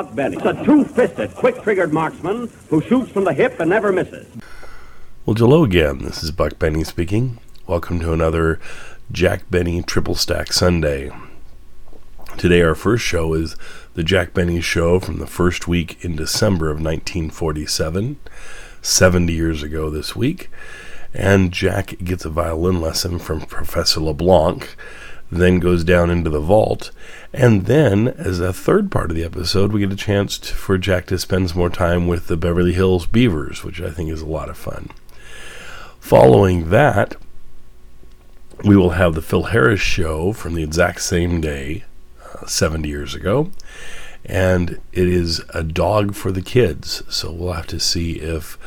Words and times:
Buck 0.00 0.14
Benny, 0.14 0.38
a 0.38 0.64
two-fisted, 0.64 1.34
quick-triggered 1.34 1.92
marksman 1.92 2.50
who 2.70 2.80
shoots 2.80 3.12
from 3.12 3.24
the 3.24 3.34
hip 3.34 3.60
and 3.60 3.68
never 3.68 3.92
misses. 3.92 4.26
Well, 5.26 5.36
hello 5.36 5.62
again. 5.62 5.98
This 5.98 6.22
is 6.22 6.30
Buck 6.30 6.58
Benny 6.58 6.84
speaking. 6.84 7.38
Welcome 7.66 8.00
to 8.00 8.14
another 8.14 8.58
Jack 9.12 9.50
Benny 9.50 9.82
Triple 9.82 10.14
Stack 10.14 10.54
Sunday. 10.54 11.10
Today, 12.38 12.62
our 12.62 12.74
first 12.74 13.04
show 13.04 13.34
is 13.34 13.56
the 13.92 14.02
Jack 14.02 14.32
Benny 14.32 14.62
Show 14.62 15.00
from 15.00 15.18
the 15.18 15.26
first 15.26 15.68
week 15.68 16.02
in 16.02 16.16
December 16.16 16.70
of 16.70 16.76
1947, 16.76 18.18
70 18.80 19.32
years 19.34 19.62
ago 19.62 19.90
this 19.90 20.16
week. 20.16 20.48
And 21.12 21.52
Jack 21.52 21.96
gets 22.02 22.24
a 22.24 22.30
violin 22.30 22.80
lesson 22.80 23.18
from 23.18 23.42
Professor 23.42 24.00
LeBlanc 24.00 24.76
then 25.30 25.60
goes 25.60 25.84
down 25.84 26.10
into 26.10 26.30
the 26.30 26.40
vault. 26.40 26.90
And 27.32 27.66
then, 27.66 28.08
as 28.08 28.40
a 28.40 28.52
third 28.52 28.90
part 28.90 29.10
of 29.10 29.16
the 29.16 29.24
episode, 29.24 29.72
we 29.72 29.80
get 29.80 29.92
a 29.92 29.96
chance 29.96 30.38
to, 30.38 30.54
for 30.54 30.76
Jack 30.78 31.06
to 31.06 31.18
spend 31.18 31.50
some 31.50 31.58
more 31.58 31.70
time 31.70 32.08
with 32.08 32.26
the 32.26 32.36
Beverly 32.36 32.72
Hills 32.72 33.06
Beavers, 33.06 33.62
which 33.62 33.80
I 33.80 33.90
think 33.90 34.10
is 34.10 34.22
a 34.22 34.26
lot 34.26 34.48
of 34.48 34.58
fun. 34.58 34.90
Following 36.00 36.70
that, 36.70 37.16
we 38.64 38.76
will 38.76 38.90
have 38.90 39.14
the 39.14 39.22
Phil 39.22 39.44
Harris 39.44 39.80
show 39.80 40.32
from 40.32 40.54
the 40.54 40.64
exact 40.64 41.02
same 41.02 41.40
day, 41.40 41.84
uh, 42.34 42.46
70 42.46 42.88
years 42.88 43.14
ago. 43.14 43.52
And 44.24 44.80
it 44.92 45.08
is 45.08 45.40
a 45.54 45.62
dog 45.62 46.14
for 46.14 46.32
the 46.32 46.42
kids. 46.42 47.02
So 47.08 47.30
we'll 47.30 47.52
have 47.52 47.66
to 47.68 47.80
see 47.80 48.14
if 48.14 48.58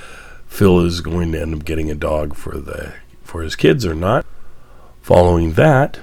Phil 0.48 0.80
is 0.80 1.02
going 1.02 1.32
to 1.34 1.42
end 1.42 1.54
up 1.54 1.66
getting 1.66 1.92
a 1.92 1.96
dog 1.96 2.36
for 2.36 2.58
the 2.58 2.94
for 3.24 3.42
his 3.42 3.56
kids 3.56 3.86
or 3.86 3.96
not. 3.96 4.26
Following 5.02 5.54
that, 5.54 6.00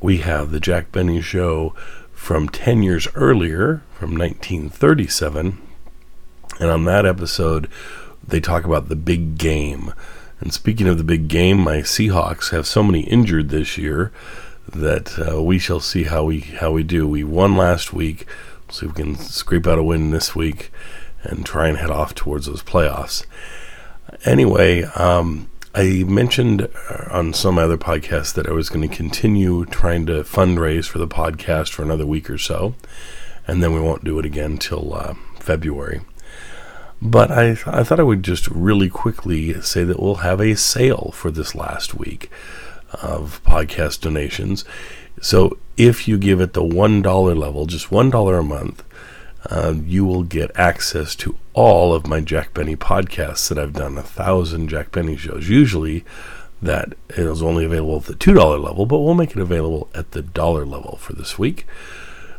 we 0.00 0.18
have 0.18 0.50
the 0.50 0.60
Jack 0.60 0.92
Benny 0.92 1.20
Show 1.20 1.74
from 2.12 2.48
10 2.48 2.82
years 2.82 3.08
earlier, 3.14 3.82
from 3.92 4.16
1937. 4.16 5.60
And 6.60 6.70
on 6.70 6.84
that 6.84 7.06
episode, 7.06 7.68
they 8.26 8.40
talk 8.40 8.64
about 8.64 8.88
the 8.88 8.96
big 8.96 9.38
game. 9.38 9.92
And 10.40 10.52
speaking 10.52 10.86
of 10.86 10.98
the 10.98 11.04
big 11.04 11.28
game, 11.28 11.58
my 11.58 11.78
Seahawks 11.78 12.50
have 12.50 12.66
so 12.66 12.82
many 12.82 13.00
injured 13.00 13.48
this 13.48 13.76
year 13.78 14.12
that 14.72 15.18
uh, 15.18 15.42
we 15.42 15.58
shall 15.58 15.80
see 15.80 16.04
how 16.04 16.24
we 16.24 16.40
how 16.40 16.70
we 16.72 16.82
do. 16.82 17.08
We 17.08 17.24
won 17.24 17.56
last 17.56 17.92
week, 17.92 18.26
so 18.70 18.86
we 18.86 18.92
can 18.92 19.16
scrape 19.16 19.66
out 19.66 19.78
a 19.78 19.82
win 19.82 20.10
this 20.10 20.36
week 20.36 20.70
and 21.22 21.44
try 21.44 21.68
and 21.68 21.78
head 21.78 21.90
off 21.90 22.14
towards 22.14 22.46
those 22.46 22.62
playoffs. 22.62 23.24
Anyway, 24.24 24.82
um, 24.94 25.48
I 25.78 26.02
mentioned 26.02 26.68
on 27.08 27.32
some 27.32 27.56
other 27.56 27.78
podcast 27.78 28.34
that 28.34 28.48
I 28.48 28.50
was 28.50 28.68
going 28.68 28.88
to 28.88 28.92
continue 28.92 29.64
trying 29.64 30.06
to 30.06 30.24
fundraise 30.24 30.88
for 30.88 30.98
the 30.98 31.06
podcast 31.06 31.70
for 31.70 31.84
another 31.84 32.04
week 32.04 32.28
or 32.28 32.36
so, 32.36 32.74
and 33.46 33.62
then 33.62 33.72
we 33.72 33.80
won't 33.80 34.02
do 34.02 34.18
it 34.18 34.26
again 34.26 34.58
till 34.58 34.92
uh, 34.92 35.14
February. 35.38 36.00
But 37.00 37.30
I, 37.30 37.50
I 37.64 37.84
thought 37.84 38.00
I 38.00 38.02
would 38.02 38.24
just 38.24 38.48
really 38.48 38.88
quickly 38.88 39.60
say 39.62 39.84
that 39.84 40.00
we'll 40.00 40.16
have 40.16 40.40
a 40.40 40.56
sale 40.56 41.12
for 41.14 41.30
this 41.30 41.54
last 41.54 41.94
week 41.94 42.28
of 42.94 43.40
podcast 43.44 44.00
donations. 44.00 44.64
So 45.22 45.58
if 45.76 46.08
you 46.08 46.18
give 46.18 46.40
at 46.40 46.54
the 46.54 46.62
$1 46.62 47.38
level, 47.38 47.66
just 47.66 47.90
$1 47.90 48.36
a 48.36 48.42
month, 48.42 48.82
uh, 49.46 49.74
you 49.84 50.04
will 50.04 50.24
get 50.24 50.50
access 50.56 51.14
to 51.16 51.36
all 51.54 51.94
of 51.94 52.06
my 52.06 52.20
Jack 52.20 52.54
Benny 52.54 52.76
podcasts 52.76 53.48
that 53.48 53.58
I've 53.58 53.72
done, 53.72 53.96
a 53.96 54.02
thousand 54.02 54.68
Jack 54.68 54.92
Benny 54.92 55.16
shows. 55.16 55.48
Usually 55.48 56.04
that 56.60 56.94
is 57.10 57.42
only 57.42 57.64
available 57.64 57.98
at 57.98 58.04
the 58.04 58.14
$2 58.14 58.34
level, 58.62 58.84
but 58.84 58.98
we'll 58.98 59.14
make 59.14 59.30
it 59.30 59.38
available 59.38 59.88
at 59.94 60.10
the 60.10 60.22
dollar 60.22 60.66
level 60.66 60.96
for 60.96 61.12
this 61.12 61.38
week. 61.38 61.66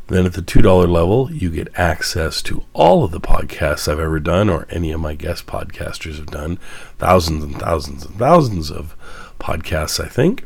Then 0.07 0.25
at 0.25 0.33
the 0.33 0.41
$2 0.41 0.89
level, 0.89 1.31
you 1.31 1.51
get 1.51 1.69
access 1.75 2.41
to 2.43 2.65
all 2.73 3.03
of 3.03 3.11
the 3.11 3.21
podcasts 3.21 3.87
I've 3.87 3.99
ever 3.99 4.19
done 4.19 4.49
or 4.49 4.65
any 4.69 4.91
of 4.91 4.99
my 4.99 5.13
guest 5.13 5.45
podcasters 5.45 6.17
have 6.17 6.27
done. 6.27 6.57
Thousands 6.97 7.43
and 7.43 7.55
thousands 7.59 8.05
and 8.05 8.15
thousands 8.15 8.71
of 8.71 8.95
podcasts, 9.39 10.03
I 10.03 10.07
think. 10.07 10.45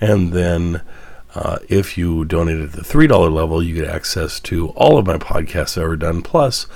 And 0.00 0.32
then 0.32 0.82
uh, 1.34 1.58
if 1.68 1.96
you 1.96 2.24
donate 2.24 2.60
at 2.60 2.72
the 2.72 2.82
$3 2.82 3.32
level, 3.32 3.62
you 3.62 3.74
get 3.74 3.88
access 3.88 4.38
to 4.40 4.68
all 4.70 4.98
of 4.98 5.06
my 5.06 5.16
podcasts 5.16 5.78
I've 5.78 5.84
ever 5.84 5.96
done, 5.96 6.22
plus 6.22 6.66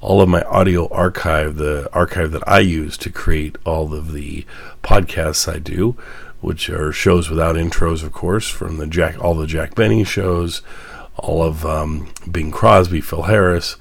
all 0.00 0.20
of 0.20 0.28
my 0.28 0.42
audio 0.42 0.88
archive, 0.88 1.56
the 1.56 1.88
archive 1.92 2.30
that 2.32 2.46
I 2.46 2.60
use 2.60 2.96
to 2.98 3.10
create 3.10 3.56
all 3.64 3.92
of 3.94 4.12
the 4.12 4.44
podcasts 4.82 5.52
I 5.52 5.58
do, 5.58 5.96
which 6.40 6.68
are 6.68 6.92
shows 6.92 7.30
without 7.30 7.56
intros, 7.56 8.02
of 8.04 8.12
course, 8.12 8.48
from 8.48 8.76
the 8.76 8.86
Jack, 8.86 9.18
all 9.22 9.34
the 9.34 9.46
Jack 9.46 9.74
Benny 9.74 10.04
shows, 10.04 10.60
all 11.16 11.42
of 11.42 11.64
um, 11.64 12.12
Bing 12.30 12.50
Crosby, 12.50 13.00
Phil 13.00 13.22
Harris, 13.22 13.76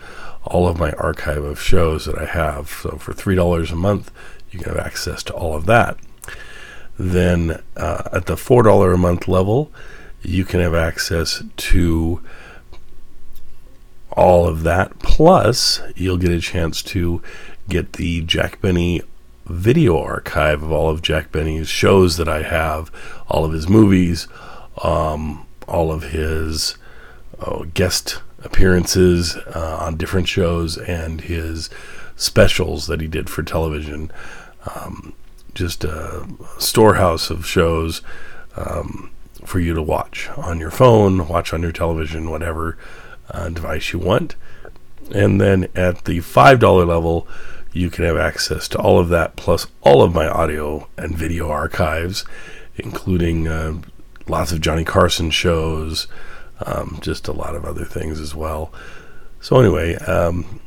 all 0.46 0.68
of 0.68 0.80
my 0.80 0.92
archive 0.94 1.44
of 1.44 1.62
shows 1.62 2.06
that 2.06 2.18
I 2.18 2.26
have. 2.26 2.70
So 2.70 2.98
for 2.98 3.14
three 3.14 3.36
dollars 3.36 3.72
a 3.72 3.76
month, 3.76 4.12
you 4.50 4.60
can 4.60 4.74
have 4.74 4.86
access 4.86 5.24
to 5.24 5.34
all 5.34 5.56
of 5.56 5.66
that. 5.66 5.98
Then 6.98 7.62
uh, 7.76 8.04
at 8.14 8.28
the 8.28 8.38
four 8.38 8.64
dollar 8.64 8.94
a 8.94 8.98
month 8.98 9.28
level, 9.28 9.72
you 10.24 10.46
can 10.46 10.60
have 10.60 10.74
access 10.74 11.44
to 11.58 12.22
all 14.12 14.48
of 14.48 14.64
that. 14.64 15.00
Plus, 15.00 15.82
you'll 15.96 16.18
get 16.18 16.32
a 16.32 16.40
chance 16.40 16.82
to 16.84 17.22
get 17.70 17.94
the 17.94 18.22
Jack 18.22 18.62
Benny 18.62 19.02
video 19.46 20.00
archive 20.00 20.64
of 20.64 20.72
all 20.72 20.90
of 20.90 21.02
Jack 21.02 21.32
Benny's 21.32 21.68
shows 21.68 22.18
that 22.18 22.30
I 22.30 22.44
have, 22.44 22.92
all 23.28 23.44
of 23.44 23.52
his 23.52 23.68
movies, 23.68 24.28
um, 24.82 25.46
all 25.68 25.92
of 25.92 26.04
his 26.12 26.78
oh, 27.40 27.66
guest 27.74 28.22
appearances 28.44 29.36
uh, 29.36 29.78
on 29.82 29.98
different 29.98 30.28
shows, 30.28 30.78
and 30.78 31.22
his 31.22 31.70
specials 32.16 32.88
that 32.88 33.02
he 33.02 33.08
did 33.08 33.30
for 33.30 33.44
television. 33.44 34.12
Um, 34.76 35.14
just 35.54 35.84
a 35.84 36.28
storehouse 36.58 37.30
of 37.30 37.46
shows. 37.46 38.02
Um, 38.56 39.12
for 39.46 39.60
you 39.60 39.74
to 39.74 39.82
watch 39.82 40.30
on 40.38 40.60
your 40.60 40.72
phone, 40.72 41.28
watch 41.28 41.54
on 41.54 41.62
your 41.62 41.72
television, 41.72 42.30
whatever 42.30 42.78
uh, 43.32 43.50
device 43.50 43.94
you 43.94 44.00
want. 44.00 44.36
And 45.14 45.40
then 45.40 45.68
at 45.76 46.06
the 46.06 46.20
$5 46.20 46.88
level, 46.88 47.28
you 47.74 47.90
can 47.90 48.06
have 48.06 48.18
access 48.18 48.68
to 48.70 48.78
all 48.78 49.00
of 49.00 49.10
that 49.10 49.36
plus 49.36 49.68
all 49.82 50.02
of 50.02 50.14
my 50.14 50.28
audio 50.28 50.88
and 50.98 51.18
video 51.18 51.50
archives, 51.50 52.24
including 52.76 53.48
uh, 53.48 53.82
lots 54.28 54.52
of 54.52 54.62
Johnny 54.62 54.86
Carson 54.86 55.32
shows, 55.32 56.08
um, 56.66 57.00
just 57.02 57.28
a 57.28 57.34
lot 57.34 57.56
of 57.56 57.66
other 57.66 57.84
things 57.84 58.20
as 58.20 58.36
well. 58.36 58.72
So, 59.42 59.60
anyway, 59.60 59.96
um, 59.96 60.62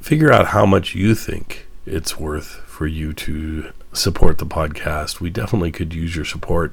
figure 0.00 0.32
out 0.32 0.48
how 0.48 0.66
much 0.66 0.94
you 0.94 1.14
think 1.14 1.66
it's 1.86 2.18
worth 2.18 2.46
for 2.66 2.86
you 2.86 3.12
to 3.14 3.72
support 3.92 4.38
the 4.38 4.46
podcast. 4.46 5.20
We 5.20 5.30
definitely 5.30 5.72
could 5.72 5.94
use 5.94 6.16
your 6.16 6.24
support, 6.24 6.72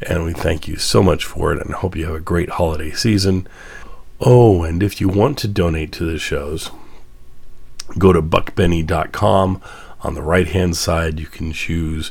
and 0.00 0.24
we 0.24 0.32
thank 0.32 0.68
you 0.68 0.76
so 0.76 1.02
much 1.02 1.24
for 1.24 1.52
it 1.52 1.64
and 1.64 1.74
hope 1.74 1.96
you 1.96 2.06
have 2.06 2.14
a 2.14 2.20
great 2.20 2.50
holiday 2.50 2.92
season. 2.92 3.46
Oh, 4.20 4.62
and 4.62 4.82
if 4.82 5.00
you 5.00 5.08
want 5.08 5.38
to 5.38 5.48
donate 5.48 5.92
to 5.92 6.04
the 6.04 6.18
shows, 6.18 6.70
go 7.98 8.12
to 8.12 8.22
buckbenny.com. 8.22 9.60
On 10.02 10.14
the 10.14 10.22
right 10.22 10.48
hand 10.48 10.76
side, 10.76 11.20
you 11.20 11.26
can 11.26 11.52
choose 11.52 12.10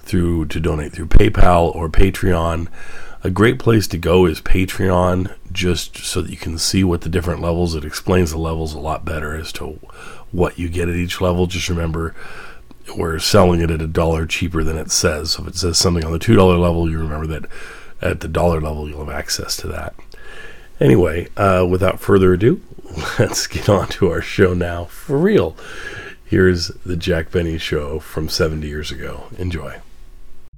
through 0.00 0.46
to 0.46 0.60
donate 0.60 0.92
through 0.92 1.06
PayPal 1.06 1.74
or 1.74 1.88
Patreon. 1.88 2.68
A 3.24 3.30
great 3.30 3.60
place 3.60 3.86
to 3.88 3.98
go 3.98 4.26
is 4.26 4.40
Patreon, 4.40 5.32
just 5.52 5.98
so 5.98 6.22
that 6.22 6.30
you 6.30 6.36
can 6.36 6.58
see 6.58 6.82
what 6.82 7.02
the 7.02 7.08
different 7.08 7.40
levels. 7.40 7.76
It 7.76 7.84
explains 7.84 8.32
the 8.32 8.38
levels 8.38 8.74
a 8.74 8.80
lot 8.80 9.04
better 9.04 9.36
as 9.36 9.52
to 9.54 9.78
what 10.32 10.58
you 10.58 10.68
get 10.68 10.88
at 10.88 10.96
each 10.96 11.20
level. 11.20 11.46
Just 11.46 11.68
remember, 11.68 12.16
we're 12.96 13.18
selling 13.18 13.60
it 13.60 13.70
at 13.70 13.80
a 13.82 13.86
dollar 13.86 14.26
cheaper 14.26 14.64
than 14.64 14.76
it 14.76 14.90
says. 14.90 15.32
So 15.32 15.42
if 15.42 15.48
it 15.48 15.56
says 15.56 15.78
something 15.78 16.04
on 16.04 16.12
the 16.12 16.18
$2 16.18 16.36
level, 16.58 16.90
you 16.90 16.98
remember 16.98 17.26
that 17.28 17.44
at 18.00 18.20
the 18.20 18.28
dollar 18.28 18.60
level, 18.60 18.88
you'll 18.88 19.04
have 19.04 19.14
access 19.14 19.56
to 19.58 19.68
that. 19.68 19.94
Anyway, 20.80 21.28
uh, 21.36 21.66
without 21.68 22.00
further 22.00 22.32
ado, 22.32 22.60
let's 23.18 23.46
get 23.46 23.68
on 23.68 23.88
to 23.88 24.10
our 24.10 24.20
show 24.20 24.54
now 24.54 24.86
for 24.86 25.16
real. 25.16 25.56
Here's 26.24 26.68
the 26.86 26.96
Jack 26.96 27.30
Benny 27.30 27.58
Show 27.58 27.98
from 27.98 28.28
70 28.28 28.66
years 28.66 28.90
ago. 28.90 29.24
Enjoy. 29.38 29.76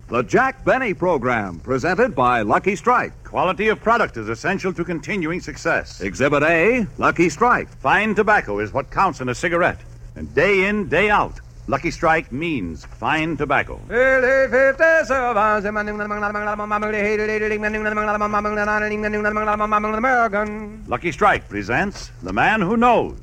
The 0.09 0.23
Jack 0.23 0.65
Benny 0.65 0.94
Program, 0.94 1.59
presented 1.61 2.15
by 2.15 2.43
Lucky 2.43 2.76
Strike. 2.76 3.25
Quality 3.25 3.69
of 3.69 3.81
product 3.81 4.17
is 4.17 4.29
essential 4.29 4.73
to 4.73 4.85
continuing 4.85 5.41
success. 5.41 6.00
Exhibit 6.00 6.43
A 6.43 6.87
Lucky 6.99 7.29
Strike. 7.29 7.69
Fine 7.79 8.15
tobacco 8.15 8.61
is 8.61 8.73
what 8.73 8.91
counts 8.91 9.21
in 9.21 9.31
a 9.31 9.35
cigarette. 9.35 9.81
And 10.15 10.32
day 10.35 10.69
in, 10.69 10.88
day 10.88 11.11
out, 11.11 11.41
Lucky 11.66 11.90
Strike 11.90 12.31
means 12.31 12.84
fine 12.84 13.38
tobacco. 13.38 13.81
Lucky 20.87 21.11
Strike 21.11 21.49
presents 21.49 22.11
The 22.22 22.34
Man 22.34 22.61
Who 22.61 22.76
Knows. 22.76 23.16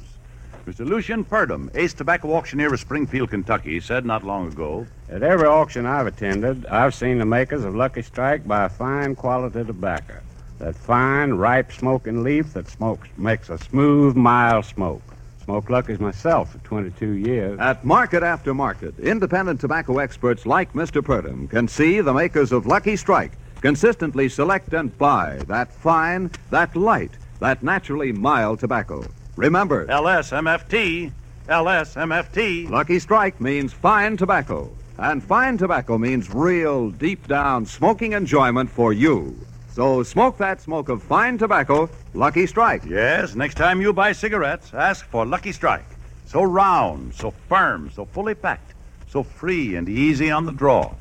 Mr. 0.65 0.83
Lucian 0.87 1.23
Purdom, 1.23 1.69
ace 1.75 1.93
tobacco 1.93 2.33
auctioneer 2.33 2.73
of 2.73 2.79
Springfield, 2.79 3.29
Kentucky, 3.29 3.79
said 3.79 4.07
not 4.07 4.23
long 4.23 4.47
ago 4.47 4.87
At 5.07 5.21
every 5.21 5.47
auction 5.47 5.85
I've 5.85 6.07
attended, 6.07 6.65
I've 6.65 6.95
seen 6.95 7.19
the 7.19 7.25
makers 7.25 7.63
of 7.63 7.75
Lucky 7.75 8.01
Strike 8.01 8.47
buy 8.47 8.67
fine 8.69 9.15
quality 9.15 9.63
tobacco. 9.63 10.15
That 10.57 10.75
fine, 10.75 11.33
ripe, 11.33 11.71
smoking 11.71 12.23
leaf 12.23 12.53
that 12.53 12.67
smokes 12.67 13.07
makes 13.17 13.51
a 13.51 13.59
smooth, 13.59 14.15
mild 14.15 14.65
smoke. 14.65 15.03
Smoked 15.43 15.71
Lucky's 15.71 15.99
myself 15.99 16.51
for 16.51 16.59
22 16.59 17.13
years. 17.13 17.59
At 17.59 17.83
market 17.83 18.21
after 18.21 18.53
market, 18.53 18.97
independent 18.99 19.59
tobacco 19.59 19.97
experts 19.97 20.45
like 20.45 20.73
Mr. 20.73 21.01
Purdom 21.01 21.49
can 21.49 21.67
see 21.67 21.99
the 21.99 22.13
makers 22.13 22.51
of 22.51 22.67
Lucky 22.67 22.95
Strike 22.95 23.31
consistently 23.59 24.29
select 24.29 24.73
and 24.73 24.95
buy 24.99 25.39
that 25.47 25.71
fine, 25.71 26.29
that 26.51 26.75
light, 26.75 27.11
that 27.39 27.63
naturally 27.63 28.11
mild 28.11 28.59
tobacco. 28.59 29.03
Remember, 29.35 29.87
LSMFT. 29.87 31.11
LSMFT. 31.47 32.69
Lucky 32.69 32.99
Strike 32.99 33.41
means 33.41 33.73
fine 33.73 34.17
tobacco. 34.17 34.69
And 34.99 35.23
fine 35.23 35.57
tobacco 35.57 35.97
means 35.97 36.31
real, 36.31 36.91
deep 36.91 37.27
down 37.27 37.65
smoking 37.65 38.13
enjoyment 38.13 38.69
for 38.69 38.93
you. 38.93 39.35
So 39.73 40.03
smoke 40.03 40.37
that 40.37 40.59
smoke 40.59 40.89
of 40.89 41.01
fine 41.01 41.37
tobacco, 41.37 41.89
Lucky 42.13 42.45
Strike. 42.45 42.83
Yes, 42.85 43.35
next 43.35 43.55
time 43.55 43.79
you 43.79 43.93
buy 43.93 44.11
cigarettes, 44.11 44.73
ask 44.73 45.05
for 45.05 45.25
Lucky 45.25 45.53
Strike. 45.53 45.85
So 46.25 46.43
round, 46.43 47.13
so 47.13 47.31
firm, 47.31 47.89
so 47.89 48.03
fully 48.03 48.35
packed, 48.35 48.73
so 49.07 49.23
free 49.23 49.75
and 49.75 49.87
easy 49.87 50.29
on 50.29 50.45
the 50.45 50.51
draw. 50.51 50.93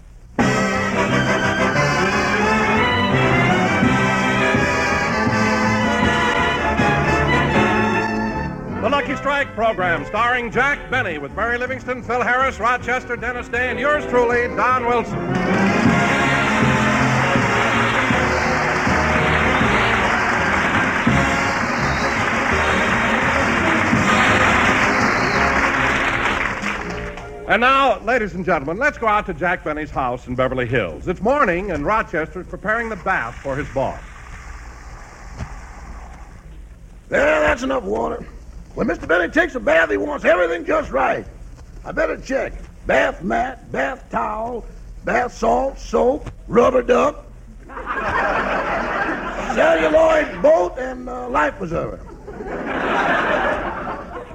The 8.81 8.89
Lucky 8.89 9.17
Strike 9.17 9.53
program, 9.55 10.05
starring 10.07 10.51
Jack 10.53 10.91
Benny 10.91 11.19
with 11.19 11.35
Mary 11.35 11.59
Livingstone, 11.59 12.05
Phil 12.05 12.23
Harris, 12.23 12.61
Rochester, 12.61 13.17
Dennis 13.17 13.49
Day, 13.49 13.69
and 13.71 13.81
yours 13.81 14.07
truly, 14.07 14.47
Don 14.57 14.87
Wilson. 14.87 15.70
And 27.51 27.63
now, 27.63 27.99
ladies 28.05 28.35
and 28.35 28.45
gentlemen, 28.45 28.77
let's 28.79 28.97
go 28.97 29.09
out 29.09 29.27
to 29.27 29.35
Jack 29.35 29.65
Benny's 29.65 29.91
house 29.91 30.29
in 30.29 30.37
Beverly 30.37 30.67
Hills. 30.67 31.09
It's 31.09 31.21
morning, 31.21 31.73
and 31.73 31.85
Rochester 31.85 32.43
is 32.43 32.47
preparing 32.47 32.89
the 32.89 32.95
bath 32.95 33.35
for 33.43 33.57
his 33.57 33.69
boss. 33.71 34.01
There, 37.09 37.41
that's 37.41 37.65
enough 37.65 37.83
water. 37.83 38.25
When 38.77 38.87
Mr. 38.87 39.09
Benny 39.09 39.29
takes 39.33 39.57
a 39.57 39.61
bath, 39.61 39.91
he 39.91 39.97
wants 39.97 40.25
everything 40.25 40.65
just 40.65 40.93
right. 40.93 41.27
I 41.85 41.91
better 41.91 42.19
check. 42.19 42.53
Bath 42.87 43.25
mat, 43.25 43.73
bath 43.73 44.09
towel, 44.11 44.65
bath 45.05 45.35
salt, 45.35 45.77
soap, 45.77 46.31
rubber 46.47 46.83
duck, 46.83 47.25
celluloid 49.57 50.41
boat, 50.41 50.79
and 50.79 51.09
uh, 51.09 51.29
life 51.29 51.57
preserver. 51.57 51.97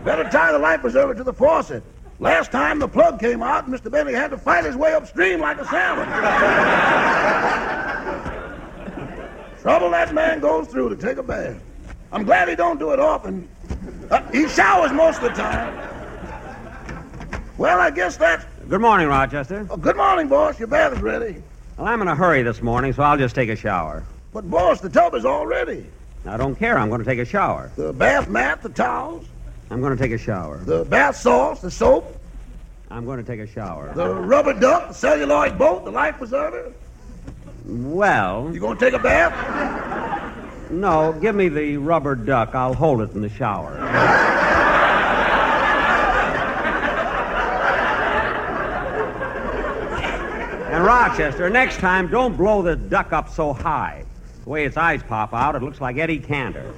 better 0.04 0.30
tie 0.30 0.52
the 0.52 0.60
life 0.60 0.82
preserver 0.82 1.16
to 1.16 1.24
the 1.24 1.32
faucet. 1.32 1.82
Last 2.20 2.52
time 2.52 2.80
the 2.80 2.88
plug 2.88 3.20
came 3.20 3.44
out, 3.44 3.70
Mr. 3.70 3.92
Bentley 3.92 4.14
had 4.14 4.32
to 4.32 4.38
fight 4.38 4.64
his 4.64 4.76
way 4.76 4.94
upstream 4.94 5.42
like 5.42 5.60
a 5.60 5.66
salmon. 5.66 6.08
Trouble 9.62 9.90
that 9.90 10.14
man 10.14 10.40
goes 10.40 10.68
through 10.68 10.90
to 10.90 10.96
take 10.96 11.18
a 11.18 11.24
bath. 11.24 11.60
I'm 12.12 12.24
glad 12.24 12.48
he 12.48 12.56
don't 12.56 12.80
do 12.80 12.92
it 12.92 13.00
often. 13.00 13.50
Uh, 14.10 14.22
he 14.32 14.48
showers 14.48 14.94
most 14.94 15.18
of 15.18 15.24
the 15.24 15.30
time. 15.30 15.76
Well, 17.58 17.80
I 17.80 17.90
guess 17.90 18.16
that's. 18.16 18.46
Good 18.70 18.82
morning, 18.82 19.08
Rochester. 19.08 19.68
Oh, 19.70 19.76
good 19.76 19.98
morning, 19.98 20.28
boss. 20.28 20.58
Your 20.60 20.68
bath 20.68 20.94
is 20.94 21.02
ready. 21.02 21.42
Well, 21.78 21.88
I'm 21.88 22.02
in 22.02 22.08
a 22.08 22.16
hurry 22.16 22.44
this 22.44 22.62
morning, 22.62 22.94
so 22.94 23.04
I'll 23.04 23.18
just 23.18 23.36
take 23.36 23.50
a 23.50 23.56
shower. 23.56 24.04
But, 24.32 24.50
boss, 24.50 24.80
the 24.80 24.90
tub 24.90 25.16
is 25.16 25.26
all 25.26 25.46
ready. 25.46 25.86
I 26.26 26.38
don't 26.38 26.56
care. 26.56 26.78
I'm 26.78 26.90
going 26.90 27.00
to 27.00 27.06
take 27.06 27.20
a 27.20 27.26
shower. 27.26 27.72
The 27.76 27.92
bath 27.92 28.30
mat, 28.30 28.62
the 28.62 28.70
towels, 28.70 29.26
I'm 29.70 29.82
going 29.82 29.96
to 29.96 30.02
take 30.02 30.12
a 30.12 30.18
shower. 30.18 30.58
the 30.60 30.86
bath 30.86 31.16
salts, 31.18 31.62
the 31.62 31.72
soap, 31.72 32.18
I'm 32.92 33.04
going 33.06 33.18
to 33.18 33.24
take 33.24 33.40
a 33.40 33.48
shower. 33.48 33.92
the 33.96 34.08
rubber 34.14 34.54
duck, 34.54 34.90
the 34.90 34.94
celluloid 34.94 35.58
boat, 35.58 35.86
the 35.86 35.92
life 35.92 36.18
preserver. 36.18 36.72
Well, 37.68 38.52
You 38.54 38.60
gonna 38.60 38.80
take 38.80 38.94
a 38.94 39.00
bath? 39.00 39.34
no, 40.72 41.14
give 41.14 41.34
me 41.34 41.50
the 41.50 41.78
rubber 41.78 42.14
duck. 42.14 42.54
I'll 42.54 42.76
hold 42.76 43.02
it 43.02 43.12
in 43.14 43.22
the 43.22 43.30
shower. 43.30 43.76
And 50.72 50.84
Rochester, 50.84 51.50
next 51.50 51.78
time, 51.78 52.08
don't 52.10 52.36
blow 52.36 52.62
the 52.62 52.76
duck 52.76 53.14
up 53.14 53.30
so 53.30 53.54
high. 53.54 54.04
The 54.44 54.50
way 54.50 54.66
its 54.66 54.76
eyes 54.76 55.02
pop 55.04 55.34
out, 55.34 55.56
it 55.56 55.64
looks 55.64 55.80
like 55.80 55.98
Eddie 55.98 56.20
Cantor. 56.20 56.74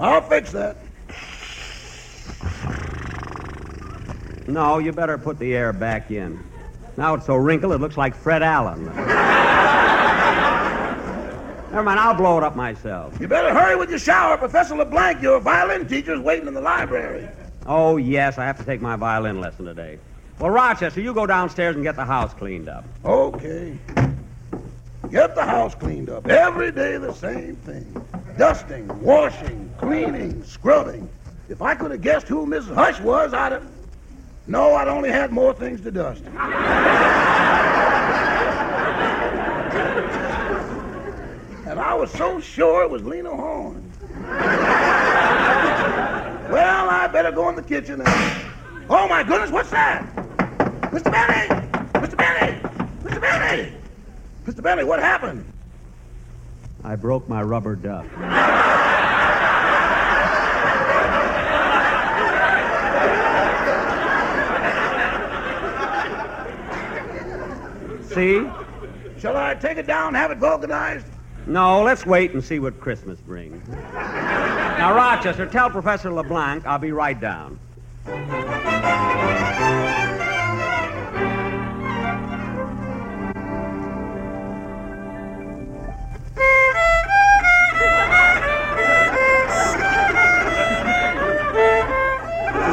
I'll 0.00 0.20
fix 0.22 0.50
that. 0.52 0.76
No, 4.48 4.78
you 4.78 4.92
better 4.92 5.18
put 5.18 5.38
the 5.38 5.54
air 5.54 5.74
back 5.74 6.10
in. 6.10 6.42
Now 6.96 7.14
it's 7.14 7.26
so 7.26 7.36
wrinkled 7.36 7.74
it 7.74 7.78
looks 7.78 7.98
like 7.98 8.14
Fred 8.14 8.42
Allen. 8.42 8.86
Never 8.86 9.02
mind, 11.82 12.00
I'll 12.00 12.14
blow 12.14 12.38
it 12.38 12.42
up 12.42 12.56
myself. 12.56 13.20
You 13.20 13.28
better 13.28 13.52
hurry 13.52 13.76
with 13.76 13.90
your 13.90 13.98
shower. 13.98 14.38
Professor 14.38 14.74
LeBlanc, 14.74 15.20
your 15.20 15.38
violin 15.38 15.86
teacher's 15.86 16.18
waiting 16.18 16.48
in 16.48 16.54
the 16.54 16.62
library. 16.62 17.28
Oh, 17.66 17.98
yes, 17.98 18.38
I 18.38 18.46
have 18.46 18.56
to 18.56 18.64
take 18.64 18.80
my 18.80 18.96
violin 18.96 19.38
lesson 19.38 19.66
today. 19.66 19.98
Well, 20.38 20.48
Rochester, 20.48 21.02
you 21.02 21.12
go 21.12 21.26
downstairs 21.26 21.74
and 21.74 21.84
get 21.84 21.96
the 21.96 22.06
house 22.06 22.32
cleaned 22.32 22.70
up. 22.70 22.86
Okay. 23.04 23.76
Get 25.10 25.34
the 25.34 25.44
house 25.44 25.74
cleaned 25.74 26.08
up. 26.08 26.26
Every 26.26 26.72
day 26.72 26.96
the 26.96 27.12
same 27.12 27.56
thing. 27.56 27.84
Dusting, 28.38 28.88
washing, 29.02 29.70
cleaning, 29.76 30.42
scrubbing. 30.42 31.06
If 31.50 31.60
I 31.60 31.74
could 31.74 31.90
have 31.90 32.00
guessed 32.00 32.28
who 32.28 32.46
Mrs. 32.46 32.74
Hush 32.74 32.98
was, 33.00 33.34
I'd 33.34 33.52
have. 33.52 33.77
No, 34.48 34.74
I'd 34.74 34.88
only 34.88 35.10
had 35.10 35.30
more 35.30 35.52
things 35.52 35.82
to 35.82 35.90
dust. 35.90 36.24
and 36.24 36.38
I 41.78 41.94
was 41.94 42.10
so 42.12 42.40
sure 42.40 42.82
it 42.82 42.90
was 42.90 43.04
Lena 43.04 43.28
Horne. 43.28 43.92
well, 46.50 46.88
I 46.88 47.06
better 47.12 47.30
go 47.30 47.50
in 47.50 47.56
the 47.56 47.62
kitchen. 47.62 48.02
Oh, 48.88 49.06
my 49.06 49.22
goodness, 49.22 49.50
what's 49.50 49.68
that? 49.68 50.02
Mr. 50.92 51.12
Benny! 51.12 51.48
Mr. 51.92 52.16
Benny! 52.16 52.58
Mr. 53.02 53.20
Benny! 53.20 53.72
Mr. 54.46 54.62
Benny, 54.62 54.82
what 54.82 54.98
happened? 54.98 55.44
I 56.82 56.96
broke 56.96 57.28
my 57.28 57.42
rubber 57.42 57.76
duck. 57.76 58.06
See? 68.08 68.46
Shall 69.18 69.36
I 69.36 69.54
take 69.54 69.76
it 69.76 69.86
down 69.86 70.08
and 70.08 70.16
have 70.16 70.30
it 70.30 70.38
vulcanized? 70.38 71.06
No, 71.46 71.82
let's 71.82 72.06
wait 72.06 72.32
and 72.32 72.42
see 72.42 72.58
what 72.58 72.80
Christmas 72.80 73.18
brings. 73.20 73.66
Now, 73.68 74.94
Rochester, 74.94 75.46
tell 75.46 75.70
Professor 75.70 76.10
LeBlanc 76.10 76.66
I'll 76.66 76.78
be 76.78 76.92
right 76.92 77.18
down. 77.20 77.58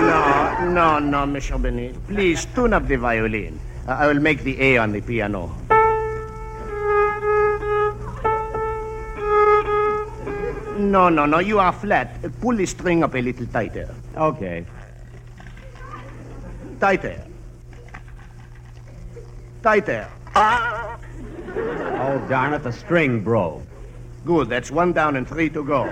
No, 0.06 0.70
no, 0.70 1.00
no, 1.00 1.25
Monsieur 1.25 1.58
Benny. 1.58 1.94
Please 2.08 2.46
tune 2.54 2.74
up 2.74 2.88
the 2.88 2.96
violin. 2.98 3.60
I 3.88 4.08
will 4.08 4.20
make 4.20 4.44
the 4.44 4.60
A 4.60 4.77
on 4.77 4.92
the 4.92 5.01
piano. 5.01 5.56
No, 10.77 11.10
no, 11.10 11.25
no, 11.25 11.39
you 11.39 11.60
are 11.60 11.72
flat. 11.72 12.20
Pull 12.42 12.58
the 12.58 12.65
string 12.65 13.04
up 13.04 13.13
a 13.13 13.22
little 13.22 13.46
tighter. 13.48 13.94
Okay. 14.18 14.65
Tighter. 16.80 17.24
Tighter. 19.62 20.08
Ah! 20.36 20.98
Oh, 21.56 22.25
darn 22.27 22.54
it, 22.54 22.63
the 22.63 22.72
string 22.72 23.24
broke. 23.24 23.62
Good, 24.25 24.50
that's 24.50 24.72
one 24.72 24.94
down 24.94 25.15
and 25.15 25.27
three 25.27 25.50
to 25.51 25.63
go. 25.63 25.86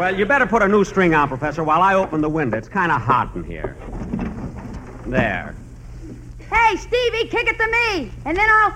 Well, 0.00 0.18
you 0.18 0.24
better 0.24 0.46
put 0.46 0.62
a 0.62 0.66
new 0.66 0.82
string 0.82 1.12
on, 1.14 1.28
Professor, 1.28 1.62
while 1.62 1.82
I 1.82 1.92
open 1.92 2.22
the 2.22 2.28
window. 2.30 2.56
It's 2.56 2.70
kind 2.70 2.90
of 2.90 3.02
hot 3.02 3.36
in 3.36 3.44
here. 3.44 3.76
There. 5.04 5.54
Hey, 6.38 6.76
Stevie, 6.76 7.28
kick 7.28 7.46
it 7.46 7.58
to 7.58 7.66
me, 7.66 8.10
and 8.24 8.34
then 8.34 8.48
I'll. 8.48 8.74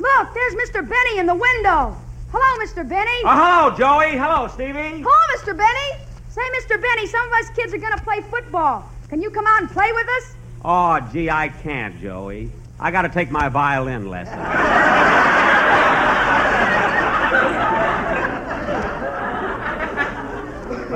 Look, 0.00 0.34
there's 0.34 0.54
Mr. 0.54 0.82
Benny 0.82 1.20
in 1.20 1.26
the 1.26 1.34
window. 1.36 1.96
Hello, 2.32 2.66
Mr. 2.66 2.88
Benny. 2.88 3.22
Oh, 3.24 3.70
hello, 3.70 3.76
Joey. 3.76 4.18
Hello, 4.18 4.48
Stevie. 4.48 5.00
Hello, 5.00 5.36
Mr. 5.36 5.56
Benny. 5.56 6.04
Say, 6.28 6.42
Mr. 6.58 6.82
Benny, 6.82 7.06
some 7.06 7.24
of 7.28 7.32
us 7.34 7.50
kids 7.50 7.72
are 7.72 7.78
going 7.78 7.96
to 7.96 8.02
play 8.02 8.20
football. 8.22 8.90
Can 9.08 9.22
you 9.22 9.30
come 9.30 9.46
out 9.46 9.60
and 9.60 9.70
play 9.70 9.92
with 9.92 10.08
us? 10.08 10.34
Oh, 10.64 10.98
gee, 11.12 11.30
I 11.30 11.50
can't, 11.50 12.00
Joey. 12.00 12.50
I 12.80 12.90
got 12.90 13.02
to 13.02 13.08
take 13.08 13.30
my 13.30 13.48
violin 13.48 14.10
lesson. 14.10 14.40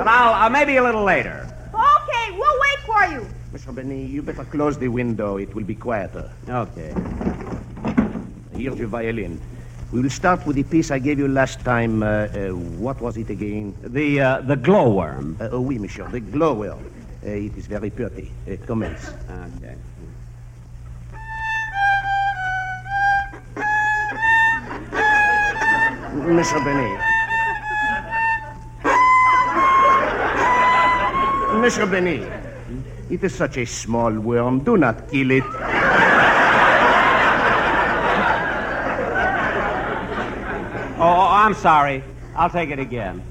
But 0.03 0.11
I'll 0.11 0.33
uh, 0.33 0.49
maybe 0.49 0.75
a 0.75 0.83
little 0.83 1.03
later. 1.03 1.47
Okay, 1.73 2.25
we'll 2.31 2.59
wait 2.59 2.79
for 2.85 3.05
you. 3.05 3.25
Mr. 3.53 3.73
Benny, 3.73 4.03
you 4.03 4.21
better 4.21 4.43
close 4.43 4.77
the 4.77 4.89
window. 4.89 5.37
It 5.37 5.55
will 5.55 5.63
be 5.63 5.75
quieter. 5.75 6.29
Okay. 6.49 6.93
Here's 8.51 8.77
your 8.77 8.89
violin. 8.89 9.39
We 9.93 10.01
will 10.01 10.09
start 10.09 10.45
with 10.45 10.57
the 10.57 10.63
piece 10.63 10.91
I 10.91 10.99
gave 10.99 11.19
you 11.19 11.29
last 11.29 11.61
time. 11.61 12.03
Uh, 12.03 12.27
uh, 12.27 12.49
what 12.83 12.99
was 12.99 13.15
it 13.15 13.29
again? 13.29 13.75
The 13.81 14.19
uh, 14.19 14.41
the 14.41 14.57
glowworm. 14.57 15.37
Uh, 15.39 15.49
oh, 15.55 15.61
oui, 15.61 15.77
monsieur. 15.77 16.09
The 16.09 16.19
glowworm. 16.19 16.83
Uh, 17.23 17.29
it 17.29 17.55
is 17.55 17.67
very 17.67 17.89
pretty. 17.89 18.29
Uh, 18.43 18.57
commence. 18.65 19.07
Okay. 19.55 19.75
Monsieur 26.27 26.59
Benny. 26.65 27.12
Monsieur 31.63 31.85
Benny. 31.85 32.27
It 33.09 33.23
is 33.23 33.33
such 33.33 33.55
a 33.55 33.65
small 33.65 34.11
worm. 34.11 34.59
Do 34.65 34.75
not 34.75 35.09
kill 35.09 35.31
it. 35.31 35.45
Oh, 40.99 41.07
oh, 41.07 41.27
I'm 41.31 41.53
sorry. 41.53 42.03
I'll 42.35 42.49
take 42.49 42.69
it 42.69 42.79
again. 42.79 43.23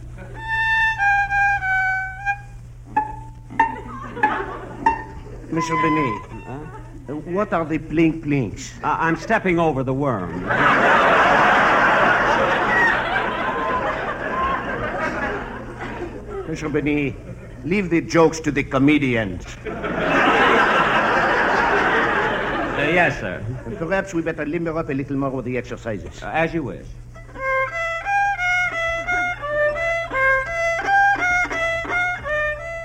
Benny. 5.50 6.18
Uh, 6.48 7.14
what 7.36 7.52
are 7.52 7.66
the 7.66 7.78
plink 7.78 8.22
plinks? 8.22 8.72
Uh, 8.82 8.96
I'm 8.98 9.16
stepping 9.16 9.58
over 9.58 9.84
the 9.84 9.92
worm. 9.92 10.40
Monsieur 16.48 16.70
Benny, 16.70 17.14
leave 17.64 17.90
the 17.90 18.00
jokes 18.00 18.40
to 18.40 18.50
the 18.50 18.62
comedians. 18.62 19.44
Uh, 22.82 22.88
yes, 22.94 23.20
sir. 23.20 23.44
Perhaps 23.78 24.12
we 24.12 24.22
better 24.22 24.44
limber 24.44 24.76
up 24.76 24.88
a 24.88 24.92
little 24.92 25.16
more 25.16 25.30
with 25.30 25.44
the 25.44 25.56
exercises. 25.56 26.22
Uh, 26.22 26.30
as 26.34 26.52
you 26.52 26.62
wish. 26.64 26.86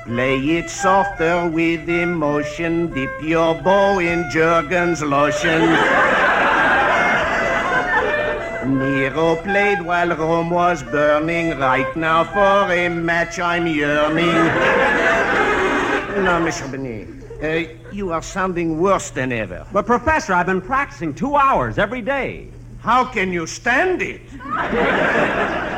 Play 0.06 0.40
it 0.58 0.70
softer 0.70 1.50
with 1.50 1.90
emotion. 1.90 2.94
Dip 2.94 3.12
your 3.22 3.62
bow 3.62 4.00
in 4.00 4.30
Jergens 4.30 5.02
lotion. 5.04 6.07
Played 9.18 9.82
while 9.82 10.16
Rome 10.16 10.52
was 10.52 10.84
burning. 10.84 11.58
Right 11.58 11.96
now 11.96 12.24
for 12.24 12.72
a 12.72 12.88
match 12.88 13.40
I'm 13.40 13.66
yearning. 13.66 14.28
no, 16.24 16.40
Monsieur 16.40 16.68
Benet. 16.68 17.08
Uh, 17.42 17.74
you 17.92 18.12
are 18.12 18.22
sounding 18.22 18.80
worse 18.80 19.10
than 19.10 19.32
ever. 19.32 19.66
But, 19.74 19.88
Professor, 19.88 20.34
I've 20.34 20.46
been 20.46 20.62
practicing 20.62 21.16
two 21.16 21.36
hours 21.36 21.80
every 21.80 22.04
day. 22.04 22.50
How 22.80 23.06
can 23.06 23.34
you 23.34 23.48
stand 23.48 24.04
it? 24.04 24.22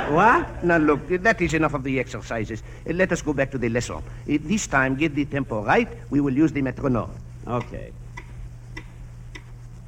What? 0.10 0.66
Now, 0.66 0.78
look, 0.78 1.08
that 1.08 1.40
is 1.40 1.54
enough 1.54 1.74
of 1.74 1.84
the 1.86 1.98
exercises. 1.98 2.62
Uh, 2.86 2.92
let 2.92 3.14
us 3.14 3.22
go 3.22 3.32
back 3.32 3.52
to 3.52 3.58
the 3.58 3.70
lesson. 3.70 3.96
Uh, 3.96 4.02
this 4.26 4.68
time, 4.68 4.96
get 4.96 5.16
the 5.16 5.24
tempo 5.24 5.64
right. 5.64 5.88
We 6.10 6.20
will 6.20 6.34
use 6.34 6.52
the 6.52 6.62
metronome. 6.62 7.12
Okay. 7.48 7.94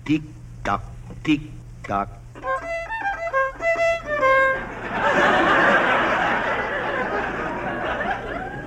Tick 0.05 0.21
tock, 0.63 0.85
tick 1.25 1.41
tock. 1.83 2.20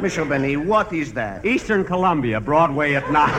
Monsieur 0.04 0.26
Benny, 0.26 0.58
what 0.58 0.92
is 0.92 1.14
that? 1.14 1.46
Eastern 1.46 1.82
Columbia, 1.82 2.38
Broadway 2.38 2.92
at 2.92 3.10
night. 3.10 3.32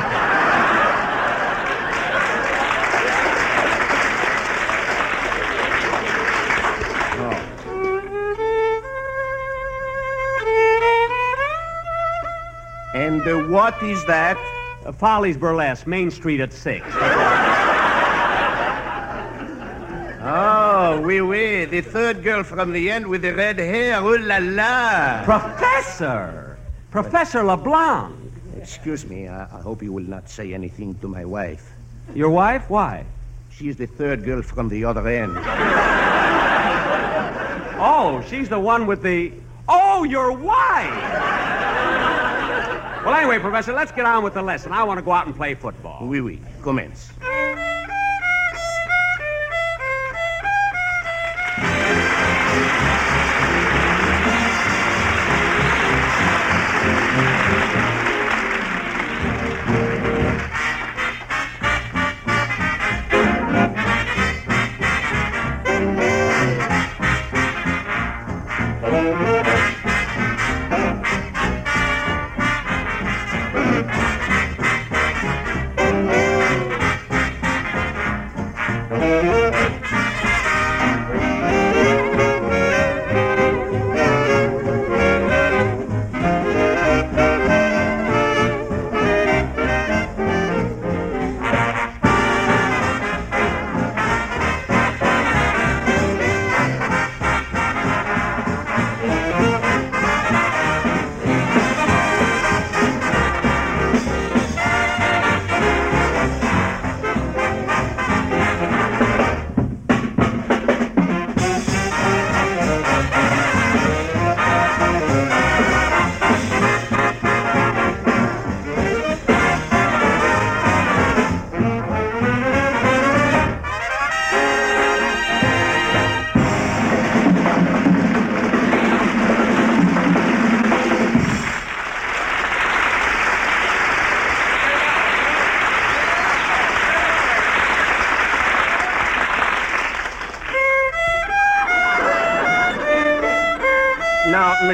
And 12.95 13.21
uh, 13.27 13.47
what 13.47 13.83
is 13.83 14.03
that? 14.07 14.35
Uh, 14.83 14.91
Follies 14.91 15.37
Burlesque, 15.37 15.85
Main 15.85 16.09
Street 16.09 16.39
at 16.39 16.51
6. 16.51 16.83
Oh, 20.27 20.99
oui, 21.05 21.21
oui. 21.21 21.65
The 21.65 21.81
third 21.81 22.23
girl 22.23 22.41
from 22.41 22.73
the 22.73 22.89
end 22.89 23.05
with 23.05 23.21
the 23.21 23.35
red 23.35 23.59
hair. 23.59 24.01
Ooh 24.01 24.17
la 24.17 24.39
la. 24.41 25.23
Professor! 25.25 26.44
Professor 26.95 27.43
LeBlanc! 27.43 28.15
Excuse 28.55 29.05
me. 29.05 29.27
I, 29.27 29.43
I 29.43 29.59
hope 29.59 29.83
you 29.83 29.91
will 29.91 30.07
not 30.07 30.29
say 30.29 30.53
anything 30.53 30.95
to 30.99 31.09
my 31.09 31.25
wife. 31.25 31.73
Your 32.13 32.29
wife? 32.29 32.69
Why? 32.69 33.03
She 33.51 33.67
is 33.67 33.75
the 33.75 33.85
third 33.85 34.23
girl 34.23 34.41
from 34.41 34.69
the 34.69 34.85
other 34.85 35.05
end. 35.05 35.35
Oh, 37.77 38.23
she's 38.29 38.47
the 38.47 38.57
one 38.57 38.87
with 38.87 39.01
the. 39.03 39.33
Oh, 39.67 40.05
your 40.05 40.31
wife! 40.31 41.01
well, 43.03 43.13
anyway, 43.13 43.39
Professor, 43.39 43.73
let's 43.73 43.91
get 43.91 44.05
on 44.05 44.23
with 44.23 44.35
the 44.35 44.41
lesson. 44.41 44.71
I 44.71 44.85
want 44.85 44.97
to 44.97 45.03
go 45.03 45.11
out 45.11 45.25
and 45.25 45.35
play 45.35 45.53
football. 45.53 46.07
Oui, 46.07 46.21
oui. 46.21 46.39
Commence. 46.61 47.11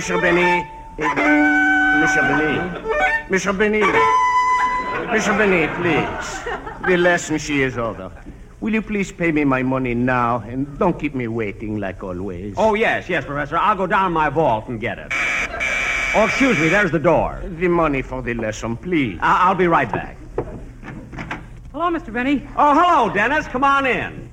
Monsieur 0.02 0.20
Benny. 0.20 0.66
Monsieur 0.98 2.22
Benny. 2.24 2.58
Monsieur 3.30 3.54
Benny. 3.54 3.82
Monsieur 5.12 5.38
Benny, 5.38 5.68
please. 5.76 6.42
The 6.88 6.98
lesson 6.98 7.38
she 7.38 7.62
is 7.62 7.78
over. 7.78 8.12
Will 8.62 8.74
you 8.74 8.82
please 8.82 9.12
pay 9.12 9.32
me 9.32 9.44
my 9.44 9.62
money 9.62 9.94
now 9.94 10.40
and 10.48 10.66
don't 10.80 11.00
keep 11.00 11.14
me 11.14 11.28
waiting 11.28 11.78
like 11.78 12.04
always? 12.04 12.56
Oh, 12.58 12.74
yes, 12.74 13.10
yes, 13.10 13.26
Professor. 13.26 13.58
I'll 13.60 13.76
go 13.76 13.86
down 13.86 14.12
my 14.12 14.28
vault 14.30 14.70
and 14.70 14.82
get 14.82 14.98
it. 14.98 15.14
Oh, 16.16 16.26
excuse 16.26 16.58
me, 16.58 16.68
there's 16.70 16.90
the 16.90 16.98
door. 16.98 17.40
The 17.60 17.68
money 17.68 18.02
for 18.02 18.24
the 18.24 18.34
lesson, 18.34 18.78
please. 18.78 19.20
I- 19.22 19.50
I'll 19.50 19.54
be 19.54 19.68
right 19.68 19.92
back. 19.92 20.18
Hello, 21.74 21.92
Mr. 21.92 22.12
Benny. 22.12 22.48
Oh, 22.58 22.74
hello, 22.74 23.14
Dennis. 23.14 23.46
Come 23.48 23.64
on 23.64 23.86
in. 23.86 24.32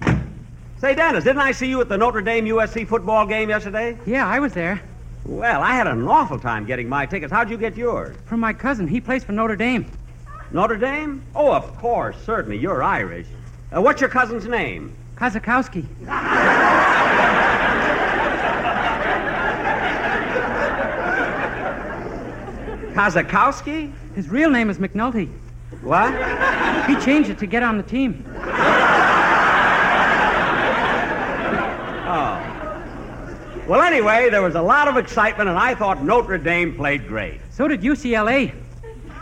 Say, 0.78 0.94
Dennis, 0.94 1.24
didn't 1.24 1.42
I 1.42 1.52
see 1.52 1.66
you 1.68 1.78
at 1.82 1.90
the 1.90 1.98
Notre 1.98 2.22
Dame 2.22 2.46
USC 2.46 2.86
football 2.88 3.26
game 3.26 3.50
yesterday? 3.50 3.98
Yeah, 4.06 4.26
I 4.26 4.38
was 4.40 4.54
there. 4.54 4.80
Well, 5.28 5.62
I 5.62 5.74
had 5.74 5.86
an 5.86 6.08
awful 6.08 6.38
time 6.38 6.64
getting 6.64 6.88
my 6.88 7.04
tickets. 7.04 7.30
How'd 7.30 7.50
you 7.50 7.58
get 7.58 7.76
yours? 7.76 8.16
From 8.24 8.40
my 8.40 8.54
cousin. 8.54 8.88
He 8.88 8.98
plays 8.98 9.22
for 9.22 9.32
Notre 9.32 9.56
Dame. 9.56 9.84
Notre 10.52 10.78
Dame? 10.78 11.22
Oh, 11.34 11.52
of 11.52 11.76
course, 11.76 12.16
certainly. 12.24 12.56
You're 12.56 12.82
Irish. 12.82 13.26
Uh, 13.70 13.82
what's 13.82 14.00
your 14.00 14.08
cousin's 14.08 14.46
name? 14.46 14.96
Kazakowski. 15.16 15.86
Kazakowski? 22.94 23.92
His 24.14 24.30
real 24.30 24.48
name 24.48 24.70
is 24.70 24.78
McNulty. 24.78 25.30
What? 25.82 26.10
He 26.88 26.96
changed 27.04 27.28
it 27.28 27.38
to 27.40 27.46
get 27.46 27.62
on 27.62 27.76
the 27.76 27.82
team. 27.82 28.24
Oh. 32.10 32.44
Well, 33.68 33.82
anyway, 33.82 34.30
there 34.30 34.40
was 34.40 34.54
a 34.54 34.62
lot 34.62 34.88
of 34.88 34.96
excitement, 34.96 35.50
and 35.50 35.58
I 35.58 35.74
thought 35.74 36.02
Notre 36.02 36.38
Dame 36.38 36.74
played 36.74 37.06
great. 37.06 37.38
So 37.50 37.68
did 37.68 37.82
UCLA. 37.82 38.54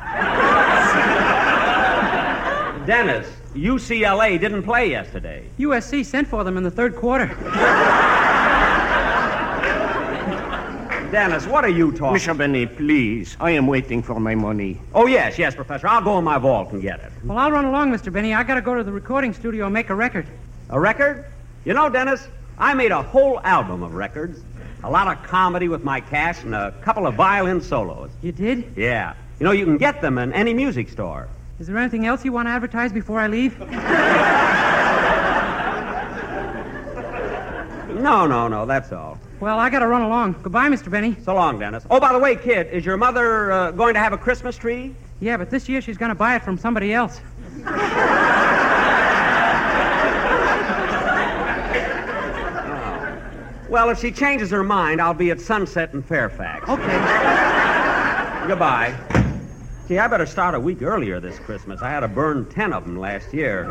Dennis, 2.87 3.27
UCLA 3.55 4.39
didn't 4.39 4.63
play 4.63 4.89
yesterday. 4.89 5.45
USC 5.59 6.07
sent 6.07 6.29
for 6.29 6.45
them 6.45 6.57
in 6.57 6.63
the 6.63 6.71
third 6.71 6.95
quarter. 6.95 7.27
Dennis, 11.11 11.45
what 11.49 11.65
are 11.65 11.69
you 11.69 11.91
talking 11.91 12.21
Mr. 12.21 12.39
Benny, 12.39 12.67
please. 12.67 13.37
I 13.41 13.51
am 13.51 13.67
waiting 13.67 14.01
for 14.01 14.21
my 14.21 14.37
money. 14.37 14.81
Oh, 14.95 15.07
yes, 15.07 15.41
yes, 15.41 15.57
Professor. 15.57 15.89
I'll 15.89 16.03
go 16.03 16.19
in 16.19 16.25
my 16.25 16.39
vault 16.39 16.71
and 16.71 16.81
get 16.81 17.01
it. 17.01 17.11
Well, 17.25 17.39
I'll 17.39 17.51
run 17.51 17.65
along, 17.65 17.91
Mr. 17.91 18.13
Benny. 18.13 18.33
I 18.33 18.45
gotta 18.45 18.63
go 18.63 18.77
to 18.77 18.85
the 18.85 18.93
recording 18.93 19.33
studio 19.33 19.65
and 19.65 19.75
make 19.75 19.91
a 19.91 19.95
record. 19.97 20.29
A 20.71 20.79
record? 20.79 21.25
You 21.65 21.75
know, 21.75 21.89
Dennis, 21.89 22.29
I 22.59 22.75
made 22.75 22.91
a 22.91 23.03
whole 23.03 23.41
album 23.41 23.83
of 23.83 23.95
records. 23.95 24.41
A 24.85 24.91
lot 24.91 25.09
of 25.09 25.23
comedy 25.25 25.69
with 25.69 25.85
my 25.85 26.01
cash, 26.01 26.43
and 26.43 26.55
a 26.55 26.73
couple 26.83 27.07
of 27.07 27.15
violin 27.15 27.61
solos. 27.61 28.11
You 28.23 28.33
did? 28.33 28.73
Yeah. 28.77 29.15
You 29.39 29.45
know, 29.45 29.53
you 29.53 29.65
can 29.65 29.79
get 29.79 30.01
them 30.01 30.19
in 30.19 30.33
any 30.33 30.55
music 30.55 30.89
store. 30.89 31.29
Is 31.59 31.67
there 31.67 31.77
anything 31.77 32.07
else 32.07 32.25
you 32.25 32.33
want 32.33 32.49
to 32.49 32.53
advertise 32.53 32.93
before 32.93 33.19
I 33.19 33.27
leave? 33.27 33.59
No, 38.07 38.27
no, 38.27 38.47
no, 38.47 38.67
that's 38.67 38.93
all. 38.93 39.19
Well, 39.41 39.59
I 39.59 39.69
gotta 39.69 39.87
run 39.87 40.03
along. 40.03 40.37
Goodbye, 40.43 40.69
Mr. 40.69 40.91
Benny. 40.91 41.17
So 41.25 41.35
long, 41.35 41.59
Dennis. 41.59 41.85
Oh, 41.91 41.99
by 41.99 42.13
the 42.13 42.19
way, 42.19 42.37
kid, 42.37 42.69
is 42.69 42.85
your 42.85 42.97
mother 42.97 43.51
uh, 43.51 43.71
going 43.73 43.95
to 43.95 44.01
have 44.01 44.13
a 44.13 44.19
Christmas 44.19 44.57
tree? 44.57 44.95
Yeah, 45.19 45.37
but 45.37 45.51
this 45.51 45.69
year 45.69 45.81
she's 45.81 45.97
gonna 45.97 46.15
buy 46.15 46.37
it 46.37 46.43
from 46.43 46.57
somebody 46.57 46.93
else. 46.93 47.21
Well, 53.69 53.91
if 53.91 53.99
she 54.01 54.13
changes 54.13 54.51
her 54.51 54.63
mind, 54.63 55.01
I'll 55.01 55.15
be 55.15 55.31
at 55.31 55.41
Sunset 55.41 55.93
in 55.93 56.03
Fairfax. 56.03 56.69
Okay. 56.69 58.47
Goodbye. 58.47 58.95
See, 59.89 59.99
I 59.99 60.07
better 60.09 60.27
start 60.27 60.55
a 60.55 60.61
week 60.61 60.83
earlier 60.83 61.21
this 61.21 61.39
Christmas. 61.41 61.83
I 61.83 61.91
had 61.91 62.01
to 62.01 62.09
burn 62.09 62.49
ten 62.49 62.73
of 62.73 62.85
them 62.85 62.97
last 62.97 63.33
year. 63.35 63.65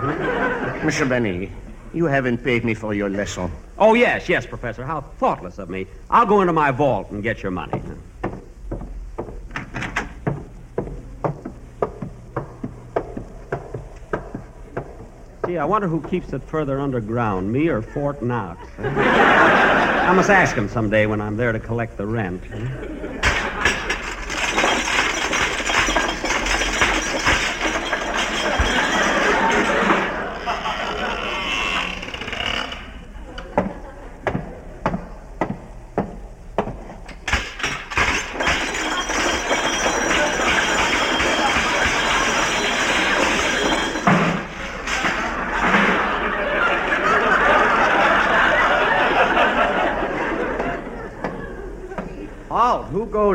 Mr. 0.81 1.07
Benny, 1.07 1.51
you 1.93 2.05
haven't 2.05 2.43
paid 2.43 2.65
me 2.65 2.73
for 2.73 2.93
your 2.93 3.09
lesson. 3.09 3.51
Oh, 3.77 3.93
yes, 3.93 4.27
yes, 4.29 4.45
Professor. 4.45 4.85
How 4.85 5.01
thoughtless 5.01 5.59
of 5.59 5.69
me. 5.69 5.87
I'll 6.09 6.25
go 6.25 6.41
into 6.41 6.53
my 6.53 6.71
vault 6.71 7.11
and 7.11 7.23
get 7.23 7.41
your 7.43 7.51
money. 7.51 7.81
Gee, 15.45 15.57
I 15.59 15.65
wonder 15.65 15.87
who 15.87 16.01
keeps 16.01 16.33
it 16.33 16.43
further 16.43 16.79
underground, 16.79 17.51
me 17.51 17.67
or 17.67 17.81
Fort 17.81 18.21
Knox. 18.23 18.67
I 18.79 20.11
must 20.15 20.29
ask 20.29 20.55
him 20.55 20.67
someday 20.67 21.05
when 21.05 21.21
I'm 21.21 21.37
there 21.37 21.51
to 21.51 21.59
collect 21.59 21.97
the 21.97 22.05
rent. 22.05 22.43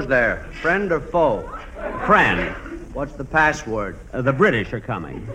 There? 0.06 0.46
Friend 0.62 0.90
or 0.92 1.00
foe? 1.00 1.42
Friend, 2.06 2.54
What's 2.92 3.12
the 3.14 3.24
password? 3.24 3.96
uh, 4.12 4.20
the 4.22 4.32
British 4.32 4.72
are 4.72 4.80
coming. 4.80 5.26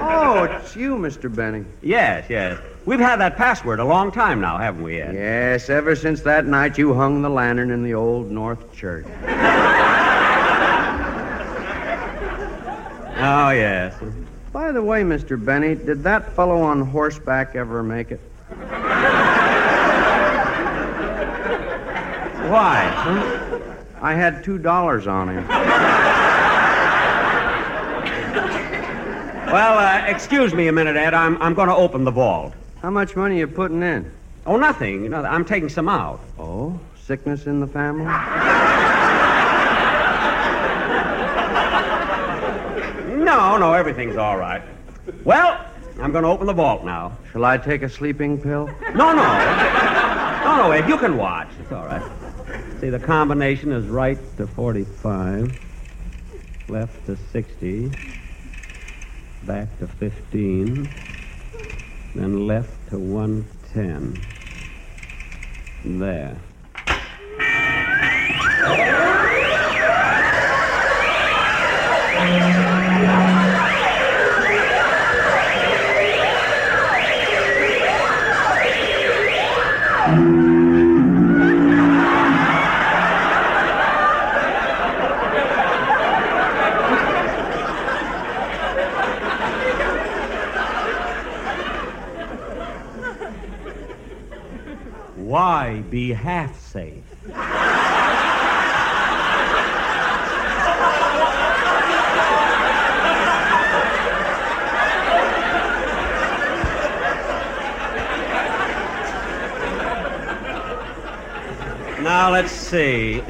Oh, 0.00 0.44
it's 0.50 0.74
you, 0.74 0.96
Mr. 0.96 1.32
Benny. 1.34 1.64
Yes, 1.82 2.28
yes. 2.30 2.58
We've 2.86 2.98
had 3.00 3.16
that 3.20 3.36
password 3.36 3.80
a 3.80 3.84
long 3.84 4.10
time 4.10 4.40
now, 4.40 4.56
haven't 4.56 4.82
we, 4.82 5.00
Ed? 5.00 5.14
Yes, 5.14 5.68
ever 5.68 5.94
since 5.94 6.22
that 6.22 6.46
night 6.46 6.78
you 6.78 6.94
hung 6.94 7.20
the 7.20 7.28
lantern 7.28 7.70
in 7.70 7.82
the 7.84 7.92
old 7.94 8.30
North 8.30 8.72
Church. 8.74 9.06
Oh, 13.20 13.50
yes. 13.50 14.00
By 14.52 14.70
the 14.70 14.80
way, 14.80 15.02
Mr. 15.02 15.44
Benny, 15.44 15.74
did 15.74 16.04
that 16.04 16.32
fellow 16.34 16.62
on 16.62 16.80
horseback 16.82 17.56
ever 17.56 17.82
make 17.82 18.12
it? 18.12 18.20
Why? 22.48 23.37
I 24.00 24.14
had 24.14 24.44
two 24.44 24.58
dollars 24.58 25.06
on 25.06 25.28
him. 25.28 25.46
Well, 29.48 29.78
uh, 29.78 30.04
excuse 30.06 30.52
me 30.52 30.68
a 30.68 30.72
minute, 30.72 30.96
Ed. 30.96 31.14
I'm, 31.14 31.40
I'm 31.40 31.54
going 31.54 31.68
to 31.68 31.74
open 31.74 32.04
the 32.04 32.10
vault. 32.10 32.52
How 32.82 32.90
much 32.90 33.16
money 33.16 33.36
are 33.36 33.38
you 33.38 33.46
putting 33.46 33.82
in? 33.82 34.10
Oh, 34.44 34.58
nothing. 34.58 35.02
You 35.02 35.08
know, 35.08 35.24
I'm 35.24 35.44
taking 35.44 35.70
some 35.70 35.88
out. 35.88 36.20
Oh, 36.38 36.78
sickness 37.00 37.46
in 37.46 37.58
the 37.58 37.66
family? 37.66 38.04
No, 43.24 43.56
no, 43.56 43.72
everything's 43.72 44.16
all 44.16 44.36
right. 44.36 44.62
Well, 45.24 45.64
I'm 46.00 46.12
going 46.12 46.24
to 46.24 46.30
open 46.30 46.46
the 46.46 46.52
vault 46.52 46.84
now. 46.84 47.16
Shall 47.32 47.44
I 47.46 47.56
take 47.56 47.82
a 47.82 47.88
sleeping 47.88 48.38
pill? 48.38 48.66
No, 48.94 49.12
no. 49.14 49.24
No, 50.44 50.56
no, 50.56 50.70
Ed, 50.72 50.86
you 50.88 50.98
can 50.98 51.16
watch. 51.16 51.48
It's 51.60 51.72
all 51.72 51.86
right. 51.86 52.02
See, 52.80 52.90
the 52.90 53.00
combination 53.00 53.72
is 53.72 53.88
right 53.88 54.18
to 54.36 54.46
45, 54.46 55.58
left 56.68 57.06
to 57.06 57.16
60, 57.16 57.90
back 59.42 59.76
to 59.80 59.88
15, 59.88 60.88
then 62.14 62.46
left 62.46 62.70
to 62.90 63.00
110. 63.00 64.24
There. 65.98 66.36
Half 96.18 96.58
safe? 96.58 97.04
Now 112.02 112.30
let's 112.32 112.52
see. 112.52 113.20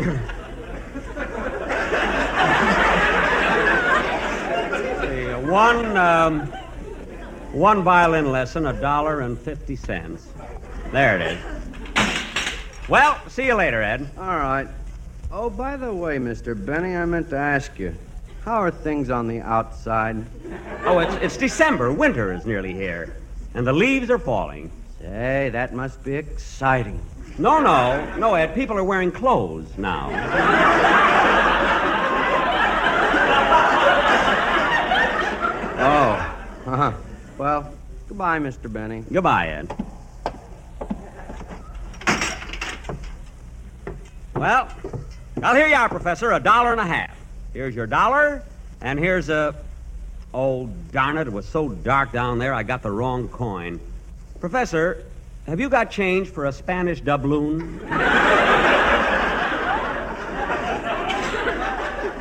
One 5.49 5.97
um, 5.97 6.47
one 7.53 7.83
violin 7.83 8.31
lesson, 8.31 8.67
a 8.67 8.73
dollar 8.73 9.21
and 9.21 9.39
fifty 9.39 9.77
cents. 9.77 10.29
There 10.93 11.17
it 11.17 11.23
is. 11.23 11.58
Well, 12.89 13.21
see 13.29 13.45
you 13.45 13.55
later, 13.55 13.83
Ed. 13.83 14.09
All 14.17 14.25
right. 14.25 14.67
Oh, 15.31 15.51
by 15.51 15.77
the 15.77 15.93
way, 15.93 16.17
Mr. 16.17 16.55
Benny, 16.55 16.97
I 16.97 17.05
meant 17.05 17.29
to 17.31 17.37
ask 17.37 17.79
you. 17.79 17.95
How 18.45 18.63
are 18.63 18.71
things 18.71 19.11
on 19.11 19.29
the 19.29 19.41
outside? 19.41 20.25
Oh, 20.87 20.99
it's, 21.01 21.15
it's 21.17 21.37
December. 21.37 21.93
Winter 21.93 22.33
is 22.33 22.47
nearly 22.47 22.73
here. 22.73 23.15
And 23.53 23.67
the 23.67 23.75
leaves 23.75 24.09
are 24.11 24.19
falling. 24.19 24.71
Say, 25.01 25.51
that 25.53 25.75
must 25.75 26.03
be 26.03 26.15
exciting. 26.15 26.99
No, 27.37 27.61
no. 27.61 28.17
No, 28.17 28.35
Ed. 28.35 28.55
People 28.55 28.79
are 28.79 28.85
wearing 28.85 29.13
clothes 29.13 29.69
now. 29.77 30.09
Oh. 35.81 36.71
Uh-huh. 36.73 36.93
Well, 37.37 37.73
goodbye, 38.09 38.39
Mr. 38.39 38.73
Benny. 38.73 39.05
Goodbye, 39.13 39.49
Ed. 39.49 39.88
Well, 44.39 44.69
well, 45.37 45.55
here 45.57 45.67
you 45.67 45.75
are, 45.75 45.89
Professor. 45.89 46.31
A 46.31 46.39
dollar 46.39 46.71
and 46.71 46.81
a 46.81 46.87
half. 46.87 47.17
Here's 47.53 47.75
your 47.75 47.89
dollar, 47.89 48.45
and 48.81 48.97
here's 48.97 49.29
a. 49.31 49.53
Oh, 50.33 50.69
darn 50.93 51.19
it. 51.19 51.27
It 51.27 51.33
was 51.33 51.45
so 51.45 51.71
dark 51.71 52.13
down 52.13 52.39
there, 52.39 52.55
I 52.55 52.63
got 52.63 52.83
the 52.85 52.91
wrong 52.93 53.29
coin. 53.29 53.81
Professor, 54.39 55.05
have 55.47 55.59
you 55.59 55.69
got 55.69 55.91
change 55.91 56.29
for 56.29 56.47
a 56.47 56.53
Spanish 56.53 57.03
doubloon? 57.03 57.81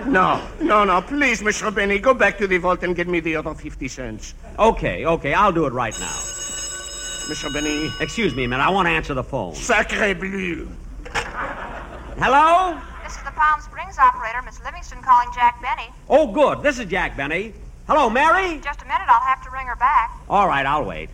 No, 0.07 0.41
no, 0.61 0.85
no. 0.85 1.01
Please, 1.01 1.43
Monsieur 1.43 1.69
Benny, 1.69 1.99
go 1.99 2.13
back 2.13 2.37
to 2.37 2.47
the 2.47 2.57
vault 2.57 2.81
and 2.81 2.95
get 2.95 3.09
me 3.09 3.19
the 3.19 3.35
other 3.35 3.53
50 3.53 3.89
cents. 3.89 4.35
Okay, 4.57 5.05
okay, 5.05 5.33
I'll 5.33 5.51
do 5.51 5.65
it 5.65 5.73
right 5.73 5.93
now. 5.99 6.15
Monsieur 7.27 7.51
Benny. 7.51 7.91
Excuse 7.99 8.33
me 8.33 8.45
a 8.45 8.47
minute, 8.47 8.63
I 8.63 8.69
want 8.69 8.85
to 8.87 8.91
answer 8.91 9.13
the 9.13 9.23
phone. 9.23 9.53
Sacre 9.53 10.15
bleu. 10.15 10.69
Hello? 12.19 12.79
This 13.03 13.15
is 13.15 13.21
the 13.23 13.31
Palm 13.31 13.61
Springs 13.61 13.99
operator, 13.99 14.41
Miss 14.41 14.59
Livingstone, 14.63 15.03
calling 15.03 15.29
Jack 15.35 15.61
Benny. 15.61 15.89
Oh, 16.09 16.25
good. 16.25 16.63
This 16.63 16.79
is 16.79 16.87
Jack 16.87 17.15
Benny. 17.15 17.53
Hello, 17.87 18.09
Mary? 18.09 18.59
Just 18.59 18.81
a 18.81 18.85
minute, 18.85 19.05
I'll 19.07 19.21
have 19.21 19.43
to 19.43 19.51
ring 19.51 19.67
her 19.67 19.75
back. 19.75 20.11
All 20.27 20.47
right, 20.47 20.65
I'll 20.65 20.83
wait. 20.83 21.11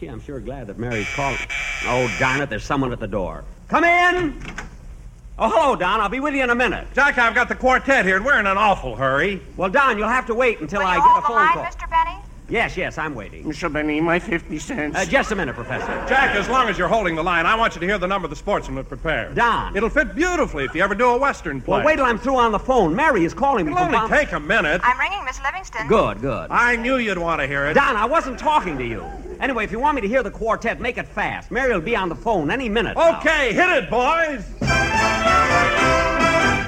Gee, 0.00 0.08
I'm 0.08 0.20
sure 0.20 0.40
glad 0.40 0.66
that 0.66 0.76
Mary's 0.76 1.08
calling. 1.14 1.38
Oh, 1.84 2.12
darn 2.18 2.40
it, 2.40 2.50
there's 2.50 2.64
someone 2.64 2.90
at 2.92 2.98
the 2.98 3.06
door. 3.06 3.44
Come 3.68 3.84
in! 3.84 4.42
Oh, 5.38 5.48
hello, 5.48 5.76
Don. 5.76 6.00
I'll 6.00 6.08
be 6.08 6.18
with 6.20 6.34
you 6.34 6.42
in 6.42 6.50
a 6.50 6.54
minute. 6.56 6.88
Jack, 6.94 7.16
I've 7.16 7.34
got 7.34 7.48
the 7.48 7.54
quartet 7.54 8.04
here, 8.04 8.16
and 8.16 8.24
we're 8.24 8.40
in 8.40 8.46
an 8.46 8.58
awful 8.58 8.96
hurry. 8.96 9.40
Well, 9.56 9.70
Don, 9.70 9.98
you'll 9.98 10.08
have 10.08 10.26
to 10.26 10.34
wait 10.34 10.60
until 10.60 10.80
Will 10.80 10.86
I 10.88 10.96
you 10.96 11.00
get 11.00 11.08
hold 11.08 11.18
a 11.18 11.20
the 11.22 11.26
phone 11.28 11.36
line, 11.36 11.52
call. 11.54 11.64
Mr. 11.64 11.89
Benny? 12.50 12.60
Yes, 12.62 12.76
yes, 12.76 12.98
I'm 12.98 13.14
waiting. 13.14 13.46
Monsieur 13.46 13.68
Benny, 13.68 14.00
my 14.00 14.18
50 14.18 14.58
cents. 14.58 14.96
Uh, 14.96 15.04
just 15.04 15.30
a 15.32 15.36
minute, 15.36 15.54
Professor. 15.54 15.86
Jack, 16.08 16.34
as 16.34 16.48
long 16.48 16.68
as 16.68 16.76
you're 16.76 16.88
holding 16.88 17.14
the 17.14 17.22
line, 17.22 17.46
I 17.46 17.54
want 17.54 17.74
you 17.74 17.80
to 17.80 17.86
hear 17.86 17.98
the 17.98 18.06
number 18.06 18.28
the 18.28 18.36
sportsman 18.36 18.76
had 18.76 18.88
prepared. 18.88 19.34
Don. 19.36 19.76
It'll 19.76 19.88
fit 19.90 20.14
beautifully 20.14 20.64
if 20.64 20.74
you 20.74 20.82
ever 20.82 20.94
do 20.94 21.10
a 21.10 21.18
Western 21.18 21.60
play. 21.60 21.78
Well, 21.78 21.86
wait 21.86 21.96
till 21.96 22.04
I'm 22.04 22.18
through 22.18 22.36
on 22.36 22.52
the 22.52 22.58
phone. 22.58 22.94
Mary 22.94 23.24
is 23.24 23.34
calling 23.34 23.66
me 23.66 23.72
It'll 23.72 23.84
only 23.84 23.96
Palm- 23.98 24.10
take 24.10 24.32
a 24.32 24.40
minute. 24.40 24.80
I'm 24.84 24.98
ringing 24.98 25.24
Miss 25.24 25.40
Livingstone. 25.42 25.86
Good, 25.88 26.20
good. 26.20 26.48
I 26.50 26.76
knew 26.76 26.96
you'd 26.96 27.18
want 27.18 27.40
to 27.40 27.46
hear 27.46 27.66
it. 27.66 27.74
Don, 27.74 27.96
I 27.96 28.04
wasn't 28.04 28.38
talking 28.38 28.76
to 28.78 28.84
you. 28.84 29.04
Anyway, 29.40 29.64
if 29.64 29.72
you 29.72 29.78
want 29.80 29.94
me 29.94 30.02
to 30.02 30.08
hear 30.08 30.22
the 30.22 30.30
quartet, 30.30 30.80
make 30.80 30.98
it 30.98 31.06
fast. 31.08 31.50
Mary 31.50 31.72
will 31.72 31.80
be 31.80 31.96
on 31.96 32.08
the 32.10 32.14
phone 32.16 32.50
any 32.50 32.68
minute. 32.68 32.96
now. 32.96 33.18
Okay, 33.20 33.54
hit 33.54 33.70
it, 33.70 33.88
boys. 33.90 34.44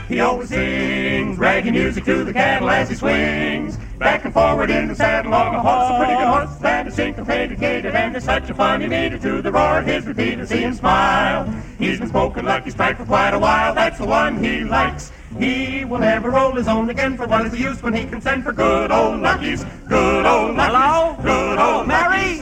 He 0.09 0.21
always 0.21 0.49
sings 0.51 1.39
reggae 1.39 1.71
music 1.73 2.05
to 2.05 2.23
the 2.25 2.33
cattle 2.33 2.69
as 2.69 2.89
he 2.91 2.95
swings. 2.95 3.79
Back 4.03 4.25
and 4.25 4.35
forward 4.35 4.69
in 4.69 4.89
the 4.89 4.97
saddle 4.97 5.33
on 5.33 5.55
a 5.55 5.61
horse, 5.61 5.91
a 5.91 5.97
pretty 5.97 6.19
good 6.19 6.27
horse 6.27 6.57
that 6.57 6.89
is 6.89 6.95
syncopated, 6.95 7.63
and 7.63 8.13
there's 8.13 8.25
such 8.25 8.51
a 8.51 8.55
funny 8.55 8.89
meter 8.89 9.17
to 9.17 9.41
the 9.41 9.53
roar 9.53 9.79
of 9.79 9.87
his 9.87 10.05
repeater. 10.05 10.45
See 10.45 10.63
him 10.63 10.75
smile. 10.75 11.49
He's 11.79 12.01
been 12.01 12.09
spoken 12.09 12.45
Lucky 12.45 12.71
Strike 12.71 12.97
for 12.97 13.05
quite 13.05 13.33
a 13.33 13.39
while. 13.39 13.73
That's 13.77 13.99
the 13.99 14.07
one 14.07 14.43
he 14.43 14.65
likes. 14.65 15.13
He 15.39 15.85
will 15.85 16.01
never 16.01 16.31
roll 16.31 16.51
his 16.51 16.67
own 16.67 16.91
again. 16.91 17.17
For 17.17 17.29
what 17.29 17.47
is 17.47 17.53
the 17.53 17.59
use 17.59 17.81
when 17.81 17.95
he 17.95 18.05
can 18.05 18.21
send 18.21 18.43
for 18.43 18.53
good 18.53 18.91
old 18.91 19.21
Luckies? 19.21 19.65
Good 19.87 20.27
old 20.27 20.57
Luckies. 20.57 20.75
Hello? 20.75 21.17
Good 21.23 21.59
old 21.61 21.87
Mary? 21.87 22.41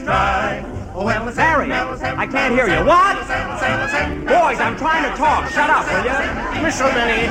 Oh, 0.93 1.05
well, 1.05 1.25
Mary, 1.25 1.71
I 1.71 2.27
can't 2.27 2.55
hear 2.55 2.67
you. 2.67 2.83
What? 2.85 3.17
Boys, 4.25 4.59
I'm 4.59 4.75
trying 4.77 5.09
to 5.09 5.15
talk. 5.15 5.47
Shut 5.51 5.69
up, 5.69 5.85
will 5.85 6.05
you? 6.05 6.61
Monsieur 6.63 6.91
Benny, 6.91 7.27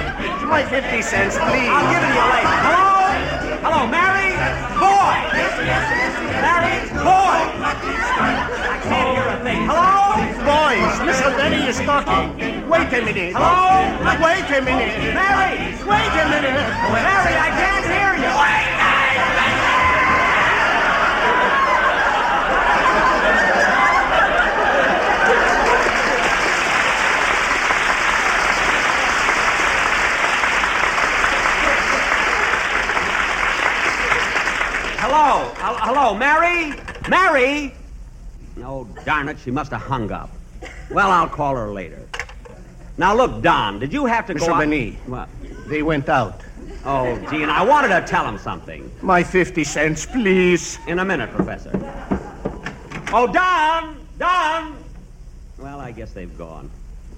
my 0.47 0.65
50 0.65 1.03
cents, 1.03 1.35
please. 1.35 1.69
I'll 1.69 1.91
give 1.93 2.03
it 2.03 2.07
to 2.07 2.15
you 2.15 2.27
later. 2.31 2.57
Hello? 2.63 2.91
Hello, 3.63 3.87
Mary? 3.87 4.20
Boy! 5.11 5.67
Mary? 6.39 6.77
Boy! 7.03 7.39
I 7.63 8.79
can't 8.83 9.09
hear 9.11 9.27
a 9.27 9.43
thing. 9.43 9.67
Hello? 9.67 10.15
Boys, 10.47 10.95
Monsieur 11.05 11.37
Benny 11.37 11.67
is 11.67 11.79
talking. 11.81 12.69
Wait 12.69 12.93
a 12.93 13.03
minute. 13.03 13.35
Hello? 13.35 13.91
Wait 14.23 14.47
a 14.57 14.63
minute. 14.63 15.15
Mary? 15.15 15.75
Wait 15.83 16.15
a 16.15 16.27
minute. 16.31 16.63
Mary, 16.95 17.35
I 17.35 17.51
can't 17.59 17.87
hear 17.87 18.15
you. 18.23 18.80
Hello? 35.13 35.53
Hello, 35.57 36.15
Mary? 36.15 36.81
Mary? 37.09 37.75
Oh, 38.59 38.85
darn 39.05 39.29
it, 39.29 39.39
she 39.41 39.51
must 39.51 39.73
have 39.73 39.81
hung 39.83 40.13
up. 40.13 40.31
Well, 40.89 41.11
I'll 41.11 41.29
call 41.29 41.57
her 41.57 41.73
later. 41.73 42.07
Now, 42.97 43.17
look, 43.17 43.43
Don, 43.43 43.81
did 43.81 43.93
you 43.93 44.07
have 44.07 44.25
to 44.27 44.35
Monsieur 44.35 44.47
go 44.47 44.55
out... 44.55 44.61
Benny. 44.61 44.93
What? 45.07 45.29
They 45.67 45.83
went 45.83 46.09
out. 46.09 46.43
Oh, 46.85 47.17
gee, 47.29 47.43
and 47.43 47.51
I 47.51 47.65
wanted 47.65 47.89
to 47.89 48.07
tell 48.07 48.25
him 48.25 48.39
something. 48.39 48.89
My 49.03 49.25
50 49.25 49.65
cents, 49.65 50.07
please. 50.07 50.79
In 50.87 51.01
a 51.01 51.05
minute, 51.05 51.31
Professor. 51.33 51.73
Oh, 53.13 53.27
Don! 53.27 54.07
Don! 54.17 54.77
Well, 55.59 55.81
I 55.81 55.91
guess 55.91 56.13
they've 56.13 56.39
gone. 56.39 56.71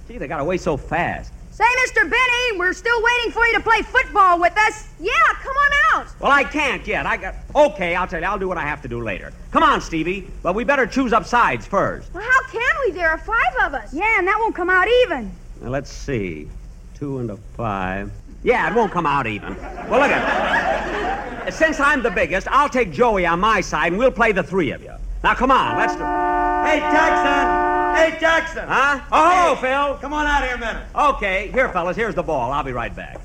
Gee, 0.09 0.17
they 0.17 0.29
got 0.29 0.41
away 0.41 0.57
so 0.57 0.79
fast. 0.79 1.31
Say, 1.53 1.65
Mr. 1.87 2.09
Benny, 2.09 2.59
we're 2.59 2.73
still 2.73 3.03
waiting 3.03 3.31
for 3.31 3.45
you 3.47 3.53
to 3.53 3.61
play 3.61 3.83
football 3.83 4.41
with 4.41 4.57
us. 4.57 4.89
Yeah, 4.99 5.13
come 5.35 5.55
on 5.55 5.71
out. 5.93 6.07
Well, 6.19 6.33
I 6.33 6.45
can't 6.45 6.87
yet. 6.87 7.05
I 7.05 7.19
got. 7.19 7.35
Okay, 7.55 7.95
I'll 7.95 8.07
tell 8.07 8.21
you. 8.21 8.27
I'll 8.27 8.39
do 8.39 8.49
what 8.49 8.57
I 8.57 8.63
have 8.63 8.81
to 8.83 8.89
do 8.89 9.03
later. 9.03 9.35
Come 9.51 9.63
on, 9.63 9.83
Stevie. 9.83 10.31
But 10.43 10.55
we 10.55 10.65
better 10.65 10.87
choose 10.87 11.13
up 11.13 11.27
sides 11.27 11.67
first. 11.67 12.13
Well, 12.15 12.23
how 12.23 12.51
can 12.51 12.75
we? 12.87 12.93
There 12.93 13.11
are 13.11 13.19
five 13.19 13.55
of 13.67 13.75
us. 13.75 13.93
Yeah, 13.93 14.19
and 14.19 14.27
that 14.27 14.39
won't 14.39 14.55
come 14.55 14.71
out 14.71 14.89
even. 15.05 15.31
Now, 15.61 15.69
let's 15.69 15.93
see. 15.93 16.49
Two 16.95 17.19
and 17.19 17.31
a 17.31 17.37
five. 17.55 18.11
Yeah, 18.43 18.71
it 18.71 18.75
won't 18.75 18.91
come 18.91 19.05
out 19.05 19.27
even. 19.27 19.55
Well, 19.91 20.01
look 20.01 20.11
at 20.11 21.49
it. 21.49 21.53
Since 21.53 21.81
I'm 21.81 22.03
the 22.03 22.11
biggest, 22.11 22.49
I'll 22.49 22.71
take 22.71 22.93
Joey 22.93 23.27
on 23.27 23.41
my 23.41 23.61
side, 23.61 23.93
and 23.93 23.99
we'll 23.99 24.11
play 24.11 24.33
the 24.33 24.43
three 24.43 24.71
of 24.71 24.83
you. 24.83 24.95
Now, 25.23 25.35
come 25.35 25.51
on. 25.51 25.77
Let's 25.77 25.93
do. 25.93 26.03
Hey, 26.03 26.81
Jackson! 26.81 27.72
Hey, 27.95 28.17
Jackson! 28.19 28.67
Huh? 28.67 29.01
Oh, 29.13 29.31
hello, 29.31 29.55
Phil. 29.57 29.99
Come 30.01 30.13
on 30.15 30.27
out 30.27 30.43
here 30.43 30.55
a 30.55 30.59
minute. 30.59 30.83
Okay, 30.95 31.51
here, 31.53 31.69
fellas. 31.69 31.97
Here's 31.97 32.15
the 32.15 32.23
ball. 32.23 32.51
I'll 32.51 32.65
be 32.65 32.73
right 32.73 32.95
back. 32.95 33.21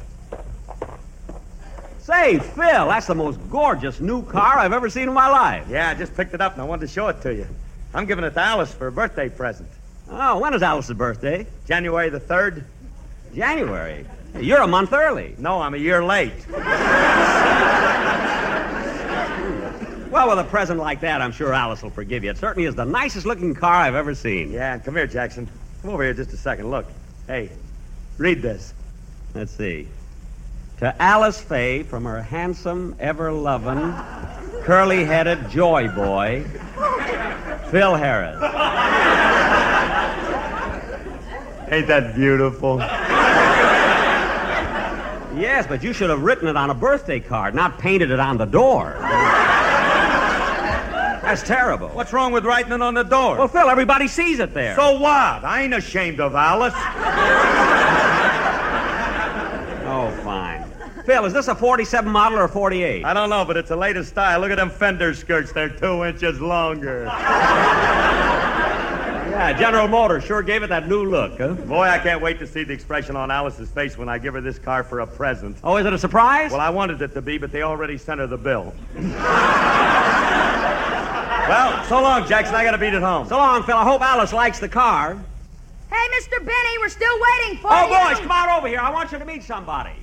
Say, 1.99 2.39
Phil, 2.39 2.87
that's 2.87 3.07
the 3.07 3.15
most 3.15 3.39
gorgeous 3.49 3.99
new 3.99 4.23
car 4.23 4.59
I've 4.59 4.73
ever 4.73 4.89
seen 4.89 5.07
in 5.07 5.13
my 5.13 5.29
life. 5.29 5.67
Yeah, 5.69 5.89
I 5.89 5.93
just 5.93 6.15
picked 6.15 6.33
it 6.33 6.41
up 6.41 6.53
and 6.53 6.61
I 6.61 6.65
wanted 6.65 6.87
to 6.87 6.93
show 6.93 7.07
it 7.07 7.21
to 7.21 7.33
you. 7.33 7.47
I'm 7.93 8.05
giving 8.05 8.23
it 8.23 8.31
to 8.31 8.39
Alice 8.39 8.73
for 8.73 8.87
a 8.87 8.91
birthday 8.91 9.29
present. 9.29 9.69
Oh, 10.09 10.39
when 10.39 10.53
is 10.53 10.61
Alice's 10.61 10.95
birthday? 10.95 11.47
January 11.65 12.09
the 12.09 12.19
3rd. 12.19 12.63
January. 13.35 14.05
You're 14.39 14.61
a 14.61 14.67
month 14.67 14.93
early. 14.93 15.35
No, 15.37 15.61
I'm 15.61 15.73
a 15.73 15.77
year 15.77 16.03
late. 16.03 16.45
Well, 20.09 20.29
with 20.29 20.39
a 20.39 20.45
present 20.45 20.79
like 20.79 21.01
that, 21.01 21.21
I'm 21.21 21.33
sure 21.33 21.53
Alice 21.53 21.83
will 21.83 21.89
forgive 21.89 22.23
you. 22.23 22.29
It 22.29 22.37
certainly 22.37 22.67
is 22.67 22.75
the 22.75 22.85
nicest 22.85 23.25
looking 23.25 23.53
car 23.53 23.73
I've 23.73 23.95
ever 23.95 24.15
seen. 24.15 24.51
Yeah, 24.51 24.73
and 24.73 24.83
come 24.83 24.95
here, 24.95 25.05
Jackson. 25.05 25.49
Come 25.81 25.91
over 25.91 26.03
here 26.03 26.13
just 26.13 26.31
a 26.31 26.37
second. 26.37 26.71
Look. 26.71 26.85
Hey, 27.27 27.49
read 28.17 28.41
this. 28.41 28.73
Let's 29.35 29.51
see. 29.51 29.87
To 30.79 31.01
Alice 31.01 31.41
Faye 31.41 31.83
from 31.83 32.05
her 32.05 32.21
handsome, 32.21 32.95
ever 32.99 33.31
loving, 33.31 33.93
curly 34.63 35.03
headed 35.03 35.49
joy 35.49 35.89
boy, 35.89 36.45
Phil 37.69 37.95
Harris. 37.95 38.41
Ain't 41.69 41.87
that 41.87 42.15
beautiful? 42.15 42.77
Yes, 45.37 45.67
but 45.67 45.83
you 45.83 45.91
should 45.93 46.09
have 46.09 46.21
written 46.21 46.47
it 46.47 46.55
on 46.55 46.69
a 46.69 46.73
birthday 46.73 47.19
card, 47.19 47.53
not 47.53 47.77
painted 47.77 48.09
it 48.09 48.19
on 48.19 48.37
the 48.37 48.45
door. 48.45 48.95
That's 51.27 51.43
terrible. 51.43 51.89
What's 51.89 52.13
wrong 52.13 52.31
with 52.31 52.45
writing 52.45 52.71
it 52.71 52.81
on 52.81 52.93
the 52.93 53.03
door? 53.03 53.37
Well, 53.37 53.49
Phil, 53.49 53.69
everybody 53.69 54.07
sees 54.07 54.39
it 54.39 54.53
there. 54.53 54.75
so 54.77 54.97
what? 54.97 55.43
I 55.43 55.63
ain't 55.63 55.73
ashamed 55.73 56.19
of 56.21 56.35
Alice. 56.35 56.73
Oh, 59.89 60.11
fine. 60.23 60.63
Phil, 61.05 61.23
is 61.25 61.31
this 61.33 61.47
a 61.47 61.55
47 61.55 62.11
model 62.11 62.37
or 62.39 62.43
a 62.43 62.49
48? 62.49 63.03
I 63.05 63.13
don't 63.13 63.29
know, 63.29 63.45
but 63.45 63.55
it's 63.57 63.69
the 63.69 63.75
latest 63.75 64.09
style. 64.09 64.41
Look 64.41 64.51
at 64.51 64.57
them 64.57 64.69
fender 64.69 65.13
skirts. 65.13 65.51
They're 65.53 65.69
two 65.69 66.03
inches 66.03 66.39
longer. 66.41 67.05
Yeah, 69.37 69.53
General 69.53 69.87
Motors 69.87 70.23
sure 70.23 70.41
gave 70.41 70.63
it 70.63 70.67
that 70.69 70.87
new 70.87 71.03
look, 71.05 71.37
huh? 71.37 71.53
Boy, 71.53 71.83
I 71.83 71.99
can't 71.99 72.23
wait 72.23 72.39
to 72.39 72.47
see 72.47 72.63
the 72.63 72.73
expression 72.73 73.15
on 73.15 73.29
Alice's 73.29 73.69
face 73.69 73.95
when 73.95 74.09
I 74.09 74.17
give 74.17 74.33
her 74.33 74.41
this 74.41 74.57
car 74.57 74.83
for 74.83 75.01
a 75.01 75.07
present. 75.07 75.57
Oh, 75.63 75.77
is 75.77 75.85
it 75.85 75.93
a 75.93 75.97
surprise? 75.99 76.49
Well, 76.49 76.59
I 76.59 76.71
wanted 76.71 77.03
it 77.03 77.13
to 77.13 77.21
be, 77.21 77.37
but 77.37 77.51
they 77.51 77.61
already 77.61 77.99
sent 77.99 78.19
her 78.19 78.25
the 78.25 78.35
bill. 78.37 78.73
Well, 81.47 81.83
so 81.85 82.01
long, 82.01 82.27
Jackson. 82.27 82.55
I 82.55 82.63
gotta 82.63 82.77
beat 82.77 82.93
it 82.93 83.01
home. 83.01 83.27
So 83.27 83.37
long, 83.37 83.63
Phil. 83.63 83.75
I 83.77 83.83
hope 83.83 84.01
Alice 84.01 84.33
likes 84.33 84.59
the 84.59 84.67
car. 84.69 85.17
Hey, 85.89 86.07
Mr. 86.19 86.39
Benny, 86.45 86.77
we're 86.79 86.89
still 86.89 87.13
waiting 87.21 87.59
for 87.61 87.69
Oh, 87.71 87.87
you. 87.87 87.93
Oh, 87.95 88.09
boys, 88.09 88.19
come 88.19 88.31
on 88.31 88.49
over 88.49 88.67
here. 88.67 88.79
I 88.79 88.89
want 88.91 89.11
you 89.11 89.19
to 89.19 89.25
meet 89.25 89.43
somebody. 89.43 89.93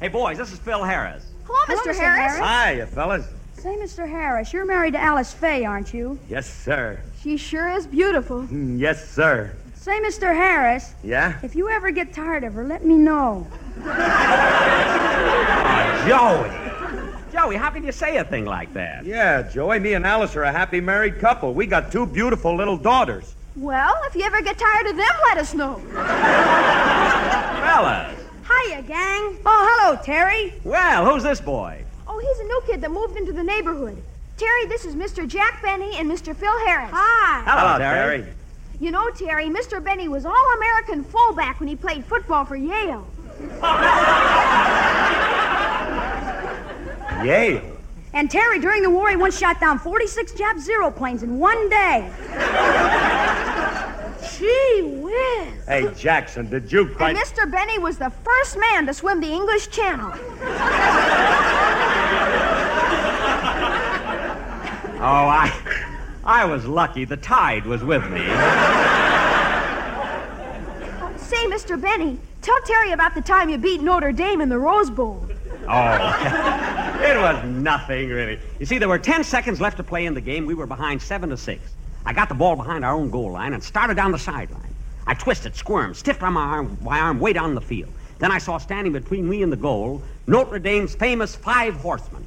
Hey, 0.00 0.08
boys, 0.08 0.38
this 0.38 0.50
is 0.52 0.58
Phil 0.58 0.82
Harris. 0.82 1.26
Hello, 1.46 1.78
Mr. 1.82 1.94
Harris. 1.94 2.36
Hiya, 2.38 2.86
fellas. 2.86 3.26
Say, 3.58 3.76
Mr. 3.76 4.08
Harris, 4.08 4.52
you're 4.52 4.64
married 4.64 4.92
to 4.94 5.00
Alice 5.00 5.32
Faye, 5.34 5.64
aren't 5.64 5.92
you? 5.92 6.18
Yes, 6.30 6.48
sir. 6.48 7.00
She 7.22 7.36
sure 7.36 7.68
is 7.68 7.86
beautiful. 7.86 8.42
Mm, 8.44 8.78
Yes, 8.78 9.10
sir. 9.10 9.52
Say, 9.74 10.00
Mr. 10.00 10.34
Harris, 10.34 10.94
Yeah? 11.02 11.38
if 11.42 11.54
you 11.56 11.68
ever 11.68 11.90
get 11.90 12.12
tired 12.12 12.44
of 12.44 12.54
her, 12.54 12.64
let 12.64 12.84
me 12.84 12.94
know. 12.96 13.46
Joey. 16.06 16.67
Joey, 17.38 17.54
how 17.54 17.70
can 17.70 17.84
you 17.84 17.92
say 17.92 18.16
a 18.16 18.24
thing 18.24 18.46
like 18.46 18.74
that? 18.74 19.04
Yeah, 19.04 19.42
Joey, 19.42 19.78
me 19.78 19.94
and 19.94 20.04
Alice 20.04 20.34
are 20.34 20.42
a 20.42 20.50
happy 20.50 20.80
married 20.80 21.20
couple. 21.20 21.54
We 21.54 21.66
got 21.66 21.92
two 21.92 22.04
beautiful 22.04 22.56
little 22.56 22.76
daughters. 22.76 23.32
Well, 23.54 23.94
if 24.08 24.16
you 24.16 24.24
ever 24.24 24.42
get 24.42 24.58
tired 24.58 24.88
of 24.88 24.96
them, 24.96 25.06
let 25.28 25.38
us 25.38 25.54
know. 25.54 25.76
Fellas. 27.62 28.18
Hiya, 28.42 28.82
gang. 28.82 29.38
Oh, 29.46 29.68
hello, 29.70 30.00
Terry. 30.02 30.52
Well, 30.64 31.08
who's 31.08 31.22
this 31.22 31.40
boy? 31.40 31.84
Oh, 32.08 32.18
he's 32.18 32.40
a 32.40 32.44
new 32.44 32.60
kid 32.66 32.80
that 32.80 32.90
moved 32.90 33.16
into 33.16 33.32
the 33.32 33.44
neighborhood. 33.44 34.02
Terry, 34.36 34.66
this 34.66 34.84
is 34.84 34.96
Mr. 34.96 35.24
Jack 35.24 35.62
Benny 35.62 35.94
and 35.94 36.10
Mr. 36.10 36.34
Phil 36.34 36.58
Harris. 36.66 36.90
Hi. 36.92 37.44
Hello, 37.46 37.78
Terry. 37.78 38.26
You 38.80 38.90
know, 38.90 39.10
Terry, 39.10 39.44
Mr. 39.44 39.80
Benny 39.82 40.08
was 40.08 40.26
All 40.26 40.54
American 40.56 41.04
fullback 41.04 41.60
when 41.60 41.68
he 41.68 41.76
played 41.76 42.04
football 42.04 42.44
for 42.44 42.56
Yale. 42.56 43.06
Yale. 47.24 47.76
And 48.12 48.30
Terry, 48.30 48.58
during 48.58 48.82
the 48.82 48.90
war, 48.90 49.10
he 49.10 49.16
once 49.16 49.38
shot 49.38 49.60
down 49.60 49.78
46 49.78 50.32
Jap 50.32 50.58
Zero 50.58 50.90
planes 50.90 51.22
in 51.22 51.38
one 51.38 51.68
day. 51.68 52.10
Gee 54.36 54.82
whiz. 54.82 55.66
Hey, 55.66 55.92
Jackson, 55.96 56.48
did 56.48 56.72
you 56.72 56.86
quite. 56.94 57.16
And 57.16 57.24
Mr. 57.24 57.50
Benny 57.50 57.78
was 57.78 57.98
the 57.98 58.10
first 58.10 58.58
man 58.58 58.86
to 58.86 58.94
swim 58.94 59.20
the 59.20 59.30
English 59.30 59.68
Channel. 59.68 60.12
Oh, 65.00 65.28
I, 65.28 65.52
I 66.24 66.44
was 66.44 66.66
lucky. 66.66 67.04
The 67.04 67.16
tide 67.16 67.64
was 67.66 67.84
with 67.84 68.02
me. 68.10 68.18
Say, 71.16 71.46
Mr. 71.46 71.80
Benny, 71.80 72.18
tell 72.42 72.60
Terry 72.62 72.90
about 72.90 73.14
the 73.14 73.20
time 73.20 73.48
you 73.48 73.58
beat 73.58 73.80
Notre 73.80 74.10
Dame 74.10 74.40
in 74.40 74.48
the 74.48 74.58
Rose 74.58 74.90
Bowl. 74.90 75.24
Oh, 75.70 77.00
it 77.02 77.16
was 77.18 77.44
nothing 77.44 78.08
really. 78.08 78.38
You 78.58 78.66
see, 78.66 78.78
there 78.78 78.88
were 78.88 78.98
ten 78.98 79.22
seconds 79.22 79.60
left 79.60 79.76
to 79.76 79.82
play 79.82 80.06
in 80.06 80.14
the 80.14 80.20
game. 80.20 80.46
We 80.46 80.54
were 80.54 80.66
behind 80.66 81.02
seven 81.02 81.28
to 81.30 81.36
six. 81.36 81.62
I 82.06 82.12
got 82.12 82.28
the 82.28 82.34
ball 82.34 82.56
behind 82.56 82.84
our 82.84 82.94
own 82.94 83.10
goal 83.10 83.32
line 83.32 83.52
and 83.52 83.62
started 83.62 83.94
down 83.94 84.12
the 84.12 84.18
sideline. 84.18 84.74
I 85.06 85.14
twisted, 85.14 85.54
squirmed, 85.54 85.96
stiffed 85.96 86.22
on 86.22 86.32
my 86.32 86.42
arm, 86.42 86.78
my 86.82 87.00
arm 87.00 87.20
way 87.20 87.32
down 87.32 87.54
the 87.54 87.60
field. 87.60 87.92
Then 88.18 88.32
I 88.32 88.38
saw 88.38 88.58
standing 88.58 88.92
between 88.92 89.28
me 89.28 89.42
and 89.42 89.52
the 89.52 89.56
goal 89.56 90.02
Notre 90.26 90.58
Dame's 90.58 90.94
famous 90.94 91.34
five 91.34 91.74
horsemen. 91.74 92.24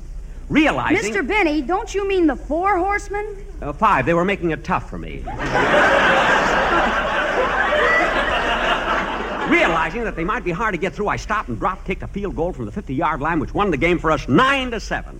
Realizing 0.49 1.13
Mr. 1.13 1.25
Benny, 1.25 1.61
don't 1.61 1.93
you 1.95 2.07
mean 2.07 2.27
the 2.27 2.35
four 2.35 2.77
horsemen? 2.77 3.45
Uh, 3.61 3.71
five, 3.71 4.05
they 4.05 4.13
were 4.13 4.25
making 4.25 4.51
it 4.51 4.63
tough 4.63 4.89
for 4.89 4.97
me. 4.97 5.23
Realizing 9.51 10.05
that 10.05 10.15
they 10.15 10.23
might 10.23 10.45
be 10.45 10.51
hard 10.51 10.73
to 10.73 10.77
get 10.77 10.93
through, 10.93 11.09
I 11.09 11.17
stopped 11.17 11.49
and 11.49 11.59
drop 11.59 11.83
kicked 11.83 12.03
a 12.03 12.07
field 12.07 12.37
goal 12.37 12.53
from 12.53 12.65
the 12.65 12.71
50 12.71 12.95
yard 12.95 13.19
line, 13.19 13.39
which 13.39 13.53
won 13.53 13.69
the 13.69 13.75
game 13.75 13.99
for 13.99 14.09
us 14.09 14.29
9 14.29 14.71
to 14.71 14.79
7. 14.79 15.19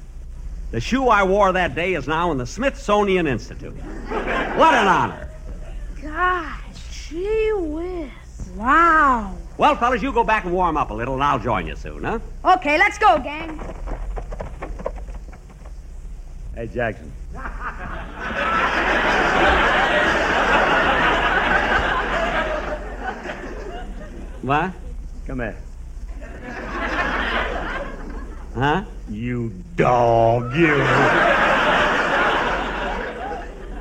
The 0.72 0.80
shoe 0.80 1.10
I 1.10 1.24
wore 1.24 1.52
that 1.52 1.76
day 1.76 1.96
is 1.96 2.08
now 2.08 2.32
in 2.32 2.38
the 2.38 2.46
Smithsonian 2.46 3.28
Institute. 3.28 3.76
What 3.76 4.74
an 4.74 4.88
honor. 4.88 5.30
Gosh, 6.02 7.10
gee 7.10 7.52
whiz. 7.54 8.10
Wow. 8.56 9.36
Well, 9.58 9.76
fellas, 9.76 10.02
you 10.02 10.14
go 10.14 10.24
back 10.24 10.46
and 10.46 10.54
warm 10.54 10.78
up 10.78 10.92
a 10.92 10.94
little, 10.94 11.16
and 11.16 11.24
I'll 11.24 11.40
join 11.40 11.68
you 11.68 11.76
soon, 11.76 12.04
huh? 12.06 12.20
Okay, 12.46 12.78
let's 12.78 12.98
go, 12.98 13.20
gang. 13.20 13.60
Hey, 16.56 16.68
Jackson. 16.68 17.12
What? 24.42 24.72
Come 25.28 25.40
here. 25.40 25.58
Huh? 28.56 28.84
You 29.10 29.54
dog, 29.76 30.56
you. 30.56 30.74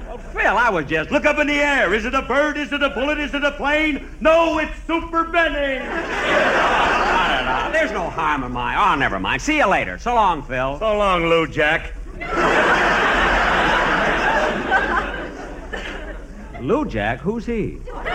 Oh, 0.08 0.18
Phil, 0.32 0.56
I 0.56 0.68
was 0.70 0.84
just. 0.84 1.10
Look 1.10 1.24
up 1.24 1.38
in 1.38 1.46
the 1.46 1.54
air. 1.54 1.94
Is 1.94 2.04
it 2.04 2.14
a 2.14 2.22
bird? 2.22 2.58
Is 2.58 2.72
it 2.72 2.82
a 2.82 2.90
bullet? 2.90 3.18
Is 3.18 3.32
it 3.32 3.42
a 3.42 3.52
plane? 3.52 4.06
No, 4.20 4.58
it's 4.58 4.76
Super 4.86 5.24
Benny. 5.24 5.78
There's 7.72 7.90
no 7.92 8.10
harm 8.10 8.44
in 8.44 8.52
my. 8.52 8.92
Oh, 8.92 8.96
never 8.96 9.18
mind. 9.18 9.40
See 9.40 9.56
you 9.56 9.66
later. 9.66 9.98
So 9.98 10.14
long, 10.14 10.42
Phil. 10.42 10.78
So 10.78 10.98
long, 10.98 11.26
Lou 11.26 11.46
Jack. 11.46 11.94
Lou 16.60 16.84
Jack? 16.84 17.20
Who's 17.20 17.46
he? 17.46 17.78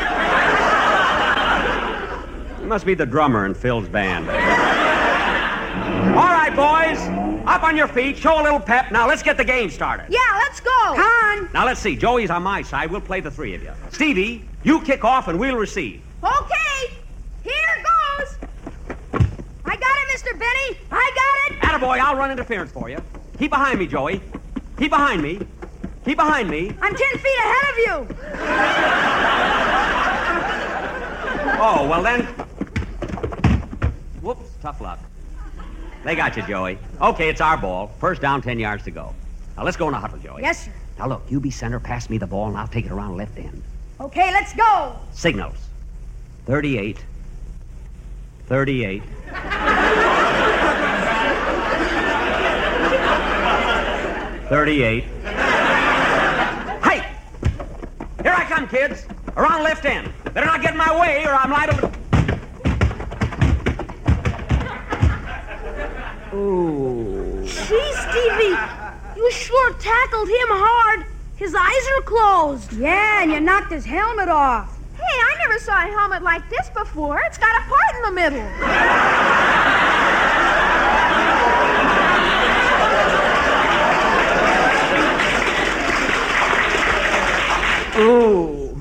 He 2.66 2.70
must 2.70 2.84
be 2.84 2.96
the 2.96 3.06
drummer 3.06 3.46
in 3.46 3.54
Phil's 3.54 3.88
band. 3.88 4.28
All 4.28 4.36
right, 6.16 6.50
boys. 6.50 6.98
Up 7.46 7.62
on 7.62 7.78
your 7.78 7.88
feet. 7.88 8.18
Show 8.18 8.42
a 8.42 8.44
little 8.44 8.60
pep. 8.60 8.92
Now, 8.92 9.08
let's 9.08 9.22
get 9.22 9.38
the 9.38 9.44
game 9.44 9.70
started. 9.70 10.08
Yeah, 10.10 10.18
let's 10.34 10.62
go. 10.62 10.72
Come 10.72 11.00
on. 11.00 11.48
Now, 11.54 11.64
let's 11.64 11.80
see. 11.80 11.96
Joey's 11.96 12.32
on 12.32 12.42
my 12.42 12.64
side. 12.64 12.90
We'll 12.90 13.02
play 13.02 13.20
the 13.20 13.30
three 13.30 13.54
of 13.54 13.62
you. 13.62 13.72
Stevie, 13.92 14.50
you 14.64 14.82
kick 14.82 15.06
off 15.06 15.28
and 15.28 15.40
we'll 15.40 15.58
receive. 15.58 16.02
Okay, 16.24 16.96
here 17.44 17.84
goes. 17.84 18.36
I 19.64 19.76
got 19.76 19.96
it, 19.96 20.18
Mr. 20.18 20.32
Benny. 20.32 20.80
I 20.92 21.12
got 21.14 21.52
it. 21.52 21.60
Attaboy, 21.62 22.00
I'll 22.00 22.16
run 22.16 22.32
interference 22.32 22.72
for 22.72 22.90
you. 22.90 22.98
Keep 23.38 23.52
behind 23.52 23.78
me, 23.78 23.86
Joey. 23.86 24.22
Keep 24.80 24.90
behind 24.90 25.22
me. 25.22 25.40
Keep 26.04 26.18
behind 26.18 26.50
me. 26.50 26.76
I'm 26.82 26.96
ten 26.96 27.18
feet 27.20 27.38
ahead 27.38 27.70
of 27.70 27.78
you. 27.78 28.08
Oh, 31.58 31.88
well 31.88 32.04
then. 32.04 32.28
Whoops, 34.26 34.50
tough 34.60 34.82
luck. 34.82 34.98
They 36.04 36.16
got 36.16 36.36
you, 36.36 36.42
Joey. 36.42 36.80
Okay, 37.00 37.30
it's 37.30 37.42
our 37.42 37.58
ball. 37.58 37.92
First 38.00 38.24
down, 38.24 38.42
10 38.42 38.58
yards 38.58 38.84
to 38.86 38.92
go. 38.92 39.14
Now 39.56 39.64
let's 39.64 39.78
go 39.78 39.88
in 39.88 39.94
a 39.94 40.00
huddle, 40.00 40.18
Joey. 40.18 40.42
Yes, 40.42 40.66
sir. 40.66 40.72
Now 40.98 41.08
look, 41.08 41.22
you 41.30 41.40
be 41.40 41.52
center, 41.52 41.80
pass 41.80 42.10
me 42.10 42.18
the 42.18 42.26
ball, 42.26 42.48
and 42.48 42.58
I'll 42.58 42.68
take 42.68 42.88
it 42.88 42.92
around 42.92 43.18
left 43.18 43.38
end. 43.38 43.62
Okay, 44.00 44.32
let's 44.32 44.52
go. 44.56 44.96
Signals. 45.12 45.58
38. 46.48 46.98
38. 48.48 49.04
Thirty-eight. 54.50 55.04
Hey! 56.84 57.16
Here 58.24 58.34
I 58.34 58.46
come, 58.48 58.68
kids. 58.68 59.06
Around 59.38 59.64
left 59.64 59.86
end. 59.86 60.12
Better 60.34 60.48
not 60.48 60.64
get 60.64 60.72
in 60.72 60.78
my 60.78 61.00
way, 61.00 61.26
or 61.26 61.34
I'm 61.34 61.52
liable 61.52 61.78
to. 61.90 61.95
Ooh. 66.36 67.42
Gee, 67.46 67.94
Stevie, 67.94 68.58
you 69.16 69.32
sure 69.32 69.74
tackled 69.76 70.28
him 70.28 70.48
hard. 70.50 71.06
His 71.38 71.56
eyes 71.56 71.88
are 71.96 72.02
closed. 72.02 72.74
Yeah, 72.74 73.22
and 73.24 73.32
you 73.32 73.40
knocked 73.40 73.72
his 73.72 73.86
helmet 73.86 74.28
off. 74.28 74.78
Hey, 74.96 75.04
I 75.04 75.36
never 75.48 75.60
saw 75.60 75.78
a 75.78 75.88
helmet 75.88 76.24
like 76.24 76.50
this 76.50 76.70
before. 76.70 77.22
It's 77.26 77.38
got 77.38 77.56
a 77.56 77.64
part 77.70 77.96
in 77.96 78.02
the 78.02 78.12
middle. 78.12 78.46
Ooh. 87.98 88.76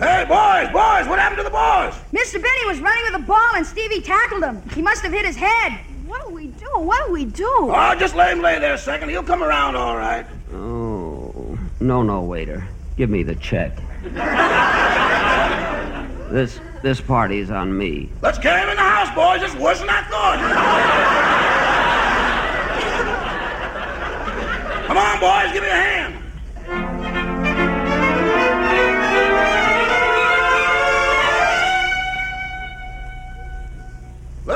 Hey, 0.00 0.24
boys, 0.24 0.72
boys, 0.72 1.06
what 1.06 1.20
happened 1.20 1.38
to 1.38 1.44
the 1.44 1.50
boys? 1.50 1.94
Mr. 2.12 2.42
Benny 2.42 2.66
was 2.66 2.80
running 2.80 3.04
with 3.04 3.20
the 3.20 3.26
ball, 3.26 3.54
and 3.54 3.64
Stevie 3.64 4.00
tackled 4.00 4.42
him. 4.42 4.60
He 4.70 4.82
must 4.82 5.02
have 5.02 5.12
hit 5.12 5.24
his 5.24 5.36
head. 5.36 5.78
What 6.08 6.26
do 6.26 6.32
we 6.34 6.46
do? 6.46 6.70
What 6.74 7.06
do 7.06 7.12
we 7.12 7.26
do? 7.26 7.46
Oh, 7.46 7.94
just 7.98 8.14
let 8.14 8.32
him 8.32 8.40
lay 8.40 8.58
there 8.58 8.72
a 8.72 8.78
second. 8.78 9.10
He'll 9.10 9.22
come 9.22 9.42
around 9.42 9.76
all 9.76 9.94
right. 9.94 10.24
Oh, 10.54 11.58
no, 11.80 12.02
no, 12.02 12.22
waiter. 12.22 12.66
Give 12.96 13.10
me 13.10 13.22
the 13.22 13.34
check. 13.34 13.76
this 16.32 16.60
this 16.82 16.98
party's 17.02 17.50
on 17.50 17.76
me. 17.76 18.08
Let's 18.22 18.38
carry 18.38 18.62
him 18.62 18.70
in 18.70 18.76
the 18.76 18.82
house, 18.82 19.14
boys. 19.14 19.42
It's 19.42 19.54
worse 19.60 19.80
than 19.80 19.90
I 19.90 20.00
thought. 20.04 20.38
Come 24.86 24.96
on, 24.96 25.20
boys, 25.20 25.52
give 25.52 25.62
me 25.62 25.68
a 25.68 25.72
hand. 25.72 26.17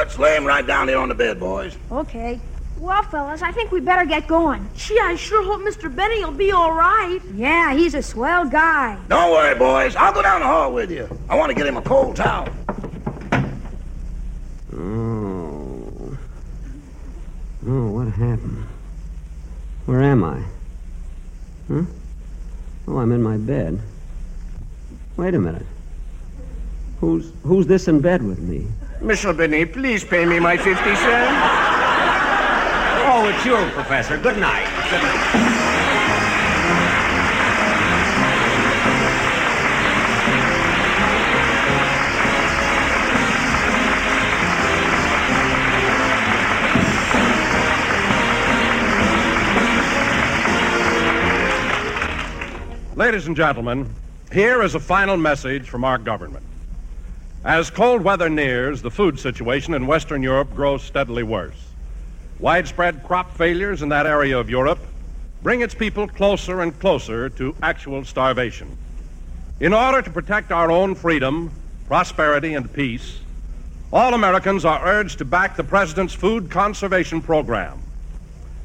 Let's 0.02 0.18
lay 0.18 0.34
him 0.34 0.44
right 0.44 0.66
down 0.66 0.88
here 0.88 0.98
on 0.98 1.08
the 1.08 1.14
bed, 1.14 1.38
boys. 1.38 1.76
Okay. 1.92 2.40
Well, 2.76 3.04
fellas, 3.04 3.40
I 3.40 3.52
think 3.52 3.70
we 3.70 3.78
better 3.78 4.04
get 4.04 4.26
going. 4.26 4.68
Gee, 4.74 4.98
I 4.98 5.14
sure 5.14 5.44
hope 5.44 5.60
Mr. 5.60 5.94
Benny 5.94 6.24
will 6.24 6.32
be 6.32 6.50
all 6.50 6.72
right. 6.72 7.20
Yeah, 7.36 7.72
he's 7.72 7.94
a 7.94 8.02
swell 8.02 8.44
guy. 8.44 8.98
Don't 9.08 9.30
worry, 9.30 9.56
boys. 9.56 9.94
I'll 9.94 10.12
go 10.12 10.20
down 10.20 10.40
the 10.40 10.48
hall 10.48 10.72
with 10.72 10.90
you. 10.90 11.08
I 11.28 11.36
want 11.36 11.50
to 11.50 11.54
get 11.54 11.68
him 11.68 11.76
a 11.76 11.82
cold 11.82 12.16
towel. 12.16 12.48
Oh. 14.74 16.18
Oh, 17.68 17.86
what 17.92 18.08
happened? 18.08 18.66
Where 19.86 20.02
am 20.02 20.24
I? 20.24 20.42
Huh? 21.68 21.84
Oh, 22.88 22.98
I'm 22.98 23.12
in 23.12 23.22
my 23.22 23.36
bed. 23.36 23.78
Wait 25.16 25.34
a 25.34 25.38
minute. 25.38 25.66
Who's 26.98 27.32
who's 27.44 27.68
this 27.68 27.86
in 27.86 28.00
bed 28.00 28.24
with 28.24 28.40
me? 28.40 28.66
Mr. 29.02 29.36
Benny, 29.36 29.64
please 29.64 30.04
pay 30.04 30.24
me 30.24 30.38
my 30.38 30.56
50 30.56 30.70
cents. 30.70 31.02
Oh, 33.04 33.28
it's 33.28 33.44
you, 33.44 33.56
Professor. 33.72 34.16
Good 34.16 34.38
night. 34.38 34.64
Good 34.90 35.02
night. 35.02 35.72
Ladies 52.94 53.26
and 53.26 53.34
gentlemen, 53.34 53.92
here 54.30 54.62
is 54.62 54.76
a 54.76 54.80
final 54.80 55.16
message 55.16 55.68
from 55.68 55.82
our 55.82 55.98
government. 55.98 56.44
As 57.44 57.70
cold 57.70 58.02
weather 58.02 58.30
nears, 58.30 58.82
the 58.82 58.90
food 58.90 59.18
situation 59.18 59.74
in 59.74 59.88
Western 59.88 60.22
Europe 60.22 60.54
grows 60.54 60.84
steadily 60.84 61.24
worse. 61.24 61.60
Widespread 62.38 63.02
crop 63.02 63.36
failures 63.36 63.82
in 63.82 63.88
that 63.88 64.06
area 64.06 64.38
of 64.38 64.48
Europe 64.48 64.78
bring 65.42 65.60
its 65.60 65.74
people 65.74 66.06
closer 66.06 66.60
and 66.60 66.78
closer 66.78 67.28
to 67.30 67.56
actual 67.60 68.04
starvation. 68.04 68.76
In 69.58 69.72
order 69.72 70.02
to 70.02 70.10
protect 70.10 70.52
our 70.52 70.70
own 70.70 70.94
freedom, 70.94 71.50
prosperity, 71.88 72.54
and 72.54 72.72
peace, 72.72 73.18
all 73.92 74.14
Americans 74.14 74.64
are 74.64 74.86
urged 74.86 75.18
to 75.18 75.24
back 75.24 75.56
the 75.56 75.64
President's 75.64 76.14
food 76.14 76.48
conservation 76.48 77.20
program. 77.20 77.82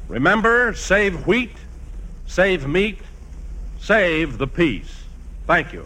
Remember, 0.06 0.72
save 0.72 1.26
wheat, 1.26 1.56
save 2.28 2.68
meat, 2.68 3.00
save 3.80 4.38
the 4.38 4.46
peace. 4.46 5.02
Thank 5.48 5.72
you. 5.72 5.84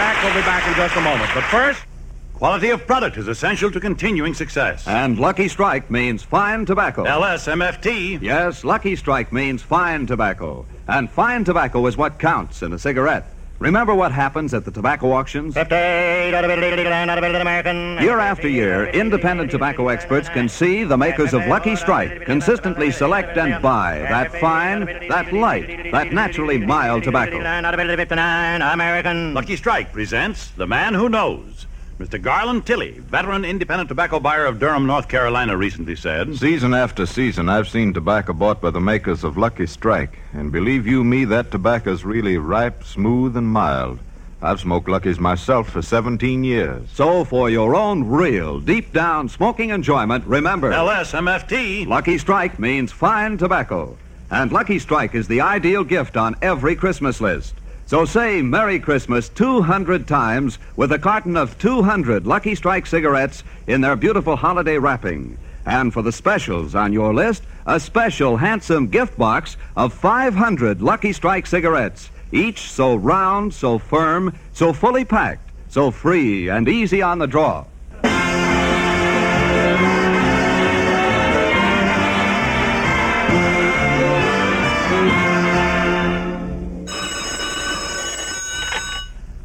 Jack 0.00 0.24
will 0.24 0.32
be 0.40 0.46
back 0.46 0.66
in 0.66 0.74
just 0.76 0.96
a 0.96 1.00
moment. 1.02 1.30
But 1.34 1.44
first, 1.44 1.84
Quality 2.32 2.70
of 2.70 2.86
product 2.86 3.18
is 3.18 3.28
essential 3.28 3.70
to 3.70 3.78
continuing 3.78 4.32
success. 4.32 4.88
And 4.88 5.18
Lucky 5.18 5.46
Strike 5.46 5.90
means 5.90 6.22
fine 6.22 6.64
tobacco. 6.64 7.04
LSMFT. 7.04 8.22
Yes, 8.22 8.64
Lucky 8.64 8.96
Strike 8.96 9.30
means 9.30 9.60
fine 9.60 10.06
tobacco. 10.06 10.64
And 10.88 11.10
fine 11.10 11.44
tobacco 11.44 11.86
is 11.86 11.98
what 11.98 12.18
counts 12.18 12.62
in 12.62 12.72
a 12.72 12.78
cigarette. 12.78 13.26
Remember 13.60 13.94
what 13.94 14.10
happens 14.10 14.54
at 14.54 14.64
the 14.64 14.70
tobacco 14.70 15.12
auctions? 15.12 15.54
Year 18.00 18.18
after 18.18 18.48
year, 18.48 18.86
independent 18.86 19.50
tobacco 19.50 19.88
experts 19.88 20.30
can 20.30 20.48
see 20.48 20.82
the 20.84 20.96
makers 20.96 21.34
of 21.34 21.46
Lucky 21.46 21.76
Strike 21.76 22.24
consistently 22.24 22.90
select 22.90 23.36
and 23.36 23.60
buy 23.62 23.98
that 23.98 24.32
fine, 24.40 24.86
that 25.10 25.30
light, 25.34 25.92
that 25.92 26.10
naturally 26.10 26.56
mild 26.56 27.04
tobacco. 27.04 27.36
Lucky 29.34 29.56
Strike 29.56 29.92
presents 29.92 30.52
The 30.52 30.66
Man 30.66 30.94
Who 30.94 31.10
Knows. 31.10 31.66
Mr. 32.00 32.20
Garland 32.20 32.64
Tilley, 32.64 32.92
veteran 32.92 33.44
independent 33.44 33.90
tobacco 33.90 34.18
buyer 34.18 34.46
of 34.46 34.58
Durham, 34.58 34.86
North 34.86 35.06
Carolina, 35.06 35.54
recently 35.54 35.94
said. 35.94 36.34
Season 36.34 36.72
after 36.72 37.04
season, 37.04 37.50
I've 37.50 37.68
seen 37.68 37.92
tobacco 37.92 38.32
bought 38.32 38.62
by 38.62 38.70
the 38.70 38.80
makers 38.80 39.22
of 39.22 39.36
Lucky 39.36 39.66
Strike. 39.66 40.18
And 40.32 40.50
believe 40.50 40.86
you 40.86 41.04
me, 41.04 41.26
that 41.26 41.50
tobacco's 41.50 42.02
really 42.02 42.38
ripe, 42.38 42.84
smooth, 42.84 43.36
and 43.36 43.46
mild. 43.46 43.98
I've 44.40 44.60
smoked 44.60 44.88
Lucky's 44.88 45.20
myself 45.20 45.68
for 45.68 45.82
17 45.82 46.42
years. 46.42 46.88
So, 46.94 47.22
for 47.22 47.50
your 47.50 47.74
own 47.74 48.04
real, 48.04 48.60
deep 48.60 48.94
down 48.94 49.28
smoking 49.28 49.68
enjoyment, 49.68 50.24
remember 50.24 50.72
LSMFT. 50.72 51.86
Lucky 51.86 52.16
Strike 52.16 52.58
means 52.58 52.90
fine 52.90 53.36
tobacco. 53.36 53.98
And 54.30 54.50
Lucky 54.50 54.78
Strike 54.78 55.14
is 55.14 55.28
the 55.28 55.42
ideal 55.42 55.84
gift 55.84 56.16
on 56.16 56.34
every 56.40 56.76
Christmas 56.76 57.20
list. 57.20 57.59
So 57.90 58.04
say 58.04 58.40
Merry 58.40 58.78
Christmas 58.78 59.28
200 59.30 60.06
times 60.06 60.60
with 60.76 60.92
a 60.92 60.98
carton 61.00 61.36
of 61.36 61.58
200 61.58 62.24
Lucky 62.24 62.54
Strike 62.54 62.86
cigarettes 62.86 63.42
in 63.66 63.80
their 63.80 63.96
beautiful 63.96 64.36
holiday 64.36 64.78
wrapping. 64.78 65.36
And 65.66 65.92
for 65.92 66.00
the 66.00 66.12
specials 66.12 66.76
on 66.76 66.92
your 66.92 67.12
list, 67.12 67.42
a 67.66 67.80
special 67.80 68.36
handsome 68.36 68.86
gift 68.86 69.18
box 69.18 69.56
of 69.76 69.92
500 69.92 70.80
Lucky 70.80 71.12
Strike 71.12 71.48
cigarettes, 71.48 72.10
each 72.30 72.70
so 72.70 72.94
round, 72.94 73.52
so 73.52 73.80
firm, 73.80 74.38
so 74.52 74.72
fully 74.72 75.04
packed, 75.04 75.50
so 75.68 75.90
free 75.90 76.48
and 76.48 76.68
easy 76.68 77.02
on 77.02 77.18
the 77.18 77.26
draw. 77.26 77.64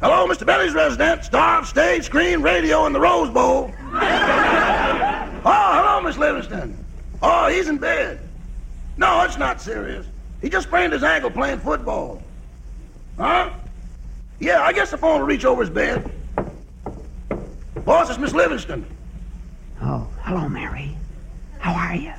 Hello, 0.00 0.26
Mr. 0.26 0.44
Benny's 0.44 0.74
resident, 0.74 1.24
star 1.24 1.60
of 1.60 1.66
stage, 1.66 2.04
screen, 2.04 2.42
radio, 2.42 2.84
and 2.84 2.94
the 2.94 3.00
Rose 3.00 3.30
Bowl. 3.30 3.72
oh, 3.80 3.80
hello, 5.42 6.02
Miss 6.02 6.18
Livingstone. 6.18 6.76
Oh, 7.22 7.48
he's 7.48 7.68
in 7.68 7.78
bed. 7.78 8.20
No, 8.98 9.22
it's 9.22 9.38
not 9.38 9.58
serious. 9.58 10.06
He 10.42 10.50
just 10.50 10.66
sprained 10.66 10.92
his 10.92 11.02
ankle 11.02 11.30
playing 11.30 11.60
football. 11.60 12.22
Huh? 13.16 13.50
Yeah, 14.38 14.60
I 14.60 14.74
guess 14.74 14.90
the 14.90 14.98
phone 14.98 15.20
will 15.20 15.26
reach 15.26 15.46
over 15.46 15.62
his 15.62 15.70
bed. 15.70 16.10
Boss, 17.86 18.10
it's 18.10 18.18
Miss 18.18 18.34
Livingstone. 18.34 18.84
Oh, 19.80 20.06
hello, 20.20 20.46
Mary. 20.46 20.94
How 21.58 21.72
are 21.72 21.96
you? 21.96 22.12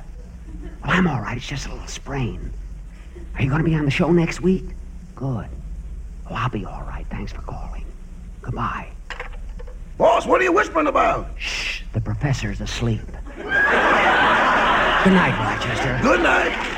Well, 0.82 0.96
I'm 0.96 1.06
all 1.06 1.20
right. 1.20 1.36
It's 1.36 1.46
just 1.46 1.66
a 1.66 1.72
little 1.72 1.86
sprain. 1.86 2.52
Are 3.36 3.42
you 3.42 3.48
going 3.48 3.62
to 3.62 3.68
be 3.68 3.76
on 3.76 3.84
the 3.84 3.90
show 3.90 4.10
next 4.10 4.40
week? 4.40 4.64
Good. 5.14 5.46
Oh, 6.30 6.34
I'll 6.34 6.48
be 6.48 6.64
all 6.64 6.82
right. 6.82 7.06
Thanks 7.10 7.32
for 7.32 7.42
calling. 7.42 7.84
Goodbye. 8.42 8.88
Boss, 9.96 10.26
what 10.26 10.40
are 10.40 10.44
you 10.44 10.52
whispering 10.52 10.86
about? 10.86 11.30
Shh. 11.38 11.82
The 11.92 12.00
professor's 12.00 12.60
asleep. 12.60 13.00
Good 13.36 13.46
night, 15.14 15.38
Rochester. 15.38 15.98
Good 16.02 16.22
night. 16.22 16.77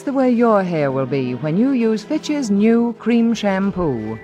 That's 0.00 0.06
the 0.06 0.16
way 0.16 0.30
your 0.30 0.62
hair 0.62 0.90
will 0.90 1.04
be 1.04 1.34
when 1.34 1.58
you 1.58 1.72
use 1.72 2.02
Fitch's 2.04 2.50
new 2.50 2.94
cream 2.94 3.34
shampoo. 3.34 4.18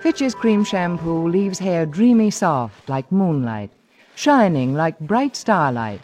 Fitch's 0.00 0.32
cream 0.32 0.62
shampoo 0.62 1.26
leaves 1.26 1.58
hair 1.58 1.86
dreamy 1.86 2.30
soft 2.30 2.88
like 2.88 3.10
moonlight, 3.10 3.72
shining 4.14 4.74
like 4.74 4.96
bright 5.00 5.34
starlight. 5.34 6.02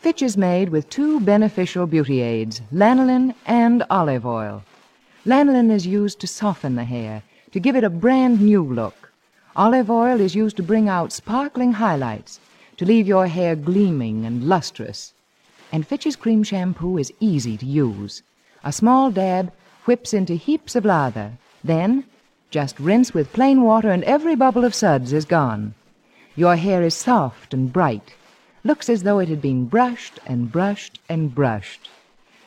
Fitch 0.00 0.20
is 0.20 0.36
made 0.36 0.68
with 0.68 0.90
two 0.90 1.18
beneficial 1.20 1.86
beauty 1.86 2.20
aids, 2.20 2.60
lanolin 2.70 3.34
and 3.46 3.84
olive 3.88 4.26
oil. 4.26 4.62
Lanolin 5.24 5.70
is 5.70 5.86
used 5.86 6.20
to 6.20 6.26
soften 6.26 6.74
the 6.74 6.84
hair, 6.84 7.22
to 7.52 7.58
give 7.58 7.74
it 7.74 7.84
a 7.84 7.88
brand 7.88 8.42
new 8.42 8.62
look. 8.62 9.12
Olive 9.56 9.90
oil 9.90 10.20
is 10.20 10.34
used 10.34 10.58
to 10.58 10.62
bring 10.62 10.90
out 10.90 11.10
sparkling 11.10 11.72
highlights, 11.72 12.38
to 12.76 12.84
leave 12.84 13.08
your 13.08 13.28
hair 13.28 13.56
gleaming 13.56 14.26
and 14.26 14.44
lustrous. 14.44 15.14
And 15.72 15.86
Fitch's 15.86 16.16
cream 16.16 16.42
shampoo 16.42 16.98
is 16.98 17.14
easy 17.18 17.56
to 17.56 17.64
use. 17.64 18.22
A 18.64 18.72
small 18.72 19.10
dab 19.10 19.52
whips 19.86 20.14
into 20.14 20.34
heaps 20.34 20.76
of 20.76 20.84
lather. 20.84 21.32
Then, 21.64 22.04
just 22.50 22.78
rinse 22.78 23.12
with 23.12 23.32
plain 23.32 23.62
water 23.62 23.90
and 23.90 24.04
every 24.04 24.36
bubble 24.36 24.64
of 24.64 24.74
suds 24.74 25.12
is 25.12 25.24
gone. 25.24 25.74
Your 26.36 26.56
hair 26.56 26.82
is 26.82 26.94
soft 26.94 27.52
and 27.52 27.72
bright. 27.72 28.14
Looks 28.62 28.88
as 28.88 29.02
though 29.02 29.18
it 29.18 29.28
had 29.28 29.42
been 29.42 29.66
brushed 29.66 30.20
and 30.26 30.52
brushed 30.52 31.00
and 31.08 31.34
brushed. 31.34 31.90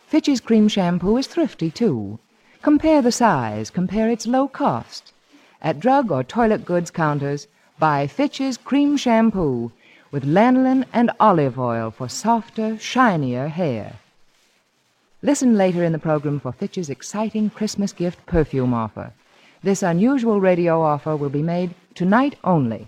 Fitch's 0.08 0.40
cream 0.40 0.68
shampoo 0.70 1.18
is 1.18 1.28
thrifty, 1.28 1.70
too. 1.70 2.20
Compare 2.62 3.02
the 3.02 3.12
size, 3.12 3.70
compare 3.70 4.10
its 4.10 4.26
low 4.26 4.48
cost. 4.48 5.12
At 5.62 5.80
drug 5.80 6.12
or 6.12 6.24
toilet 6.24 6.64
goods 6.64 6.92
counters, 6.92 7.48
buy 7.78 8.08
Fitch's 8.08 8.56
cream 8.56 8.96
shampoo 8.96 9.72
with 10.12 10.24
lanolin 10.24 10.86
and 10.94 11.12
olive 11.20 11.60
oil 11.60 11.92
for 11.92 12.08
softer, 12.08 12.78
shinier 12.80 13.50
hair. 13.50 14.00
Listen 15.26 15.58
later 15.58 15.84
in 15.84 15.92
the 15.92 15.98
program 15.98 16.40
for 16.40 16.52
Fitch's 16.52 16.92
exciting 16.92 17.50
Christmas 17.50 17.92
gift 17.92 18.24
perfume 18.28 18.76
offer. 18.76 19.12
This 19.64 19.82
unusual 19.82 20.40
radio 20.40 20.80
offer 20.84 21.16
will 21.16 21.32
be 21.32 21.42
made 21.42 21.74
tonight 21.96 22.36
only. 22.44 22.86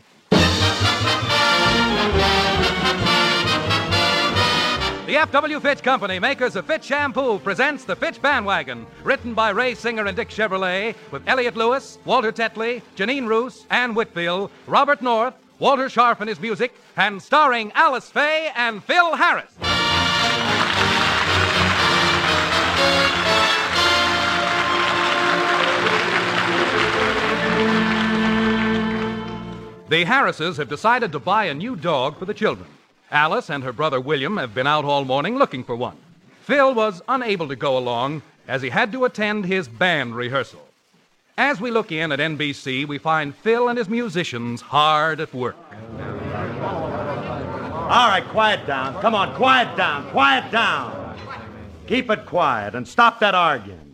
The 5.08 5.18
F.W. 5.18 5.60
Fitch 5.62 5.82
Company, 5.82 6.20
makers 6.20 6.56
of 6.56 6.68
Fitch 6.68 6.84
Shampoo, 6.84 7.40
presents 7.40 7.86
The 7.86 7.96
Fitch 7.96 8.22
Bandwagon, 8.22 8.86
written 9.04 9.34
by 9.34 9.50
Ray 9.50 9.74
Singer 9.74 10.06
and 10.06 10.16
Dick 10.16 10.30
Chevillat, 10.30 10.94
with 11.10 11.28
Elliot 11.28 11.58
Lewis, 11.58 11.98
Walter 12.06 12.32
Tetley, 12.32 12.84
Janine 12.96 13.28
Roos, 13.28 13.66
Anne 13.72 13.96
Whitfield, 13.96 14.52
Robert 14.68 15.02
North, 15.02 15.34
Walter 15.58 15.88
Scharf 15.88 16.20
and 16.20 16.30
his 16.30 16.40
music, 16.40 16.76
and 16.98 17.20
starring 17.20 17.72
Alice 17.74 18.12
Faye 18.12 18.52
and 18.56 18.84
Phil 18.84 19.16
Harris. 19.16 19.77
The 29.90 30.04
Harrises 30.04 30.58
have 30.58 30.68
decided 30.68 31.14
to 31.14 31.20
buy 31.20 31.46
a 31.46 31.54
new 31.54 31.78
dog 31.78 32.20
for 32.20 32.26
the 32.26 32.34
children. 32.34 32.68
Alice 33.10 33.50
and 33.50 33.64
her 33.64 33.72
brother 33.72 34.02
William 34.02 34.36
have 34.36 34.54
been 34.54 34.68
out 34.68 34.84
all 34.84 35.06
morning 35.06 35.38
looking 35.38 35.64
for 35.64 35.78
one. 35.78 35.96
Phil 36.42 36.74
was 36.74 37.02
unable 37.08 37.48
to 37.48 37.56
go 37.56 37.78
along 37.78 38.22
as 38.50 38.62
he 38.62 38.70
had 38.70 38.92
to 38.92 39.06
attend 39.06 39.46
his 39.46 39.70
band 39.70 40.14
rehearsal. 40.14 40.60
As 41.38 41.62
we 41.62 41.72
look 41.72 41.94
in 41.94 42.12
at 42.12 42.20
NBC, 42.20 42.86
we 42.86 42.98
find 42.98 43.34
Phil 43.34 43.70
and 43.70 43.78
his 43.78 43.88
musicians 43.88 44.60
hard 44.60 45.22
at 45.22 45.34
work. 45.34 45.56
All 47.90 48.10
right, 48.10 48.28
quiet 48.28 48.68
down. 48.68 49.00
Come 49.02 49.16
on, 49.16 49.34
quiet 49.36 49.78
down, 49.78 50.10
quiet 50.10 50.52
down. 50.52 51.18
Keep 51.88 52.10
it 52.10 52.26
quiet 52.26 52.76
and 52.76 52.86
stop 52.86 53.22
that 53.22 53.36
arguing. 53.36 53.87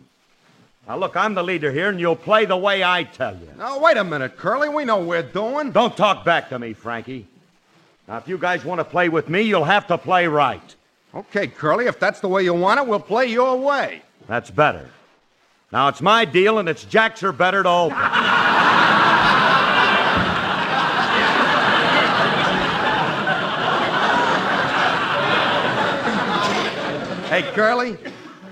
Now, 0.86 0.98
look, 0.98 1.16
I'm 1.16 1.32
the 1.32 1.42
leader 1.42 1.72
here, 1.72 1.88
and 1.88 1.98
you'll 1.98 2.14
play 2.14 2.44
the 2.44 2.56
way 2.56 2.84
I 2.84 3.04
tell 3.04 3.34
you. 3.34 3.48
Now, 3.56 3.80
wait 3.80 3.96
a 3.96 4.04
minute, 4.04 4.36
Curly. 4.36 4.68
We 4.68 4.84
know 4.84 4.98
what 4.98 5.06
we're 5.06 5.22
doing. 5.22 5.72
Don't 5.72 5.96
talk 5.96 6.26
back 6.26 6.50
to 6.50 6.58
me, 6.58 6.74
Frankie. 6.74 7.26
Now, 8.06 8.18
if 8.18 8.28
you 8.28 8.36
guys 8.36 8.66
want 8.66 8.80
to 8.80 8.84
play 8.84 9.08
with 9.08 9.30
me, 9.30 9.40
you'll 9.40 9.64
have 9.64 9.86
to 9.86 9.96
play 9.96 10.26
right. 10.26 10.74
Okay, 11.14 11.46
Curly, 11.46 11.86
if 11.86 11.98
that's 11.98 12.20
the 12.20 12.28
way 12.28 12.44
you 12.44 12.52
want 12.52 12.80
it, 12.80 12.86
we'll 12.86 13.00
play 13.00 13.26
your 13.26 13.56
way. 13.56 14.02
That's 14.26 14.50
better. 14.50 14.90
Now, 15.72 15.88
it's 15.88 16.02
my 16.02 16.26
deal, 16.26 16.58
and 16.58 16.68
it's 16.68 16.84
Jacks 16.84 17.22
are 17.22 17.32
better 17.32 17.62
to 17.62 17.68
open. 17.68 17.96
Hey, 27.30 27.42
Curly, 27.54 27.96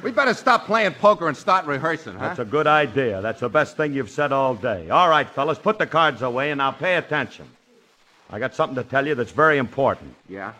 we 0.02 0.10
better 0.10 0.34
stop 0.34 0.66
playing 0.66 0.94
poker 0.94 1.28
and 1.28 1.36
start 1.36 1.66
rehearsing, 1.66 2.14
huh? 2.14 2.28
That's 2.28 2.40
a 2.40 2.44
good 2.44 2.66
idea. 2.66 3.20
That's 3.20 3.40
the 3.40 3.48
best 3.48 3.76
thing 3.76 3.94
you've 3.94 4.10
said 4.10 4.32
all 4.32 4.54
day. 4.54 4.90
All 4.90 5.08
right, 5.08 5.28
fellas, 5.28 5.58
put 5.58 5.78
the 5.78 5.86
cards 5.86 6.22
away, 6.22 6.50
and 6.50 6.58
now 6.58 6.72
pay 6.72 6.96
attention. 6.96 7.46
I 8.30 8.38
got 8.38 8.54
something 8.54 8.76
to 8.82 8.84
tell 8.88 9.06
you 9.06 9.14
that's 9.14 9.32
very 9.32 9.58
important. 9.58 10.14
Yeah? 10.28 10.54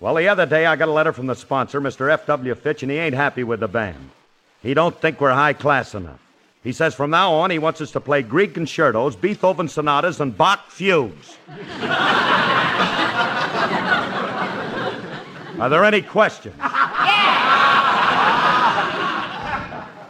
Well, 0.00 0.14
the 0.14 0.28
other 0.28 0.46
day 0.46 0.66
I 0.66 0.76
got 0.76 0.88
a 0.88 0.92
letter 0.92 1.12
from 1.12 1.26
the 1.26 1.34
sponsor, 1.34 1.80
Mr. 1.80 2.10
F.W. 2.10 2.54
Fitch, 2.54 2.82
and 2.82 2.90
he 2.90 2.98
ain't 2.98 3.14
happy 3.14 3.44
with 3.44 3.60
the 3.60 3.68
band. 3.68 4.10
He 4.62 4.74
don't 4.74 4.98
think 4.98 5.20
we're 5.20 5.32
high 5.32 5.52
class 5.52 5.94
enough. 5.94 6.20
He 6.62 6.72
says 6.72 6.94
from 6.94 7.10
now 7.10 7.32
on 7.34 7.50
he 7.50 7.58
wants 7.58 7.82
us 7.82 7.90
to 7.90 8.00
play 8.00 8.22
Grieg 8.22 8.54
concertos, 8.54 9.16
Beethoven 9.16 9.68
sonatas, 9.68 10.20
and 10.20 10.36
Bach 10.36 10.70
fugues. 10.70 11.36
Are 15.60 15.68
there 15.68 15.84
any 15.84 16.00
questions? 16.02 16.56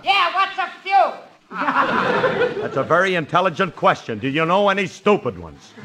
Yeah, 0.05 0.35
what's 0.35 0.59
a 0.59 0.71
few? 0.83 1.13
That's 2.61 2.77
a 2.77 2.83
very 2.83 3.15
intelligent 3.15 3.77
question. 3.77 4.19
Do 4.19 4.29
you 4.29 4.45
know 4.45 4.69
any 4.69 4.87
stupid 4.87 5.39
ones? 5.39 5.73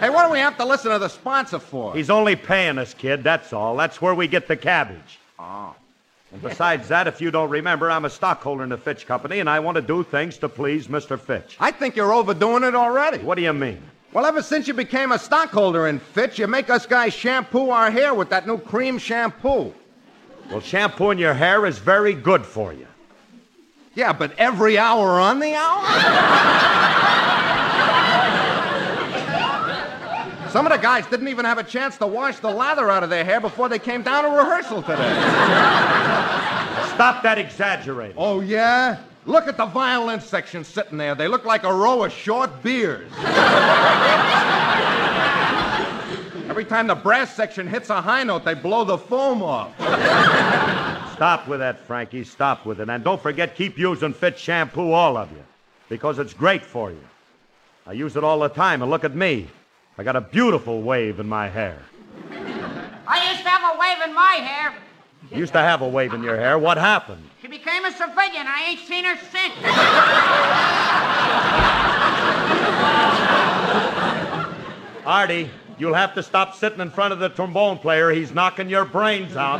Hey, 0.00 0.10
what 0.10 0.26
do 0.26 0.32
we 0.32 0.38
have 0.38 0.56
to 0.58 0.64
listen 0.64 0.92
to 0.92 1.00
the 1.00 1.08
sponsor 1.08 1.58
for? 1.58 1.92
He's 1.92 2.08
only 2.08 2.36
paying 2.36 2.78
us, 2.78 2.94
kid, 2.94 3.24
that's 3.24 3.52
all. 3.52 3.76
That's 3.76 4.00
where 4.00 4.14
we 4.14 4.28
get 4.28 4.46
the 4.46 4.56
cabbage. 4.56 5.18
Oh. 5.40 5.74
And 6.30 6.40
besides 6.40 6.86
that, 6.86 7.08
if 7.08 7.20
you 7.20 7.32
don't 7.32 7.50
remember, 7.50 7.90
I'm 7.90 8.04
a 8.04 8.10
stockholder 8.10 8.62
in 8.62 8.68
the 8.68 8.76
Fitch 8.76 9.08
Company, 9.08 9.40
and 9.40 9.50
I 9.50 9.58
want 9.58 9.74
to 9.74 9.82
do 9.82 10.04
things 10.04 10.38
to 10.38 10.48
please 10.48 10.86
Mr. 10.86 11.18
Fitch. 11.18 11.56
I 11.58 11.72
think 11.72 11.96
you're 11.96 12.12
overdoing 12.12 12.62
it 12.62 12.76
already. 12.76 13.18
What 13.18 13.34
do 13.34 13.42
you 13.42 13.52
mean? 13.52 13.82
Well, 14.12 14.24
ever 14.24 14.40
since 14.40 14.68
you 14.68 14.74
became 14.74 15.10
a 15.10 15.18
stockholder 15.18 15.88
in 15.88 15.98
Fitch, 15.98 16.38
you 16.38 16.46
make 16.46 16.70
us 16.70 16.86
guys 16.86 17.12
shampoo 17.12 17.70
our 17.70 17.90
hair 17.90 18.14
with 18.14 18.30
that 18.30 18.46
new 18.46 18.58
cream 18.58 18.98
shampoo. 18.98 19.74
Well, 20.48 20.60
shampooing 20.60 21.18
your 21.18 21.34
hair 21.34 21.66
is 21.66 21.78
very 21.78 22.14
good 22.14 22.46
for 22.46 22.72
you. 22.72 22.86
Yeah, 23.98 24.12
but 24.12 24.30
every 24.38 24.78
hour 24.78 25.18
on 25.18 25.40
the 25.40 25.56
hour? 25.56 25.82
Some 30.50 30.66
of 30.66 30.72
the 30.72 30.78
guys 30.78 31.04
didn't 31.08 31.26
even 31.26 31.44
have 31.44 31.58
a 31.58 31.64
chance 31.64 31.98
to 31.98 32.06
wash 32.06 32.38
the 32.38 32.48
lather 32.48 32.88
out 32.90 33.02
of 33.02 33.10
their 33.10 33.24
hair 33.24 33.40
before 33.40 33.68
they 33.68 33.80
came 33.80 34.02
down 34.02 34.22
to 34.22 34.30
rehearsal 34.30 34.82
today. 34.82 35.02
Stop 36.94 37.24
that 37.24 37.38
exaggerating. 37.38 38.14
Oh, 38.16 38.38
yeah? 38.38 39.00
Look 39.26 39.48
at 39.48 39.56
the 39.56 39.66
violin 39.66 40.20
section 40.20 40.62
sitting 40.62 40.96
there. 40.96 41.16
They 41.16 41.26
look 41.26 41.44
like 41.44 41.64
a 41.64 41.74
row 41.74 42.04
of 42.04 42.12
short 42.12 42.62
beers. 42.62 43.10
Every 46.48 46.64
time 46.64 46.86
the 46.86 46.94
brass 46.94 47.34
section 47.34 47.66
hits 47.66 47.90
a 47.90 48.00
high 48.00 48.22
note, 48.22 48.44
they 48.44 48.54
blow 48.54 48.84
the 48.84 48.96
foam 48.96 49.42
off. 49.42 49.74
Stop 51.18 51.48
with 51.48 51.58
that, 51.58 51.80
Frankie. 51.80 52.22
Stop 52.22 52.64
with 52.64 52.80
it. 52.80 52.88
And 52.88 53.02
don't 53.02 53.20
forget, 53.20 53.56
keep 53.56 53.76
using 53.76 54.12
Fit 54.12 54.38
shampoo, 54.38 54.92
all 54.92 55.16
of 55.16 55.32
you, 55.32 55.42
because 55.88 56.20
it's 56.20 56.32
great 56.32 56.64
for 56.64 56.92
you. 56.92 57.04
I 57.88 57.94
use 57.94 58.14
it 58.14 58.22
all 58.22 58.38
the 58.38 58.48
time, 58.48 58.82
and 58.82 58.90
look 58.90 59.02
at 59.02 59.16
me. 59.16 59.48
I 59.98 60.04
got 60.04 60.14
a 60.14 60.20
beautiful 60.20 60.80
wave 60.80 61.18
in 61.18 61.28
my 61.28 61.48
hair. 61.48 61.82
I 63.08 63.32
used 63.32 63.42
to 63.42 63.48
have 63.48 63.74
a 63.74 63.78
wave 63.80 64.00
in 64.08 64.14
my 64.14 64.34
hair. 64.34 64.72
You 65.32 65.38
used 65.38 65.54
to 65.54 65.58
have 65.58 65.82
a 65.82 65.88
wave 65.88 66.14
in 66.14 66.22
your 66.22 66.36
hair. 66.36 66.56
What 66.56 66.78
happened? 66.78 67.28
She 67.42 67.48
became 67.48 67.84
a 67.84 67.90
civilian. 67.90 68.46
I 68.46 68.66
ain't 68.68 68.78
seen 68.86 69.04
her 69.04 69.16
since. 69.16 69.54
Artie, 75.04 75.50
you'll 75.78 75.94
have 75.94 76.14
to 76.14 76.22
stop 76.22 76.54
sitting 76.54 76.78
in 76.78 76.90
front 76.90 77.12
of 77.12 77.18
the 77.18 77.28
trombone 77.28 77.78
player. 77.78 78.12
He's 78.12 78.32
knocking 78.32 78.70
your 78.70 78.84
brains 78.84 79.34
out. 79.34 79.58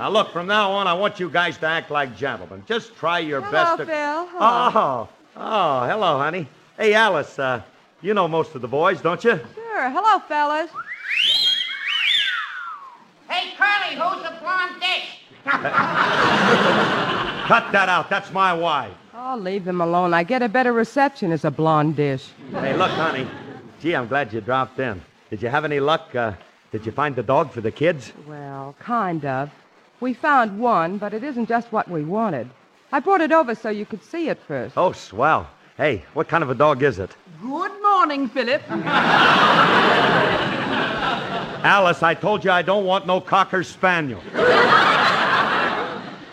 Now, 0.00 0.08
look, 0.08 0.32
from 0.32 0.46
now 0.46 0.70
on, 0.72 0.86
I 0.86 0.94
want 0.94 1.20
you 1.20 1.28
guys 1.28 1.58
to 1.58 1.66
act 1.66 1.90
like 1.90 2.16
gentlemen. 2.16 2.62
Just 2.66 2.96
try 2.96 3.18
your 3.18 3.42
Hello, 3.42 3.52
best 3.52 3.76
to. 3.80 3.84
Phil. 3.84 4.28
Oh, 4.40 5.08
oh, 5.36 5.86
hello, 5.86 6.16
honey. 6.16 6.48
Hey, 6.78 6.94
Alice, 6.94 7.38
uh, 7.38 7.60
you 8.00 8.14
know 8.14 8.26
most 8.26 8.54
of 8.54 8.62
the 8.62 8.68
boys, 8.68 9.02
don't 9.02 9.22
you? 9.22 9.38
Sure. 9.54 9.90
Hello, 9.90 10.18
fellas. 10.20 10.70
hey, 13.28 13.52
Curly, 13.58 13.96
who's 13.96 14.22
the 14.22 14.38
blonde 14.40 14.80
dish? 14.80 15.18
Cut 17.46 17.70
that 17.72 17.90
out. 17.90 18.08
That's 18.08 18.32
my 18.32 18.54
wife. 18.54 18.94
Oh, 19.14 19.36
leave 19.36 19.66
them 19.66 19.82
alone. 19.82 20.14
I 20.14 20.22
get 20.22 20.40
a 20.40 20.48
better 20.48 20.72
reception 20.72 21.30
as 21.30 21.44
a 21.44 21.50
blonde 21.50 21.96
dish. 21.96 22.26
Hey, 22.52 22.74
look, 22.74 22.90
honey. 22.92 23.28
Gee, 23.82 23.94
I'm 23.94 24.08
glad 24.08 24.32
you 24.32 24.40
dropped 24.40 24.78
in. 24.80 25.02
Did 25.28 25.42
you 25.42 25.50
have 25.50 25.66
any 25.66 25.78
luck? 25.78 26.14
Uh, 26.14 26.32
did 26.72 26.86
you 26.86 26.92
find 26.92 27.14
the 27.14 27.22
dog 27.22 27.52
for 27.52 27.60
the 27.60 27.70
kids? 27.70 28.14
Well, 28.26 28.74
kind 28.80 29.26
of. 29.26 29.50
We 30.00 30.14
found 30.14 30.58
one, 30.58 30.98
but 30.98 31.12
it 31.12 31.22
isn't 31.22 31.48
just 31.48 31.70
what 31.72 31.88
we 31.88 32.02
wanted. 32.02 32.48
I 32.90 33.00
brought 33.00 33.20
it 33.20 33.32
over 33.32 33.54
so 33.54 33.68
you 33.68 33.86
could 33.86 34.02
see 34.02 34.28
it 34.28 34.38
first. 34.48 34.76
Oh, 34.76 34.92
swell. 34.92 35.48
Hey, 35.76 36.04
what 36.14 36.26
kind 36.28 36.42
of 36.42 36.50
a 36.50 36.54
dog 36.54 36.82
is 36.82 36.98
it? 36.98 37.14
Good 37.40 37.46
morning, 37.46 37.80
morning, 38.00 38.28
Philip. 38.28 38.62
Alice, 41.62 42.02
I 42.02 42.14
told 42.14 42.44
you 42.44 42.50
I 42.50 42.62
don't 42.62 42.86
want 42.86 43.06
no 43.06 43.20
cocker 43.20 43.62
spaniel. 43.62 44.20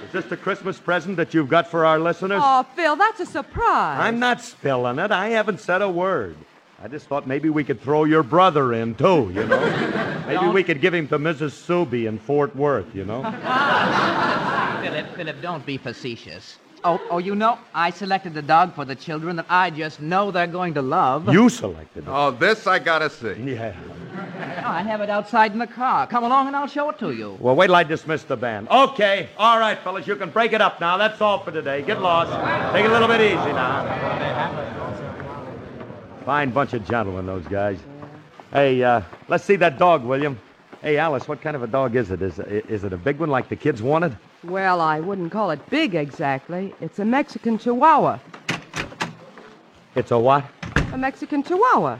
Is 0.05 0.13
this 0.13 0.25
the 0.25 0.37
Christmas 0.37 0.79
present 0.79 1.17
that 1.17 1.33
you've 1.33 1.49
got 1.49 1.69
for 1.69 1.85
our 1.85 1.99
listeners? 1.99 2.39
Oh, 2.41 2.65
Phil, 2.75 2.95
that's 2.95 3.19
a 3.19 3.25
surprise. 3.25 3.99
I'm 3.99 4.19
not 4.19 4.41
spilling 4.41 4.97
it. 4.99 5.11
I 5.11 5.29
haven't 5.29 5.59
said 5.59 5.81
a 5.81 5.89
word. 5.89 6.37
I 6.79 6.87
just 6.87 7.07
thought 7.07 7.25
maybe 7.27 7.49
we 7.49 7.63
could 7.63 7.81
throw 7.81 8.03
your 8.03 8.21
brother 8.21 8.71
in, 8.73 8.93
too, 8.95 9.31
you 9.33 9.45
know? 9.45 9.59
maybe 10.27 10.35
Don't- 10.35 10.53
we 10.53 10.63
could 10.63 10.79
give 10.79 10.93
him 10.93 11.07
to 11.07 11.17
Mrs. 11.17 11.51
Suby 11.51 12.05
in 12.07 12.19
Fort 12.19 12.55
Worth, 12.55 12.93
you 12.93 13.03
know? 13.03 13.23
Philip, 14.83 15.15
Philip, 15.15 15.41
don't 15.41 15.65
be 15.65 15.77
facetious. 15.77 16.57
Oh, 16.83 17.01
oh, 17.09 17.17
you 17.17 17.33
know, 17.33 17.57
I 17.73 17.89
selected 17.89 18.35
the 18.35 18.43
dog 18.43 18.75
for 18.75 18.85
the 18.85 18.95
children 18.95 19.37
that 19.37 19.47
I 19.49 19.71
just 19.71 19.99
know 19.99 20.29
they're 20.29 20.45
going 20.45 20.75
to 20.75 20.83
love. 20.83 21.27
You 21.33 21.49
selected 21.49 22.03
it. 22.03 22.09
Oh, 22.09 22.29
this 22.29 22.67
I 22.67 22.77
gotta 22.77 23.09
see. 23.09 23.33
Yeah. 23.33 23.75
Oh, 24.59 24.71
I 24.71 24.81
have 24.81 24.99
it 25.01 25.09
outside 25.09 25.53
in 25.53 25.59
the 25.59 25.67
car. 25.67 26.07
Come 26.07 26.23
along 26.25 26.47
and 26.47 26.55
I'll 26.55 26.67
show 26.67 26.89
it 26.89 26.99
to 26.99 27.11
you. 27.13 27.37
Well, 27.39 27.55
wait 27.55 27.67
till 27.67 27.75
I 27.75 27.83
dismiss 27.83 28.23
the 28.23 28.35
band. 28.35 28.67
Okay. 28.69 29.29
All 29.37 29.59
right, 29.59 29.77
fellas, 29.79 30.05
you 30.07 30.15
can 30.15 30.29
break 30.29 30.51
it 30.51 30.59
up 30.61 30.81
now. 30.81 30.97
That's 30.97 31.21
all 31.21 31.39
for 31.39 31.51
today. 31.51 31.83
Get 31.83 32.01
lost. 32.01 32.31
Take 32.73 32.83
it 32.83 32.89
a 32.89 32.93
little 32.93 33.07
bit 33.07 33.21
easy 33.21 33.35
now. 33.53 33.85
Fine 36.27 36.49
bunch 36.49 36.73
of 36.73 36.85
gentlemen, 36.85 37.25
those 37.25 37.47
guys. 37.47 37.79
Hey, 38.51 38.83
uh, 38.83 39.01
let's 39.29 39.45
see 39.45 39.55
that 39.55 39.79
dog, 39.79 40.03
William. 40.03 40.37
Hey, 40.81 40.97
Alice, 40.97 41.25
what 41.25 41.39
kind 41.39 41.55
of 41.55 41.63
a 41.63 41.67
dog 41.67 41.95
is 41.95 42.11
it? 42.11 42.21
Is, 42.21 42.37
is 42.39 42.83
it 42.83 42.91
a 42.91 42.97
big 42.97 43.17
one 43.19 43.29
like 43.29 43.47
the 43.47 43.55
kids 43.55 43.81
wanted? 43.81 44.17
Well, 44.43 44.81
I 44.81 44.99
wouldn't 44.99 45.31
call 45.31 45.51
it 45.51 45.69
big 45.69 45.95
exactly. 45.95 46.75
It's 46.81 46.99
a 46.99 47.05
Mexican 47.05 47.57
Chihuahua. 47.57 48.19
It's 49.95 50.11
a 50.11 50.19
what? 50.19 50.43
A 50.91 50.97
Mexican 50.97 51.43
Chihuahua. 51.43 51.97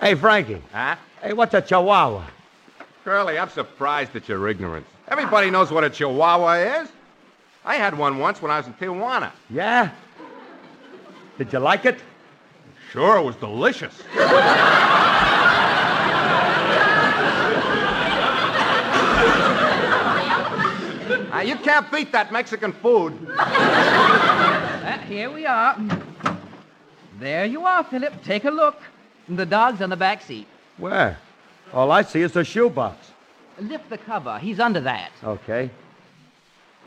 Hey, 0.00 0.16
Frankie. 0.16 0.60
Huh? 0.72 0.96
Hey, 1.22 1.32
what's 1.32 1.54
a 1.54 1.62
chihuahua? 1.62 2.26
Curly, 3.04 3.38
I'm 3.38 3.48
surprised 3.48 4.16
at 4.16 4.28
your 4.28 4.48
ignorance. 4.48 4.88
Everybody 5.06 5.50
knows 5.50 5.70
what 5.70 5.84
a 5.84 5.90
chihuahua 5.90 6.80
is. 6.80 6.88
I 7.64 7.76
had 7.76 7.96
one 7.96 8.18
once 8.18 8.42
when 8.42 8.50
I 8.50 8.56
was 8.56 8.66
in 8.66 8.74
Tijuana. 8.74 9.30
Yeah? 9.50 9.92
Did 11.38 11.52
you 11.52 11.60
like 11.60 11.84
it? 11.84 12.00
Sure, 12.92 13.16
it 13.16 13.24
was 13.24 13.36
delicious. 13.36 14.02
Uh, 21.32 21.42
you 21.42 21.56
can't 21.56 21.90
beat 21.90 22.12
that 22.12 22.30
Mexican 22.30 22.74
food. 22.74 23.14
Uh, 23.30 24.98
here 25.08 25.30
we 25.30 25.46
are. 25.46 25.80
There 27.18 27.46
you 27.46 27.64
are, 27.64 27.82
Philip. 27.82 28.22
Take 28.24 28.44
a 28.44 28.50
look. 28.50 28.76
The 29.26 29.46
dog's 29.46 29.80
on 29.80 29.88
the 29.88 29.96
back 29.96 30.20
seat. 30.20 30.46
Where? 30.76 31.16
All 31.72 31.90
I 31.90 32.02
see 32.02 32.20
is 32.20 32.36
a 32.36 32.44
shoebox. 32.44 33.10
Lift 33.58 33.88
the 33.88 33.96
cover. 33.96 34.38
He's 34.38 34.60
under 34.60 34.80
that. 34.80 35.12
Okay. 35.24 35.70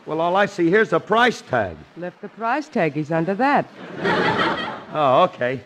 Well, 0.06 0.22
all 0.22 0.36
I 0.36 0.46
see 0.46 0.70
here's 0.70 0.94
a 0.94 1.00
price 1.00 1.42
tag. 1.42 1.78
Lift 1.98 2.22
the 2.22 2.30
price 2.30 2.68
tag. 2.68 2.94
He's 2.94 3.12
under 3.12 3.34
that. 3.34 3.68
Oh, 4.94 5.24
okay. 5.34 5.62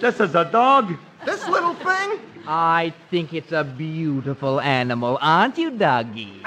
This 0.00 0.18
is 0.18 0.34
a 0.34 0.46
dog? 0.46 0.96
This 1.26 1.46
little 1.46 1.74
thing? 1.74 2.18
I 2.46 2.94
think 3.10 3.34
it's 3.34 3.52
a 3.52 3.64
beautiful 3.64 4.58
animal, 4.58 5.18
aren't 5.20 5.58
you, 5.58 5.70
doggy? 5.70 6.40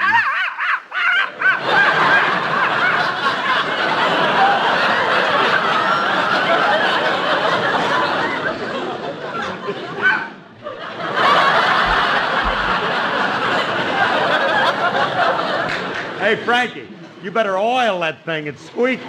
Hey, 16.18 16.36
Frankie, 16.44 16.88
you 17.22 17.30
better 17.30 17.56
oil 17.56 18.00
that 18.00 18.24
thing. 18.24 18.48
It's 18.48 18.66
squeaking. 18.66 19.06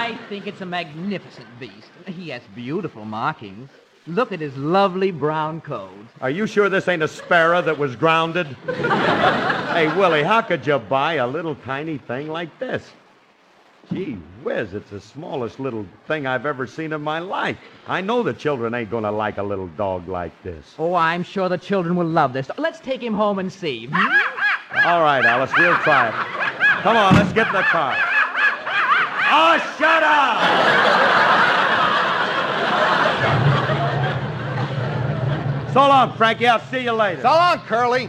I 0.00 0.16
think 0.30 0.46
it's 0.46 0.62
a 0.62 0.66
magnificent 0.66 1.46
beast. 1.60 1.90
He 2.06 2.30
has 2.30 2.40
beautiful 2.54 3.04
markings. 3.04 3.68
Look 4.06 4.32
at 4.32 4.40
his 4.40 4.56
lovely 4.56 5.10
brown 5.10 5.60
coat. 5.60 6.06
Are 6.22 6.30
you 6.30 6.46
sure 6.46 6.70
this 6.70 6.88
ain't 6.88 7.02
a 7.02 7.08
sparrow 7.08 7.60
that 7.60 7.76
was 7.76 7.96
grounded? 7.96 8.46
hey, 8.66 9.94
Willie, 9.98 10.22
how 10.22 10.40
could 10.40 10.66
you 10.66 10.78
buy 10.78 11.14
a 11.14 11.26
little 11.26 11.54
tiny 11.54 11.98
thing 11.98 12.28
like 12.28 12.58
this? 12.58 12.82
Gee 13.92 14.14
whiz, 14.42 14.72
it's 14.72 14.88
the 14.88 15.02
smallest 15.02 15.60
little 15.60 15.84
thing 16.06 16.26
I've 16.26 16.46
ever 16.46 16.66
seen 16.66 16.94
in 16.94 17.02
my 17.02 17.18
life. 17.18 17.58
I 17.86 18.00
know 18.00 18.22
the 18.22 18.32
children 18.32 18.72
ain't 18.72 18.90
gonna 18.90 19.12
like 19.12 19.36
a 19.36 19.42
little 19.42 19.68
dog 19.68 20.08
like 20.08 20.32
this. 20.42 20.76
Oh, 20.78 20.94
I'm 20.94 21.22
sure 21.22 21.50
the 21.50 21.58
children 21.58 21.94
will 21.94 22.06
love 22.06 22.32
this. 22.32 22.50
Let's 22.56 22.80
take 22.80 23.02
him 23.02 23.12
home 23.12 23.38
and 23.38 23.52
see. 23.52 23.86
All 24.82 25.02
right, 25.02 25.22
Alice, 25.26 25.52
we'll 25.58 25.76
try 25.78 26.08
it. 26.08 26.14
Come 26.80 26.96
on, 26.96 27.16
let's 27.16 27.34
get 27.34 27.48
in 27.48 27.52
the 27.52 27.62
car. 27.64 28.09
Oh, 29.32 29.58
shut 29.78 30.02
up! 30.02 30.40
So 35.72 35.80
long, 35.80 36.12
Frankie. 36.16 36.48
I'll 36.48 36.58
see 36.58 36.82
you 36.82 36.92
later. 36.92 37.22
So 37.22 37.28
long, 37.28 37.60
Curly. 37.60 38.08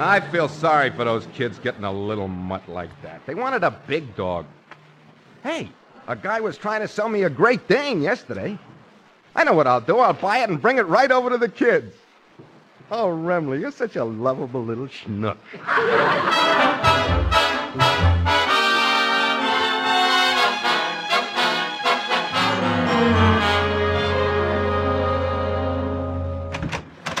I 0.00 0.20
feel 0.30 0.48
sorry 0.48 0.90
for 0.90 1.04
those 1.04 1.26
kids 1.34 1.58
getting 1.58 1.84
a 1.84 1.92
little 1.92 2.28
mutt 2.28 2.68
like 2.68 2.90
that. 3.02 3.24
They 3.26 3.34
wanted 3.34 3.64
a 3.64 3.70
big 3.86 4.14
dog. 4.14 4.44
Hey, 5.42 5.70
a 6.06 6.14
guy 6.14 6.40
was 6.40 6.58
trying 6.58 6.82
to 6.82 6.88
sell 6.88 7.08
me 7.08 7.22
a 7.22 7.30
Great 7.30 7.66
Dane 7.66 8.02
yesterday. 8.02 8.58
I 9.34 9.44
know 9.44 9.54
what 9.54 9.66
I'll 9.66 9.80
do. 9.80 9.98
I'll 9.98 10.12
buy 10.12 10.38
it 10.38 10.50
and 10.50 10.60
bring 10.60 10.78
it 10.78 10.86
right 10.86 11.10
over 11.10 11.30
to 11.30 11.38
the 11.38 11.48
kids. 11.48 11.94
Oh, 12.90 13.08
Remley, 13.08 13.60
you're 13.60 13.70
such 13.70 13.96
a 13.96 14.04
lovable 14.04 14.64
little 14.64 14.86
schnook. 14.86 15.36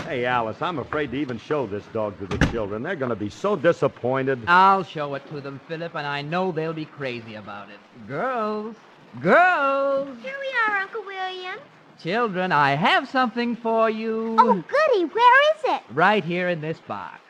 Hey, 0.06 0.24
Alice, 0.24 0.62
I'm 0.62 0.78
afraid 0.78 1.10
to 1.10 1.18
even 1.18 1.38
show 1.38 1.66
this 1.66 1.84
dog 1.92 2.18
to 2.20 2.26
the 2.26 2.44
children. 2.46 2.82
They're 2.82 2.96
going 2.96 3.10
to 3.10 3.16
be 3.16 3.28
so 3.28 3.54
disappointed. 3.54 4.40
I'll 4.46 4.82
show 4.82 5.14
it 5.16 5.28
to 5.30 5.40
them, 5.42 5.60
Philip, 5.68 5.94
and 5.94 6.06
I 6.06 6.22
know 6.22 6.50
they'll 6.50 6.72
be 6.72 6.86
crazy 6.86 7.34
about 7.34 7.68
it. 7.68 7.78
Girls, 8.08 8.74
girls, 9.20 10.16
Here 10.22 10.34
we 10.40 10.72
are, 10.72 10.78
Uncle 10.78 11.04
William. 11.04 11.58
Children, 12.02 12.52
I 12.52 12.74
have 12.74 13.08
something 13.08 13.56
for 13.56 13.90
you. 13.90 14.36
Oh, 14.38 14.52
goody. 14.54 15.04
Where 15.04 15.56
is 15.56 15.62
it? 15.64 15.82
Right 15.92 16.24
here 16.24 16.48
in 16.48 16.60
this 16.60 16.78
box. 16.80 17.20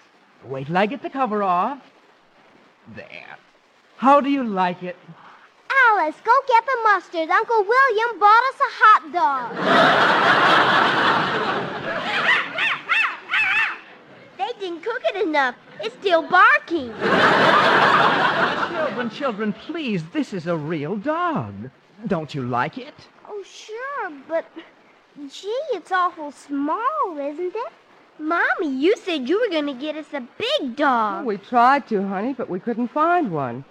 Wait 0.44 0.66
till 0.66 0.76
I 0.76 0.86
get 0.86 1.02
the 1.02 1.10
cover 1.10 1.42
off. 1.42 1.78
There. 2.94 3.36
How 3.96 4.20
do 4.20 4.30
you 4.30 4.44
like 4.44 4.82
it? 4.82 4.96
Alice, 5.90 6.16
go 6.24 6.32
get 6.46 6.64
the 6.64 6.78
mustard. 6.84 7.28
Uncle 7.30 7.64
William 7.64 8.18
bought 8.18 8.42
us 8.48 8.60
a 8.60 8.70
hot 8.80 9.12
dog. 9.12 9.56
they 14.38 14.52
didn't 14.60 14.82
cook 14.82 15.02
it 15.04 15.26
enough. 15.26 15.56
It's 15.80 15.94
still 15.96 16.22
barking. 16.28 16.94
Children, 18.72 19.10
children, 19.10 19.52
please, 19.52 20.04
this 20.12 20.32
is 20.32 20.46
a 20.46 20.56
real 20.56 20.96
dog. 20.96 21.70
Don't 22.06 22.34
you 22.34 22.42
like 22.42 22.78
it? 22.78 22.94
Oh, 23.38 23.44
sure, 23.44 24.12
but 24.26 24.44
gee, 25.30 25.62
it's 25.72 25.92
awful 25.92 26.32
small, 26.32 27.16
isn't 27.16 27.54
it? 27.54 27.72
Mommy, 28.18 28.68
you 28.68 28.96
said 28.96 29.28
you 29.28 29.40
were 29.40 29.48
going 29.48 29.66
to 29.66 29.80
get 29.80 29.94
us 29.94 30.12
a 30.12 30.26
big 30.36 30.74
dog. 30.74 31.24
We 31.24 31.36
tried 31.36 31.86
to, 31.88 32.04
honey, 32.08 32.32
but 32.32 32.50
we 32.50 32.58
couldn't 32.58 32.88
find 32.88 33.30
one. 33.30 33.64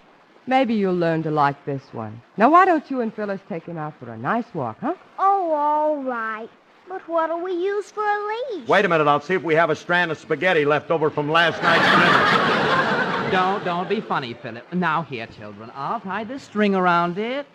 Maybe 0.45 0.73
you'll 0.73 0.95
learn 0.95 1.21
to 1.23 1.31
like 1.31 1.65
this 1.65 1.81
one. 1.91 2.21
Now, 2.37 2.49
why 2.49 2.63
don't 2.63 2.89
you 2.89 3.01
and 3.01 3.13
Phyllis 3.13 3.41
take 3.49 3.65
him 3.65 3.77
out 3.77 3.99
for 3.99 4.09
a 4.09 4.17
nice 4.17 4.45
walk, 4.53 4.77
huh? 4.79 4.93
Oh, 5.19 5.51
all 5.51 6.01
right. 6.01 6.49
But 6.87 7.01
what'll 7.09 7.41
we 7.41 7.51
use 7.51 7.91
for 7.91 8.03
a 8.03 8.27
leash? 8.53 8.69
Wait 8.69 8.85
a 8.85 8.87
minute. 8.87 9.05
I'll 9.05 9.19
see 9.19 9.33
if 9.33 9.43
we 9.43 9.55
have 9.55 9.69
a 9.69 9.75
strand 9.75 10.11
of 10.11 10.17
spaghetti 10.17 10.63
left 10.63 10.91
over 10.91 11.09
from 11.09 11.29
last 11.29 11.61
night's 11.61 11.83
dinner. 11.83 13.31
Don't, 13.33 13.65
don't 13.65 13.89
be 13.89 13.99
funny, 13.99 14.33
Philip. 14.33 14.73
Now, 14.73 15.01
here, 15.01 15.27
children, 15.27 15.69
I'll 15.75 15.99
tie 15.99 16.23
this 16.23 16.43
string 16.43 16.73
around 16.73 17.17
it. 17.17 17.45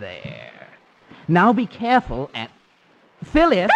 There. 0.00 0.59
Now 1.30 1.52
be 1.52 1.66
careful 1.66 2.28
and. 2.34 2.50
Philip! 3.22 3.70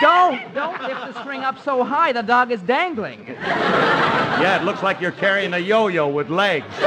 don't! 0.00 0.54
Don't 0.54 0.80
lift 0.80 1.00
the 1.00 1.20
string 1.20 1.40
up 1.40 1.58
so 1.58 1.82
high 1.82 2.12
the 2.12 2.22
dog 2.22 2.52
is 2.52 2.60
dangling. 2.62 3.26
yeah, 3.26 4.60
it 4.60 4.64
looks 4.64 4.84
like 4.84 5.00
you're 5.00 5.10
carrying 5.10 5.52
a 5.52 5.58
yo-yo 5.58 6.08
with 6.08 6.30
legs. 6.30 6.66
see 6.76 6.82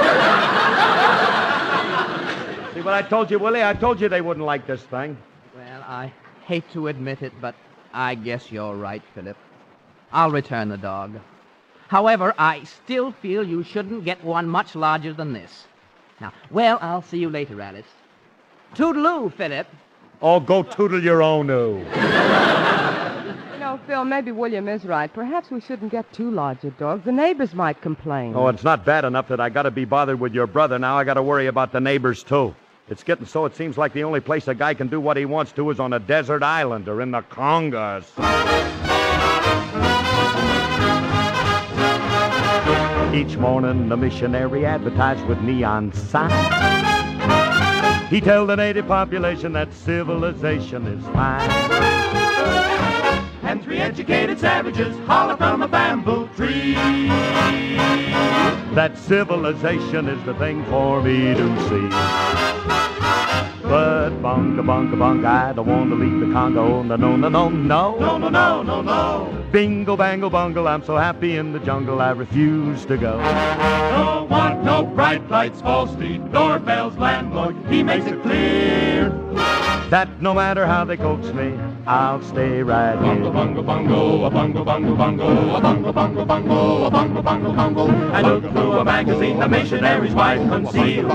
what 2.81 2.93
I 2.93 3.01
told 3.09 3.29
you, 3.29 3.37
Willie? 3.37 3.61
I 3.61 3.73
told 3.73 3.99
you 3.99 4.07
they 4.07 4.21
wouldn't 4.21 4.45
like 4.45 4.65
this 4.67 4.83
thing. 4.83 5.17
Well, 5.53 5.83
I 5.85 6.13
hate 6.45 6.71
to 6.71 6.87
admit 6.87 7.21
it, 7.21 7.33
but 7.41 7.55
I 7.93 8.15
guess 8.15 8.53
you're 8.53 8.75
right, 8.75 9.03
Philip. 9.13 9.35
I'll 10.13 10.31
return 10.31 10.69
the 10.69 10.77
dog. 10.77 11.19
However, 11.89 12.33
I 12.37 12.63
still 12.63 13.11
feel 13.11 13.43
you 13.43 13.63
shouldn't 13.63 14.05
get 14.05 14.23
one 14.23 14.47
much 14.47 14.75
larger 14.75 15.11
than 15.11 15.33
this. 15.33 15.65
Now, 16.21 16.31
well, 16.49 16.77
I'll 16.81 17.01
see 17.01 17.17
you 17.17 17.29
later, 17.29 17.59
Alice. 17.59 17.85
Toodaloo, 18.73 19.31
Philip. 19.33 19.67
Oh, 20.21 20.39
go 20.39 20.63
tootle 20.63 21.03
your 21.03 21.21
own 21.21 21.49
oo. 21.49 21.77
You 21.77 23.59
know, 23.59 23.79
Phil, 23.85 24.05
maybe 24.05 24.31
William 24.31 24.67
is 24.67 24.85
right. 24.85 25.13
Perhaps 25.13 25.51
we 25.51 25.59
shouldn't 25.61 25.91
get 25.91 26.11
too 26.13 26.31
large 26.31 26.63
a 26.63 26.71
dog. 26.71 27.03
The 27.03 27.11
neighbors 27.11 27.53
might 27.53 27.81
complain. 27.81 28.33
Oh, 28.35 28.47
it's 28.47 28.63
not 28.63 28.85
bad 28.85 29.05
enough 29.05 29.27
that 29.27 29.39
I 29.39 29.49
got 29.49 29.63
to 29.63 29.71
be 29.71 29.85
bothered 29.85 30.19
with 30.19 30.33
your 30.33 30.47
brother. 30.47 30.79
Now 30.79 30.97
I 30.97 31.03
got 31.03 31.15
to 31.15 31.23
worry 31.23 31.47
about 31.47 31.71
the 31.71 31.81
neighbors, 31.81 32.23
too. 32.23 32.55
It's 32.87 33.03
getting 33.03 33.25
so 33.25 33.45
it 33.45 33.55
seems 33.55 33.77
like 33.77 33.93
the 33.93 34.03
only 34.03 34.19
place 34.19 34.47
a 34.47 34.53
guy 34.53 34.73
can 34.75 34.87
do 34.87 34.99
what 34.99 35.17
he 35.17 35.25
wants 35.25 35.51
to 35.53 35.69
is 35.71 35.79
on 35.79 35.93
a 35.93 35.99
desert 35.99 36.43
island 36.43 36.87
or 36.87 37.01
in 37.01 37.11
the 37.11 37.21
Congas. 37.23 38.05
Each 43.13 43.37
morning, 43.37 43.89
the 43.89 43.97
missionary 43.97 44.65
advertised 44.65 45.25
with 45.25 45.41
neon 45.41 45.93
signs. 45.93 46.94
He 48.15 48.21
told 48.21 48.47
the 48.47 48.55
native 48.55 48.87
population 48.87 49.51
that 49.51 49.73
civilization 49.73 50.87
is 50.87 51.03
fine. 51.07 51.49
And 53.43 53.61
three 53.61 53.79
educated 53.79 54.39
savages 54.39 54.95
holler 55.05 55.35
from 55.35 55.61
a 55.61 55.67
bamboo 55.67 56.29
tree. 56.29 56.75
That 58.73 58.97
civilization 58.97 60.07
is 60.07 60.25
the 60.25 60.33
thing 60.35 60.63
for 60.67 61.01
me 61.01 61.33
to 61.33 61.59
see. 61.67 61.89
But 63.63 64.11
bunga 64.21 64.61
bunga 64.61 64.95
bunga, 64.95 65.25
I 65.25 65.51
don't 65.51 65.67
want 65.67 65.89
to 65.89 65.97
leave 65.97 66.25
the 66.25 66.31
Congo. 66.31 66.83
No, 66.83 66.95
no, 66.95 67.17
no, 67.17 67.27
no. 67.27 67.49
No, 67.49 68.17
no, 68.17 68.29
no, 68.29 68.63
no, 68.63 68.81
no. 68.81 69.44
Bingo 69.55 69.95
bangle 69.95 70.29
bungle, 70.29 70.67
I'm 70.67 70.83
so 70.83 70.97
happy 70.97 71.37
in 71.37 71.53
the 71.53 71.59
jungle, 71.59 72.01
I 72.01 72.09
refuse 72.09 72.85
to 72.87 72.97
go. 72.97 73.17
Don't 73.19 74.29
want 74.29 74.65
no 74.65 74.83
bright 74.83 75.29
lights, 75.29 75.61
false 75.61 75.93
street 75.93 76.29
doorbells, 76.33 76.97
landlord. 76.97 77.55
He 77.69 77.81
makes 77.81 78.05
it 78.05 78.21
clear. 78.21 79.11
That 79.89 80.09
no 80.21 80.33
matter 80.33 80.65
how 80.65 80.83
they 80.83 80.97
coax 80.97 81.27
me, 81.27 81.57
I'll 81.87 82.21
stay 82.21 82.63
right 82.63 83.01
here. 83.01 83.31
bungo, 83.31 83.63
bungo, 83.63 84.25
a 84.25 84.29
bungo, 84.29 84.65
bungo, 84.65 84.93
bungo, 84.93 85.55
a 85.55 85.61
bungo, 85.61 85.93
bungo, 85.93 86.25
bungo, 86.25 86.85
a 86.87 86.91
bungo, 86.91 87.21
bungo, 87.21 87.53
bungo. 87.53 87.87
I 88.11 88.21
look 88.23 88.51
through 88.51 88.73
a 88.73 88.83
magazine 88.83 89.39
the 89.39 89.47
missionary's 89.47 90.13
wife 90.13 90.45
concealed. 90.49 91.09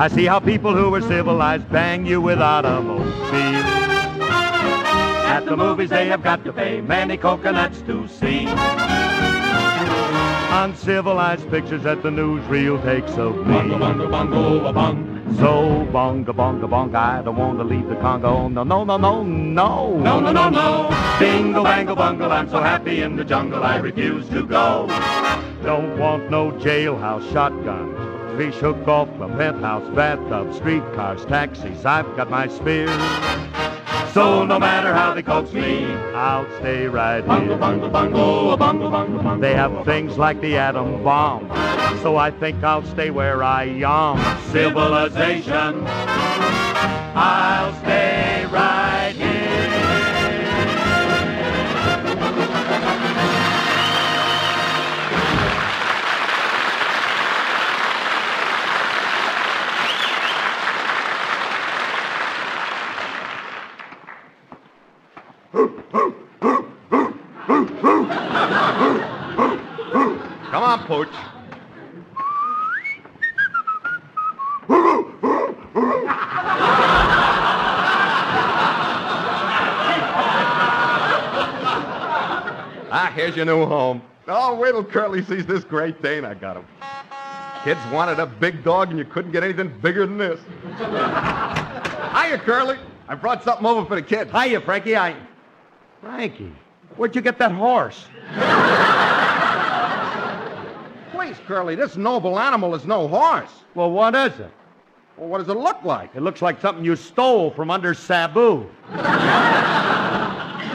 I 0.00 0.06
see 0.06 0.26
how 0.26 0.38
people 0.38 0.76
who 0.76 0.94
are 0.94 1.00
civilized 1.00 1.68
bang 1.72 2.06
you 2.06 2.20
with 2.20 2.38
automobiles. 2.38 3.59
At 5.30 5.44
the 5.44 5.56
movies 5.56 5.90
they 5.90 6.06
have 6.06 6.24
got 6.24 6.44
to 6.44 6.52
pay 6.52 6.80
many 6.80 7.16
coconuts 7.16 7.82
to 7.82 8.08
see. 8.08 8.46
Uncivilized 10.50 11.48
pictures 11.50 11.84
that 11.84 12.02
the 12.02 12.10
newsreel 12.10 12.82
takes 12.82 13.16
of 13.16 13.46
me. 13.46 13.54
Bungo, 13.54 14.10
bungo, 14.10 14.66
a 14.66 14.72
bung. 14.72 15.06
So 15.38 15.86
bonga 15.92 16.32
bonga 16.32 16.66
bonga, 16.66 16.98
I 16.98 17.22
don't 17.22 17.36
want 17.36 17.58
to 17.58 17.64
leave 17.64 17.88
the 17.88 17.94
Congo. 17.94 18.48
No, 18.48 18.64
no, 18.64 18.82
no, 18.82 18.96
no, 18.96 19.22
no. 19.22 19.96
No, 19.98 20.18
no, 20.18 20.32
no, 20.32 20.50
no. 20.50 21.16
Bingo, 21.20 21.62
bango, 21.62 21.94
bungle, 21.94 22.32
I'm 22.32 22.50
so 22.50 22.60
happy 22.60 23.02
in 23.02 23.14
the 23.14 23.24
jungle 23.24 23.62
I 23.62 23.76
refuse 23.76 24.28
to 24.30 24.44
go. 24.44 24.88
Don't 25.62 25.96
want 25.96 26.28
no 26.28 26.50
jailhouse 26.50 27.32
shotguns. 27.32 28.36
Fish 28.36 28.56
hook 28.56 28.88
off 28.88 29.08
the 29.20 29.28
penthouse, 29.28 29.88
bathtub, 29.94 30.52
streetcars, 30.54 31.24
taxis. 31.26 31.86
I've 31.86 32.16
got 32.16 32.30
my 32.30 32.48
spears. 32.48 32.90
So 34.12 34.44
no 34.44 34.58
matter 34.58 34.92
how 34.92 35.14
they 35.14 35.22
coax 35.22 35.52
me, 35.52 35.84
I'll 36.14 36.44
stay 36.58 36.86
right 36.86 37.20
Bungo, 37.20 37.50
here. 37.52 37.58
bungo, 37.58 37.86
a 37.86 37.90
bungo, 37.90 38.90
bungo, 38.90 38.90
bungo. 39.22 39.40
They 39.40 39.54
have 39.54 39.84
things 39.84 40.18
like 40.18 40.40
the 40.40 40.56
atom 40.56 41.04
bomb. 41.04 41.48
So 42.02 42.16
I 42.16 42.30
think 42.32 42.62
I'll 42.64 42.84
stay 42.84 43.10
where 43.10 43.44
I 43.44 43.64
am. 43.64 44.18
Civilization. 44.50 45.84
I'll 47.14 47.72
stay 47.82 48.46
right 48.46 49.09
Come 67.46 67.70
on, 70.62 70.86
Pooch. 70.86 71.08
Ah, 82.92 83.12
here's 83.14 83.36
your 83.36 83.46
new 83.46 83.64
home. 83.64 84.02
Oh, 84.26 84.56
wait 84.56 84.72
till 84.72 84.84
Curly 84.84 85.24
sees 85.24 85.46
this 85.46 85.64
Great 85.64 86.02
Dane 86.02 86.24
I 86.24 86.34
got 86.34 86.56
him. 86.56 86.66
Kids 87.64 87.80
wanted 87.92 88.18
a 88.18 88.26
big 88.26 88.64
dog, 88.64 88.90
and 88.90 88.98
you 88.98 89.04
couldn't 89.04 89.32
get 89.32 89.44
anything 89.44 89.72
bigger 89.80 90.06
than 90.06 90.18
this. 90.18 90.40
Hiya, 90.78 92.38
Curly. 92.38 92.78
I 93.08 93.14
brought 93.14 93.44
something 93.44 93.66
over 93.66 93.86
for 93.86 93.94
the 93.94 94.02
kids. 94.02 94.30
Hiya, 94.30 94.60
Frankie. 94.60 94.96
I. 94.96 95.16
Frankie, 96.00 96.52
where'd 97.00 97.16
you 97.16 97.22
get 97.22 97.38
that 97.38 97.50
horse? 97.50 98.04
Please, 101.12 101.36
Curly, 101.46 101.74
this 101.74 101.96
noble 101.96 102.38
animal 102.38 102.74
is 102.74 102.84
no 102.84 103.08
horse. 103.08 103.50
Well, 103.74 103.90
what 103.90 104.14
is 104.14 104.38
it? 104.38 104.50
Well, 105.16 105.30
what 105.30 105.38
does 105.38 105.48
it 105.48 105.56
look 105.56 105.82
like? 105.82 106.14
It 106.14 106.20
looks 106.20 106.42
like 106.42 106.60
something 106.60 106.84
you 106.84 106.96
stole 106.96 107.52
from 107.52 107.70
under 107.70 107.94
Sabu. 107.94 108.68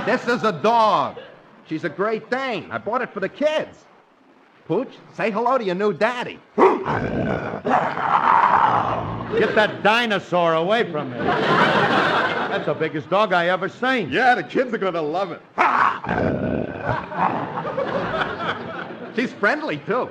This 0.07 0.27
is 0.27 0.43
a 0.43 0.59
dog. 0.63 1.19
She's 1.67 1.83
a 1.83 1.89
Great 1.89 2.31
Dane. 2.31 2.71
I 2.71 2.79
bought 2.79 3.03
it 3.03 3.13
for 3.13 3.19
the 3.19 3.29
kids. 3.29 3.84
Pooch, 4.65 4.89
say 5.13 5.29
hello 5.29 5.57
to 5.59 5.63
your 5.63 5.75
new 5.75 5.93
daddy. 5.93 6.39
Get 6.57 6.73
that 9.55 9.81
dinosaur 9.83 10.55
away 10.55 10.91
from 10.91 11.11
me. 11.11 11.19
That's 11.19 12.65
the 12.65 12.73
biggest 12.73 13.07
dog 13.09 13.31
I 13.31 13.49
ever 13.49 13.69
seen. 13.69 14.11
Yeah, 14.11 14.33
the 14.33 14.41
kids 14.41 14.73
are 14.73 14.79
going 14.79 14.95
to 14.95 15.01
love 15.01 15.31
it. 15.31 15.41
She's 19.15 19.31
friendly, 19.33 19.77
too. 19.77 20.09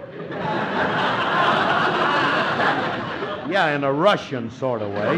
Yeah, 3.50 3.74
in 3.74 3.82
a 3.82 3.92
Russian 3.92 4.50
sort 4.52 4.82
of 4.82 4.92
way. 4.92 5.14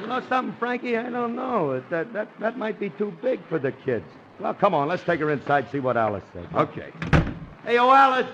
you 0.00 0.06
know 0.06 0.19
something, 0.30 0.56
Frankie? 0.58 0.96
I 0.96 1.10
don't 1.10 1.36
know. 1.36 1.82
That, 1.90 2.14
that, 2.14 2.28
that 2.40 2.56
might 2.56 2.80
be 2.80 2.88
too 2.88 3.12
big 3.20 3.46
for 3.48 3.58
the 3.58 3.72
kids. 3.72 4.06
Well, 4.38 4.54
come 4.54 4.72
on, 4.72 4.88
let's 4.88 5.02
take 5.02 5.20
her 5.20 5.30
inside, 5.30 5.70
see 5.70 5.80
what 5.80 5.98
Alice 5.98 6.24
says. 6.32 6.46
Okay. 6.54 6.90
Hey, 7.64 7.76
oh, 7.76 7.90
Alice. 7.90 8.26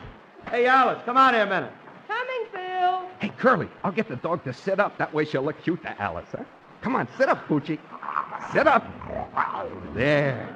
Hey, 0.49 0.67
Alice, 0.67 1.03
come 1.05 1.17
out 1.17 1.35
here 1.35 1.43
a 1.43 1.49
minute. 1.49 1.73
Coming, 2.07 2.47
Phil. 2.53 3.09
Hey, 3.19 3.33
Curly, 3.37 3.69
I'll 3.83 3.91
get 3.91 4.09
the 4.09 4.15
dog 4.15 4.45
to 4.45 4.53
sit 4.53 4.79
up. 4.79 4.97
That 4.99 5.13
way 5.13 5.25
she'll 5.25 5.43
look 5.43 5.61
cute 5.65 5.83
to 5.83 6.01
Alice, 6.01 6.29
huh? 6.31 6.45
Come 6.83 6.95
on, 6.95 7.09
sit 7.19 7.29
up, 7.29 7.49
Poochie. 7.49 7.81
Sit 8.53 8.69
up. 8.69 8.87
There. 9.95 10.47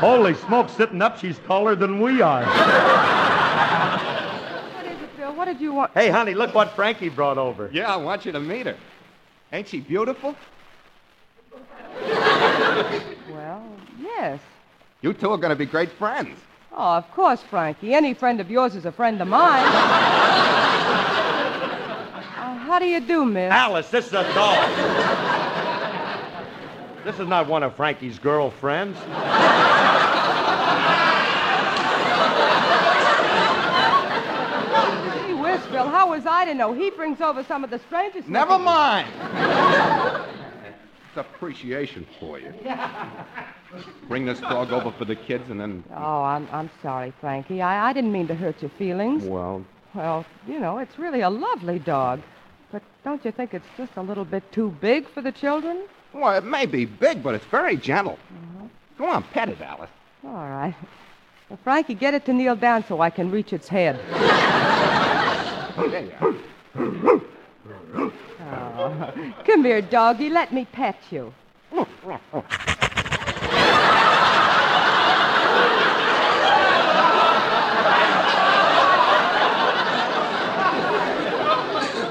Holy 0.00 0.32
smoke, 0.34 0.70
sitting 0.70 1.02
up, 1.02 1.18
she's 1.18 1.38
taller 1.40 1.74
than 1.74 2.00
we 2.00 2.22
are. 2.22 2.46
What 4.72 4.86
is 4.86 4.98
it, 5.02 5.10
Phil? 5.18 5.29
What 5.40 5.46
did 5.46 5.58
you 5.58 5.72
want? 5.72 5.92
Hey, 5.94 6.10
honey, 6.10 6.34
look 6.34 6.54
what 6.54 6.76
Frankie 6.76 7.08
brought 7.08 7.38
over. 7.38 7.70
Yeah, 7.72 7.90
I 7.90 7.96
want 7.96 8.26
you 8.26 8.32
to 8.32 8.40
meet 8.40 8.66
her. 8.66 8.76
Ain't 9.50 9.68
she 9.68 9.80
beautiful? 9.80 10.36
Well, 13.30 13.64
yes. 13.98 14.38
You 15.00 15.14
two 15.14 15.30
are 15.30 15.38
going 15.38 15.48
to 15.48 15.56
be 15.56 15.64
great 15.64 15.90
friends. 15.92 16.38
Oh, 16.72 16.96
of 16.96 17.10
course, 17.12 17.40
Frankie. 17.40 17.94
Any 17.94 18.12
friend 18.12 18.38
of 18.42 18.50
yours 18.50 18.76
is 18.76 18.84
a 18.84 18.92
friend 18.92 19.18
of 19.22 19.28
mine. 19.28 19.64
Uh, 19.64 19.70
how 22.66 22.78
do 22.78 22.84
you 22.84 23.00
do, 23.00 23.24
miss? 23.24 23.50
Alice, 23.50 23.88
this 23.88 24.08
is 24.08 24.12
a 24.12 24.24
dog. 24.34 24.68
this 27.02 27.18
is 27.18 27.26
not 27.26 27.46
one 27.46 27.62
of 27.62 27.74
Frankie's 27.74 28.18
girlfriends. 28.18 28.98
Gee 35.70 35.76
whiz, 35.76 35.82
Phil, 35.82 35.88
how 35.90 36.10
was 36.10 36.26
I 36.26 36.44
to 36.46 36.54
know? 36.54 36.72
He 36.72 36.90
brings 36.90 37.20
over 37.20 37.44
some 37.44 37.64
of 37.64 37.70
the 37.70 37.78
strangest. 37.78 38.28
Never 38.28 38.52
looking- 38.52 38.64
mind. 38.64 39.08
It's 41.08 41.16
appreciation 41.16 42.06
for 42.20 42.38
you. 42.38 42.52
Bring 44.08 44.26
this 44.26 44.38
dog 44.40 44.72
over 44.72 44.92
for 44.92 45.04
the 45.04 45.16
kids 45.16 45.50
and 45.50 45.60
then. 45.60 45.82
Oh, 45.96 46.22
I'm, 46.22 46.48
I'm 46.52 46.70
sorry, 46.82 47.12
Frankie. 47.20 47.62
I, 47.62 47.88
I 47.90 47.92
didn't 47.92 48.12
mean 48.12 48.28
to 48.28 48.34
hurt 48.34 48.62
your 48.62 48.70
feelings. 48.78 49.24
Well, 49.24 49.64
Well, 49.94 50.24
you 50.46 50.60
know, 50.60 50.78
it's 50.78 50.98
really 50.98 51.20
a 51.22 51.30
lovely 51.30 51.80
dog. 51.80 52.20
But 52.70 52.82
don't 53.04 53.24
you 53.24 53.32
think 53.32 53.54
it's 53.54 53.66
just 53.76 53.92
a 53.96 54.02
little 54.02 54.24
bit 54.24 54.44
too 54.52 54.70
big 54.80 55.08
for 55.08 55.20
the 55.20 55.32
children? 55.32 55.82
Well, 56.12 56.36
it 56.36 56.44
may 56.44 56.66
be 56.66 56.84
big, 56.84 57.22
but 57.24 57.34
it's 57.34 57.46
very 57.46 57.76
gentle. 57.76 58.18
Mm-hmm. 58.32 58.66
Go 58.98 59.08
on, 59.08 59.22
pet 59.24 59.48
it, 59.48 59.60
Alice. 59.60 59.90
All 60.24 60.30
right. 60.48 60.74
Well, 61.48 61.58
Frankie, 61.64 61.94
get 61.94 62.14
it 62.14 62.24
to 62.26 62.32
kneel 62.32 62.54
down 62.54 62.84
so 62.86 63.00
I 63.00 63.10
can 63.10 63.32
reach 63.32 63.52
its 63.52 63.66
head. 63.66 63.98
There 65.76 66.04
you 66.04 66.12
are. 66.20 66.34
Oh. 68.52 69.32
Come 69.46 69.64
here, 69.64 69.80
doggy. 69.82 70.30
Let 70.30 70.52
me 70.52 70.64
pet 70.64 70.96
you. 71.10 71.32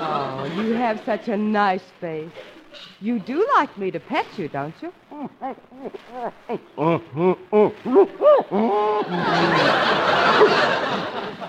Oh, 0.02 0.52
you 0.56 0.74
have 0.74 1.02
such 1.06 1.28
a 1.28 1.36
nice 1.36 1.84
face. 2.00 2.32
You 3.02 3.20
do 3.20 3.46
like 3.56 3.78
me 3.78 3.92
to 3.92 4.00
pet 4.00 4.26
you, 4.38 4.48
don't 4.48 4.74
you? 4.82 4.94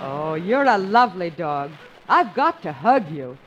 Oh, 0.03 0.35
you're 0.35 0.65
a 0.65 0.79
lovely 0.79 1.31
dog. 1.31 1.71
I've 2.11 2.35
got 2.35 2.61
to 2.63 2.73
hug 2.73 3.09
you. 3.13 3.39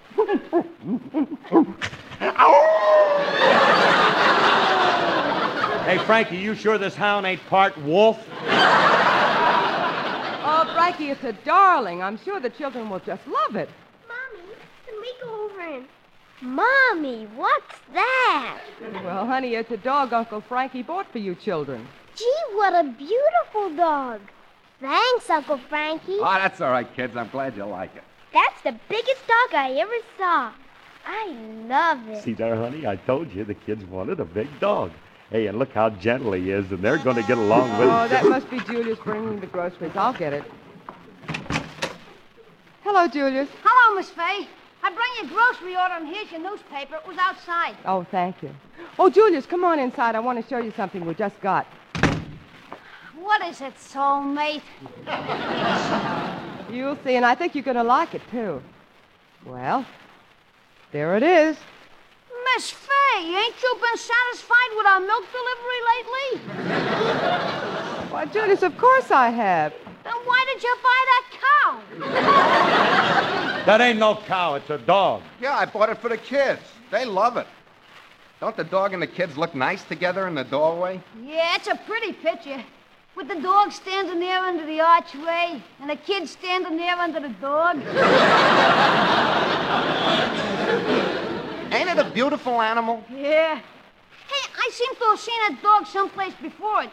Hey, 5.85 5.97
Frankie, 6.05 6.37
you 6.37 6.55
sure 6.55 6.77
this 6.77 6.95
hound 6.95 7.25
ain't 7.25 7.45
part 7.47 7.77
wolf? 7.79 8.25
Oh, 10.45 10.71
Frankie, 10.73 11.09
it's 11.09 11.25
a 11.25 11.33
darling. 11.43 12.01
I'm 12.01 12.17
sure 12.17 12.39
the 12.39 12.49
children 12.49 12.89
will 12.89 13.01
just 13.01 13.27
love 13.27 13.57
it. 13.57 13.69
Mommy, 14.07 14.55
can 14.85 14.95
we 15.01 15.13
go 15.21 15.43
over 15.43 15.59
and... 15.59 15.85
Mommy, 16.41 17.27
what's 17.35 17.75
that? 17.93 18.61
Well, 19.03 19.25
honey, 19.25 19.55
it's 19.55 19.71
a 19.71 19.77
dog 19.77 20.13
Uncle 20.13 20.39
Frankie 20.39 20.83
bought 20.83 21.11
for 21.11 21.17
you 21.17 21.35
children. 21.35 21.85
Gee, 22.15 22.31
what 22.53 22.73
a 22.73 22.83
beautiful 22.97 23.75
dog. 23.75 24.21
Thanks, 24.79 25.29
Uncle 25.29 25.57
Frankie. 25.57 26.19
Oh, 26.21 26.33
that's 26.35 26.61
all 26.61 26.71
right, 26.71 26.87
kids. 26.95 27.17
I'm 27.17 27.27
glad 27.27 27.57
you 27.57 27.65
like 27.65 27.93
it. 27.93 28.03
That's 28.33 28.61
the 28.63 28.75
biggest 28.89 29.21
dog 29.27 29.53
I 29.53 29.71
ever 29.79 29.93
saw. 30.17 30.51
I 31.05 31.27
love 31.67 32.07
it. 32.09 32.23
See 32.23 32.33
there, 32.33 32.55
honey? 32.55 32.87
I 32.87 32.95
told 32.95 33.31
you 33.33 33.43
the 33.43 33.53
kids 33.53 33.83
wanted 33.85 34.19
a 34.19 34.25
big 34.25 34.47
dog. 34.59 34.91
Hey, 35.29 35.47
and 35.47 35.59
look 35.59 35.71
how 35.73 35.89
gentle 35.89 36.33
he 36.33 36.51
is, 36.51 36.71
and 36.71 36.79
they're 36.79 36.97
going 36.97 37.15
to 37.15 37.23
get 37.23 37.37
along 37.37 37.77
with 37.77 37.89
Oh, 37.89 38.03
it. 38.05 38.09
that 38.09 38.25
must 38.25 38.49
be 38.49 38.59
Julius 38.61 38.99
bringing 38.99 39.39
the 39.39 39.47
groceries. 39.47 39.91
I'll 39.95 40.13
get 40.13 40.33
it. 40.33 40.43
Hello, 42.83 43.07
Julius. 43.07 43.49
Hello, 43.63 43.95
Miss 43.97 44.09
Faye. 44.09 44.47
I 44.83 44.89
bring 44.89 45.07
your 45.21 45.27
grocery 45.33 45.75
order 45.77 45.93
and 45.95 46.07
here's 46.07 46.29
your 46.31 46.41
newspaper. 46.41 46.95
It 46.95 47.07
was 47.07 47.17
outside. 47.17 47.75
Oh, 47.85 48.03
thank 48.11 48.41
you. 48.43 48.53
Oh, 48.99 49.09
Julius, 49.09 49.45
come 49.45 49.63
on 49.63 49.79
inside. 49.79 50.15
I 50.15 50.19
want 50.19 50.41
to 50.43 50.47
show 50.49 50.57
you 50.59 50.73
something 50.75 51.05
we 51.05 51.13
just 51.13 51.39
got. 51.39 51.65
What 53.15 53.41
is 53.47 53.61
it, 53.61 53.75
soulmate? 53.77 54.61
You'll 56.71 56.97
see, 57.03 57.15
and 57.15 57.25
I 57.25 57.35
think 57.35 57.55
you're 57.55 57.63
going 57.63 57.77
to 57.77 57.83
like 57.83 58.13
it, 58.15 58.21
too. 58.31 58.61
Well, 59.45 59.85
there 60.91 61.15
it 61.17 61.23
is. 61.23 61.57
Miss 62.55 62.69
Faye, 62.71 63.35
ain't 63.35 63.61
you 63.61 63.75
been 63.81 63.97
satisfied 63.97 64.71
with 64.77 64.85
our 64.87 64.99
milk 64.99 65.25
delivery 65.31 65.81
lately? 65.93 66.39
Why, 68.11 68.25
Julius, 68.25 68.63
of 68.63 68.77
course 68.77 69.11
I 69.11 69.29
have. 69.29 69.73
Then 70.03 70.13
why 70.25 70.45
did 70.53 70.61
you 70.61 70.75
buy 70.83 71.05
that 71.11 71.25
cow? 71.41 71.79
That 73.65 73.81
ain't 73.81 73.99
no 73.99 74.15
cow, 74.15 74.55
it's 74.55 74.69
a 74.69 74.77
dog. 74.77 75.23
Yeah, 75.41 75.55
I 75.55 75.65
bought 75.65 75.89
it 75.89 75.97
for 75.97 76.09
the 76.09 76.17
kids. 76.17 76.61
They 76.91 77.05
love 77.05 77.37
it. 77.37 77.47
Don't 78.39 78.55
the 78.57 78.65
dog 78.65 78.93
and 78.93 79.01
the 79.01 79.07
kids 79.07 79.37
look 79.37 79.55
nice 79.55 79.83
together 79.83 80.27
in 80.27 80.35
the 80.35 80.43
doorway? 80.43 81.01
Yeah, 81.23 81.55
it's 81.55 81.67
a 81.67 81.75
pretty 81.87 82.11
picture. 82.11 82.63
With 83.15 83.27
the 83.27 83.39
dog 83.41 83.71
standing 83.71 84.19
there 84.19 84.39
under 84.39 84.65
the 84.65 84.81
archway 84.81 85.61
and 85.79 85.89
the 85.89 85.95
kid 85.95 86.27
standing 86.27 86.77
there 86.77 86.95
under 86.95 87.19
the 87.19 87.29
dog. 87.29 87.75
Ain't 91.71 91.89
it 91.89 91.97
a 91.99 92.09
beautiful 92.11 92.59
animal? 92.59 93.03
Yeah. 93.11 93.55
Hey, 93.55 94.51
I 94.57 94.69
seem 94.71 94.95
to 94.95 95.05
have 95.05 95.19
seen 95.19 95.39
that 95.47 95.59
dog 95.61 95.85
someplace 95.85 96.33
before. 96.41 96.83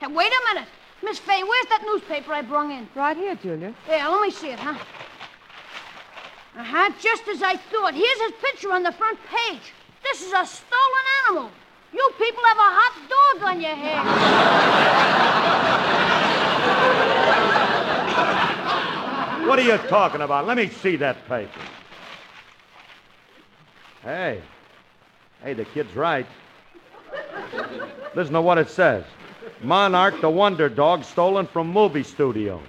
Hey, 0.00 0.06
wait 0.08 0.32
a 0.32 0.54
minute. 0.54 0.68
Miss 1.04 1.18
Faye, 1.18 1.42
where's 1.42 1.66
that 1.66 1.82
newspaper 1.86 2.32
I 2.32 2.42
brung 2.42 2.72
in? 2.72 2.88
Right 2.94 3.16
here, 3.16 3.36
Julius. 3.36 3.74
Yeah, 3.88 4.08
let 4.08 4.22
me 4.22 4.30
see 4.30 4.48
it, 4.48 4.58
huh? 4.58 4.76
Uh-huh, 6.56 6.92
just 7.00 7.28
as 7.28 7.42
I 7.42 7.56
thought. 7.56 7.94
Here's 7.94 8.20
his 8.20 8.32
picture 8.40 8.72
on 8.72 8.82
the 8.82 8.92
front 8.92 9.18
page. 9.26 9.72
This 10.02 10.22
is 10.22 10.32
a 10.32 10.44
stolen 10.46 11.04
animal. 11.28 11.50
You 11.94 12.10
people 12.18 12.42
have 12.44 12.56
a 12.56 12.70
hot 12.74 12.94
dog 13.08 13.42
on 13.50 13.60
your 13.60 13.76
hands. 13.76 14.08
What 19.48 19.58
are 19.60 19.62
you 19.62 19.78
talking 19.88 20.22
about? 20.22 20.46
Let 20.46 20.56
me 20.56 20.68
see 20.68 20.96
that 20.96 21.28
paper. 21.28 21.60
Hey. 24.02 24.42
Hey, 25.40 25.52
the 25.54 25.64
kid's 25.66 25.94
right. 25.94 26.26
Listen 28.14 28.34
to 28.34 28.42
what 28.42 28.58
it 28.58 28.68
says 28.68 29.04
Monarch 29.62 30.20
the 30.20 30.28
Wonder 30.28 30.68
Dog 30.68 31.04
stolen 31.04 31.46
from 31.46 31.68
movie 31.68 32.02
studio. 32.02 32.60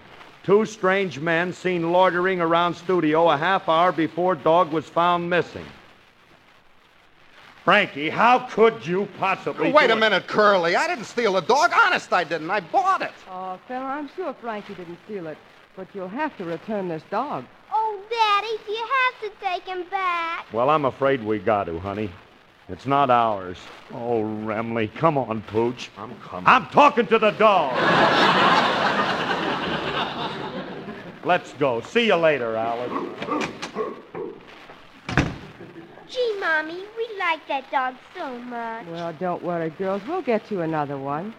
Two 0.43 0.65
strange 0.65 1.19
men 1.19 1.51
seen 1.51 1.91
loitering 1.91 2.41
around 2.41 2.75
studio 2.75 3.29
a 3.29 3.37
half 3.37 3.67
hour 3.67 3.91
before 3.91 4.35
dog 4.35 4.71
was 4.71 4.85
found 4.85 5.27
missing. 5.27 5.65
Frankie, 7.65 8.09
how 8.11 8.39
could 8.47 8.85
you 8.85 9.07
possibly. 9.17 9.71
Wait 9.71 9.87
do 9.87 9.93
a 9.93 9.97
it? 9.97 9.99
minute, 9.99 10.27
Curly. 10.27 10.75
I 10.75 10.87
didn't 10.87 11.05
steal 11.05 11.33
the 11.33 11.41
dog. 11.41 11.71
Honest, 11.73 12.13
I 12.13 12.23
didn't. 12.23 12.51
I 12.51 12.59
bought 12.59 13.01
it. 13.01 13.11
Oh, 13.27 13.59
Phil, 13.67 13.81
I'm 13.81 14.07
sure 14.15 14.35
Frankie 14.39 14.75
didn't 14.75 14.99
steal 15.05 15.25
it, 15.25 15.37
but 15.75 15.87
you'll 15.95 16.07
have 16.07 16.37
to 16.37 16.45
return 16.45 16.87
this 16.87 17.01
dog. 17.09 17.43
Oh, 17.73 17.99
Daddy, 18.07 18.71
you 18.71 18.87
have 19.01 19.31
to 19.31 19.39
take 19.43 19.63
him 19.63 19.83
back. 19.89 20.45
Well, 20.53 20.69
I'm 20.69 20.85
afraid 20.85 21.23
we 21.23 21.39
got 21.39 21.63
to, 21.63 21.79
honey. 21.79 22.11
It's 22.69 22.85
not 22.85 23.09
ours. 23.09 23.57
Oh, 23.91 24.21
Remley, 24.21 24.93
come 24.93 25.17
on, 25.17 25.41
Pooch. 25.41 25.89
I'm 25.97 26.15
coming. 26.19 26.47
I'm 26.47 26.67
talking 26.67 27.07
to 27.07 27.17
the 27.17 27.31
dog. 27.31 27.73
Let's 31.23 31.53
go. 31.53 31.81
See 31.81 32.05
you 32.05 32.15
later, 32.15 32.55
Alice. 32.55 33.09
Gee, 36.09 36.35
Mommy, 36.39 36.83
we 36.97 37.09
like 37.17 37.47
that 37.47 37.69
dog 37.71 37.95
so 38.15 38.37
much. 38.37 38.85
Well, 38.87 39.13
don't 39.13 39.41
worry, 39.41 39.71
girls. 39.71 40.01
We'll 40.07 40.21
get 40.21 40.51
you 40.51 40.61
another 40.61 40.97
one. 40.97 41.33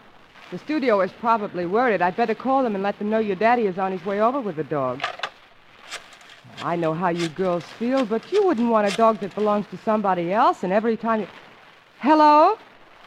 The 0.51 0.57
studio 0.57 1.01
is 1.01 1.11
probably 1.11 1.65
worried. 1.65 2.01
I'd 2.01 2.15
better 2.15 2.35
call 2.35 2.63
them 2.63 2.75
and 2.75 2.83
let 2.83 2.99
them 2.99 3.09
know 3.09 3.19
your 3.19 3.35
daddy 3.35 3.67
is 3.67 3.77
on 3.77 3.91
his 3.91 4.05
way 4.05 4.21
over 4.21 4.41
with 4.41 4.57
the 4.57 4.63
dog. 4.63 5.01
I 6.61 6.75
know 6.75 6.93
how 6.93 7.09
you 7.09 7.29
girls 7.29 7.63
feel, 7.63 8.05
but 8.05 8.31
you 8.31 8.45
wouldn't 8.45 8.69
want 8.69 8.91
a 8.91 8.97
dog 8.97 9.19
that 9.19 9.35
belongs 9.35 9.67
to 9.67 9.77
somebody 9.77 10.33
else, 10.33 10.63
and 10.63 10.73
every 10.73 10.97
time 10.97 11.21
you. 11.21 11.27
Hello? 11.99 12.57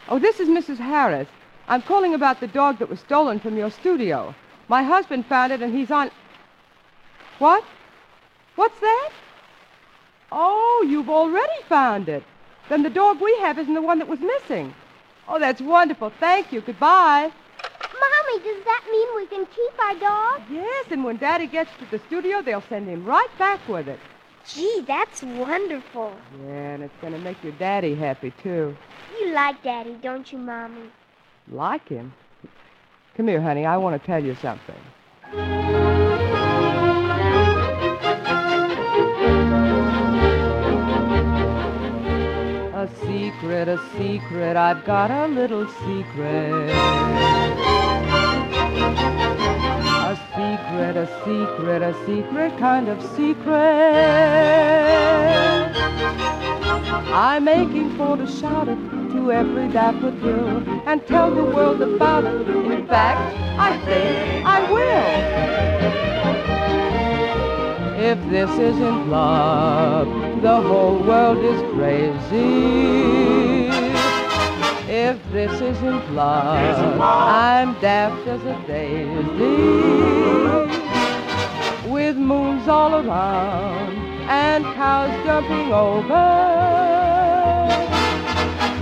Oh, 0.09 0.19
this 0.19 0.41
is 0.41 0.49
Mrs. 0.49 0.79
Harris. 0.79 1.29
I'm 1.69 1.83
calling 1.83 2.15
about 2.15 2.41
the 2.41 2.47
dog 2.47 2.79
that 2.79 2.89
was 2.89 3.01
stolen 3.01 3.39
from 3.39 3.57
your 3.57 3.71
studio. 3.71 4.35
My 4.69 4.83
husband 4.83 5.27
found 5.27 5.53
it, 5.53 5.63
and 5.63 5.75
he's 5.75 5.91
on. 5.91 6.11
What? 7.39 7.65
What's 8.57 8.79
that? 8.81 9.11
Oh, 10.33 10.87
you've 10.89 11.11
already 11.11 11.63
found 11.69 12.09
it. 12.09 12.23
Then 12.69 12.83
the 12.83 12.91
dog 12.91 13.21
we 13.21 13.37
have 13.41 13.59
isn't 13.59 13.75
the 13.75 13.83
one 13.83 13.99
that 13.99 14.09
was 14.09 14.21
missing. 14.21 14.75
Oh, 15.29 15.39
that's 15.39 15.61
wonderful. 15.61 16.13
Thank 16.21 16.53
you. 16.53 16.61
Goodbye. 16.61 17.31
Mommy, 17.93 18.45
does 18.45 18.65
that 18.65 18.85
mean 18.91 19.09
we 19.17 19.27
can 19.27 19.47
keep 19.47 19.81
our 19.81 19.95
dog? 19.95 20.43
Yes, 20.51 20.87
and 20.91 21.05
when 21.05 21.17
Daddy 21.17 21.47
gets 21.47 21.71
to 21.79 21.87
the 21.91 21.99
studio, 22.07 22.43
they'll 22.43 22.63
send 22.69 22.89
him 22.89 23.05
right 23.05 23.29
back 23.39 23.67
with 23.69 23.89
it. 23.89 23.99
Gee, 24.47 24.85
that's 24.87 25.23
wonderful. 25.23 26.13
Yeah, 26.47 26.75
and 26.75 26.83
it's 26.83 26.97
going 27.01 27.13
to 27.13 27.19
make 27.19 27.43
your 27.43 27.53
daddy 27.53 27.95
happy, 27.95 28.33
too. 28.43 28.77
You 29.21 29.33
like 29.33 29.63
Daddy, 29.63 29.97
don't 30.01 30.31
you, 30.33 30.39
Mommy? 30.39 30.91
Like 31.49 31.89
him? 31.89 32.13
Come 33.17 33.29
here, 33.29 33.41
honey. 33.41 33.67
I 33.67 33.77
want 33.77 34.01
to 34.01 34.07
tell 34.07 34.25
you 34.25 34.35
something. 34.37 35.70
Secret, 43.31 43.69
a 43.69 43.79
secret, 43.97 44.57
I've 44.57 44.85
got 44.85 45.11
a 45.11 45.27
little 45.27 45.67
secret. 45.69 46.71
A 50.11 50.17
secret, 50.35 50.97
a 50.97 51.07
secret, 51.25 51.83
a 51.83 51.95
secret 52.07 52.59
kind 52.59 52.89
of 52.89 53.03
secret. 53.15 53.51
I'm 57.13 57.49
aching 57.49 57.97
for 57.97 58.17
to 58.17 58.27
shout 58.27 58.69
it 58.69 58.79
to 59.13 59.33
every 59.33 59.69
daffodil 59.69 60.63
and 60.87 61.07
tell 61.07 61.31
the 61.35 61.45
world 61.45 61.83
about 61.83 62.25
it. 62.25 62.49
In 62.49 62.87
fact, 62.87 63.37
I 63.59 63.79
think 63.85 64.47
I 64.47 64.73
will. 64.73 65.51
If 68.03 68.19
this 68.31 68.51
isn't 68.59 69.11
love, 69.11 70.30
The 70.41 70.59
whole 70.63 70.99
world 71.01 71.45
is 71.45 71.61
crazy. 71.75 73.67
If 74.89 75.19
this 75.33 75.53
isn't 75.61 76.15
love, 76.15 76.99
I'm 76.99 77.79
daft 77.83 78.27
as 78.27 78.43
a 78.47 78.59
daisy. 78.67 79.21
With 81.91 82.17
moons 82.17 82.67
all 82.69 82.95
around 82.95 83.99
and 84.31 84.65
cows 84.65 85.13
jumping 85.27 85.75
over. 85.75 86.29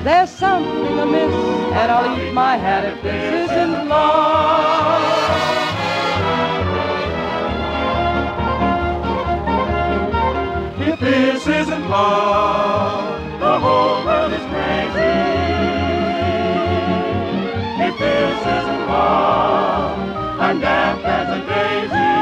There's 0.04 0.30
something 0.30 0.98
amiss, 1.00 1.34
and 1.72 1.90
I'll 1.90 2.20
eat 2.20 2.32
my 2.32 2.56
hat 2.56 2.84
if 2.84 3.02
this 3.02 3.50
isn't 3.50 3.88
love. 3.88 5.67
This 11.10 11.46
isn't 11.46 11.88
love, 11.88 13.40
the 13.40 13.58
whole 13.58 14.04
world 14.04 14.32
is 14.32 14.44
crazy. 14.52 15.14
If 17.86 17.94
this 17.98 18.40
isn't 18.56 18.82
love, 18.86 19.98
I'm 20.38 20.60
daft 20.60 21.04
as 21.04 21.28
a 21.36 21.40
daisy. 21.52 22.14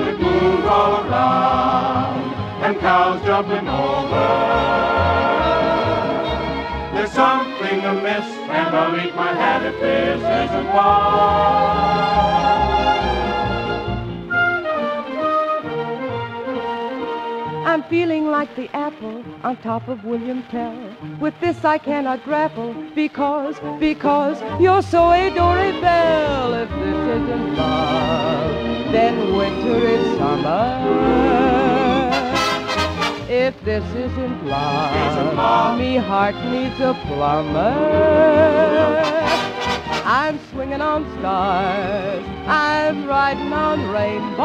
With 0.00 0.18
moons 0.20 0.66
all 0.76 0.92
around 1.04 2.34
and 2.64 2.78
cows 2.80 3.22
jumping 3.26 3.68
over. 3.68 4.28
There's 6.94 7.12
something 7.12 7.78
amiss, 7.92 8.28
and 8.58 8.76
I'll 8.76 8.96
eat 9.04 9.14
my 9.14 9.32
hat 9.34 9.66
if 9.66 9.78
this 9.80 10.20
isn't 10.20 10.68
love. 10.74 11.92
I'm 17.72 17.82
feeling 17.84 18.26
like 18.26 18.54
the 18.54 18.68
apple 18.76 19.24
on 19.42 19.56
top 19.62 19.88
of 19.88 20.04
William 20.04 20.42
Tell. 20.50 20.76
With 21.18 21.32
this 21.40 21.64
I 21.64 21.78
cannot 21.78 22.22
grapple 22.22 22.74
because, 22.94 23.58
because 23.80 24.42
you're 24.60 24.82
so 24.82 25.10
adorable. 25.10 26.52
If 26.52 26.68
this 26.68 27.08
isn't 27.16 27.54
love, 27.56 28.92
then 28.92 29.34
winter 29.38 29.86
is 29.88 30.18
summer. 30.18 30.90
If 33.30 33.58
this 33.64 33.84
isn't 33.94 34.46
love, 34.46 35.78
me 35.78 35.96
heart 35.96 36.34
needs 36.52 36.78
a 36.78 36.92
plumber. 37.06 37.72
I'm 40.04 40.38
swinging 40.50 40.82
on 40.82 41.10
stars. 41.18 42.22
I'm 42.46 43.06
riding 43.06 43.50
on 43.50 43.88
rainbows. 43.88 44.42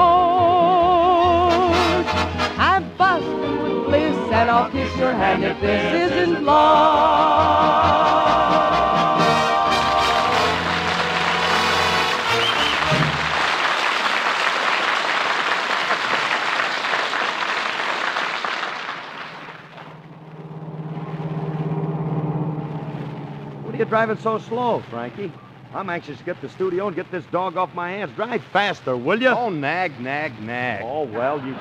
I'm 2.78 2.96
busting 2.96 3.64
with 3.64 3.86
bliss, 3.86 4.16
and 4.32 4.52
I'll 4.52 4.70
kiss 4.70 4.96
your 4.98 5.12
hand 5.12 5.44
if 5.44 5.60
this 5.60 6.12
isn't 6.12 6.44
love. 6.44 8.06
What 23.66 23.74
are 23.74 23.78
you 23.80 23.86
driving 23.86 24.18
so 24.20 24.38
slow, 24.38 24.84
Frankie? 24.92 25.32
I'm 25.78 25.90
anxious 25.92 26.18
to 26.18 26.24
get 26.24 26.42
to 26.42 26.48
the 26.48 26.54
studio 26.54 26.88
and 26.88 26.96
get 26.96 27.12
this 27.12 27.24
dog 27.26 27.56
off 27.56 27.76
my 27.76 27.92
hands. 27.92 28.12
Drive 28.16 28.44
faster, 28.46 28.98
will 28.98 29.22
you? 29.22 29.28
Oh, 29.28 29.52
nag, 29.52 30.00
nag, 30.00 30.42
nag. 30.42 30.82
Oh, 30.84 31.04
well, 31.04 31.38
you. 31.38 31.52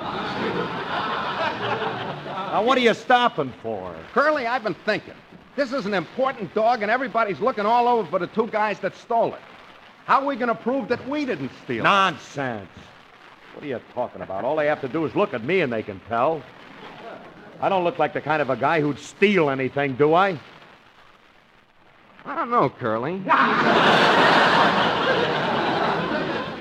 now, 2.30 2.62
what 2.64 2.78
are 2.78 2.80
you 2.80 2.94
stopping 2.94 3.52
for? 3.62 3.94
Curly, 4.14 4.46
I've 4.46 4.64
been 4.64 4.72
thinking. 4.86 5.12
This 5.54 5.74
is 5.74 5.84
an 5.84 5.92
important 5.92 6.54
dog, 6.54 6.80
and 6.80 6.90
everybody's 6.90 7.40
looking 7.40 7.66
all 7.66 7.86
over 7.86 8.08
for 8.08 8.18
the 8.18 8.26
two 8.28 8.46
guys 8.46 8.80
that 8.80 8.96
stole 8.96 9.34
it. 9.34 9.40
How 10.06 10.22
are 10.22 10.26
we 10.26 10.34
going 10.36 10.48
to 10.48 10.54
prove 10.54 10.88
that 10.88 11.06
we 11.06 11.26
didn't 11.26 11.50
steal 11.64 11.80
it? 11.80 11.84
Nonsense. 11.84 12.70
What 13.52 13.64
are 13.64 13.68
you 13.68 13.82
talking 13.92 14.22
about? 14.22 14.44
All 14.44 14.56
they 14.56 14.66
have 14.66 14.80
to 14.80 14.88
do 14.88 15.04
is 15.04 15.14
look 15.14 15.34
at 15.34 15.44
me 15.44 15.60
and 15.60 15.70
they 15.70 15.82
can 15.82 16.00
tell. 16.08 16.42
I 17.60 17.68
don't 17.68 17.84
look 17.84 17.98
like 17.98 18.14
the 18.14 18.22
kind 18.22 18.40
of 18.40 18.48
a 18.48 18.56
guy 18.56 18.80
who'd 18.80 18.98
steal 18.98 19.50
anything, 19.50 19.94
do 19.94 20.14
I? 20.14 20.38
I 22.26 22.34
don't 22.34 22.50
know, 22.50 22.68
Curly. 22.68 23.22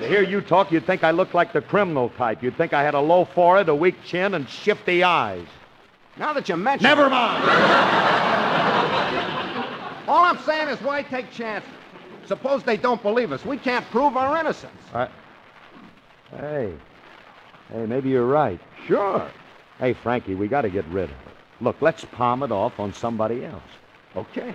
To 0.05 0.11
hear 0.11 0.22
you 0.22 0.41
talk, 0.41 0.72
you'd 0.72 0.86
think 0.86 1.03
I 1.03 1.09
looked 1.09 1.34
like 1.34 1.51
the 1.51 1.61
criminal 1.61 2.09
type. 2.09 2.43
You'd 2.43 2.55
think 2.57 2.74
I 2.74 2.84
had 2.84 2.93
a 2.93 2.99
low 2.99 3.26
forehead, 3.26 3.70
a 3.70 3.76
weak 3.76 3.95
chin, 4.03 4.36
and 4.36 4.47
shifty 4.47 5.03
eyes. 5.03 5.47
Now 6.16 6.32
that 6.34 6.47
you 6.47 6.55
mention 6.55 6.84
Never 6.84 7.09
mind. 7.09 7.43
All 10.07 10.24
I'm 10.24 10.38
saying 10.45 10.70
is 10.70 10.80
why 10.84 11.01
take 11.01 11.32
chances? 11.32 11.72
Suppose 12.28 12.61
they 12.61 12.78
don't 12.78 13.01
believe 13.01 13.32
us. 13.32 13.43
We 13.43 13.57
can't 13.57 13.84
prove 13.88 14.16
our 14.16 14.39
innocence. 14.39 14.80
I... 14.93 15.09
Hey. 16.30 16.76
Hey, 17.70 17.86
maybe 17.88 18.09
you're 18.09 18.28
right. 18.28 18.59
Sure. 18.86 19.28
Hey, 19.80 19.93
Frankie, 19.93 20.36
we 20.36 20.47
got 20.47 20.61
to 20.61 20.70
get 20.70 20.86
rid 20.86 21.05
of 21.05 21.09
it. 21.09 21.18
Look, 21.61 21.82
let's 21.82 22.05
palm 22.05 22.43
it 22.43 22.51
off 22.51 22.80
on 22.80 22.93
somebody 22.93 23.43
else. 23.43 23.63
Okay. 24.16 24.53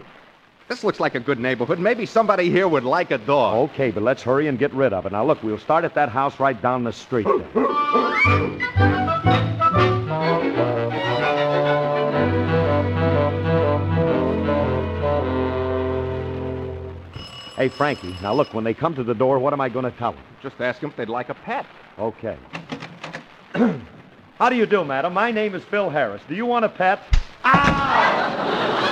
This 0.71 0.85
looks 0.85 1.01
like 1.01 1.17
a 1.17 1.21
good 1.21 1.41
neighborhood. 1.41 1.81
Maybe 1.81 2.07
somebody 2.07 2.49
here 2.49 2.69
would 2.69 2.85
like 2.85 3.11
a 3.11 3.19
dog. 3.19 3.71
Okay, 3.71 3.91
but 3.91 4.05
let's 4.05 4.23
hurry 4.23 4.47
and 4.47 4.57
get 4.57 4.73
rid 4.73 4.93
of 4.93 5.05
it. 5.05 5.11
Now, 5.11 5.27
look, 5.27 5.43
we'll 5.43 5.59
start 5.59 5.85
at 5.85 5.95
that 5.95 6.09
house 6.09 6.39
right 6.39 6.63
down 6.63 6.85
the 6.85 6.93
street. 6.93 7.27
Hey, 17.57 17.69
Frankie, 17.69 18.15
now 18.23 18.33
look, 18.33 18.55
when 18.55 18.63
they 18.63 18.73
come 18.73 18.95
to 18.95 19.03
the 19.03 19.13
door, 19.13 19.41
what 19.41 19.53
am 19.53 19.61
I 19.61 19.69
going 19.69 19.87
to 19.87 19.91
tell 19.99 20.13
them? 20.13 20.23
Just 20.41 20.61
ask 20.61 20.81
them 20.81 20.91
if 20.91 20.97
they'd 20.97 21.09
like 21.09 21.31
a 21.31 21.35
pet. 21.35 21.67
Okay. 21.99 22.39
How 24.39 24.49
do 24.49 24.55
you 24.55 24.67
do, 24.67 24.85
madam? 24.85 25.15
My 25.15 25.33
name 25.33 25.57
is 25.57 25.65
Phil 25.65 25.91
Harris. 25.91 26.23
Do 26.29 26.37
you 26.37 26.47
want 26.47 26.65
a 26.65 26.69
pet? 26.69 27.03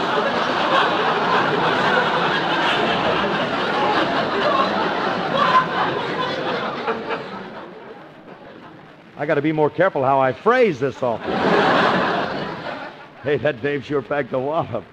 I 9.19 9.27
got 9.27 9.35
to 9.35 9.43
be 9.43 9.51
more 9.51 9.69
careful 9.69 10.05
how 10.05 10.21
I 10.21 10.33
phrase 10.33 10.79
this 10.79 11.03
offer. 11.03 11.25
hey, 13.25 13.37
that 13.39 13.61
Dave 13.61 13.85
sure 13.85 14.01
packed 14.01 14.33
a 14.33 14.39
wallop. 14.39 14.85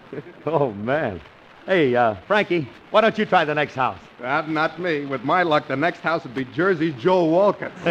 oh, 0.47 0.71
man. 0.71 1.21
Hey, 1.67 1.95
uh, 1.95 2.15
Frankie, 2.27 2.67
why 2.89 3.01
don't 3.01 3.15
you 3.19 3.25
try 3.25 3.45
the 3.45 3.53
next 3.53 3.75
house? 3.75 3.99
Uh, 4.23 4.41
not 4.47 4.79
me. 4.79 5.05
With 5.05 5.23
my 5.23 5.43
luck, 5.43 5.67
the 5.67 5.75
next 5.75 5.99
house 5.99 6.23
would 6.23 6.33
be 6.33 6.45
Jersey 6.45 6.91
Joe 6.93 7.25
Walcott. 7.25 7.71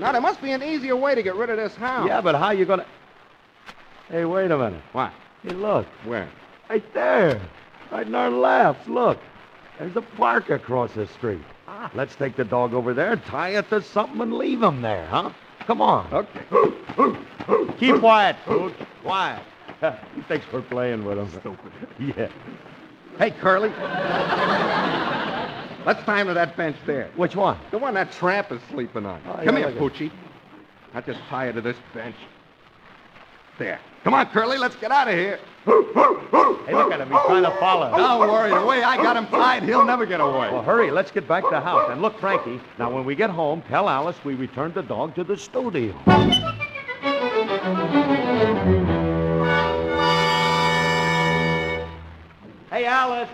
now, 0.00 0.12
there 0.12 0.20
must 0.22 0.40
be 0.40 0.52
an 0.52 0.62
easier 0.62 0.96
way 0.96 1.14
to 1.14 1.22
get 1.22 1.34
rid 1.34 1.50
of 1.50 1.58
this 1.58 1.74
house. 1.74 2.08
Yeah, 2.08 2.22
but 2.22 2.34
how 2.34 2.52
you 2.52 2.64
going 2.64 2.80
to... 2.80 2.86
Hey, 4.08 4.24
wait 4.24 4.50
a 4.50 4.56
minute. 4.56 4.82
What? 4.92 5.12
Hey, 5.42 5.50
look. 5.50 5.86
Where? 6.06 6.30
Right 6.70 6.94
there. 6.94 7.38
Right 7.90 8.06
in 8.06 8.14
our 8.14 8.30
laps. 8.30 8.88
Look. 8.88 9.18
There's 9.78 9.94
a 9.96 10.02
park 10.02 10.48
across 10.48 10.92
the 10.94 11.06
street. 11.06 11.42
Let's 11.94 12.14
take 12.16 12.36
the 12.36 12.44
dog 12.44 12.74
over 12.74 12.94
there, 12.94 13.16
tie 13.16 13.50
it 13.50 13.68
to 13.70 13.82
something, 13.82 14.20
and 14.20 14.34
leave 14.34 14.62
him 14.62 14.82
there, 14.82 15.06
huh? 15.06 15.30
Come 15.66 15.80
on. 15.80 16.12
Okay. 16.12 16.40
Keep 17.78 18.00
quiet, 18.00 18.36
Pooch. 18.44 18.74
Quiet. 19.02 19.42
he 20.14 20.22
thinks 20.22 20.46
we're 20.52 20.62
playing 20.62 21.04
with 21.04 21.18
him. 21.18 21.28
Stupid. 21.30 21.72
Yeah. 21.98 22.28
Hey, 23.18 23.30
Curly. 23.30 23.68
Let's 25.84 26.02
tie 26.04 26.20
him 26.20 26.28
to 26.28 26.34
that 26.34 26.56
bench 26.56 26.76
there. 26.86 27.10
Which 27.16 27.36
one? 27.36 27.58
The 27.70 27.78
one 27.78 27.94
that 27.94 28.12
tramp 28.12 28.50
is 28.52 28.60
sleeping 28.70 29.04
on. 29.04 29.20
Oh, 29.26 29.40
Come 29.44 29.58
yeah, 29.58 29.70
here, 29.70 29.80
Poochie. 29.80 30.10
I'll 30.94 31.02
just 31.02 31.20
tie 31.28 31.46
you 31.48 31.52
to 31.52 31.60
this 31.60 31.76
bench. 31.92 32.16
There. 33.58 33.78
Come 34.04 34.14
on, 34.14 34.26
Curly, 34.26 34.58
let's 34.58 34.76
get 34.76 34.90
out 34.90 35.08
of 35.08 35.14
here. 35.14 35.38
Hey, 35.64 36.74
look 36.74 36.92
at 36.92 37.00
him. 37.00 37.10
He's 37.10 37.20
trying 37.26 37.44
to 37.44 37.50
follow. 37.60 37.86
us. 37.86 37.96
Don't 37.96 38.20
worry. 38.20 38.50
The 38.50 38.66
way 38.66 38.82
I 38.82 38.96
got 38.96 39.16
him 39.16 39.26
tied, 39.26 39.62
he'll 39.62 39.84
never 39.84 40.06
get 40.06 40.20
away. 40.20 40.50
Well, 40.50 40.62
hurry. 40.62 40.90
Let's 40.90 41.10
get 41.10 41.28
back 41.28 41.44
to 41.44 41.50
the 41.50 41.60
house. 41.60 41.88
And 41.90 42.02
look, 42.02 42.18
Frankie, 42.18 42.60
now 42.78 42.90
when 42.90 43.04
we 43.04 43.14
get 43.14 43.30
home, 43.30 43.62
tell 43.68 43.88
Alice 43.88 44.16
we 44.24 44.34
returned 44.34 44.74
the 44.74 44.82
dog 44.82 45.14
to 45.16 45.24
the 45.24 45.36
studio. 45.36 45.92
Hey, 52.70 52.86
Alice. 52.86 53.28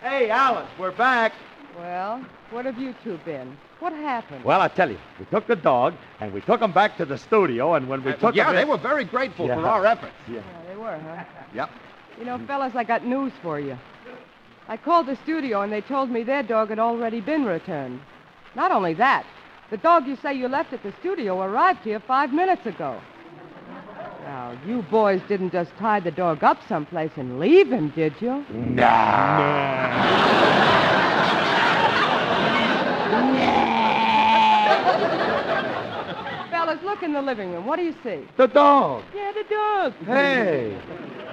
Hey, 0.00 0.28
Alice, 0.30 0.68
we're 0.78 0.90
back. 0.90 1.32
Well, 1.78 2.24
what 2.50 2.64
have 2.64 2.78
you 2.78 2.94
two 3.04 3.18
been? 3.24 3.56
What 3.82 3.92
happened? 3.94 4.44
Well, 4.44 4.60
I 4.60 4.68
tell 4.68 4.88
you, 4.88 4.98
we 5.18 5.24
took 5.26 5.48
the 5.48 5.56
dog 5.56 5.94
and 6.20 6.32
we 6.32 6.40
took 6.40 6.60
him 6.62 6.70
back 6.70 6.96
to 6.98 7.04
the 7.04 7.18
studio, 7.18 7.74
and 7.74 7.88
when 7.88 8.04
we 8.04 8.12
Uh, 8.12 8.16
took 8.16 8.34
yeah, 8.36 8.44
him 8.44 8.50
Yeah, 8.50 8.56
they 8.58 8.62
in- 8.62 8.68
were 8.68 8.76
very 8.76 9.02
grateful 9.02 9.46
Yeah. 9.48 9.56
for 9.56 9.66
our 9.66 9.84
efforts. 9.84 10.12
Yeah. 10.28 10.36
Yeah, 10.36 10.42
they 10.68 10.76
were, 10.76 10.96
huh? 11.04 11.24
Yep. 11.54 11.70
You 12.20 12.24
know, 12.26 12.38
fellas, 12.46 12.76
I 12.76 12.84
got 12.84 13.04
news 13.04 13.32
for 13.42 13.58
you. 13.58 13.76
I 14.68 14.76
called 14.76 15.06
the 15.06 15.16
studio 15.16 15.62
and 15.62 15.72
they 15.72 15.80
told 15.80 16.10
me 16.10 16.22
their 16.22 16.44
dog 16.44 16.68
had 16.68 16.78
already 16.78 17.20
been 17.20 17.44
returned. 17.44 17.98
Not 18.54 18.70
only 18.70 18.94
that, 18.94 19.24
The 19.70 19.78
dog 19.78 20.06
you 20.06 20.16
say 20.16 20.34
you 20.34 20.48
left 20.48 20.74
at 20.74 20.82
the 20.82 20.92
studio 21.00 21.40
arrived 21.40 21.82
here 21.82 21.98
five 21.98 22.30
minutes 22.34 22.66
ago. 22.66 23.00
Now, 24.26 24.52
you 24.66 24.82
boys 24.82 25.22
didn't 25.28 25.50
just 25.50 25.74
tie 25.78 25.98
the 25.98 26.10
dog 26.10 26.44
up 26.44 26.58
someplace 26.68 27.12
and 27.16 27.40
leave 27.40 27.72
him, 27.72 27.88
did 27.88 28.12
you? 28.20 28.44
Fellas, 36.72 36.84
look 36.84 37.02
in 37.02 37.12
the 37.12 37.22
living 37.22 37.52
room. 37.52 37.66
What 37.66 37.76
do 37.76 37.82
you 37.82 37.94
see? 38.02 38.26
The 38.36 38.46
dog. 38.46 39.04
Yeah, 39.14 39.32
the 39.32 39.44
dog. 39.48 39.92
Hey. 40.06 40.78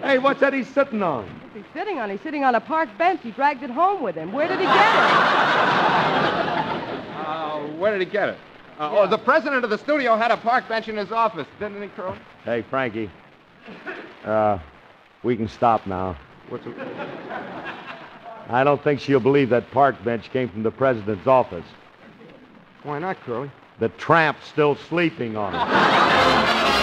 Hey, 0.02 0.18
what's 0.18 0.40
that 0.42 0.54
he's 0.54 0.68
sitting 0.68 1.02
on? 1.02 1.26
What's 1.26 1.56
he 1.56 1.64
sitting 1.74 2.00
on? 2.00 2.10
He's 2.10 2.22
sitting 2.22 2.44
on 2.44 2.56
a 2.56 2.62
park 2.62 2.90
bench. 2.98 3.22
He 3.24 3.32
dragged 3.32 3.64
it 3.64 3.70
home 3.70 4.02
with 4.02 4.16
him. 4.16 4.32
Where 4.34 4.48
did 4.48 4.60
he 4.60 4.66
get 4.66 4.96
it? 4.96 6.76
Uh, 7.30 7.60
where 7.78 7.96
did 7.96 8.06
he 8.06 8.12
get 8.12 8.30
it? 8.30 8.38
Uh, 8.80 8.90
Oh, 8.92 9.08
the 9.08 9.18
president 9.18 9.64
of 9.64 9.70
the 9.70 9.78
studio 9.78 10.16
had 10.16 10.32
a 10.32 10.38
park 10.38 10.68
bench 10.68 10.88
in 10.88 10.98
his 10.98 11.12
office, 11.12 11.46
didn't 11.60 11.80
he, 11.82 11.90
Curly? 11.90 12.18
Hey, 12.44 12.64
Frankie. 12.72 13.12
Uh, 14.26 14.58
we 15.22 15.36
can 15.38 15.48
stop 15.48 15.86
now. 15.86 16.18
What's 16.48 16.66
it? 16.66 16.74
I 18.50 18.64
don't 18.64 18.84
think 18.84 19.00
she'll 19.00 19.20
believe 19.20 19.50
that 19.50 19.70
park 19.70 20.04
bench 20.04 20.32
came 20.32 20.50
from 20.50 20.64
the 20.64 20.72
president's 20.72 21.28
office. 21.28 21.66
Why 22.82 22.98
not, 22.98 23.20
Curly? 23.22 23.52
The 23.80 23.88
tramp's 23.88 24.46
still 24.46 24.76
sleeping 24.76 25.38
on 25.38 25.56
it. 25.56 26.80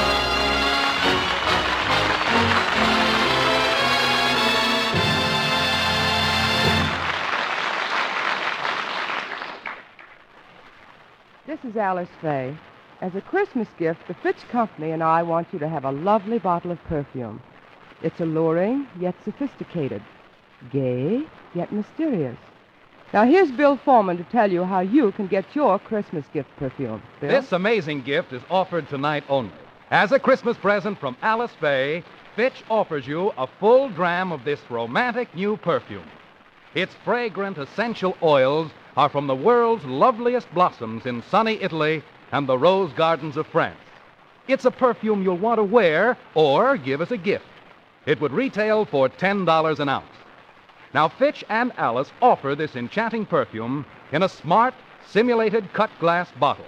This 11.46 11.62
is 11.70 11.76
Alice 11.76 12.08
Faye. 12.22 12.56
As 13.02 13.14
a 13.14 13.20
Christmas 13.20 13.68
gift, 13.78 14.08
the 14.08 14.14
Fitch 14.14 14.48
Company 14.50 14.92
and 14.92 15.02
I 15.02 15.22
want 15.22 15.48
you 15.52 15.58
to 15.58 15.68
have 15.68 15.84
a 15.84 15.92
lovely 15.92 16.38
bottle 16.38 16.70
of 16.70 16.82
perfume. 16.84 17.42
It's 18.02 18.20
alluring, 18.20 18.86
yet 18.98 19.14
sophisticated. 19.22 20.02
Gay, 20.70 21.24
yet 21.54 21.72
mysterious. 21.72 22.38
Now, 23.12 23.24
here's 23.24 23.52
Bill 23.52 23.76
Forman 23.76 24.16
to 24.16 24.24
tell 24.24 24.50
you 24.50 24.64
how 24.64 24.80
you 24.80 25.12
can 25.12 25.28
get 25.28 25.44
your 25.54 25.78
Christmas 25.78 26.24
gift 26.32 26.48
perfume. 26.56 27.00
Bill? 27.20 27.30
This 27.30 27.52
amazing 27.52 28.02
gift 28.02 28.32
is 28.32 28.42
offered 28.50 28.88
tonight 28.88 29.24
only. 29.28 29.52
As 29.90 30.10
a 30.10 30.18
Christmas 30.18 30.56
present 30.56 30.98
from 30.98 31.16
Alice 31.22 31.52
Faye, 31.60 32.02
Fitch 32.34 32.64
offers 32.68 33.06
you 33.06 33.32
a 33.38 33.46
full 33.46 33.88
dram 33.90 34.32
of 34.32 34.44
this 34.44 34.60
romantic 34.68 35.32
new 35.34 35.56
perfume. 35.56 36.04
Its 36.74 36.94
fragrant 37.04 37.56
essential 37.58 38.16
oils 38.22 38.70
are 38.96 39.08
from 39.08 39.28
the 39.28 39.34
world's 39.34 39.84
loveliest 39.84 40.52
blossoms 40.52 41.06
in 41.06 41.22
sunny 41.30 41.62
Italy 41.62 42.02
and 42.32 42.48
the 42.48 42.58
rose 42.58 42.92
gardens 42.94 43.36
of 43.36 43.46
France. 43.46 43.78
It's 44.48 44.64
a 44.64 44.70
perfume 44.70 45.22
you'll 45.22 45.38
want 45.38 45.58
to 45.58 45.64
wear 45.64 46.18
or 46.34 46.76
give 46.76 47.00
as 47.00 47.12
a 47.12 47.16
gift. 47.16 47.46
It 48.04 48.20
would 48.20 48.32
retail 48.32 48.84
for 48.84 49.08
$10 49.08 49.78
an 49.78 49.88
ounce. 49.88 50.06
Now, 50.96 51.08
Fitch 51.08 51.44
and 51.50 51.72
Alice 51.76 52.10
offer 52.22 52.54
this 52.54 52.74
enchanting 52.74 53.26
perfume 53.26 53.84
in 54.12 54.22
a 54.22 54.30
smart, 54.30 54.72
simulated 55.06 55.70
cut 55.74 55.90
glass 56.00 56.30
bottle. 56.40 56.64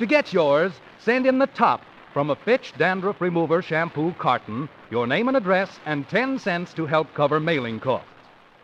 To 0.00 0.04
get 0.04 0.32
yours, 0.32 0.72
send 0.98 1.26
in 1.26 1.38
the 1.38 1.46
top 1.46 1.82
from 2.12 2.30
a 2.30 2.34
Fitch 2.34 2.72
dandruff 2.76 3.20
remover 3.20 3.62
shampoo 3.62 4.14
carton, 4.18 4.68
your 4.90 5.06
name 5.06 5.28
and 5.28 5.36
address, 5.36 5.78
and 5.86 6.08
10 6.08 6.40
cents 6.40 6.74
to 6.74 6.86
help 6.86 7.14
cover 7.14 7.38
mailing 7.38 7.78
costs. 7.78 8.08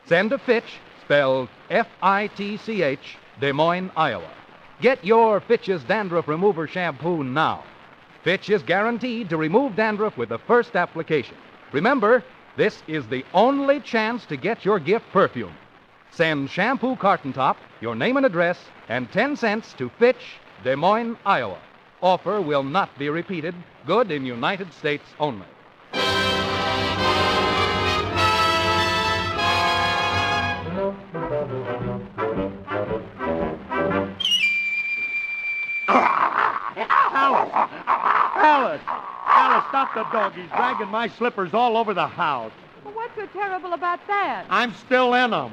Send 0.06 0.30
to 0.30 0.38
Fitch, 0.38 0.80
spelled 1.04 1.48
F 1.70 1.86
I 2.02 2.26
T 2.26 2.56
C 2.56 2.82
H, 2.82 3.18
Des 3.38 3.52
Moines, 3.52 3.92
Iowa. 3.96 4.32
Get 4.80 5.04
your 5.04 5.38
Fitch's 5.38 5.84
dandruff 5.84 6.26
remover 6.26 6.66
shampoo 6.66 7.22
now. 7.22 7.62
Fitch 8.24 8.50
is 8.50 8.64
guaranteed 8.64 9.28
to 9.28 9.36
remove 9.36 9.76
dandruff 9.76 10.16
with 10.16 10.30
the 10.30 10.38
first 10.38 10.74
application. 10.74 11.36
Remember, 11.70 12.24
this 12.58 12.82
is 12.88 13.06
the 13.06 13.24
only 13.32 13.78
chance 13.78 14.26
to 14.26 14.36
get 14.36 14.64
your 14.64 14.80
gift 14.80 15.06
perfume. 15.12 15.54
Send 16.10 16.50
shampoo 16.50 16.96
carton 16.96 17.32
top, 17.32 17.56
your 17.80 17.94
name 17.94 18.16
and 18.16 18.26
address, 18.26 18.58
and 18.88 19.08
10 19.12 19.36
cents 19.36 19.72
to 19.74 19.88
Fitch, 20.00 20.40
Des 20.64 20.74
Moines, 20.74 21.16
Iowa. 21.24 21.58
Offer 22.02 22.40
will 22.40 22.64
not 22.64 22.98
be 22.98 23.08
repeated. 23.10 23.54
Good 23.86 24.10
in 24.10 24.26
United 24.26 24.72
States 24.72 25.04
only. 25.20 25.46
Ah! 35.86 36.58
Alice! 38.36 39.17
Alice! 39.38 39.54
Alice, 39.54 39.68
stop 39.68 39.94
the 39.94 40.02
dog. 40.12 40.34
He's 40.34 40.48
dragging 40.50 40.88
my 40.88 41.08
slippers 41.08 41.54
all 41.54 41.76
over 41.76 41.94
the 41.94 42.06
house. 42.06 42.52
Well, 42.84 42.94
what's 42.94 43.14
so 43.14 43.26
terrible 43.26 43.72
about 43.72 44.00
that? 44.08 44.46
I'm 44.50 44.74
still 44.74 45.14
in 45.14 45.30
them. 45.30 45.52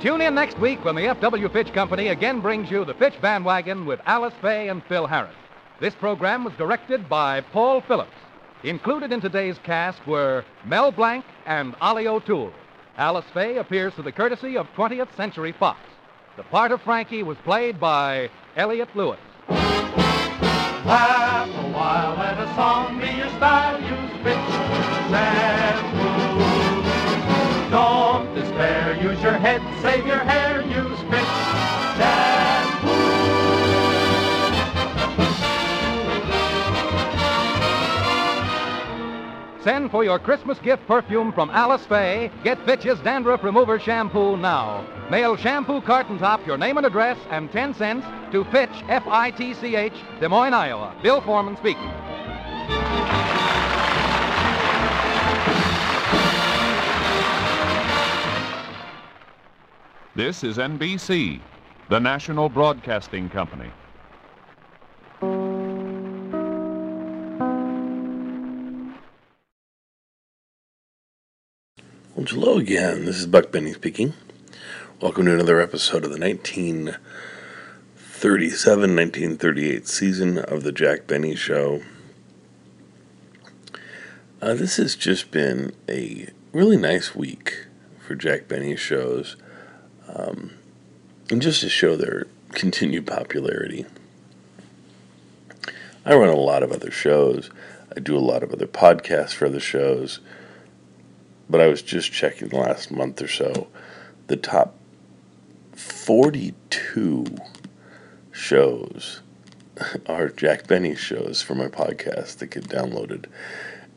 Tune 0.00 0.20
in 0.20 0.34
next 0.34 0.58
week 0.58 0.84
when 0.84 0.96
the 0.96 1.06
F.W. 1.06 1.48
Fitch 1.50 1.72
Company 1.72 2.08
again 2.08 2.40
brings 2.40 2.70
you 2.70 2.84
the 2.84 2.94
Fitch 2.94 3.20
Bandwagon 3.20 3.86
with 3.86 4.00
Alice 4.06 4.34
Faye 4.40 4.68
and 4.68 4.82
Phil 4.84 5.06
Harris. 5.06 5.34
This 5.82 5.94
program 5.96 6.44
was 6.44 6.54
directed 6.54 7.08
by 7.08 7.40
Paul 7.40 7.80
Phillips. 7.80 8.14
Included 8.62 9.10
in 9.10 9.20
today's 9.20 9.58
cast 9.64 10.06
were 10.06 10.44
Mel 10.64 10.92
Blanc 10.92 11.24
and 11.44 11.74
Ollie 11.80 12.06
O'Toole. 12.06 12.52
Alice 12.96 13.24
Faye 13.34 13.56
appears 13.56 13.92
to 13.96 14.02
the 14.02 14.12
courtesy 14.12 14.56
of 14.56 14.68
20th 14.76 15.12
Century 15.16 15.50
Fox. 15.50 15.80
The 16.36 16.44
part 16.44 16.70
of 16.70 16.80
Frankie 16.82 17.24
was 17.24 17.36
played 17.38 17.80
by 17.80 18.30
Elliott 18.54 18.94
Lewis. 18.94 19.18
Laugh 19.48 21.48
a 21.48 21.72
while, 21.72 22.16
let 22.16 22.38
a 22.38 22.54
song 22.54 23.00
be 23.00 23.08
your 23.08 23.28
style. 23.30 23.80
Use 23.80 24.22
Fitch 24.22 24.36
Send 39.62 39.92
for 39.92 40.02
your 40.02 40.18
Christmas 40.18 40.58
gift 40.58 40.84
perfume 40.88 41.32
from 41.32 41.48
Alice 41.50 41.86
Faye. 41.86 42.32
Get 42.42 42.58
Fitch's 42.66 42.98
Dandruff 43.00 43.44
Remover 43.44 43.78
Shampoo 43.78 44.36
now. 44.36 44.84
Mail 45.08 45.36
shampoo 45.36 45.80
carton 45.80 46.18
top, 46.18 46.44
your 46.44 46.58
name 46.58 46.78
and 46.78 46.86
address, 46.86 47.16
and 47.30 47.50
10 47.52 47.74
cents 47.74 48.04
to 48.32 48.42
Fitch, 48.46 48.70
F 48.88 49.06
I 49.06 49.30
T 49.30 49.54
C 49.54 49.76
H, 49.76 49.92
Des 50.18 50.26
Moines, 50.26 50.52
Iowa. 50.52 50.96
Bill 51.00 51.20
Forman 51.20 51.56
speaking. 51.56 51.90
This 60.16 60.42
is 60.42 60.58
NBC, 60.58 61.40
the 61.88 62.00
national 62.00 62.48
broadcasting 62.48 63.28
company. 63.28 63.70
Well, 72.22 72.30
hello 72.30 72.58
again. 72.58 73.04
This 73.04 73.18
is 73.18 73.26
Buck 73.26 73.50
Benny 73.50 73.72
speaking. 73.72 74.12
Welcome 75.00 75.26
to 75.26 75.34
another 75.34 75.60
episode 75.60 76.04
of 76.04 76.12
the 76.12 76.20
1937 76.20 78.94
1938 78.94 79.88
season 79.88 80.38
of 80.38 80.62
The 80.62 80.70
Jack 80.70 81.08
Benny 81.08 81.34
Show. 81.34 81.82
Uh, 84.40 84.54
this 84.54 84.76
has 84.76 84.94
just 84.94 85.32
been 85.32 85.72
a 85.88 86.28
really 86.52 86.76
nice 86.76 87.16
week 87.16 87.66
for 87.98 88.14
Jack 88.14 88.46
Benny 88.46 88.76
shows, 88.76 89.34
um, 90.06 90.52
and 91.28 91.42
just 91.42 91.60
to 91.62 91.68
show 91.68 91.96
their 91.96 92.28
continued 92.52 93.04
popularity. 93.04 93.84
I 96.06 96.14
run 96.14 96.28
a 96.28 96.36
lot 96.36 96.62
of 96.62 96.70
other 96.70 96.92
shows, 96.92 97.50
I 97.96 97.98
do 97.98 98.16
a 98.16 98.20
lot 98.20 98.44
of 98.44 98.52
other 98.52 98.68
podcasts 98.68 99.34
for 99.34 99.46
other 99.46 99.58
shows 99.58 100.20
but 101.52 101.60
I 101.60 101.66
was 101.66 101.82
just 101.82 102.10
checking 102.10 102.48
the 102.48 102.56
last 102.56 102.90
month 102.90 103.20
or 103.20 103.28
so. 103.28 103.68
The 104.26 104.36
top 104.36 104.74
42 105.72 107.26
shows 108.32 109.20
are 110.06 110.30
Jack 110.30 110.66
Benny 110.66 110.96
shows 110.96 111.42
for 111.42 111.54
my 111.54 111.66
podcast 111.66 112.38
that 112.38 112.46
get 112.46 112.70
downloaded. 112.70 113.26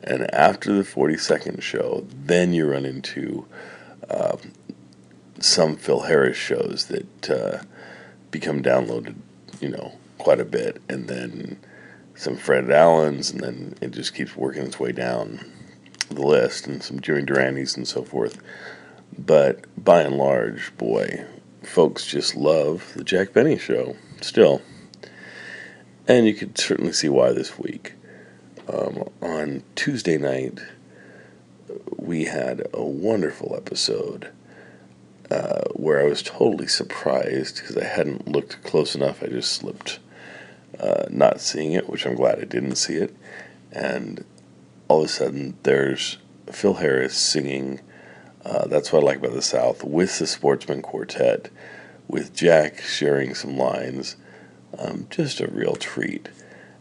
And 0.04 0.32
after 0.34 0.74
the 0.74 0.82
42nd 0.82 1.62
show, 1.62 2.06
then 2.12 2.52
you 2.52 2.70
run 2.70 2.84
into 2.84 3.46
uh, 4.10 4.36
some 5.40 5.76
Phil 5.76 6.00
Harris 6.00 6.36
shows 6.36 6.88
that 6.88 7.30
uh, 7.30 7.62
become 8.30 8.62
downloaded, 8.62 9.14
you 9.62 9.70
know, 9.70 9.92
quite 10.18 10.40
a 10.40 10.44
bit, 10.44 10.82
and 10.90 11.08
then 11.08 11.58
some 12.14 12.36
Fred 12.36 12.70
Allens, 12.70 13.30
and 13.30 13.40
then 13.40 13.74
it 13.80 13.92
just 13.92 14.14
keeps 14.14 14.36
working 14.36 14.64
its 14.64 14.78
way 14.78 14.92
down 14.92 15.55
the 16.10 16.26
list, 16.26 16.66
and 16.66 16.82
some 16.82 17.00
Jimmy 17.00 17.22
Durantes 17.22 17.76
and 17.76 17.86
so 17.86 18.02
forth. 18.02 18.40
But 19.18 19.64
by 19.82 20.02
and 20.02 20.16
large, 20.16 20.76
boy, 20.76 21.24
folks 21.62 22.06
just 22.06 22.36
love 22.36 22.92
the 22.94 23.04
Jack 23.04 23.32
Benny 23.32 23.58
show 23.58 23.96
still. 24.20 24.62
And 26.08 26.26
you 26.26 26.34
could 26.34 26.56
certainly 26.58 26.92
see 26.92 27.08
why 27.08 27.32
this 27.32 27.58
week. 27.58 27.94
Um, 28.68 29.08
on 29.22 29.62
Tuesday 29.74 30.18
night, 30.18 30.60
we 31.96 32.24
had 32.24 32.66
a 32.72 32.84
wonderful 32.84 33.54
episode 33.56 34.30
uh, 35.30 35.62
where 35.72 36.00
I 36.00 36.04
was 36.04 36.22
totally 36.22 36.68
surprised 36.68 37.56
because 37.56 37.76
I 37.76 37.84
hadn't 37.84 38.28
looked 38.28 38.62
close 38.62 38.94
enough. 38.94 39.22
I 39.22 39.26
just 39.26 39.52
slipped 39.52 39.98
uh, 40.78 41.06
not 41.10 41.40
seeing 41.40 41.72
it, 41.72 41.88
which 41.88 42.06
I'm 42.06 42.14
glad 42.14 42.38
I 42.38 42.44
didn't 42.44 42.76
see 42.76 42.94
it. 42.94 43.16
And 43.72 44.24
all 44.88 45.00
of 45.00 45.06
a 45.06 45.08
sudden, 45.08 45.56
there's 45.62 46.18
Phil 46.50 46.74
Harris 46.74 47.16
singing 47.16 47.80
uh, 48.44 48.66
That's 48.66 48.92
What 48.92 49.02
I 49.02 49.06
Like 49.06 49.18
About 49.18 49.32
the 49.32 49.42
South 49.42 49.82
with 49.82 50.18
the 50.18 50.26
Sportsmen 50.26 50.82
Quartet, 50.82 51.50
with 52.08 52.34
Jack 52.34 52.80
sharing 52.80 53.34
some 53.34 53.56
lines. 53.56 54.16
Um, 54.78 55.06
just 55.10 55.40
a 55.40 55.48
real 55.48 55.74
treat. 55.74 56.28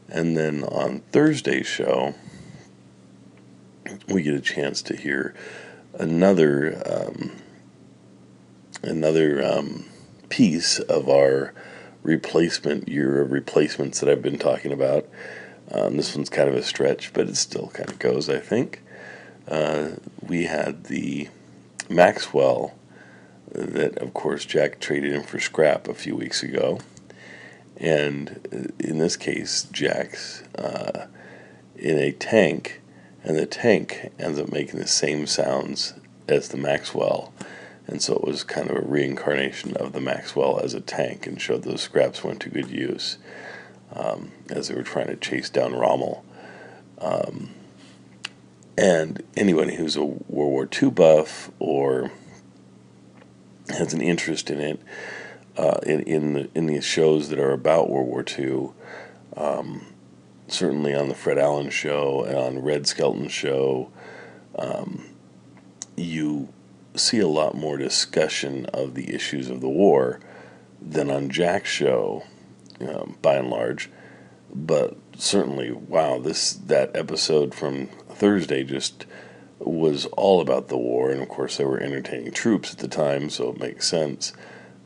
And 0.10 0.38
then 0.38 0.64
on 0.64 1.00
Thursday's 1.12 1.66
show, 1.66 2.14
we 4.08 4.22
get 4.22 4.36
a 4.36 4.42
chance 4.42 4.82
to 4.84 4.96
hear 4.96 5.34
another 5.94 6.82
um, 6.86 7.32
another 8.84 9.44
um, 9.44 9.86
piece 10.30 10.80
of 10.80 11.10
our 11.10 11.54
replacement 12.04 12.88
year 12.88 13.22
of 13.22 13.32
replacements 13.32 14.00
that 14.00 14.10
I've 14.10 14.22
been 14.22 14.38
talking 14.38 14.72
about. 14.72 15.08
Um, 15.72 15.98
this 15.98 16.16
one's 16.16 16.30
kind 16.30 16.48
of 16.48 16.56
a 16.56 16.64
stretch, 16.64 17.14
but 17.14 17.28
it 17.28 17.38
still 17.38 17.68
kind 17.74 17.90
of 17.90 18.00
goes, 18.00 18.30
I 18.30 18.40
think. 18.40 18.82
Uh, 19.48 19.92
we 20.22 20.46
had 20.46 20.86
the 20.86 21.30
Maxwell 21.90 22.76
that, 23.52 23.98
of 23.98 24.14
course, 24.14 24.46
Jack 24.46 24.80
traded 24.80 25.14
in 25.14 25.24
for 25.24 25.40
scrap 25.40 25.88
a 25.88 25.94
few 25.94 26.16
weeks 26.16 26.44
ago. 26.44 26.80
And 27.78 28.48
uh, 28.52 28.74
in 28.80 29.00
this 29.00 29.18
case, 29.18 29.64
Jack's 29.72 30.44
uh, 30.58 31.08
in 31.76 31.98
a 31.98 32.12
tank, 32.12 32.82
and 33.24 33.38
the 33.38 33.46
tank 33.46 34.12
ends 34.20 34.40
up 34.40 34.52
making 34.52 34.80
the 34.80 34.88
same 34.88 35.28
sounds 35.28 35.94
as 36.28 36.50
the 36.50 36.58
Maxwell. 36.58 37.34
And 37.88 38.02
so 38.02 38.16
it 38.16 38.24
was 38.24 38.44
kind 38.44 38.70
of 38.70 38.78
a 38.78 38.82
reincarnation 38.82 39.78
of 39.78 39.94
the 39.94 40.02
Maxwell 40.02 40.60
as 40.60 40.74
a 40.74 40.82
tank 40.82 41.28
and 41.28 41.40
showed 41.40 41.64
those 41.64 41.82
scraps 41.82 42.24
went 42.24 42.40
to 42.42 42.50
good 42.50 42.70
use 42.70 43.18
um, 43.94 44.32
as 44.50 44.68
they 44.68 44.76
were 44.76 44.84
trying 44.84 45.08
to 45.08 45.16
chase 45.16 45.50
down 45.50 45.74
Rommel. 45.74 46.24
Um, 47.00 47.52
and 48.78 49.24
anyone 49.38 49.70
who's 49.70 49.96
a 49.96 50.04
World 50.04 50.24
War 50.28 50.70
II 50.82 50.92
buff 50.92 51.52
or 51.60 52.12
has 53.70 53.94
an 53.94 54.02
interest 54.02 54.50
in 54.50 54.60
it, 54.60 54.82
uh, 55.58 55.80
in 55.86 56.02
in 56.02 56.34
the, 56.34 56.50
in 56.54 56.66
these 56.66 56.84
shows 56.84 57.30
that 57.30 57.40
are 57.40 57.54
about 57.54 57.90
World 57.90 58.08
War 58.08 58.26
II, 58.28 58.72
um, 59.38 59.86
certainly 60.48 60.94
on 60.94 61.10
the 61.10 61.16
Fred 61.16 61.38
Allen 61.38 61.70
show 61.70 62.24
and 62.24 62.38
on 62.38 62.64
Red 62.64 62.86
Skelton's 62.86 63.32
show, 63.32 63.90
um, 64.58 65.06
you 65.96 66.50
see 66.96 67.20
a 67.20 67.28
lot 67.28 67.56
more 67.56 67.78
discussion 67.78 68.66
of 68.68 68.94
the 68.94 69.14
issues 69.14 69.50
of 69.50 69.62
the 69.62 69.70
war 69.70 70.20
than 70.82 71.10
on 71.10 71.30
Jack's 71.30 71.70
show, 71.70 72.24
um, 72.82 73.18
by 73.22 73.36
and 73.36 73.50
large. 73.50 73.90
But 74.56 74.98
certainly, 75.18 75.72
wow, 75.72 76.18
this 76.18 76.54
that 76.54 76.96
episode 76.96 77.54
from 77.54 77.88
Thursday 78.10 78.64
just 78.64 79.06
was 79.60 80.06
all 80.08 80.40
about 80.40 80.70
the 80.70 80.78
war, 80.78 81.12
and 81.12 81.22
of 81.22 81.28
course 81.28 81.58
they 81.58 81.66
were 81.66 81.80
entertaining 81.80 82.32
troops 82.32 82.72
at 82.72 82.80
the 82.80 82.88
time, 82.88 83.30
so 83.30 83.50
it 83.50 83.60
makes 83.60 83.88
sense. 83.88 84.32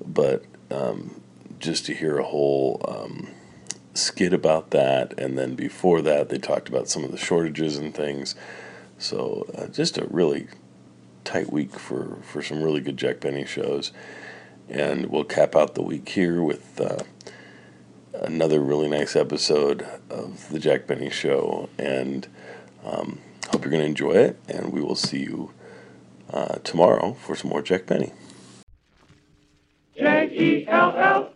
But 0.04 0.44
um, 0.72 1.22
just 1.60 1.86
to 1.86 1.94
hear 1.94 2.18
a 2.18 2.24
whole 2.24 2.84
um, 2.88 3.30
skit 3.94 4.34
about 4.34 4.72
that, 4.72 5.18
and 5.20 5.38
then 5.38 5.54
before 5.56 6.02
that 6.02 6.30
they 6.30 6.40
talked 6.40 6.68
about 6.68 6.90
some 6.90 7.04
of 7.04 7.12
the 7.12 7.18
shortages 7.18 7.78
and 7.78 7.94
things. 7.94 8.36
So 8.98 9.46
uh, 9.56 9.68
just 9.68 9.98
a 9.98 10.08
really 10.08 10.48
tight 11.24 11.54
week 11.54 11.80
for, 11.80 12.18
for 12.24 12.42
some 12.42 12.62
really 12.62 12.82
good 12.82 12.98
Jack 12.98 13.20
Benny 13.20 13.46
shows. 13.46 13.92
And 14.68 15.08
we'll 15.08 15.24
cap 15.24 15.56
out 15.56 15.76
the 15.76 15.82
week 15.82 16.10
here 16.10 16.44
with 16.44 16.80
uh, 16.80 17.04
another 18.20 18.60
really 18.60 18.88
nice 18.88 19.16
episode 19.16 19.88
of 20.10 20.50
the 20.50 20.60
Jack 20.60 20.88
Benny 20.88 21.10
Show. 21.10 21.70
And 21.78 22.28
um, 22.86 23.20
hope 23.52 23.64
you're 23.64 23.72
going 23.72 23.84
to 23.84 23.88
enjoy 23.88 24.14
it. 24.14 24.40
And 24.48 24.72
we 24.72 24.82
will 24.82 24.96
see 24.96 25.20
you 25.20 25.52
uh, 26.32 26.56
tomorrow 26.64 27.14
for 27.14 27.36
some 27.36 27.50
more 27.50 27.62
Jack 27.62 27.86
Benny. 27.86 28.12
J 29.98 30.30
E 30.32 30.68
L 30.68 30.96
L. 30.96 31.34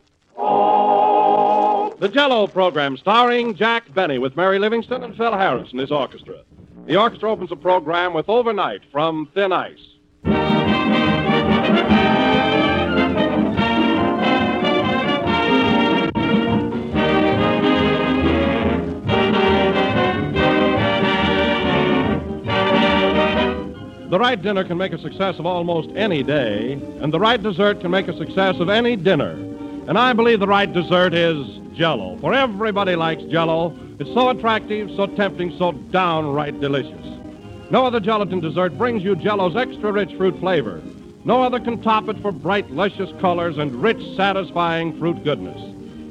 The 2.00 2.10
Jello 2.10 2.48
program 2.48 2.98
starring 2.98 3.56
Jack 3.56 3.94
Benny 3.94 4.18
with 4.18 4.36
Mary 4.36 4.60
Livingstone 4.60 5.04
and 5.04 5.16
Phil 5.16 5.32
Harris 5.32 5.72
and 5.72 5.80
his 5.80 5.90
orchestra. 5.92 6.42
The 6.86 6.98
orchestra 6.98 7.32
opens 7.32 7.50
the 7.50 7.56
program 7.56 8.14
with 8.14 8.28
Overnight 8.28 8.82
from 8.92 9.30
Thin 9.34 9.54
Ice. 9.54 9.80
The 24.14 24.20
right 24.20 24.40
dinner 24.40 24.64
can 24.64 24.78
make 24.78 24.94
a 24.94 25.00
success 25.00 25.40
of 25.40 25.48
almost 25.48 25.90
any 25.96 26.22
day, 26.22 26.74
and 27.02 27.12
the 27.12 27.20
right 27.20 27.42
dessert 27.42 27.80
can 27.80 27.90
make 27.90 28.08
a 28.08 28.16
success 28.16 28.60
of 28.60 28.70
any 28.70 28.96
dinner. 28.96 29.32
And 29.88 29.98
I 29.98 30.14
believe 30.14 30.40
the 30.40 30.46
right 30.46 30.72
dessert 30.72 31.16
is 31.16 31.48
Jello, 31.74 32.18
for 32.18 32.32
everybody 32.32 32.96
likes 32.96 33.24
Jello. 33.24 33.76
It's 33.98 34.14
so 34.14 34.30
attractive, 34.30 34.92
so 34.92 35.08
tempting, 35.08 35.58
so 35.58 35.72
downright 35.72 36.62
delicious. 36.62 37.04
No 37.72 37.88
other 37.88 38.00
gelatin 38.00 38.40
dessert 38.40 38.78
brings 38.78 39.04
you 39.04 39.16
Jello's 39.16 39.56
extra 39.56 39.92
rich 39.92 40.14
fruit 40.16 40.40
flavor. 40.40 40.84
No 41.26 41.42
other 41.42 41.60
can 41.60 41.82
top 41.82 42.08
it 42.08 42.20
for 42.20 42.32
bright, 42.32 42.70
luscious 42.70 43.10
colors 43.20 43.58
and 43.58 43.74
rich, 43.82 44.16
satisfying 44.16 44.96
fruit 45.00 45.24
goodness. 45.24 45.60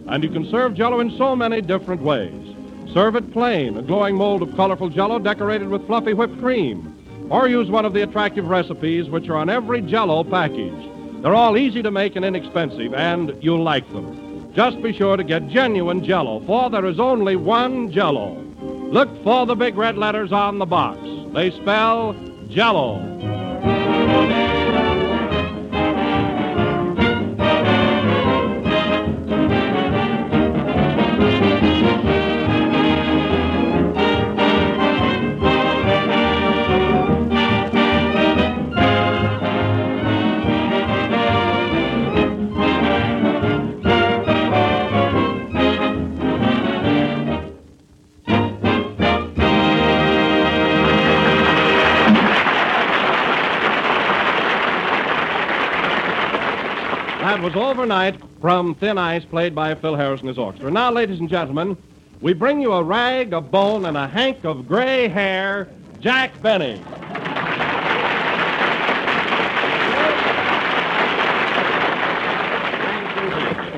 And 0.08 0.24
you 0.24 0.30
can 0.30 0.50
serve 0.50 0.74
Jello 0.74 0.98
in 0.98 1.16
so 1.16 1.36
many 1.36 1.60
different 1.60 2.02
ways. 2.02 2.56
Serve 2.92 3.14
it 3.14 3.32
plain, 3.32 3.76
a 3.78 3.82
glowing 3.82 4.16
mold 4.16 4.42
of 4.42 4.56
colorful 4.56 4.88
Jello 4.88 5.20
decorated 5.20 5.68
with 5.68 5.86
fluffy 5.86 6.14
whipped 6.14 6.40
cream. 6.40 6.98
Or 7.32 7.48
use 7.48 7.70
one 7.70 7.86
of 7.86 7.94
the 7.94 8.02
attractive 8.02 8.44
recipes 8.44 9.08
which 9.08 9.30
are 9.30 9.36
on 9.36 9.48
every 9.48 9.80
Jello 9.80 10.22
package. 10.22 10.90
They're 11.22 11.34
all 11.34 11.56
easy 11.56 11.82
to 11.82 11.90
make 11.90 12.14
and 12.14 12.26
inexpensive, 12.26 12.92
and 12.92 13.32
you'll 13.40 13.62
like 13.62 13.90
them. 13.90 14.52
Just 14.54 14.82
be 14.82 14.92
sure 14.92 15.16
to 15.16 15.24
get 15.24 15.48
genuine 15.48 16.04
Jello, 16.04 16.44
for 16.44 16.68
there 16.68 16.84
is 16.84 17.00
only 17.00 17.36
one 17.36 17.90
Jello. 17.90 18.34
Look 18.60 19.08
for 19.24 19.46
the 19.46 19.54
big 19.54 19.78
red 19.78 19.96
letters 19.96 20.30
on 20.30 20.58
the 20.58 20.66
box. 20.66 21.00
They 21.32 21.50
spell 21.52 22.14
Jello. 22.50 23.00
Was 57.42 57.56
Overnight 57.56 58.20
from 58.40 58.76
Thin 58.76 58.98
Ice, 58.98 59.24
played 59.24 59.52
by 59.52 59.74
Phil 59.74 59.96
Harris 59.96 60.20
and 60.20 60.28
his 60.28 60.38
orchestra. 60.38 60.70
Now, 60.70 60.92
ladies 60.92 61.18
and 61.18 61.28
gentlemen, 61.28 61.76
we 62.20 62.34
bring 62.34 62.60
you 62.60 62.72
a 62.72 62.84
rag, 62.84 63.32
a 63.32 63.40
bone, 63.40 63.84
and 63.86 63.96
a 63.96 64.06
hank 64.06 64.44
of 64.44 64.68
gray 64.68 65.08
hair, 65.08 65.68
Jack 65.98 66.40
Benny. 66.40 66.80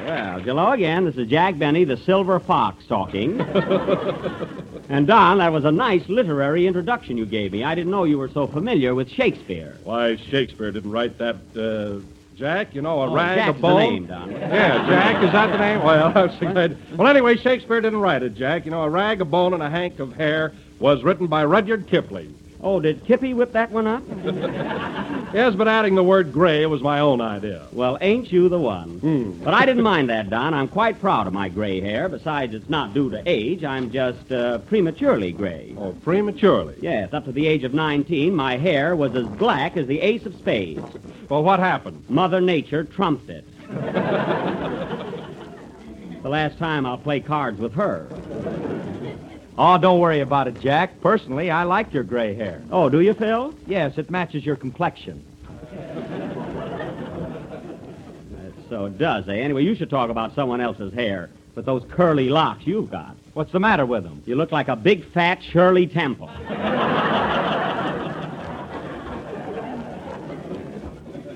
Well, 0.05 0.41
hello 0.41 0.73
again. 0.73 1.07
This 1.07 1.17
is 1.17 1.27
Jack 1.27 1.59
Benny, 1.59 1.85
the 1.85 1.97
Silver 1.97 2.39
Fox, 2.41 2.85
talking. 2.87 3.41
and, 4.91 5.07
Don, 5.07 5.39
that 5.39 5.53
was 5.53 5.65
a 5.65 5.73
nice 5.73 6.07
literary 6.11 6.67
introduction 6.67 7.17
you 7.17 7.25
gave 7.25 7.53
me. 7.53 7.65
I 7.65 7.75
didn't 7.75 7.91
know 7.91 8.05
you 8.05 8.19
were 8.19 8.29
so 8.29 8.47
familiar 8.47 8.95
with 8.95 9.09
Shakespeare. 9.09 9.79
Why, 9.85 10.17
Shakespeare 10.17 10.71
didn't 10.71 10.91
write 10.91 11.17
that 11.17 11.37
uh, 11.57 12.05
Jack, 12.37 12.75
you 12.75 12.83
know, 12.83 13.03
a 13.03 13.09
Oh, 13.11 13.15
rag, 13.15 13.37
Jack's 13.39 13.51
a 13.51 13.53
the 13.53 13.59
bone. 13.61 13.79
name, 13.79 14.07
Don. 14.07 14.31
Yeah, 14.31 14.87
Jack, 14.89 15.23
is 15.25 15.33
that 15.33 15.53
the 15.53 15.59
name? 15.59 15.83
Well, 15.85 16.13
that's 16.15 16.37
good. 16.39 16.77
Well, 16.99 17.07
anyway, 17.09 17.37
Shakespeare 17.37 17.81
didn't 17.81 18.01
write 18.01 18.23
it, 18.23 18.35
Jack. 18.35 18.65
You 18.65 18.71
know, 18.73 18.83
a 18.83 18.91
rag, 18.91 19.21
a 19.21 19.25
bone, 19.25 19.55
and 19.55 19.63
a 19.63 19.71
hank 19.71 20.01
of 20.01 20.15
hair 20.15 20.53
was 20.81 21.03
written 21.05 21.27
by 21.29 21.45
Rudyard 21.45 21.87
Kipling. 21.87 22.35
Oh, 22.65 22.81
did 22.81 23.05
Kippy 23.05 23.35
whip 23.35 23.53
that 23.53 23.71
one 23.71 23.87
up? 23.87 24.03
Yes, 25.35 25.57
but 25.57 25.67
adding 25.67 25.97
the 25.97 26.03
word 26.05 26.33
gray 26.33 26.65
was 26.67 26.81
my 26.81 27.01
own 27.01 27.21
idea. 27.21 27.67
Well, 27.73 27.99
ain't 28.01 28.31
you 28.31 28.49
the 28.49 28.61
one? 28.61 29.01
Hmm. 29.01 29.43
But 29.43 29.53
I 29.53 29.67
didn't 29.67 29.83
mind 29.83 30.09
that, 30.09 30.31
Don. 30.31 30.55
I'm 30.55 30.69
quite 30.69 31.01
proud 31.01 31.27
of 31.27 31.33
my 31.33 31.49
gray 31.49 31.81
hair. 31.81 32.09
Besides, 32.09 32.55
it's 32.55 32.69
not 32.69 32.95
due 32.95 33.11
to 33.11 33.21
age. 33.27 33.65
I'm 33.65 33.91
just 33.91 34.31
uh, 34.31 34.59
prematurely 34.59 35.33
gray. 35.33 35.75
Oh, 35.77 35.93
prematurely? 36.05 36.77
Yes, 36.81 37.13
up 37.13 37.25
to 37.25 37.33
the 37.33 37.49
age 37.49 37.65
of 37.65 37.75
19, 37.75 38.33
my 38.33 38.57
hair 38.57 38.95
was 38.95 39.17
as 39.17 39.27
black 39.27 39.77
as 39.77 39.89
the 39.89 40.01
ace 40.01 40.25
of 40.25 40.37
spades. 40.37 40.87
Well, 41.29 41.43
what 41.43 41.59
happened? 41.59 42.05
Mother 42.09 42.41
Nature 42.41 42.85
trumped 42.85 43.29
it. 43.29 43.45
the 46.23 46.29
last 46.29 46.59
time 46.59 46.87
I'll 46.87 46.97
play 46.97 47.19
cards 47.19 47.59
with 47.59 47.75
her. 47.75 48.07
Oh, 49.57 49.79
don't 49.79 50.01
worry 50.01 50.21
about 50.21 50.49
it, 50.49 50.61
Jack. 50.61 51.01
Personally, 51.01 51.51
I 51.51 51.63
like 51.63 51.93
your 51.93 52.03
gray 52.03 52.35
hair. 52.35 52.63
Oh, 52.73 52.89
do 52.89 53.01
you, 53.01 53.15
Phil? 53.15 53.55
Yes, 53.67 53.99
it 53.99 54.11
matches 54.11 54.45
your 54.45 54.57
complexion. 54.57 55.25
So 58.69 58.87
it 58.87 58.99
does, 58.99 59.29
eh? 59.29 59.35
Anyway, 59.35 59.63
you 59.63 59.77
should 59.77 59.91
talk 59.91 60.11
about 60.11 60.35
someone 60.35 60.61
else's 60.61 60.93
hair. 60.93 61.31
With 61.55 61.67
those 61.67 61.85
curly 61.89 62.29
locks 62.29 62.67
you've 62.67 62.91
got. 62.91 63.15
What's 63.35 63.53
the 63.53 63.61
matter 63.61 63.87
with 63.87 64.03
them? 64.03 64.23
You 64.27 64.35
look 64.35 64.51
like 64.51 64.67
a 64.67 64.75
big 64.75 65.05
fat 65.13 65.41
Shirley 65.41 65.87
Temple. 65.87 66.29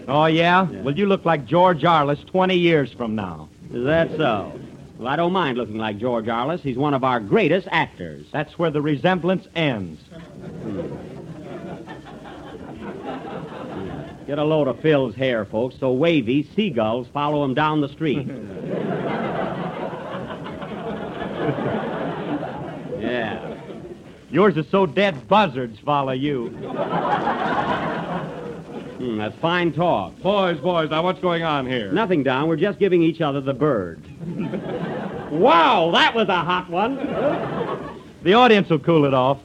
Oh, 0.09 0.25
yeah? 0.27 0.63
Well, 0.63 0.97
you 0.97 1.07
look 1.07 1.25
like 1.25 1.45
George 1.45 1.83
Arliss 1.83 2.27
20 2.27 2.57
years 2.57 2.93
from 2.93 3.15
now. 3.15 3.49
Is 3.73 3.85
that 3.85 4.11
so? 4.17 4.59
Well, 4.99 5.07
I 5.07 5.15
don't 5.15 5.33
mind 5.33 5.57
looking 5.57 5.79
like 5.79 5.99
George 5.99 6.27
Arliss. 6.27 6.61
He's 6.61 6.77
one 6.77 6.93
of 6.93 7.05
our 7.05 7.21
greatest 7.21 7.69
actors. 7.71 8.27
That's 8.33 8.59
where 8.59 8.71
the 8.71 8.83
resemblance 8.83 9.47
ends. 9.55 10.01
Hmm. 10.03 11.19
Get 14.27 14.39
a 14.41 14.45
load 14.45 14.67
of 14.67 14.81
Phil's 14.81 15.15
hair, 15.15 15.45
folks, 15.45 15.77
so 15.79 15.93
wavy, 15.93 16.43
seagulls 16.55 17.07
follow 17.15 17.45
him 17.45 17.55
down 17.55 17.81
the 17.81 17.89
street. 17.89 18.27
yeah. 23.01 23.55
Yours 24.31 24.57
is 24.57 24.67
so 24.69 24.85
dead 24.85 25.29
buzzards 25.29 25.79
follow 25.79 26.13
you. 26.13 26.51
Hmm, 28.99 29.17
that's 29.17 29.37
fine 29.37 29.73
talk. 29.73 30.21
Boys, 30.21 30.59
boys, 30.59 30.91
now 30.91 31.05
what's 31.05 31.21
going 31.21 31.45
on 31.45 31.67
here? 31.67 31.93
Nothing, 31.93 32.25
Don. 32.25 32.49
We're 32.49 32.57
just 32.57 32.81
giving 32.81 33.03
each 33.03 33.21
other 33.21 33.41
the 33.41 33.55
bird. 33.55 34.03
wow, 35.31 35.91
that 35.93 36.15
was 36.17 36.29
a 36.29 36.37
hot 36.37 36.69
one. 36.69 36.97
The 38.25 38.35
audience 38.35 38.69
will 38.69 38.81
cool 38.81 39.05
it 39.05 39.15
off. 39.15 39.39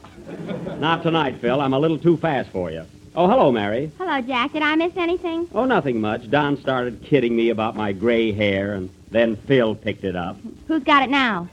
Not 0.80 1.04
tonight, 1.04 1.40
Phil. 1.40 1.62
I'm 1.62 1.74
a 1.74 1.80
little 1.80 2.00
too 2.00 2.18
fast 2.18 2.50
for 2.50 2.72
you. 2.72 2.84
Oh, 3.16 3.28
hello, 3.28 3.52
Mary. 3.52 3.92
Hello, 4.00 4.22
Jack. 4.22 4.54
Did 4.54 4.64
I 4.64 4.76
miss 4.76 4.94
anything? 4.98 5.48
Oh, 5.54 5.66
nothing 5.66 6.02
much. 6.02 6.32
Don 6.32 6.58
started 6.60 7.04
kidding 7.04 7.36
me 7.36 7.52
about 7.52 7.76
my 7.76 7.94
gray 7.94 8.32
hair, 8.32 8.74
and 8.74 8.90
then 9.12 9.36
Phil 9.36 9.76
picked 9.76 10.04
it 10.04 10.16
up. 10.16 10.36
Who's 10.68 10.84
got 10.84 11.04
it 11.04 11.12
now? 11.12 11.48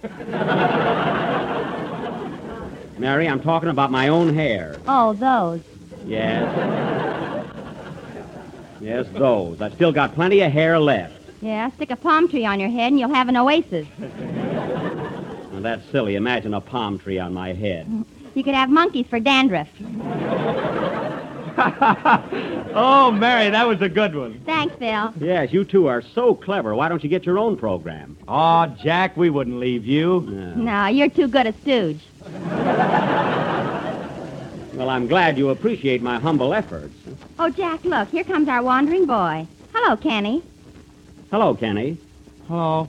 Mary, 2.98 3.28
I'm 3.28 3.42
talking 3.42 3.68
about 3.68 3.90
my 3.90 4.08
own 4.08 4.32
hair. 4.32 4.78
Oh, 4.88 5.12
those. 5.12 5.60
Yes. 6.06 7.39
Yes, 8.80 9.06
those. 9.12 9.60
I've 9.60 9.74
still 9.74 9.92
got 9.92 10.14
plenty 10.14 10.40
of 10.40 10.50
hair 10.52 10.78
left. 10.78 11.14
Yeah, 11.42 11.70
stick 11.72 11.90
a 11.90 11.96
palm 11.96 12.28
tree 12.28 12.44
on 12.44 12.60
your 12.60 12.70
head 12.70 12.92
and 12.92 13.00
you'll 13.00 13.14
have 13.14 13.28
an 13.28 13.36
oasis. 13.36 13.86
Now, 15.52 15.60
that's 15.76 15.90
silly. 15.90 16.14
Imagine 16.14 16.54
a 16.54 16.60
palm 16.60 16.98
tree 16.98 17.18
on 17.18 17.34
my 17.34 17.52
head. 17.52 17.86
You 18.34 18.44
could 18.44 18.54
have 18.54 18.70
monkeys 18.70 19.06
for 19.10 19.18
dandruff. 19.18 19.68
oh, 22.74 23.10
Mary, 23.10 23.50
that 23.50 23.66
was 23.66 23.82
a 23.82 23.88
good 23.88 24.14
one. 24.14 24.40
Thanks, 24.46 24.76
Phil. 24.76 25.12
Yes, 25.20 25.52
you 25.52 25.64
two 25.64 25.88
are 25.88 26.02
so 26.02 26.34
clever. 26.34 26.74
Why 26.76 26.88
don't 26.88 27.02
you 27.02 27.10
get 27.10 27.26
your 27.26 27.38
own 27.38 27.56
program? 27.56 28.16
Oh, 28.28 28.66
Jack, 28.82 29.16
we 29.16 29.28
wouldn't 29.28 29.58
leave 29.58 29.84
you. 29.84 30.20
No, 30.56 30.86
you're 30.86 31.10
too 31.10 31.26
good 31.26 31.46
a 31.48 31.52
stooge. 31.54 32.00
Well, 34.80 34.88
I'm 34.88 35.08
glad 35.08 35.36
you 35.36 35.50
appreciate 35.50 36.00
my 36.00 36.18
humble 36.18 36.54
efforts. 36.54 36.94
Oh, 37.38 37.50
Jack, 37.50 37.84
look, 37.84 38.08
here 38.08 38.24
comes 38.24 38.48
our 38.48 38.62
wandering 38.62 39.04
boy. 39.04 39.46
Hello, 39.74 39.94
Kenny. 39.94 40.42
Hello, 41.30 41.54
Kenny. 41.54 41.98
Hello. 42.48 42.84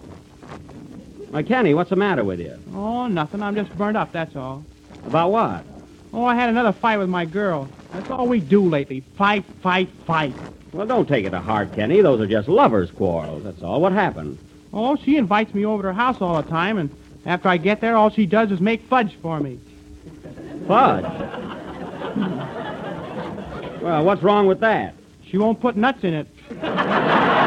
Why, 1.31 1.43
Kenny, 1.43 1.73
what's 1.73 1.89
the 1.89 1.97
matter 1.97 2.23
with 2.23 2.39
you? 2.39 2.57
Oh, 2.73 3.07
nothing. 3.07 3.43
I'm 3.43 3.55
just 3.55 3.77
burnt 3.77 3.97
up, 3.97 4.13
that's 4.13 4.37
all. 4.37 4.63
About 5.05 5.33
what? 5.33 5.65
Oh, 6.13 6.23
I 6.23 6.33
had 6.35 6.47
another 6.47 6.71
fight 6.71 6.95
with 6.95 7.09
my 7.09 7.25
girl. 7.25 7.67
That's 7.91 8.09
all 8.09 8.25
we 8.25 8.39
do 8.39 8.61
lately. 8.69 9.01
Fight, 9.17 9.43
fight, 9.61 9.89
fight. 10.07 10.33
Well, 10.71 10.87
don't 10.87 11.09
take 11.09 11.25
it 11.25 11.31
to 11.31 11.41
heart, 11.41 11.73
Kenny. 11.73 11.99
Those 11.99 12.21
are 12.21 12.25
just 12.25 12.47
lovers' 12.47 12.89
quarrels. 12.89 13.43
That's 13.43 13.61
all. 13.63 13.81
What 13.81 13.91
happened? 13.91 14.37
Oh, 14.71 14.95
she 14.95 15.17
invites 15.17 15.53
me 15.53 15.65
over 15.65 15.83
to 15.83 15.87
her 15.89 15.93
house 15.93 16.21
all 16.21 16.41
the 16.41 16.49
time, 16.49 16.77
and 16.77 16.89
after 17.25 17.49
I 17.49 17.57
get 17.57 17.81
there, 17.81 17.97
all 17.97 18.09
she 18.09 18.25
does 18.25 18.49
is 18.49 18.61
make 18.61 18.81
fudge 18.83 19.13
for 19.21 19.41
me. 19.41 19.59
Fudge? 20.69 21.50
Well, 23.81 24.05
what's 24.05 24.21
wrong 24.21 24.45
with 24.45 24.59
that? 24.59 24.93
She 25.27 25.39
won't 25.39 25.59
put 25.59 25.75
nuts 25.75 26.03
in 26.03 26.13
it. 26.13 26.27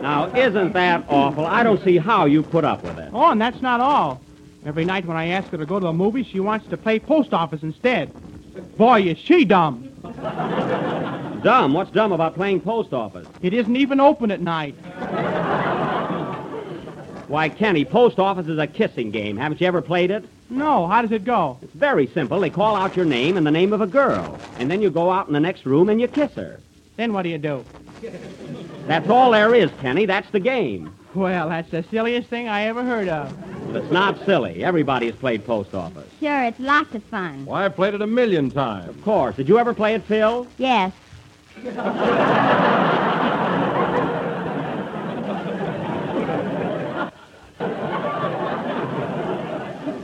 Now, 0.00 0.34
isn't 0.34 0.72
that 0.72 1.04
awful? 1.08 1.44
I 1.44 1.62
don't 1.62 1.82
see 1.84 1.98
how 1.98 2.24
you 2.24 2.42
put 2.42 2.64
up 2.64 2.82
with 2.82 2.98
it. 2.98 3.10
Oh, 3.12 3.30
and 3.30 3.40
that's 3.40 3.60
not 3.60 3.80
all. 3.80 4.22
Every 4.64 4.84
night 4.84 5.04
when 5.04 5.16
I 5.16 5.26
ask 5.26 5.48
her 5.50 5.58
to 5.58 5.66
go 5.66 5.78
to 5.78 5.86
the 5.86 5.92
movies, 5.92 6.26
she 6.26 6.40
wants 6.40 6.66
to 6.68 6.76
play 6.76 6.98
post 6.98 7.34
office 7.34 7.62
instead. 7.62 8.10
Boy, 8.78 9.02
is 9.02 9.18
she 9.18 9.44
dumb. 9.44 9.88
Dumb? 11.42 11.72
What's 11.74 11.90
dumb 11.90 12.12
about 12.12 12.34
playing 12.36 12.60
post 12.60 12.92
office? 12.92 13.26
It 13.42 13.52
isn't 13.52 13.76
even 13.76 14.00
open 14.00 14.30
at 14.30 14.40
night. 14.40 14.76
Why, 17.28 17.50
Kenny, 17.50 17.84
post 17.84 18.18
office 18.18 18.48
is 18.48 18.58
a 18.58 18.66
kissing 18.66 19.10
game. 19.10 19.36
Haven't 19.36 19.60
you 19.60 19.66
ever 19.66 19.82
played 19.82 20.10
it? 20.10 20.24
No, 20.48 20.86
how 20.86 21.02
does 21.02 21.12
it 21.12 21.24
go? 21.24 21.58
It's 21.60 21.74
very 21.74 22.06
simple. 22.06 22.40
They 22.40 22.48
call 22.48 22.74
out 22.74 22.96
your 22.96 23.04
name 23.04 23.36
and 23.36 23.46
the 23.46 23.50
name 23.50 23.74
of 23.74 23.82
a 23.82 23.86
girl, 23.86 24.38
and 24.58 24.70
then 24.70 24.80
you 24.80 24.88
go 24.88 25.10
out 25.10 25.26
in 25.26 25.34
the 25.34 25.40
next 25.40 25.66
room 25.66 25.90
and 25.90 26.00
you 26.00 26.08
kiss 26.08 26.32
her. 26.32 26.58
Then 26.96 27.12
what 27.12 27.22
do 27.22 27.28
you 27.28 27.36
do? 27.36 27.64
That's 28.86 29.10
all 29.10 29.30
there 29.32 29.54
is, 29.54 29.70
Kenny. 29.82 30.06
That's 30.06 30.30
the 30.30 30.40
game. 30.40 30.94
Well, 31.14 31.50
that's 31.50 31.70
the 31.70 31.82
silliest 31.90 32.28
thing 32.28 32.48
I 32.48 32.62
ever 32.62 32.82
heard 32.82 33.08
of. 33.08 33.36
But 33.66 33.82
it's 33.82 33.92
not 33.92 34.24
silly. 34.24 34.64
Everybody 34.64 35.06
has 35.06 35.16
played 35.16 35.44
post 35.44 35.74
office. 35.74 36.08
Sure, 36.20 36.44
it's 36.44 36.58
lots 36.58 36.94
of 36.94 37.02
fun. 37.04 37.44
Why, 37.44 37.66
I've 37.66 37.76
played 37.76 37.92
it 37.92 38.00
a 38.00 38.06
million 38.06 38.50
times. 38.50 38.88
Of 38.88 39.02
course. 39.02 39.36
Did 39.36 39.48
you 39.48 39.58
ever 39.58 39.74
play 39.74 39.94
it, 39.94 40.04
Phil? 40.04 40.46
Yes. 40.56 40.92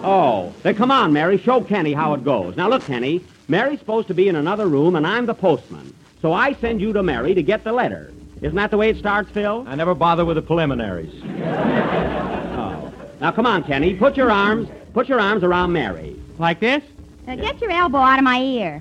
Oh, 0.05 0.53
then 0.63 0.75
come 0.75 0.91
on, 0.91 1.13
Mary. 1.13 1.39
Show 1.39 1.63
Kenny 1.63 1.93
how 1.93 2.15
it 2.15 2.25
goes. 2.25 2.57
Now, 2.57 2.69
look, 2.69 2.83
Kenny. 2.85 3.25
Mary's 3.49 3.79
supposed 3.79 4.09
to 4.09 4.15
be 4.15 4.29
in 4.29 4.37
another 4.37 4.67
room, 4.67 4.97
and 4.97 5.07
I'm 5.07 5.27
the 5.27 5.35
postman. 5.35 5.95
So 6.23 6.33
I 6.33 6.55
send 6.55 6.81
you 6.81 6.93
to 6.95 7.03
Mary 7.03 7.35
to 7.35 7.43
get 7.43 7.65
the 7.65 7.73
letter. 7.73 8.13
Isn't 8.41 8.57
that 8.57 8.71
the 8.71 8.77
way 8.77 8.91
it 8.91 8.97
starts, 8.99 9.31
Phil? 9.31 9.65
I 9.67 9.75
never 9.75 9.95
bother 9.95 10.25
with 10.25 10.37
the 10.37 10.43
preliminaries. 10.43 11.13
Oh. 12.57 12.93
Now, 13.21 13.33
come 13.33 13.47
on, 13.47 13.65
Kenny. 13.65 13.95
Put 13.95 14.17
your 14.17 14.31
arms, 14.31 14.69
put 14.93 15.09
your 15.09 15.19
arms 15.19 15.43
around 15.43 15.73
Mary. 15.73 16.15
Like 16.39 16.61
this? 16.61 16.85
Now 17.27 17.35
get 17.35 17.61
your 17.61 17.73
elbow 17.73 17.99
out 17.99 18.19
of 18.19 18.25
my 18.25 18.41
ear. 18.41 18.81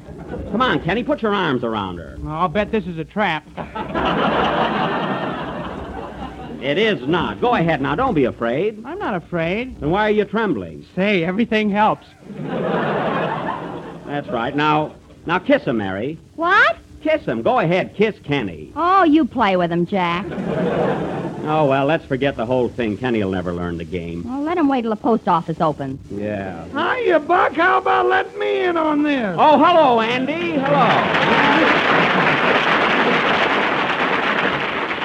Come 0.51 0.61
on, 0.61 0.79
Kenny. 0.83 1.03
Put 1.03 1.23
your 1.23 1.33
arms 1.33 1.63
around 1.63 1.97
her. 1.97 2.17
I'll 2.27 2.49
bet 2.49 2.71
this 2.71 2.85
is 2.85 2.99
a 2.99 3.05
trap. 3.05 3.47
It 6.63 6.77
is 6.77 7.05
not. 7.05 7.41
Go 7.41 7.55
ahead 7.55 7.81
now. 7.81 7.93
Don't 7.93 8.13
be 8.13 8.23
afraid. 8.23 8.81
I'm 8.85 8.97
not 8.97 9.15
afraid. 9.15 9.81
Then 9.81 9.91
why 9.91 10.07
are 10.07 10.11
you 10.11 10.23
trembling? 10.23 10.85
Say, 10.95 11.25
everything 11.25 11.69
helps. 11.69 12.07
That's 14.05 14.29
right. 14.29 14.55
Now, 14.55 14.95
now 15.25 15.39
kiss 15.39 15.63
him, 15.63 15.79
Mary. 15.79 16.17
What? 16.37 16.77
Kiss 17.01 17.25
him. 17.25 17.41
Go 17.41 17.59
ahead. 17.59 17.95
Kiss 17.95 18.15
Kenny. 18.23 18.71
Oh, 18.77 19.03
you 19.03 19.25
play 19.25 19.57
with 19.57 19.73
him, 19.73 19.85
Jack. 19.85 20.25
Oh, 21.45 21.65
well, 21.67 21.85
let's 21.85 22.05
forget 22.05 22.37
the 22.37 22.45
whole 22.45 22.69
thing. 22.69 22.97
Kenny'll 22.97 23.31
never 23.31 23.51
learn 23.51 23.77
the 23.77 23.83
game. 23.83 24.23
Well, 24.23 24.41
let 24.43 24.57
him 24.57 24.69
wait 24.69 24.83
till 24.83 24.91
the 24.91 24.95
post 24.95 25.27
office 25.27 25.59
opens. 25.59 25.99
Yeah. 26.09 26.65
Hiya, 26.69 27.19
Buck. 27.19 27.51
How 27.55 27.79
about 27.79 28.05
letting 28.05 28.39
me 28.39 28.63
in 28.63 28.77
on 28.77 29.03
this? 29.03 29.35
Oh, 29.37 29.57
hello, 29.57 29.99
Andy. 29.99 30.51
Hello. 30.51 32.22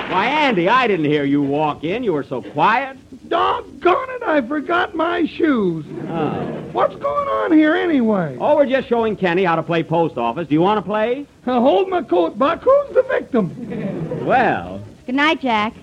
Why, 0.09 0.27
Andy, 0.27 0.69
I 0.69 0.87
didn't 0.87 1.05
hear 1.07 1.25
you 1.25 1.43
walk 1.43 1.85
in. 1.85 2.03
You 2.03 2.13
were 2.15 2.23
so 2.25 2.41
quiet. 2.43 2.97
Doggone 3.29 4.11
it, 4.11 4.23
I 4.23 4.41
forgot 4.41 4.95
my 4.95 5.27
shoes. 5.27 5.85
Oh. 6.09 6.45
What's 6.73 6.97
going 6.97 7.29
on 7.29 7.53
here 7.53 7.75
anyway? 7.75 8.37
Oh, 8.41 8.57
we're 8.57 8.67
just 8.67 8.89
showing 8.89 9.17
Kenny 9.17 9.45
how 9.45 9.57
to 9.57 9.63
play 9.63 9.83
post 9.83 10.17
office. 10.17 10.49
Do 10.49 10.55
you 10.55 10.61
want 10.63 10.79
to 10.79 10.83
play? 10.83 11.27
Uh, 11.47 11.61
hold 11.61 11.89
my 11.91 12.03
coat, 12.03 12.39
Buck. 12.39 12.63
Who's 12.63 12.95
the 12.95 13.03
victim? 13.03 14.25
Well, 14.25 14.83
Good 15.07 15.15
night, 15.15 15.41
Jack. 15.41 15.75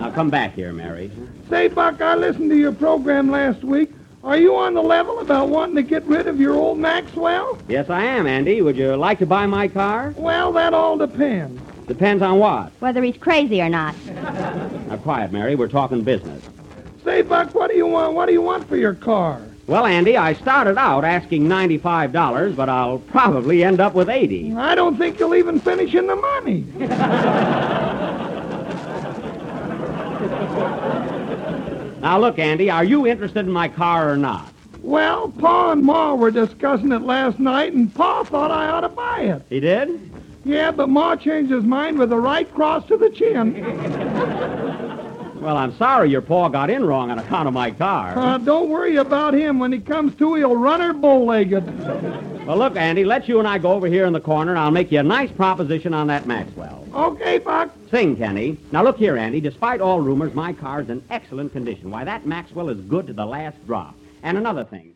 now 0.00 0.10
come 0.14 0.30
back 0.30 0.54
here, 0.54 0.72
Mary. 0.72 1.10
Say, 1.48 1.68
Buck, 1.68 2.00
I 2.00 2.14
listened 2.14 2.50
to 2.50 2.56
your 2.56 2.72
program 2.72 3.30
last 3.30 3.62
week. 3.64 3.90
Are 4.24 4.36
you 4.36 4.56
on 4.56 4.74
the 4.74 4.82
level 4.82 5.20
about 5.20 5.48
wanting 5.48 5.76
to 5.76 5.82
get 5.82 6.04
rid 6.04 6.26
of 6.26 6.40
your 6.40 6.54
old 6.54 6.78
Maxwell? 6.78 7.56
Yes, 7.68 7.88
I 7.88 8.02
am, 8.04 8.26
Andy. 8.26 8.62
Would 8.62 8.76
you 8.76 8.94
like 8.96 9.18
to 9.20 9.26
buy 9.26 9.46
my 9.46 9.68
car? 9.68 10.12
Well, 10.16 10.52
that 10.52 10.74
all 10.74 10.96
depends. 10.98 11.60
Depends 11.88 12.22
on 12.22 12.38
what. 12.38 12.70
Whether 12.80 13.02
he's 13.02 13.16
crazy 13.16 13.60
or 13.62 13.68
not. 13.68 13.94
Now, 14.06 14.98
quiet, 15.02 15.32
Mary. 15.32 15.54
We're 15.54 15.68
talking 15.68 16.02
business. 16.02 16.44
Say, 17.02 17.22
Buck, 17.22 17.54
what 17.54 17.70
do 17.70 17.76
you 17.76 17.86
want? 17.86 18.14
What 18.14 18.26
do 18.26 18.32
you 18.32 18.42
want 18.42 18.68
for 18.68 18.76
your 18.76 18.94
car? 18.94 19.40
Well, 19.66 19.86
Andy, 19.86 20.16
I 20.16 20.34
started 20.34 20.78
out 20.78 21.04
asking 21.04 21.46
$95, 21.46 22.54
but 22.54 22.68
I'll 22.68 22.98
probably 22.98 23.64
end 23.64 23.80
up 23.80 23.94
with 23.94 24.08
80 24.08 24.54
I 24.54 24.74
don't 24.74 24.96
think 24.96 25.18
you'll 25.18 25.34
even 25.34 25.60
finish 25.60 25.94
in 25.94 26.06
the 26.06 26.16
money. 26.16 26.64
Now, 32.00 32.18
look, 32.18 32.38
Andy, 32.38 32.70
are 32.70 32.84
you 32.84 33.06
interested 33.06 33.44
in 33.44 33.52
my 33.52 33.68
car 33.68 34.10
or 34.10 34.16
not? 34.16 34.52
Well, 34.82 35.30
Pa 35.30 35.72
and 35.72 35.82
Ma 35.82 36.14
were 36.14 36.30
discussing 36.30 36.92
it 36.92 37.02
last 37.02 37.38
night, 37.38 37.72
and 37.72 37.94
Pa 37.94 38.24
thought 38.24 38.50
I 38.50 38.68
ought 38.68 38.80
to 38.82 38.88
buy 38.88 39.20
it. 39.22 39.42
He 39.50 39.60
did? 39.60 40.07
Yeah, 40.48 40.70
but 40.70 40.88
Ma 40.88 41.14
changed 41.14 41.52
his 41.52 41.64
mind 41.64 41.98
with 41.98 42.10
a 42.10 42.16
right 42.16 42.50
cross 42.54 42.82
to 42.86 42.96
the 42.96 43.10
chin. 43.10 43.52
Well, 45.42 45.58
I'm 45.58 45.76
sorry 45.76 46.08
your 46.08 46.22
paw 46.22 46.48
got 46.48 46.70
in 46.70 46.86
wrong 46.86 47.10
on 47.10 47.18
account 47.18 47.48
of 47.48 47.52
my 47.52 47.70
car. 47.70 48.18
Uh, 48.18 48.38
don't 48.38 48.70
worry 48.70 48.96
about 48.96 49.34
him. 49.34 49.58
When 49.58 49.72
he 49.72 49.78
comes 49.78 50.14
to, 50.16 50.36
he'll 50.36 50.56
run 50.56 50.80
her 50.80 50.94
bow-legged. 50.94 52.46
Well, 52.46 52.56
look, 52.56 52.76
Andy, 52.76 53.04
let's 53.04 53.28
you 53.28 53.40
and 53.40 53.46
I 53.46 53.58
go 53.58 53.72
over 53.72 53.88
here 53.88 54.06
in 54.06 54.14
the 54.14 54.22
corner, 54.22 54.52
and 54.52 54.58
I'll 54.58 54.70
make 54.70 54.90
you 54.90 55.00
a 55.00 55.02
nice 55.02 55.30
proposition 55.30 55.92
on 55.92 56.06
that 56.06 56.26
Maxwell. 56.26 56.88
Okay, 56.94 57.36
Buck. 57.36 57.70
Sing, 57.90 58.16
Kenny. 58.16 58.56
Now, 58.72 58.82
look 58.82 58.96
here, 58.96 59.18
Andy. 59.18 59.42
Despite 59.42 59.82
all 59.82 60.00
rumors, 60.00 60.32
my 60.32 60.54
car's 60.54 60.88
in 60.88 61.04
excellent 61.10 61.52
condition. 61.52 61.90
Why, 61.90 62.04
that 62.04 62.24
Maxwell 62.24 62.70
is 62.70 62.80
good 62.80 63.06
to 63.08 63.12
the 63.12 63.26
last 63.26 63.58
drop. 63.66 63.94
And 64.22 64.38
another 64.38 64.64
thing. 64.64 64.94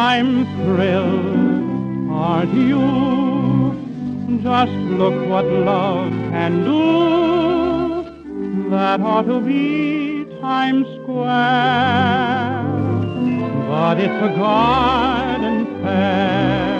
I'm 0.00 0.46
thrilled, 0.62 2.12
aren't 2.12 2.54
you? 2.54 4.40
Just 4.44 4.78
look 5.00 5.28
what 5.28 5.44
love 5.44 6.12
can 6.30 6.62
do. 6.62 6.80
That 8.70 9.00
ought 9.00 9.26
to 9.26 9.40
be 9.40 10.24
Times 10.40 10.86
Square. 11.02 12.62
But 13.68 13.98
it's 13.98 14.22
a 14.28 14.32
garden 14.38 15.66
fair. 15.82 16.78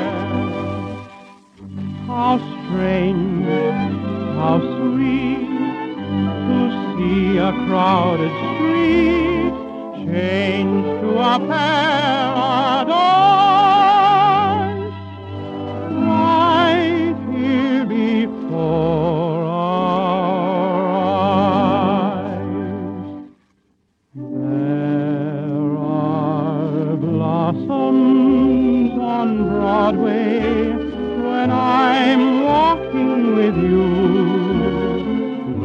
How 2.06 2.38
strange, 2.54 3.46
how 4.38 4.58
sweet 4.76 5.50
to 6.48 6.58
see 6.94 7.38
a 7.38 7.50
crowded 7.66 8.32
street 8.54 9.27
change 10.10 10.84
to 11.02 11.18
a 11.18 11.38
paradise 11.38 12.88
right 15.90 17.16
here 17.30 17.84
before 17.84 19.44
our 19.44 20.30
eyes. 22.24 22.48
There 24.14 25.76
are 25.76 26.96
blossoms 26.96 28.92
on 28.98 29.28
Broadway 29.50 30.72
when 30.72 31.50
I'm 31.50 32.44
walking 32.44 33.34
with 33.36 33.56
you. 33.56 33.88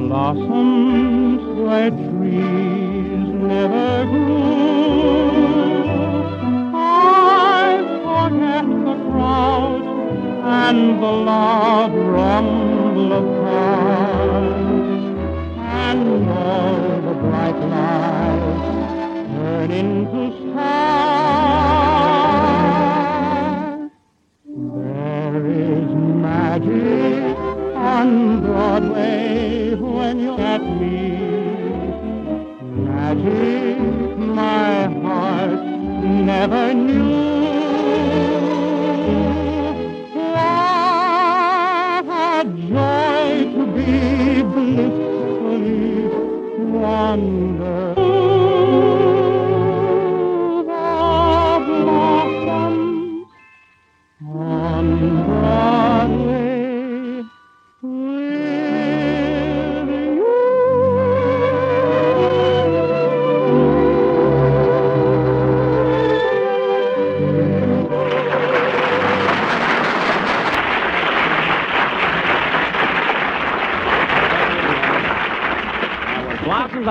Blossoms 0.07 1.41
where 1.61 1.91
trees 1.91 2.82
never 3.53 4.05
grew. 4.05 5.34
I 6.73 7.67
forget 8.07 8.65
the 8.88 8.95
crowd 9.09 9.85
and 10.63 10.80
the 11.03 11.13
loud 11.30 11.93
rumble 12.15 13.13
of 13.19 13.25
cars 13.43 15.03
and 15.85 16.01
all 16.30 17.01
the 17.07 17.15
bright 17.23 17.59
lights 17.73 18.67
turn 19.35 19.69
into 19.81 20.21
stars. 20.41 20.73
There 24.84 25.45
is 25.69 25.89
magic 26.27 27.38
on 27.93 28.07
Broadway 28.45 29.75
when 29.75 30.15
you're 30.19 30.41
at 30.41 30.63
me. 30.80 31.12
Magic 33.14 34.18
my 34.18 34.88
heart 35.03 35.64
never 36.03 36.73
knew. 36.73 37.14
Joy 42.44 43.53
to 43.53 43.64
be 43.76 44.41
blissfully. 44.52 45.94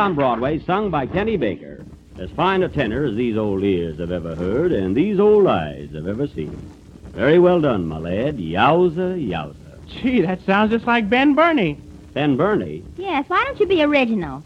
On 0.02 0.16
Broadway, 0.16 0.58
sung 0.58 0.90
by 0.90 1.06
Kenny 1.06 1.36
Baker. 1.36 1.84
As 2.18 2.28
fine 2.30 2.64
a 2.64 2.68
tenor 2.68 3.04
as 3.04 3.14
these 3.14 3.36
old 3.36 3.62
ears 3.62 4.00
have 4.00 4.10
ever 4.10 4.34
heard 4.34 4.72
and 4.72 4.96
these 4.96 5.20
old 5.20 5.46
eyes 5.46 5.90
have 5.94 6.08
ever 6.08 6.26
seen. 6.26 6.58
Very 7.12 7.38
well 7.38 7.60
done, 7.60 7.86
my 7.86 7.98
lad. 7.98 8.38
Yowza, 8.38 9.14
yowza. 9.24 9.54
Gee, 9.86 10.22
that 10.22 10.44
sounds 10.44 10.72
just 10.72 10.88
like 10.88 11.08
Ben 11.08 11.36
Bernie. 11.36 11.78
Ben 12.14 12.36
Bernie. 12.36 12.82
Yes, 12.96 13.28
why 13.28 13.44
don't 13.44 13.60
you 13.60 13.66
be 13.66 13.80
original? 13.84 14.42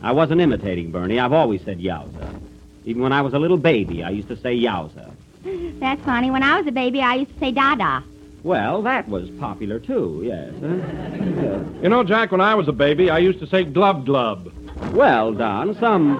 I 0.00 0.12
wasn't 0.12 0.42
imitating 0.42 0.92
Bernie. 0.92 1.18
I've 1.18 1.32
always 1.32 1.60
said 1.62 1.80
yowza. 1.80 2.40
Even 2.84 3.02
when 3.02 3.12
I 3.12 3.22
was 3.22 3.34
a 3.34 3.38
little 3.40 3.58
baby, 3.58 4.04
I 4.04 4.10
used 4.10 4.28
to 4.28 4.36
say 4.36 4.56
yowza. 4.56 5.10
That's 5.80 6.04
funny. 6.04 6.30
When 6.30 6.44
I 6.44 6.56
was 6.56 6.68
a 6.68 6.72
baby, 6.72 7.02
I 7.02 7.16
used 7.16 7.32
to 7.32 7.38
say 7.40 7.50
Dada. 7.50 8.04
Well, 8.44 8.80
that 8.82 9.08
was 9.08 9.28
popular 9.40 9.80
too, 9.80 10.22
yes. 10.24 10.54
huh? 10.60 11.82
You 11.82 11.88
know, 11.88 12.04
Jack, 12.04 12.30
when 12.30 12.40
I 12.40 12.54
was 12.54 12.68
a 12.68 12.72
baby, 12.72 13.10
I 13.10 13.18
used 13.18 13.40
to 13.40 13.46
say 13.46 13.64
glub 13.64 14.06
glub. 14.06 14.50
Well, 14.92 15.32
Don, 15.32 15.74
some. 15.78 16.16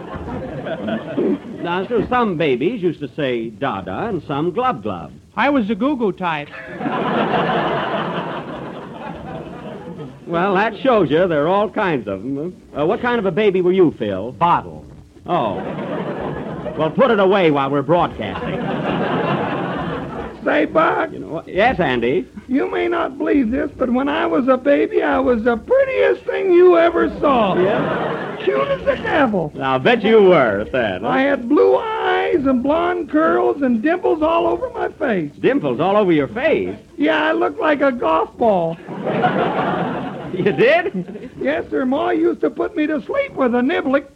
now, 1.62 1.86
sure, 1.86 2.06
some 2.08 2.36
babies 2.36 2.80
used 2.82 3.00
to 3.00 3.08
say 3.14 3.50
dada 3.50 4.06
and 4.08 4.22
some 4.24 4.52
glub 4.52 4.82
glub. 4.82 5.12
I 5.36 5.50
was 5.50 5.66
the 5.68 5.74
Goo 5.74 5.96
Goo 5.96 6.12
type. 6.12 6.48
Well, 10.26 10.54
that 10.54 10.78
shows 10.78 11.10
you 11.10 11.26
there 11.26 11.44
are 11.44 11.48
all 11.48 11.68
kinds 11.68 12.06
of 12.06 12.22
them. 12.22 12.62
Uh, 12.78 12.86
what 12.86 13.00
kind 13.00 13.18
of 13.18 13.26
a 13.26 13.32
baby 13.32 13.60
were 13.60 13.72
you, 13.72 13.90
Phil? 13.98 14.30
Bottle. 14.32 14.84
Oh. 15.26 15.56
Well, 16.78 16.90
put 16.90 17.10
it 17.10 17.18
away 17.18 17.50
while 17.50 17.68
we're 17.70 17.82
broadcasting. 17.82 18.60
Say, 20.44 20.66
Buck, 20.66 21.12
You 21.12 21.18
know, 21.18 21.42
yes, 21.46 21.80
Andy. 21.80 22.26
you 22.48 22.70
may 22.70 22.86
not 22.88 23.18
believe 23.18 23.50
this, 23.50 23.70
but 23.76 23.90
when 23.90 24.08
I 24.08 24.24
was 24.26 24.46
a 24.48 24.56
baby, 24.56 25.02
I 25.02 25.18
was 25.18 25.42
the 25.42 25.56
prettiest 25.56 26.22
thing 26.24 26.52
you 26.52 26.78
ever 26.78 27.10
saw. 27.20 27.56
Yeah? 27.60 28.29
Cute 28.44 28.68
as 28.68 28.84
the 28.84 28.96
devil. 28.96 29.52
I'll 29.60 29.78
bet 29.78 30.02
you 30.02 30.22
were 30.22 30.60
at 30.60 30.72
that. 30.72 31.02
huh? 31.02 31.08
I 31.08 31.20
had 31.22 31.48
blue 31.48 31.76
eyes 31.76 32.46
and 32.46 32.62
blonde 32.62 33.10
curls 33.10 33.60
and 33.62 33.82
dimples 33.82 34.22
all 34.22 34.46
over 34.46 34.70
my 34.70 34.88
face. 34.92 35.30
Dimples 35.40 35.80
all 35.80 35.96
over 35.96 36.12
your 36.12 36.28
face. 36.28 36.76
Yeah, 36.96 37.22
I 37.22 37.32
looked 37.32 37.58
like 37.60 37.80
a 37.80 37.92
golf 37.92 38.36
ball. 38.36 38.76
You 40.30 40.52
did? 40.52 41.32
Yes, 41.40 41.68
sir. 41.70 41.84
Ma 41.84 42.10
used 42.10 42.40
to 42.42 42.50
put 42.50 42.76
me 42.76 42.86
to 42.86 43.02
sleep 43.02 43.32
with 43.32 43.52
a 43.52 43.58
niblick. 43.60 44.06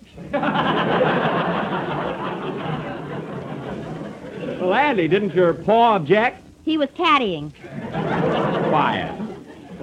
Well, 4.61 4.73
Andy, 4.75 5.09
didn't 5.09 5.35
your 5.35 5.53
paw 5.55 5.95
object? 5.97 6.41
He 6.65 6.79
was 6.79 6.89
caddying. 6.91 7.53
Quiet. 8.71 9.13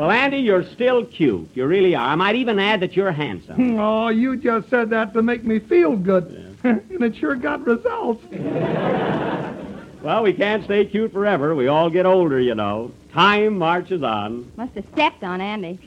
Well, 0.01 0.09
Andy, 0.09 0.39
you're 0.39 0.63
still 0.63 1.05
cute. 1.05 1.51
You 1.53 1.67
really 1.67 1.93
are. 1.93 2.07
I 2.07 2.15
might 2.15 2.35
even 2.35 2.57
add 2.57 2.79
that 2.79 2.95
you're 2.95 3.11
handsome. 3.11 3.55
Hmm, 3.55 3.79
oh, 3.79 4.07
you 4.07 4.35
just 4.35 4.67
said 4.67 4.89
that 4.89 5.13
to 5.13 5.21
make 5.21 5.43
me 5.43 5.59
feel 5.59 5.95
good. 5.95 6.57
and 6.63 7.03
it 7.03 7.15
sure 7.15 7.35
got 7.35 7.63
results. 7.67 8.25
Well, 10.01 10.23
we 10.23 10.33
can't 10.33 10.63
stay 10.63 10.85
cute 10.85 11.13
forever. 11.13 11.53
We 11.53 11.67
all 11.67 11.91
get 11.91 12.07
older, 12.07 12.39
you 12.39 12.55
know. 12.55 12.91
Time 13.13 13.59
marches 13.59 14.01
on. 14.01 14.51
Must 14.57 14.73
have 14.73 14.85
stepped 14.93 15.23
on 15.23 15.39
Andy. 15.41 15.77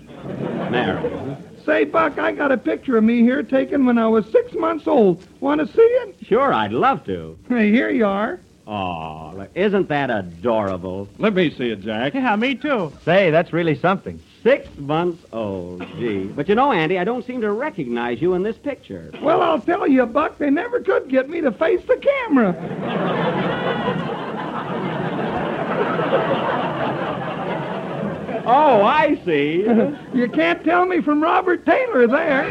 Mary. 0.70 1.36
Say, 1.66 1.82
Buck, 1.82 2.16
I 2.20 2.30
got 2.30 2.52
a 2.52 2.56
picture 2.56 2.96
of 2.96 3.02
me 3.02 3.22
here 3.22 3.42
taken 3.42 3.84
when 3.84 3.98
I 3.98 4.06
was 4.06 4.24
six 4.26 4.52
months 4.52 4.86
old. 4.86 5.26
Want 5.40 5.60
to 5.60 5.66
see 5.66 5.82
it? 5.82 6.14
Sure, 6.22 6.52
I'd 6.52 6.70
love 6.70 7.04
to. 7.06 7.36
Hey, 7.48 7.72
here 7.72 7.90
you 7.90 8.06
are. 8.06 8.38
Oh, 8.66 9.32
look, 9.36 9.50
isn't 9.54 9.88
that 9.88 10.08
adorable? 10.10 11.06
Let 11.18 11.34
me 11.34 11.50
see 11.50 11.68
it, 11.70 11.80
Jack. 11.80 12.14
Yeah, 12.14 12.34
me 12.36 12.54
too. 12.54 12.92
Say, 13.04 13.30
that's 13.30 13.52
really 13.52 13.74
something. 13.74 14.20
Six 14.42 14.68
months 14.78 15.22
old, 15.32 15.86
gee. 15.98 16.24
But 16.24 16.48
you 16.48 16.54
know, 16.54 16.72
Andy, 16.72 16.98
I 16.98 17.04
don't 17.04 17.26
seem 17.26 17.42
to 17.42 17.52
recognize 17.52 18.22
you 18.22 18.32
in 18.34 18.42
this 18.42 18.56
picture. 18.56 19.10
Well, 19.20 19.42
I'll 19.42 19.60
tell 19.60 19.86
you, 19.86 20.06
Buck, 20.06 20.38
they 20.38 20.48
never 20.50 20.80
could 20.80 21.08
get 21.10 21.28
me 21.28 21.42
to 21.42 21.52
face 21.52 21.82
the 21.86 21.96
camera. 21.96 22.54
Oh, 28.46 28.82
I 28.82 29.18
see. 29.24 29.62
you 30.14 30.28
can't 30.28 30.62
tell 30.64 30.84
me 30.84 31.00
from 31.00 31.22
Robert 31.22 31.64
Taylor 31.64 32.06
there. 32.06 32.44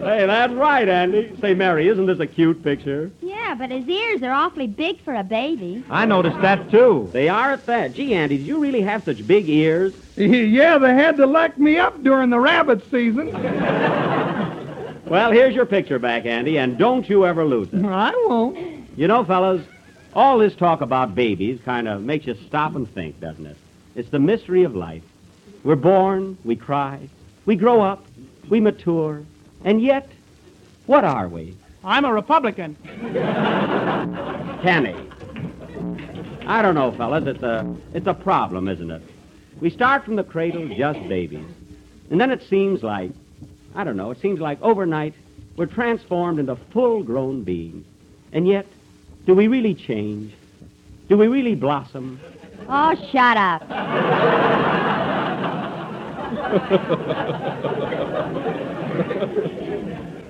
Hey, 0.00 0.24
that's 0.26 0.52
right, 0.54 0.88
Andy. 0.88 1.36
Say, 1.40 1.52
Mary, 1.54 1.86
isn't 1.88 2.06
this 2.06 2.20
a 2.20 2.26
cute 2.26 2.62
picture? 2.64 3.10
Yeah, 3.20 3.54
but 3.54 3.70
his 3.70 3.86
ears 3.86 4.22
are 4.22 4.32
awfully 4.32 4.66
big 4.66 5.00
for 5.02 5.14
a 5.14 5.22
baby. 5.22 5.84
I 5.90 6.06
noticed 6.06 6.40
that, 6.40 6.70
too. 6.70 7.10
They 7.12 7.28
are 7.28 7.52
at 7.52 7.66
that. 7.66 7.92
Gee, 7.92 8.14
Andy, 8.14 8.38
did 8.38 8.46
you 8.46 8.58
really 8.58 8.80
have 8.80 9.04
such 9.04 9.26
big 9.26 9.48
ears? 9.48 9.92
yeah, 10.16 10.78
they 10.78 10.94
had 10.94 11.16
to 11.18 11.26
lock 11.26 11.58
me 11.58 11.78
up 11.78 12.02
during 12.02 12.30
the 12.30 12.40
rabbit 12.40 12.82
season. 12.90 13.28
Well, 15.10 15.32
here's 15.32 15.56
your 15.56 15.66
picture 15.66 15.98
back, 15.98 16.24
Andy, 16.24 16.56
and 16.56 16.78
don't 16.78 17.08
you 17.08 17.26
ever 17.26 17.44
lose 17.44 17.66
it. 17.72 17.84
I 17.84 18.12
won't. 18.28 18.56
You 18.96 19.08
know, 19.08 19.24
fellas, 19.24 19.66
all 20.14 20.38
this 20.38 20.54
talk 20.54 20.82
about 20.82 21.16
babies 21.16 21.58
kind 21.64 21.88
of 21.88 22.02
makes 22.02 22.28
you 22.28 22.36
stop 22.46 22.76
and 22.76 22.88
think, 22.94 23.18
doesn't 23.18 23.44
it? 23.44 23.56
It's 23.96 24.10
the 24.10 24.20
mystery 24.20 24.62
of 24.62 24.76
life. 24.76 25.02
We're 25.64 25.74
born, 25.74 26.38
we 26.44 26.54
cry, 26.54 27.08
we 27.44 27.56
grow 27.56 27.80
up, 27.80 28.04
we 28.48 28.60
mature, 28.60 29.24
and 29.64 29.82
yet, 29.82 30.08
what 30.86 31.04
are 31.04 31.28
we? 31.28 31.54
I'm 31.84 32.04
a 32.04 32.12
Republican. 32.12 32.76
Kenny. 34.62 34.94
I 36.46 36.62
don't 36.62 36.74
know, 36.74 36.92
fellas. 36.92 37.26
It's 37.26 37.42
a, 37.42 37.76
it's 37.94 38.06
a 38.06 38.14
problem, 38.14 38.68
isn't 38.68 38.90
it? 38.90 39.02
We 39.60 39.70
start 39.70 40.04
from 40.04 40.16
the 40.16 40.24
cradle 40.24 40.68
just 40.68 40.98
babies. 41.08 41.46
And 42.10 42.20
then 42.20 42.30
it 42.30 42.42
seems 42.48 42.82
like, 42.82 43.12
I 43.74 43.84
don't 43.84 43.96
know, 43.96 44.10
it 44.10 44.20
seems 44.20 44.40
like 44.40 44.60
overnight 44.62 45.14
we're 45.56 45.66
transformed 45.66 46.38
into 46.38 46.56
full 46.72 47.02
grown 47.02 47.44
beings. 47.44 47.86
And 48.32 48.48
yet, 48.48 48.66
do 49.26 49.34
we 49.34 49.48
really 49.48 49.74
change? 49.74 50.34
Do 51.08 51.16
we 51.16 51.28
really 51.28 51.54
blossom? 51.54 52.20
Oh, 52.68 52.94
shut 53.10 53.36
up. 53.36 53.62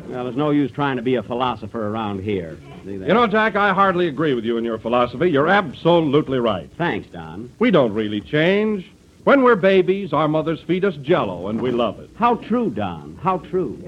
Well, 0.09 0.25
there's 0.25 0.37
no 0.37 0.51
use 0.51 0.73
trying 0.73 0.97
to 0.97 1.03
be 1.03 1.15
a 1.15 1.23
philosopher 1.23 1.87
around 1.87 2.23
here. 2.25 2.59
You 2.85 2.99
know, 2.99 3.29
Jack, 3.29 3.55
I 3.55 3.73
hardly 3.73 4.09
agree 4.09 4.35
with 4.35 4.45
you 4.45 4.57
in 4.57 4.65
your 4.65 4.79
philosophy. 4.79 5.31
You're 5.31 5.47
absolutely 5.47 6.41
right. 6.41 6.69
Thanks, 6.77 7.09
Don. 7.09 7.51
We 7.61 7.71
don't 7.71 7.95
really 7.95 8.21
change. 8.21 8.91
When 9.23 9.43
we're 9.43 9.55
babies, 9.55 10.13
our 10.13 10.27
mothers 10.27 10.61
feed 10.63 10.85
us 10.85 10.97
jello, 10.97 11.49
and 11.49 11.61
we 11.61 11.71
love 11.71 12.01
it. 12.01 12.11
How 12.17 12.37
true, 12.37 12.71
Don. 12.71 13.19
How 13.23 13.39
true. 13.39 13.79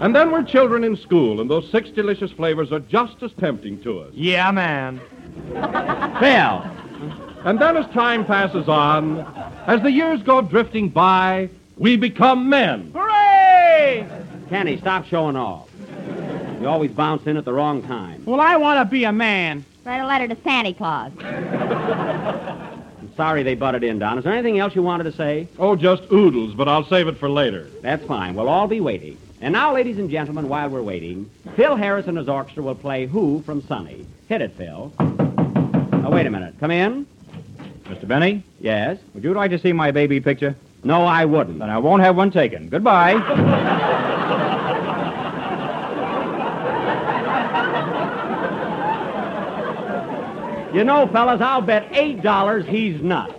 And 0.00 0.14
then 0.14 0.30
we're 0.32 0.42
children 0.42 0.84
in 0.84 0.96
school, 0.96 1.40
and 1.40 1.48
those 1.48 1.70
six 1.70 1.88
delicious 1.90 2.32
flavors 2.32 2.72
are 2.72 2.80
just 2.80 3.22
as 3.22 3.32
tempting 3.32 3.80
to 3.84 4.00
us. 4.00 4.12
Yeah, 4.12 4.50
man. 4.50 5.00
Phil. 6.18 6.64
And 7.44 7.60
then 7.60 7.76
as 7.76 7.86
time 7.92 8.24
passes 8.26 8.68
on, 8.68 9.20
as 9.66 9.80
the 9.82 9.90
years 9.90 10.22
go 10.22 10.42
drifting 10.42 10.88
by, 10.88 11.48
we 11.76 11.96
become 11.96 12.48
men. 12.48 12.90
Hooray! 12.94 13.11
Kenny, 14.48 14.76
stop 14.78 15.06
showing 15.06 15.36
off. 15.36 15.68
You 16.60 16.68
always 16.68 16.90
bounce 16.92 17.26
in 17.26 17.36
at 17.36 17.44
the 17.44 17.52
wrong 17.52 17.82
time. 17.82 18.24
Well, 18.24 18.40
I 18.40 18.56
want 18.56 18.78
to 18.80 18.84
be 18.90 19.04
a 19.04 19.12
man. 19.12 19.64
Write 19.84 20.00
a 20.00 20.06
letter 20.06 20.28
to 20.28 20.36
Santa 20.42 20.72
Claus. 20.74 21.10
I'm 21.20 23.12
sorry 23.16 23.42
they 23.42 23.54
butted 23.54 23.82
in, 23.82 23.98
Don. 23.98 24.18
Is 24.18 24.24
there 24.24 24.32
anything 24.32 24.58
else 24.58 24.74
you 24.76 24.82
wanted 24.82 25.04
to 25.04 25.12
say? 25.12 25.48
Oh, 25.58 25.74
just 25.74 26.04
oodles, 26.12 26.54
but 26.54 26.68
I'll 26.68 26.84
save 26.86 27.08
it 27.08 27.16
for 27.18 27.28
later. 27.28 27.68
That's 27.82 28.04
fine. 28.06 28.34
We'll 28.34 28.48
all 28.48 28.68
be 28.68 28.80
waiting. 28.80 29.18
And 29.40 29.52
now, 29.54 29.74
ladies 29.74 29.98
and 29.98 30.08
gentlemen, 30.08 30.48
while 30.48 30.68
we're 30.68 30.82
waiting, 30.82 31.28
Phil 31.56 31.74
Harris 31.74 32.06
and 32.06 32.16
his 32.16 32.28
orchestra 32.28 32.62
will 32.62 32.76
play 32.76 33.06
Who 33.06 33.42
from 33.42 33.60
Sunny. 33.62 34.06
Hit 34.28 34.40
it, 34.40 34.52
Phil. 34.56 34.92
Now, 35.00 36.10
wait 36.12 36.26
a 36.26 36.30
minute. 36.30 36.54
Come 36.60 36.70
in. 36.70 37.06
Mr. 37.84 38.06
Benny, 38.06 38.44
Yes? 38.60 38.98
would 39.14 39.24
you 39.24 39.34
like 39.34 39.50
to 39.50 39.58
see 39.58 39.72
my 39.72 39.90
baby 39.90 40.20
picture? 40.20 40.54
No, 40.84 41.02
I 41.02 41.24
wouldn't. 41.24 41.58
Then 41.60 41.70
I 41.70 41.78
won't 41.78 42.02
have 42.02 42.16
one 42.16 42.30
taken. 42.30 42.68
Goodbye. 42.68 43.12
You 50.74 50.84
know, 50.84 51.06
fellas, 51.12 51.42
I'll 51.42 51.60
bet 51.60 51.92
$8 51.92 52.66
he's 52.66 53.02
nuts. 53.02 53.34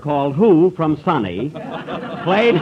Called 0.00 0.34
Who 0.34 0.70
from 0.70 0.96
Sunny, 1.02 1.50
played 2.24 2.60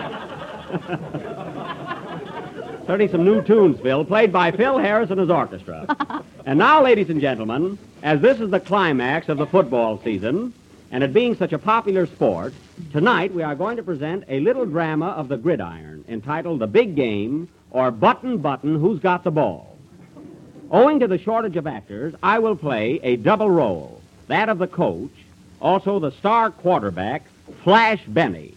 Certainly 2.86 3.12
some 3.12 3.24
new 3.24 3.42
tunes, 3.42 3.78
Phil, 3.80 4.02
played 4.04 4.32
by 4.32 4.50
Phil 4.50 4.78
Harris 4.78 5.10
and 5.10 5.20
his 5.20 5.28
orchestra. 5.28 6.24
and 6.46 6.58
now, 6.58 6.82
ladies 6.82 7.10
and 7.10 7.20
gentlemen, 7.20 7.78
as 8.02 8.20
this 8.22 8.40
is 8.40 8.50
the 8.50 8.60
climax 8.60 9.28
of 9.28 9.36
the 9.36 9.46
football 9.46 10.00
season, 10.02 10.54
and 10.90 11.04
it 11.04 11.12
being 11.12 11.36
such 11.36 11.52
a 11.52 11.58
popular 11.58 12.06
sport, 12.06 12.54
tonight 12.92 13.34
we 13.34 13.42
are 13.42 13.54
going 13.54 13.76
to 13.76 13.82
present 13.82 14.24
a 14.28 14.40
little 14.40 14.64
drama 14.64 15.08
of 15.08 15.28
the 15.28 15.36
gridiron 15.36 16.02
entitled 16.08 16.60
The 16.60 16.66
Big 16.66 16.96
Game 16.96 17.50
or 17.70 17.90
Button 17.90 18.38
Button 18.38 18.80
Who's 18.80 19.00
Got 19.00 19.22
the 19.22 19.30
Ball. 19.30 19.76
Owing 20.70 21.00
to 21.00 21.06
the 21.06 21.18
shortage 21.18 21.56
of 21.56 21.66
actors, 21.66 22.14
I 22.22 22.38
will 22.38 22.56
play 22.56 23.00
a 23.02 23.16
double 23.16 23.50
role 23.50 24.00
that 24.28 24.48
of 24.48 24.58
the 24.58 24.66
coach, 24.66 25.10
also 25.60 25.98
the 25.98 26.10
star 26.12 26.50
quarterback, 26.50 27.24
Flash 27.62 28.02
Benny. 28.06 28.54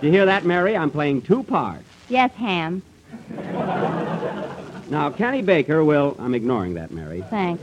Do 0.00 0.06
you 0.06 0.12
hear 0.12 0.26
that, 0.26 0.44
Mary? 0.44 0.76
I'm 0.76 0.90
playing 0.90 1.22
two 1.22 1.42
parts. 1.42 1.84
Yes, 2.08 2.30
Ham. 2.32 2.82
Now, 4.88 5.10
Kenny 5.10 5.42
Baker 5.42 5.82
will. 5.84 6.16
I'm 6.18 6.34
ignoring 6.34 6.74
that, 6.74 6.90
Mary. 6.92 7.24
Thanks. 7.30 7.62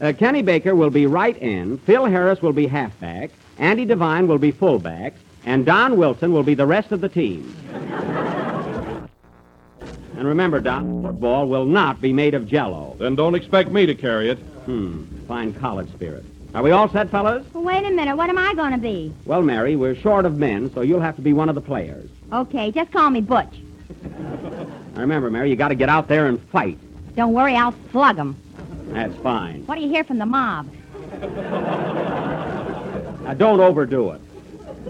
Uh, 0.00 0.12
Kenny 0.16 0.42
Baker 0.42 0.74
will 0.74 0.90
be 0.90 1.06
right 1.06 1.36
end. 1.42 1.80
Phil 1.82 2.06
Harris 2.06 2.40
will 2.40 2.52
be 2.52 2.66
halfback. 2.66 3.30
Andy 3.58 3.84
Devine 3.84 4.26
will 4.26 4.38
be 4.38 4.50
fullback. 4.50 5.14
And 5.46 5.66
Don 5.66 5.98
Wilson 5.98 6.32
will 6.32 6.42
be 6.42 6.54
the 6.54 6.64
rest 6.66 6.90
of 6.90 7.00
the 7.02 7.08
team. 7.08 7.54
And 10.16 10.26
remember, 10.28 10.60
Don, 10.60 11.02
football 11.02 11.48
will 11.48 11.64
not 11.64 12.00
be 12.00 12.12
made 12.12 12.34
of 12.34 12.46
jello. 12.46 12.96
Then 12.98 13.14
don't 13.14 13.34
expect 13.34 13.70
me 13.70 13.86
to 13.86 13.94
carry 13.94 14.30
it. 14.30 14.38
Hmm. 14.38 15.04
Fine 15.26 15.54
college 15.54 15.88
spirit. 15.90 16.24
Are 16.54 16.62
we 16.62 16.70
all 16.70 16.88
set, 16.88 17.10
fellas? 17.10 17.44
Well, 17.52 17.64
wait 17.64 17.84
a 17.84 17.90
minute. 17.90 18.16
What 18.16 18.30
am 18.30 18.38
I 18.38 18.54
going 18.54 18.72
to 18.72 18.78
be? 18.78 19.12
Well, 19.26 19.42
Mary, 19.42 19.74
we're 19.76 19.96
short 19.96 20.24
of 20.24 20.36
men, 20.38 20.72
so 20.72 20.82
you'll 20.82 21.00
have 21.00 21.16
to 21.16 21.22
be 21.22 21.32
one 21.32 21.48
of 21.48 21.54
the 21.56 21.60
players. 21.60 22.08
Okay, 22.32 22.70
just 22.70 22.92
call 22.92 23.10
me 23.10 23.20
Butch. 23.20 23.52
Now, 24.94 25.00
remember, 25.00 25.30
Mary, 25.30 25.50
you 25.50 25.56
got 25.56 25.68
to 25.68 25.74
get 25.74 25.88
out 25.88 26.06
there 26.06 26.26
and 26.26 26.40
fight. 26.50 26.78
Don't 27.16 27.32
worry, 27.32 27.56
I'll 27.56 27.74
slug 27.90 28.18
'em. 28.18 28.36
That's 28.88 29.14
fine. 29.16 29.66
What 29.66 29.74
do 29.76 29.80
you 29.82 29.88
hear 29.88 30.04
from 30.04 30.18
the 30.18 30.26
mob? 30.26 30.68
Now, 33.24 33.34
don't 33.34 33.60
overdo 33.60 34.10
it. 34.12 34.20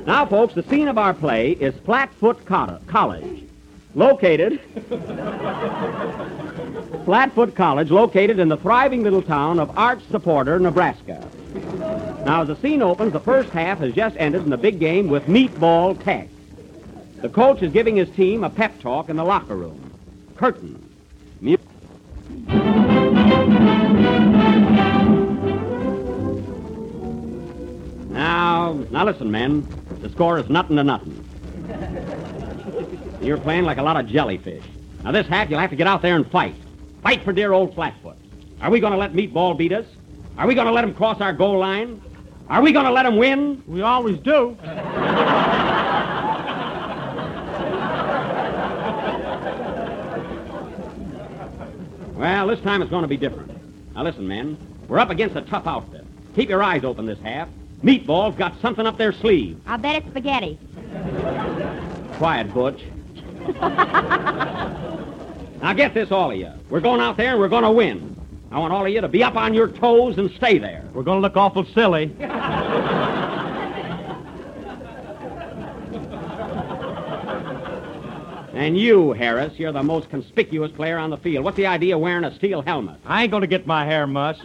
Now, 0.06 0.26
folks, 0.26 0.55
the 0.55 0.62
scene 0.64 0.88
of 0.88 0.98
our 0.98 1.14
play 1.14 1.52
is 1.52 1.74
Flatfoot 1.84 2.44
Cot- 2.44 2.86
College, 2.86 3.44
located. 3.95 4.61
Flatfoot 7.05 7.55
College, 7.55 7.91
located 7.91 8.39
in 8.39 8.49
the 8.49 8.57
thriving 8.57 9.03
little 9.03 9.23
town 9.23 9.59
of 9.61 9.77
Arch 9.77 10.01
Supporter, 10.11 10.59
Nebraska. 10.59 11.27
Now, 12.25 12.43
as 12.43 12.49
the 12.49 12.57
scene 12.57 12.83
opens, 12.83 13.12
the 13.12 13.21
first 13.21 13.51
half 13.51 13.79
has 13.79 13.93
just 13.95 14.16
ended 14.19 14.43
in 14.43 14.51
the 14.51 14.57
big 14.57 14.79
game 14.81 15.09
with 15.09 15.27
Meatball 15.27 16.03
Tech. 16.03 16.29
The 17.21 17.29
coach 17.29 17.62
is 17.62 17.73
giving 17.73 17.97
his 17.97 18.09
team 18.11 18.45
a 18.45 18.51
pep 18.51 18.81
talk 18.81 19.09
in 19.09 19.16
the 19.16 19.25
locker 19.25 19.57
room. 19.57 19.93
Curtain. 20.37 20.81
Mu- 21.41 21.57
Now, 28.11 28.73
now 28.91 29.05
listen, 29.05 29.31
men. 29.31 29.66
The 30.01 30.09
score 30.11 30.39
is 30.39 30.49
nothing 30.49 30.77
to 30.77 30.85
nothing. 30.85 31.23
You're 33.24 33.38
playing 33.38 33.64
like 33.64 33.78
a 33.78 33.82
lot 33.82 33.96
of 33.96 34.06
jellyfish. 34.06 34.62
Now, 35.02 35.10
this 35.10 35.26
half, 35.26 35.48
you'll 35.48 35.59
have 35.59 35.70
to 35.70 35.76
get 35.76 35.86
out 35.86 36.02
there 36.02 36.14
and 36.14 36.30
fight. 36.30 36.55
Fight 37.02 37.24
for 37.24 37.32
dear 37.32 37.52
old 37.52 37.74
Flatfoot. 37.74 38.16
Are 38.60 38.70
we 38.70 38.80
going 38.80 38.92
to 38.92 38.98
let 38.98 39.14
Meatball 39.14 39.56
beat 39.56 39.72
us? 39.72 39.86
Are 40.36 40.46
we 40.46 40.55
going 40.55 40.66
to 40.66 40.72
let 40.72 40.84
him 40.84 40.94
cross 40.94 41.22
our 41.22 41.32
goal 41.32 41.59
line? 41.59 42.02
Are 42.51 42.60
we 42.60 42.70
going 42.72 42.84
to 42.84 42.92
let 42.92 43.06
him 43.06 43.16
win? 43.16 43.62
We 43.66 43.80
always 43.80 44.18
do. 44.18 44.59
Well, 52.14 52.46
this 52.46 52.60
time 52.60 52.82
it's 52.82 52.90
going 52.90 53.02
to 53.02 53.09
be 53.09 53.16
different. 53.16 53.51
Now, 53.94 54.05
listen, 54.05 54.28
men. 54.28 54.59
We're 54.86 54.98
up 54.98 55.09
against 55.09 55.34
a 55.34 55.40
tough 55.42 55.66
outfit. 55.66 56.05
Keep 56.34 56.51
your 56.51 56.62
eyes 56.62 56.84
open 56.84 57.06
this 57.06 57.18
half. 57.20 57.48
Meatball's 57.82 58.36
got 58.36 58.60
something 58.60 58.86
up 58.86 58.98
their 58.98 59.12
sleeve. 59.12 59.59
I'll 59.66 59.78
bet 59.78 59.96
it's 59.96 60.09
spaghetti. 60.09 60.59
Quiet, 62.18 62.52
Butch. 62.52 62.82
now, 65.62 65.73
get 65.75 65.95
this, 65.95 66.11
all 66.11 66.31
of 66.31 66.37
you. 66.37 66.51
We're 66.71 66.81
going 66.81 67.01
out 67.01 67.16
there 67.16 67.33
and 67.33 67.41
we're 67.41 67.49
going 67.49 67.65
to 67.65 67.71
win. 67.71 68.16
I 68.51 68.59
want 68.59 68.73
all 68.73 68.87
of 68.87 68.93
you 68.93 69.01
to 69.01 69.09
be 69.09 69.25
up 69.25 69.37
on 69.37 69.55
your 69.55 69.69
toes 69.69 70.19
and 70.19 70.31
stay 70.33 70.59
there. 70.59 70.85
We're 70.93 71.03
going 71.03 71.19
to 71.19 71.23
look 71.23 71.37
awful 71.37 71.65
silly. 71.65 72.15
And 78.55 78.79
you, 78.79 79.12
Harris, 79.12 79.59
you're 79.59 79.73
the 79.73 79.83
most 79.83 80.09
conspicuous 80.11 80.71
player 80.71 80.97
on 80.97 81.11
the 81.11 81.16
field. 81.16 81.45
What's 81.45 81.57
the 81.57 81.66
idea 81.66 81.97
of 81.97 82.01
wearing 82.01 82.23
a 82.23 82.33
steel 82.37 82.62
helmet? 82.62 83.01
I 83.05 83.23
ain't 83.23 83.33
going 83.33 83.41
to 83.41 83.49
get 83.49 83.66
my 83.66 83.85
hair 83.85 84.07
mussed. 84.07 84.45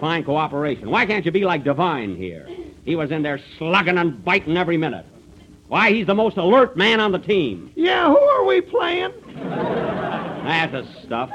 Fine 0.00 0.24
cooperation. 0.24 0.88
Why 0.88 1.04
can't 1.04 1.26
you 1.26 1.32
be 1.32 1.44
like 1.44 1.64
Devine 1.64 2.16
here? 2.16 2.48
He 2.84 2.94
was 2.94 3.10
in 3.10 3.22
there 3.22 3.40
slugging 3.58 3.98
and 3.98 4.24
biting 4.24 4.56
every 4.56 4.76
minute. 4.76 5.04
Why, 5.70 5.92
he's 5.92 6.06
the 6.06 6.16
most 6.16 6.36
alert 6.36 6.76
man 6.76 6.98
on 6.98 7.12
the 7.12 7.20
team. 7.20 7.70
Yeah, 7.76 8.08
who 8.08 8.18
are 8.18 8.44
we 8.44 8.60
playing? 8.60 9.12
That's 9.36 10.72
the 10.72 10.84
stuff. 11.04 11.30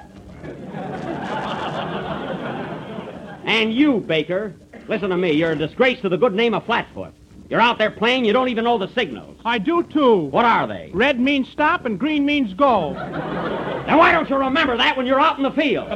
And 3.45 3.73
you, 3.73 4.01
Baker, 4.01 4.53
listen 4.89 5.09
to 5.11 5.15
me. 5.15 5.31
You're 5.31 5.51
a 5.51 5.55
disgrace 5.55 6.01
to 6.01 6.09
the 6.09 6.17
good 6.17 6.33
name 6.33 6.53
of 6.53 6.65
Flatfoot. 6.65 7.13
You're 7.49 7.61
out 7.61 7.77
there 7.77 7.91
playing, 7.91 8.25
you 8.25 8.33
don't 8.33 8.49
even 8.49 8.65
know 8.65 8.77
the 8.77 8.89
signals. 8.89 9.39
I 9.45 9.57
do 9.57 9.83
too. 9.83 10.25
What 10.25 10.43
are 10.43 10.67
they? 10.67 10.91
Red 10.93 11.17
means 11.17 11.47
stop 11.47 11.85
and 11.85 11.97
green 11.97 12.25
means 12.25 12.53
go. 12.53 12.91
Now, 12.91 13.97
why 13.97 14.11
don't 14.11 14.29
you 14.29 14.35
remember 14.35 14.75
that 14.75 14.97
when 14.97 15.05
you're 15.05 15.21
out 15.21 15.37
in 15.37 15.43
the 15.43 15.51
field? 15.51 15.87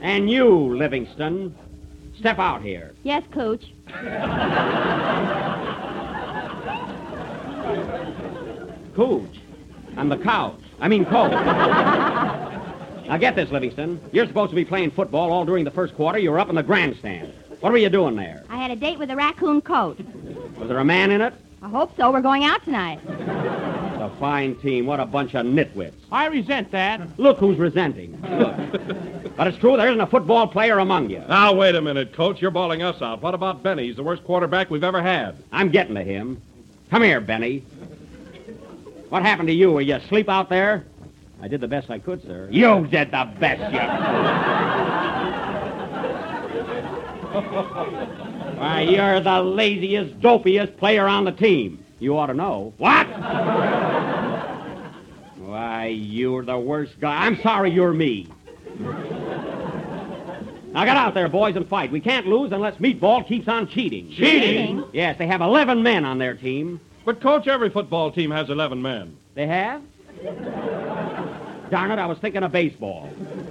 and 0.00 0.30
you, 0.30 0.76
Livingstone, 0.76 1.56
step 2.16 2.38
out 2.38 2.62
here. 2.62 2.94
Yes, 3.02 3.24
Coach. 3.32 3.64
Cooch. 8.94 9.40
I'm 9.96 10.08
the 10.08 10.18
couch. 10.18 10.60
I 10.80 10.88
mean, 10.88 11.04
coach. 11.04 11.30
now 13.06 13.16
get 13.18 13.36
this, 13.36 13.50
Livingstone. 13.50 14.00
You're 14.12 14.26
supposed 14.26 14.50
to 14.50 14.56
be 14.56 14.64
playing 14.64 14.90
football 14.90 15.32
all 15.32 15.44
during 15.44 15.64
the 15.64 15.70
first 15.70 15.94
quarter. 15.94 16.18
You 16.18 16.30
were 16.30 16.38
up 16.38 16.48
in 16.48 16.54
the 16.54 16.62
grandstand. 16.62 17.32
What 17.60 17.72
were 17.72 17.78
you 17.78 17.88
doing 17.88 18.16
there? 18.16 18.44
I 18.48 18.56
had 18.56 18.70
a 18.70 18.76
date 18.76 18.98
with 18.98 19.10
a 19.10 19.16
raccoon 19.16 19.60
coat. 19.60 19.98
Was 20.58 20.68
there 20.68 20.78
a 20.78 20.84
man 20.84 21.10
in 21.10 21.20
it? 21.20 21.34
I 21.62 21.68
hope 21.68 21.96
so. 21.96 22.10
We're 22.10 22.20
going 22.20 22.44
out 22.44 22.62
tonight. 22.64 23.00
It's 23.06 24.02
a 24.02 24.12
fine 24.20 24.56
team. 24.56 24.84
What 24.84 25.00
a 25.00 25.06
bunch 25.06 25.34
of 25.34 25.46
nitwits. 25.46 25.94
I 26.12 26.26
resent 26.26 26.70
that. 26.72 27.18
Look 27.18 27.38
who's 27.38 27.56
resenting. 27.56 28.18
but 29.36 29.46
it's 29.46 29.56
true, 29.56 29.76
there 29.78 29.88
isn't 29.88 30.00
a 30.00 30.06
football 30.06 30.46
player 30.46 30.78
among 30.78 31.08
you. 31.08 31.22
Now, 31.26 31.54
wait 31.54 31.74
a 31.74 31.80
minute, 31.80 32.12
Coach. 32.12 32.42
You're 32.42 32.50
bawling 32.50 32.82
us 32.82 33.00
out. 33.00 33.22
What 33.22 33.32
about 33.32 33.62
Benny? 33.62 33.86
He's 33.86 33.96
the 33.96 34.02
worst 34.02 34.24
quarterback 34.24 34.68
we've 34.68 34.84
ever 34.84 35.00
had. 35.00 35.42
I'm 35.52 35.70
getting 35.70 35.94
to 35.94 36.02
him. 36.02 36.42
Come 36.90 37.02
here, 37.02 37.20
Benny. 37.20 37.64
What 39.14 39.22
happened 39.22 39.46
to 39.46 39.54
you? 39.54 39.70
Were 39.70 39.80
you 39.80 39.94
asleep 39.94 40.28
out 40.28 40.48
there? 40.48 40.86
I 41.40 41.46
did 41.46 41.60
the 41.60 41.68
best 41.68 41.88
I 41.88 42.00
could, 42.00 42.20
sir. 42.24 42.48
You 42.50 42.84
did 42.88 43.12
the 43.12 43.30
best 43.38 43.60
you 43.72 43.78
could. 43.78 43.88
Why, 48.58 48.80
you're 48.80 49.20
the 49.20 49.40
laziest, 49.40 50.18
dopiest 50.18 50.76
player 50.78 51.06
on 51.06 51.24
the 51.26 51.30
team. 51.30 51.84
You 52.00 52.18
ought 52.18 52.26
to 52.26 52.34
know. 52.34 52.74
What? 52.78 53.06
Why, 55.38 55.86
you're 55.96 56.44
the 56.44 56.58
worst 56.58 56.98
guy. 56.98 57.24
I'm 57.24 57.40
sorry 57.40 57.70
you're 57.70 57.92
me. 57.92 58.26
Now 60.72 60.84
get 60.84 60.96
out 60.96 61.14
there, 61.14 61.28
boys, 61.28 61.54
and 61.54 61.68
fight. 61.68 61.92
We 61.92 62.00
can't 62.00 62.26
lose 62.26 62.50
unless 62.50 62.74
Meatball 62.78 63.28
keeps 63.28 63.46
on 63.46 63.68
cheating. 63.68 64.10
Cheating? 64.10 64.82
Yes, 64.92 65.18
they 65.18 65.28
have 65.28 65.40
11 65.40 65.84
men 65.84 66.04
on 66.04 66.18
their 66.18 66.34
team. 66.34 66.80
But, 67.04 67.20
Coach, 67.20 67.46
every 67.46 67.70
football 67.70 68.10
team 68.10 68.30
has 68.30 68.48
11 68.48 68.80
men. 68.80 69.16
They 69.34 69.46
have? 69.46 69.82
Darn 71.70 71.90
it, 71.90 71.98
I 71.98 72.06
was 72.06 72.18
thinking 72.18 72.42
of 72.42 72.52
baseball. 72.52 73.10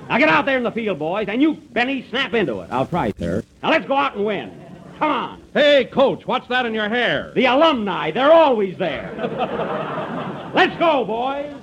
Now 0.10 0.18
get 0.18 0.30
out 0.30 0.46
there 0.46 0.58
in 0.58 0.64
the 0.64 0.72
field, 0.72 1.00
boys, 1.00 1.28
and 1.28 1.42
you, 1.42 1.56
Benny, 1.56 2.06
snap 2.10 2.34
into 2.34 2.62
it. 2.62 2.70
I'll 2.72 2.88
try, 2.88 3.12
sir. 3.20 3.44
Now 3.62 3.72
let's 3.72 3.86
go 3.86 3.96
out 3.96 4.16
and 4.16 4.26
win. 4.26 4.60
Come 4.98 5.12
on. 5.12 5.42
Hey, 5.54 5.86
Coach, 5.86 6.26
what's 6.26 6.48
that 6.48 6.66
in 6.66 6.74
your 6.74 6.90
hair? 6.90 7.32
The 7.36 7.46
alumni, 7.46 8.12
they're 8.12 8.32
always 8.32 8.78
there. 8.78 9.12
let's 10.54 10.78
go, 10.78 11.04
boys. 11.06 11.54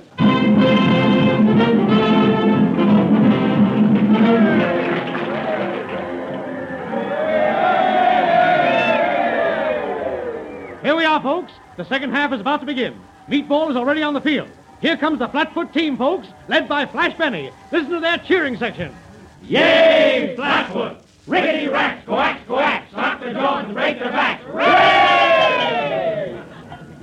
Here 10.91 10.97
we 10.97 11.05
are, 11.05 11.23
folks. 11.23 11.53
The 11.77 11.85
second 11.85 12.11
half 12.11 12.33
is 12.33 12.41
about 12.41 12.59
to 12.62 12.67
begin. 12.67 13.01
Meatball 13.29 13.71
is 13.71 13.77
already 13.77 14.03
on 14.03 14.12
the 14.12 14.21
field. 14.21 14.49
Here 14.81 14.97
comes 14.97 15.21
the 15.21 15.29
Flatfoot 15.29 15.73
team, 15.73 15.97
folks, 15.97 16.27
led 16.49 16.67
by 16.67 16.85
Flash 16.85 17.17
Benny. 17.17 17.53
Listen 17.71 17.91
to 17.91 18.01
their 18.01 18.19
cheering 18.19 18.57
section. 18.57 18.93
Yay, 19.45 20.33
Flatfoot! 20.35 20.97
Rickety 21.29 21.69
racks, 21.69 22.05
coax, 22.07 22.41
coax, 22.49 22.93
knock 22.93 23.21
the 23.21 23.31
jaws 23.31 23.67
and 23.67 23.75
break 23.75 24.01
their 24.01 24.11
backs. 24.11 24.43
Hooray! 24.47 26.43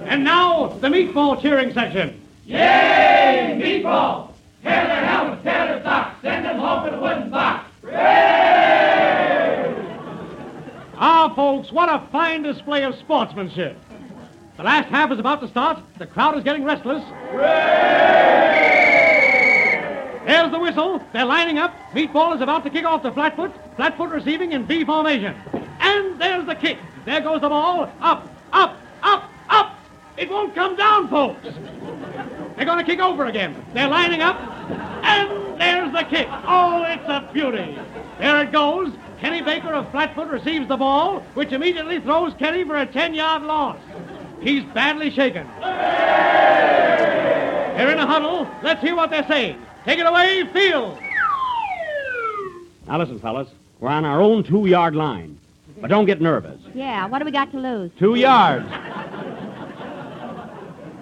And 0.03 0.22
now, 0.22 0.68
the 0.68 0.89
meatball 0.89 1.41
cheering 1.41 1.73
section. 1.73 2.22
Yay, 2.45 3.57
meatball! 3.57 4.34
Tear 4.64 4.85
their 4.85 5.05
helmets, 5.05 5.43
tear 5.43 5.65
their 5.65 5.84
socks, 5.84 6.22
send 6.22 6.43
them 6.43 6.59
home 6.59 6.89
in 6.89 6.93
a 6.93 6.99
wooden 6.99 7.30
box. 7.30 7.69
Ah, 10.99 11.31
folks, 11.35 11.71
what 11.71 11.89
a 11.89 11.99
fine 12.11 12.41
display 12.41 12.83
of 12.83 12.95
sportsmanship. 12.95 13.77
The 14.57 14.63
last 14.63 14.89
half 14.89 15.11
is 15.11 15.19
about 15.19 15.41
to 15.41 15.47
start. 15.47 15.79
The 15.99 16.07
crowd 16.07 16.35
is 16.37 16.43
getting 16.43 16.63
restless. 16.63 17.03
There's 20.25 20.51
the 20.51 20.59
whistle. 20.59 20.99
They're 21.13 21.25
lining 21.25 21.59
up. 21.59 21.75
Meatball 21.91 22.33
is 22.35 22.41
about 22.41 22.63
to 22.63 22.71
kick 22.71 22.83
off 22.83 23.03
the 23.03 23.11
flatfoot. 23.11 23.51
Flatfoot 23.75 24.09
receiving 24.09 24.53
in 24.53 24.65
V 24.65 24.85
formation. 24.85 25.35
And 25.79 26.19
there's 26.19 26.47
the 26.47 26.55
kick. 26.55 26.79
There 27.05 27.21
goes 27.21 27.41
the 27.41 27.49
ball. 27.49 27.91
Up, 28.01 28.27
up, 28.51 28.75
up, 29.03 29.29
up. 29.49 29.79
It 30.17 30.31
won't 30.31 30.55
come 30.55 30.75
down, 30.75 31.09
folks. 31.09 31.43
They're 32.55 32.65
going 32.65 32.79
to 32.79 32.83
kick 32.83 32.99
over 32.99 33.25
again. 33.27 33.63
They're 33.73 33.87
lining 33.87 34.21
up. 34.21 34.39
And 35.03 35.61
there's 35.61 35.93
the 35.93 36.03
kick. 36.09 36.27
Oh, 36.47 36.83
it's 36.87 37.07
a 37.07 37.29
beauty. 37.31 37.77
There 38.17 38.41
it 38.41 38.51
goes. 38.51 38.91
Kenny 39.19 39.41
Baker 39.41 39.73
of 39.73 39.89
Flatfoot 39.91 40.27
receives 40.30 40.68
the 40.68 40.77
ball, 40.77 41.22
which 41.34 41.52
immediately 41.52 41.99
throws 41.99 42.34
Kenny 42.35 42.64
for 42.64 42.77
a 42.77 42.85
10-yard 42.85 43.44
loss. 43.44 43.77
He's 44.41 44.64
badly 44.65 45.10
shaken. 45.10 45.48
They're 47.76 47.91
in 47.91 47.99
a 47.99 48.06
huddle. 48.06 48.48
Let's 48.61 48.81
hear 48.81 48.95
what 48.95 49.10
they're 49.10 49.27
saying. 49.27 49.60
Take 49.85 49.99
it 49.99 50.06
away, 50.06 50.48
Field. 50.53 50.98
Now 52.88 52.99
listen, 52.99 53.19
fellas. 53.19 53.49
We're 53.80 53.89
on 53.89 54.06
our 54.06 54.22
own 54.22 54.44
two-yard 54.44 54.95
line. 54.95 55.39
But 55.80 55.89
don't 55.89 56.06
get 56.06 56.22
nervous. 56.22 56.60
Yeah, 56.73 57.06
what 57.07 57.19
do 57.19 57.26
we 57.26 57.31
got 57.31 57.52
to 57.52 57.60
lose? 57.60 57.91
Two 57.99 58.15
yards. 58.15 58.68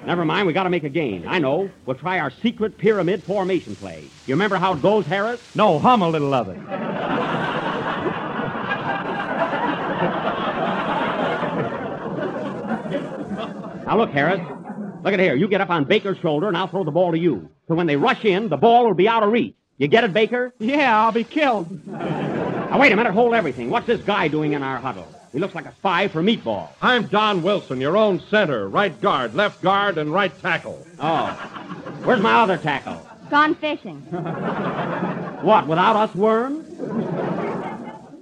Never 0.06 0.24
mind, 0.24 0.46
we 0.46 0.54
got 0.54 0.64
to 0.64 0.70
make 0.70 0.84
a 0.84 0.90
gain. 0.90 1.26
I 1.28 1.40
know. 1.40 1.70
We'll 1.86 1.96
try 1.96 2.20
our 2.20 2.30
secret 2.30 2.78
pyramid 2.78 3.24
formation 3.24 3.76
play. 3.76 4.04
You 4.28 4.36
remember 4.36 4.58
how 4.58 4.74
it 4.74 4.82
goes, 4.82 5.06
Harris? 5.06 5.42
No, 5.56 5.80
hum 5.80 6.02
a 6.02 6.10
little 6.10 6.34
of 6.34 6.50
it. 6.50 6.58
Now 13.86 13.98
look, 13.98 14.12
Harris. 14.12 14.42
Look 15.04 15.14
at 15.14 15.20
here. 15.20 15.36
You 15.36 15.48
get 15.48 15.62
up 15.62 15.70
on 15.70 15.84
Baker's 15.84 16.18
shoulder, 16.18 16.48
and 16.48 16.58
I'll 16.58 16.68
throw 16.68 16.84
the 16.84 16.92
ball 16.92 17.12
to 17.12 17.20
you. 17.20 17.50
So 17.68 17.76
when 17.76 17.88
they 17.88 17.96
rush 17.96 18.26
in, 18.26 18.50
the 18.50 18.58
ball 18.58 18.86
will 18.86 18.94
be 18.94 19.08
out 19.08 19.24
of 19.24 19.32
reach. 19.32 19.56
You 19.78 19.88
get 19.88 20.04
it, 20.04 20.14
Baker? 20.14 20.54
Yeah, 20.58 21.00
I'll 21.00 21.12
be 21.12 21.24
killed. 21.24 21.86
Now 21.88 22.80
wait 22.80 22.92
a 22.92 22.96
minute. 22.96 23.14
Hold 23.14 23.34
everything. 23.34 23.70
What's 23.70 23.88
this 23.88 24.02
guy 24.02 24.28
doing 24.28 24.54
in 24.54 24.64
our 24.64 24.78
huddle? 24.78 25.08
He 25.32 25.40
looks 25.40 25.54
like 25.54 25.66
a 25.66 25.76
spy 25.76 26.08
for 26.08 26.24
Meatball. 26.24 26.70
I'm 26.82 27.08
Don 27.08 27.44
Wilson, 27.44 27.82
your 27.82 27.98
own 27.98 28.22
center, 28.30 28.70
right 28.70 29.00
guard, 29.02 29.36
left 29.36 29.62
guard, 29.62 29.98
and 29.98 30.14
right 30.14 30.32
tackle. 30.42 30.86
Oh. 30.98 31.28
Where's 32.06 32.22
my 32.22 32.36
other 32.36 32.58
tackle? 32.58 33.06
Gone 33.30 33.54
fishing. 33.56 34.00
What, 35.42 35.68
without 35.68 35.96
us 35.98 36.16
worms? 36.16 36.66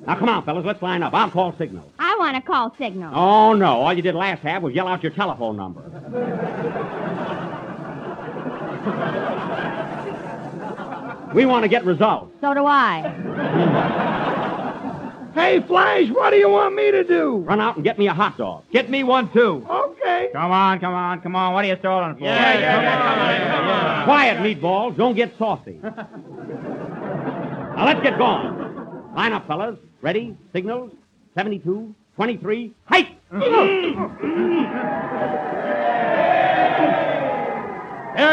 Now 0.05 0.15
come 0.19 0.29
on, 0.29 0.43
fellas. 0.45 0.65
Let's 0.65 0.81
line 0.81 1.03
up. 1.03 1.13
I'll 1.13 1.31
call 1.31 1.55
signal. 1.57 1.89
I 1.99 2.15
want 2.19 2.35
to 2.35 2.41
call 2.41 2.75
signal. 2.77 3.13
Oh, 3.15 3.53
no. 3.53 3.81
All 3.81 3.93
you 3.93 4.01
did 4.01 4.15
last 4.15 4.41
half 4.41 4.61
was 4.61 4.73
yell 4.73 4.87
out 4.87 5.01
your 5.03 5.13
telephone 5.13 5.55
number. 5.57 5.81
We 11.33 11.45
want 11.47 11.63
to 11.63 11.67
get 11.67 11.83
results. 11.83 12.31
So 12.41 12.53
do 12.53 12.65
I. 12.65 13.01
Hmm. 13.01 14.13
Hey, 15.33 15.61
Flash, 15.61 16.09
what 16.11 16.29
do 16.29 16.35
you 16.37 16.47
want 16.47 16.75
me 16.75 16.91
to 16.91 17.03
do? 17.03 17.37
Run 17.37 17.59
out 17.59 17.75
and 17.75 17.83
get 17.83 17.97
me 17.97 18.07
a 18.07 18.13
hot 18.13 18.37
dog. 18.37 18.65
Get 18.71 18.91
me 18.91 19.03
one, 19.03 19.33
too. 19.33 19.65
Okay. 19.67 20.29
Come 20.31 20.51
on, 20.51 20.79
come 20.79 20.93
on, 20.93 21.21
come 21.21 21.35
on. 21.35 21.53
What 21.53 21.65
are 21.65 21.69
you 21.69 21.75
stalling 21.79 22.17
for? 22.17 22.23
Yeah, 22.23 22.53
yeah, 22.53 22.81
yeah, 22.81 23.67
yeah! 23.67 24.03
Quiet, 24.05 24.37
meatballs. 24.37 24.95
Don't 24.95 25.15
get 25.15 25.35
saucy. 25.39 25.79
now 25.81 26.05
let's 27.83 28.01
get 28.01 28.19
going. 28.19 29.15
Line 29.15 29.33
up, 29.33 29.47
fellas. 29.47 29.79
Ready? 30.03 30.37
Signals? 30.51 30.91
72, 31.33 31.95
23, 32.17 32.73
height! 32.83 33.17
There 33.31 33.41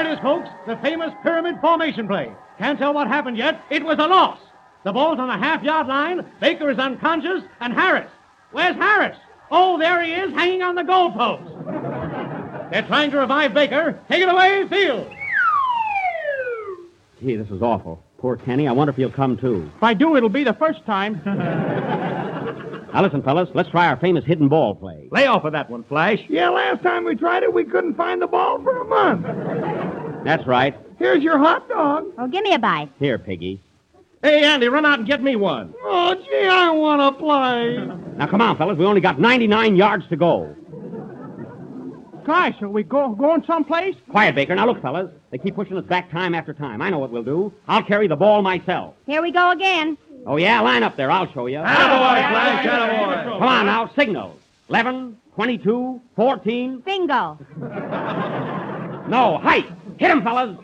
it 0.01 0.07
is, 0.13 0.19
folks. 0.19 0.49
The 0.67 0.77
famous 0.83 1.15
pyramid 1.23 1.61
formation 1.61 2.09
play. 2.09 2.33
Can't 2.59 2.77
tell 2.77 2.93
what 2.93 3.07
happened 3.07 3.37
yet. 3.37 3.63
It 3.71 3.85
was 3.85 4.01
a 4.01 4.09
loss. 4.09 4.41
The 4.85 4.93
ball's 4.93 5.21
on 5.21 5.29
the 5.29 5.39
half-yard 5.39 5.87
line. 5.87 6.27
Baker 6.41 6.71
is 6.71 6.79
unconscious. 6.81 7.45
And 7.61 7.73
Harris. 7.73 8.11
Where's 8.51 8.75
Harris? 8.75 9.17
Oh, 9.53 9.79
there 9.79 10.03
he 10.03 10.13
is, 10.13 10.33
hanging 10.33 10.63
on 10.63 10.75
the 10.75 10.83
goalpost. 10.83 12.73
They're 12.73 12.83
trying 12.83 13.13
to 13.13 13.19
revive 13.19 13.55
Baker. 13.55 14.01
Take 14.09 14.23
it 14.23 14.29
away, 14.29 14.67
Field. 14.69 15.09
Gee, 17.21 17.37
this 17.37 17.49
is 17.49 17.63
awful. 17.63 18.03
Poor 18.21 18.37
Kenny. 18.37 18.69
I 18.69 18.73
wonder 18.73 18.91
if 18.91 18.97
he'll 18.97 19.11
come 19.11 19.37
too. 19.37 19.71
If 19.77 19.83
I 19.83 19.95
do, 19.95 20.17
it'll 20.17 20.29
be 20.29 20.45
the 20.45 20.55
first 20.55 20.85
time. 20.87 21.21
Now 22.93 23.03
listen, 23.03 23.23
fellas. 23.23 23.49
Let's 23.55 23.71
try 23.71 23.87
our 23.87 23.97
famous 23.97 24.25
hidden 24.25 24.49
ball 24.49 24.75
play. 24.75 25.09
Lay 25.13 25.27
off 25.27 25.45
of 25.45 25.53
that 25.53 25.71
one, 25.71 25.85
Flash. 25.85 26.19
Yeah, 26.29 26.49
last 26.51 26.83
time 26.83 27.05
we 27.05 27.15
tried 27.15 27.43
it, 27.43 27.55
we 27.55 27.65
couldn't 27.65 27.95
find 27.95 28.21
the 28.21 28.27
ball 28.27 28.61
for 28.63 28.81
a 28.81 28.85
month. 28.85 30.25
That's 30.25 30.47
right. 30.47 30.77
Here's 30.99 31.23
your 31.23 31.39
hot 31.39 31.69
dog. 31.69 32.07
Oh, 32.19 32.27
give 32.27 32.43
me 32.43 32.53
a 32.53 32.59
bite. 32.59 32.91
Here, 32.99 33.19
Piggy. 33.19 33.61
Hey, 34.23 34.45
Andy, 34.45 34.69
run 34.69 34.85
out 34.85 34.99
and 34.99 35.09
get 35.09 35.23
me 35.23 35.35
one. 35.37 35.73
Oh, 35.83 36.15
gee, 36.15 36.47
I 36.47 36.71
want 36.71 37.01
to 37.01 37.19
play. 37.19 38.17
Now 38.19 38.27
come 38.27 38.43
on, 38.43 38.59
fellas. 38.59 38.77
We 38.77 38.85
only 38.85 39.01
got 39.01 39.19
99 39.19 39.77
yards 39.77 40.07
to 40.09 40.17
go. 40.17 40.55
Gosh, 42.31 42.63
are 42.63 42.69
we 42.69 42.85
go, 42.85 43.09
going 43.09 43.43
someplace? 43.45 43.97
Quiet, 44.09 44.37
Baker. 44.37 44.55
Now 44.55 44.65
look, 44.65 44.81
fellas. 44.81 45.11
They 45.33 45.39
keep 45.39 45.57
pushing 45.57 45.77
us 45.77 45.85
back 45.85 46.13
time 46.13 46.33
after 46.33 46.55
time. 46.55 46.81
I 46.81 46.89
know 46.89 47.01
what 47.01 47.11
we'll 47.11 47.25
do. 47.25 47.53
I'll 47.67 47.83
carry 47.83 48.07
the 48.07 48.15
ball 48.15 48.41
myself. 48.41 48.95
Here 49.05 49.21
we 49.21 49.33
go 49.33 49.51
again. 49.51 49.99
Oh, 50.29 50.37
yeah? 50.37 50.61
Line 50.61 50.85
up 50.85 50.97
there. 50.97 51.11
I'll 51.11 51.27
show 51.33 51.47
you. 51.47 51.59
Flash, 51.59 52.65
attaboy. 52.65 53.25
Come 53.25 53.43
on 53.43 53.67
now. 53.67 53.91
Signals. 53.97 54.39
11, 54.69 55.17
22, 55.35 56.01
14. 56.15 56.79
Bingo. 56.87 57.37
No, 59.09 59.39
height. 59.39 59.67
Hit 59.99 60.13
him, 60.13 60.23
fellas. 60.23 60.57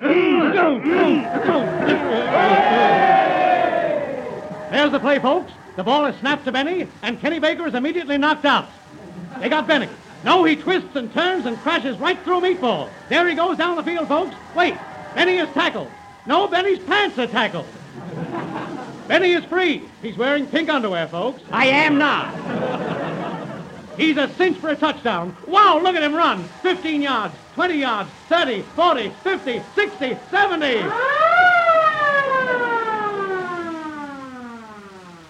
There's 4.71 4.93
the 4.93 5.01
play, 5.01 5.19
folks. 5.19 5.51
The 5.75 5.83
ball 5.83 6.07
is 6.07 6.15
snapped 6.21 6.45
to 6.45 6.53
Benny, 6.53 6.87
and 7.03 7.21
Kenny 7.21 7.41
Baker 7.41 7.67
is 7.67 7.75
immediately 7.75 8.19
knocked 8.19 8.45
out. 8.45 8.69
They 9.41 9.49
got 9.49 9.67
Benny. 9.67 9.89
No, 10.27 10.43
he 10.43 10.57
twists 10.57 10.97
and 10.97 11.13
turns 11.15 11.47
and 11.47 11.57
crashes 11.59 11.97
right 11.99 12.19
through 12.25 12.41
Meatball. 12.41 12.91
There 13.09 13.29
he 13.29 13.37
goes 13.37 13.57
down 13.57 13.77
the 13.77 13.85
field, 13.85 14.09
folks. 14.09 14.35
Wait, 14.57 14.75
Benny 15.15 15.37
is 15.37 15.49
tackled. 15.51 15.89
No, 16.27 16.49
Benny's 16.49 16.81
pants 16.81 17.17
are 17.17 17.29
tackled. 17.29 17.65
Benny 19.07 19.35
is 19.35 19.45
free. 19.45 19.83
He's 20.03 20.17
wearing 20.17 20.45
pink 20.47 20.69
underwear, 20.69 21.07
folks. 21.07 21.43
I 21.53 21.67
am 21.67 21.97
not. 21.97 22.35
He's 23.97 24.17
a 24.17 24.29
cinch 24.35 24.59
for 24.59 24.71
a 24.71 24.77
touchdown. 24.77 25.37
Wow, 25.47 25.79
look 25.81 25.95
at 25.95 26.03
him 26.03 26.17
run. 26.17 26.43
15 26.61 27.03
yards, 27.03 27.35
20 27.55 27.75
yards, 27.77 28.11
30, 28.29 28.63
40, 28.63 29.11
50, 29.23 29.63
60, 29.77 30.19
70. 30.29 30.79
Ah! 30.83 31.56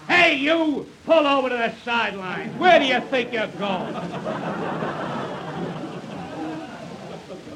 Hey, 0.08 0.36
you! 0.36 0.86
Pull 1.04 1.26
over 1.26 1.48
to 1.48 1.54
the 1.56 1.74
sideline. 1.84 2.56
Where 2.58 2.78
do 2.78 2.84
you 2.84 3.00
think 3.00 3.32
you're 3.32 3.46
going? 3.48 3.92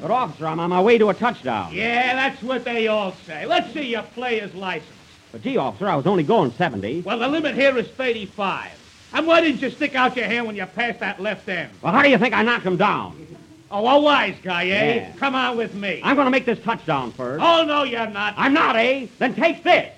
But, 0.01 0.09
officer, 0.09 0.47
I'm 0.47 0.59
on 0.59 0.69
my 0.71 0.81
way 0.81 0.97
to 0.97 1.09
a 1.09 1.13
touchdown. 1.13 1.73
Yeah, 1.73 2.15
that's 2.15 2.41
what 2.41 2.63
they 2.65 2.87
all 2.87 3.13
say. 3.27 3.45
Let's 3.45 3.71
see 3.73 3.83
your 3.83 4.03
player's 4.03 4.53
license. 4.55 4.89
But, 5.31 5.43
gee, 5.43 5.57
officer, 5.57 5.87
I 5.87 5.95
was 5.95 6.07
only 6.07 6.23
going 6.23 6.51
70. 6.51 7.01
Well, 7.01 7.19
the 7.19 7.27
limit 7.27 7.55
here 7.55 7.77
is 7.77 7.87
35. 7.89 8.71
And 9.13 9.27
why 9.27 9.41
didn't 9.41 9.61
you 9.61 9.69
stick 9.69 9.93
out 9.95 10.15
your 10.15 10.25
hand 10.25 10.47
when 10.47 10.55
you 10.55 10.65
passed 10.65 11.01
that 11.01 11.19
left 11.19 11.47
end? 11.47 11.71
Well, 11.81 11.93
how 11.93 12.01
do 12.01 12.09
you 12.09 12.17
think 12.17 12.33
I 12.33 12.41
knocked 12.43 12.65
him 12.65 12.77
down? 12.77 13.27
Oh, 13.69 13.87
a 13.87 13.99
wise 14.01 14.35
guy, 14.41 14.65
eh? 14.65 14.95
Yeah. 14.95 15.11
Come 15.17 15.35
on 15.35 15.55
with 15.55 15.73
me. 15.73 16.01
I'm 16.03 16.15
going 16.15 16.25
to 16.25 16.31
make 16.31 16.45
this 16.45 16.59
touchdown 16.59 17.11
first. 17.11 17.43
Oh, 17.43 17.63
no, 17.63 17.83
you're 17.83 18.07
not. 18.07 18.33
I'm 18.37 18.53
not, 18.53 18.75
eh? 18.75 19.07
Then 19.19 19.35
take 19.35 19.63
this. 19.63 19.93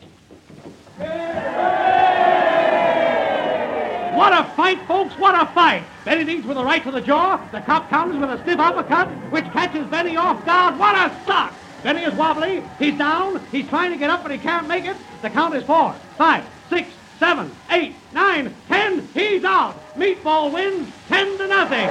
What 4.14 4.32
a 4.32 4.44
fight, 4.52 4.80
folks! 4.88 5.18
What 5.18 5.34
a 5.34 5.48
fight! 5.54 5.84
Benny 6.06 6.24
Deeds 6.24 6.46
with 6.46 6.58
a 6.58 6.64
right 6.64 6.84
to 6.84 6.92
the 6.92 7.02
jaw. 7.02 7.38
The 7.52 7.62
cop 7.62 7.90
counters 7.90 8.18
with 8.18 8.30
a 8.30 8.40
stiff 8.44 8.60
uppercut, 8.60 9.08
which 9.32 9.46
catches 9.46 9.88
Benny 9.88 10.16
off 10.18 10.46
guard. 10.46 10.78
What 10.78 10.96
a 10.96 11.12
sock! 11.26 11.52
Benny 11.82 12.04
is 12.04 12.14
wobbly. 12.14 12.64
He's 12.78 12.96
down. 12.96 13.44
He's 13.52 13.68
trying 13.68 13.92
to 13.92 13.98
get 13.98 14.12
up, 14.12 14.22
but 14.22 14.32
he 14.32 14.38
can't 14.38 14.68
make 14.68 14.86
it. 14.86 14.96
The 15.24 15.32
count 15.32 15.56
is 15.56 15.64
four, 15.64 15.96
five, 16.16 16.46
six, 16.70 16.90
seven, 17.18 17.52
eight, 17.72 17.96
nine, 18.14 18.54
ten. 18.68 19.08
He's 19.16 19.44
out. 19.44 19.76
Meatball 19.96 20.54
wins 20.54 20.88
ten 21.08 21.36
to 21.40 21.48
nothing. 21.48 21.90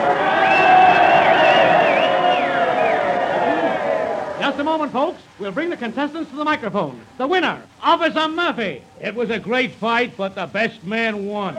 Just 4.42 4.58
a 4.58 4.64
moment, 4.64 4.90
folks. 4.90 5.22
We'll 5.38 5.52
bring 5.52 5.70
the 5.70 5.76
contestants 5.76 6.28
to 6.30 6.36
the 6.36 6.44
microphone. 6.44 7.00
The 7.16 7.28
winner, 7.28 7.62
Officer 7.80 8.26
Murphy. 8.26 8.82
It 9.00 9.14
was 9.14 9.30
a 9.30 9.38
great 9.38 9.70
fight, 9.70 10.16
but 10.16 10.34
the 10.34 10.46
best 10.46 10.82
man 10.82 11.28
won. 11.28 11.56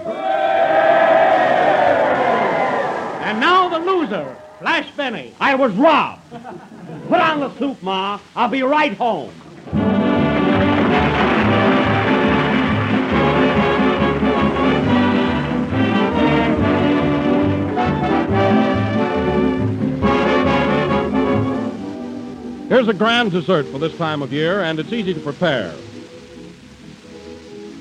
And 3.19 3.39
now 3.39 3.69
the 3.69 3.79
loser, 3.79 4.35
Flash 4.59 4.91
Benny, 4.97 5.33
I 5.39 5.55
was 5.55 5.71
robbed. 5.75 6.29
Put 7.07 7.21
on 7.21 7.39
the 7.39 7.57
soup, 7.57 7.81
Ma. 7.81 8.19
I'll 8.35 8.49
be 8.49 8.63
right 8.63 8.97
home. 8.97 9.31
Here's 22.73 22.87
a 22.87 22.93
grand 22.93 23.31
dessert 23.31 23.67
for 23.67 23.77
this 23.77 23.95
time 23.97 24.23
of 24.23 24.33
year, 24.33 24.61
and 24.61 24.79
it's 24.79 24.91
easy 24.91 25.13
to 25.13 25.19
prepare. 25.19 25.75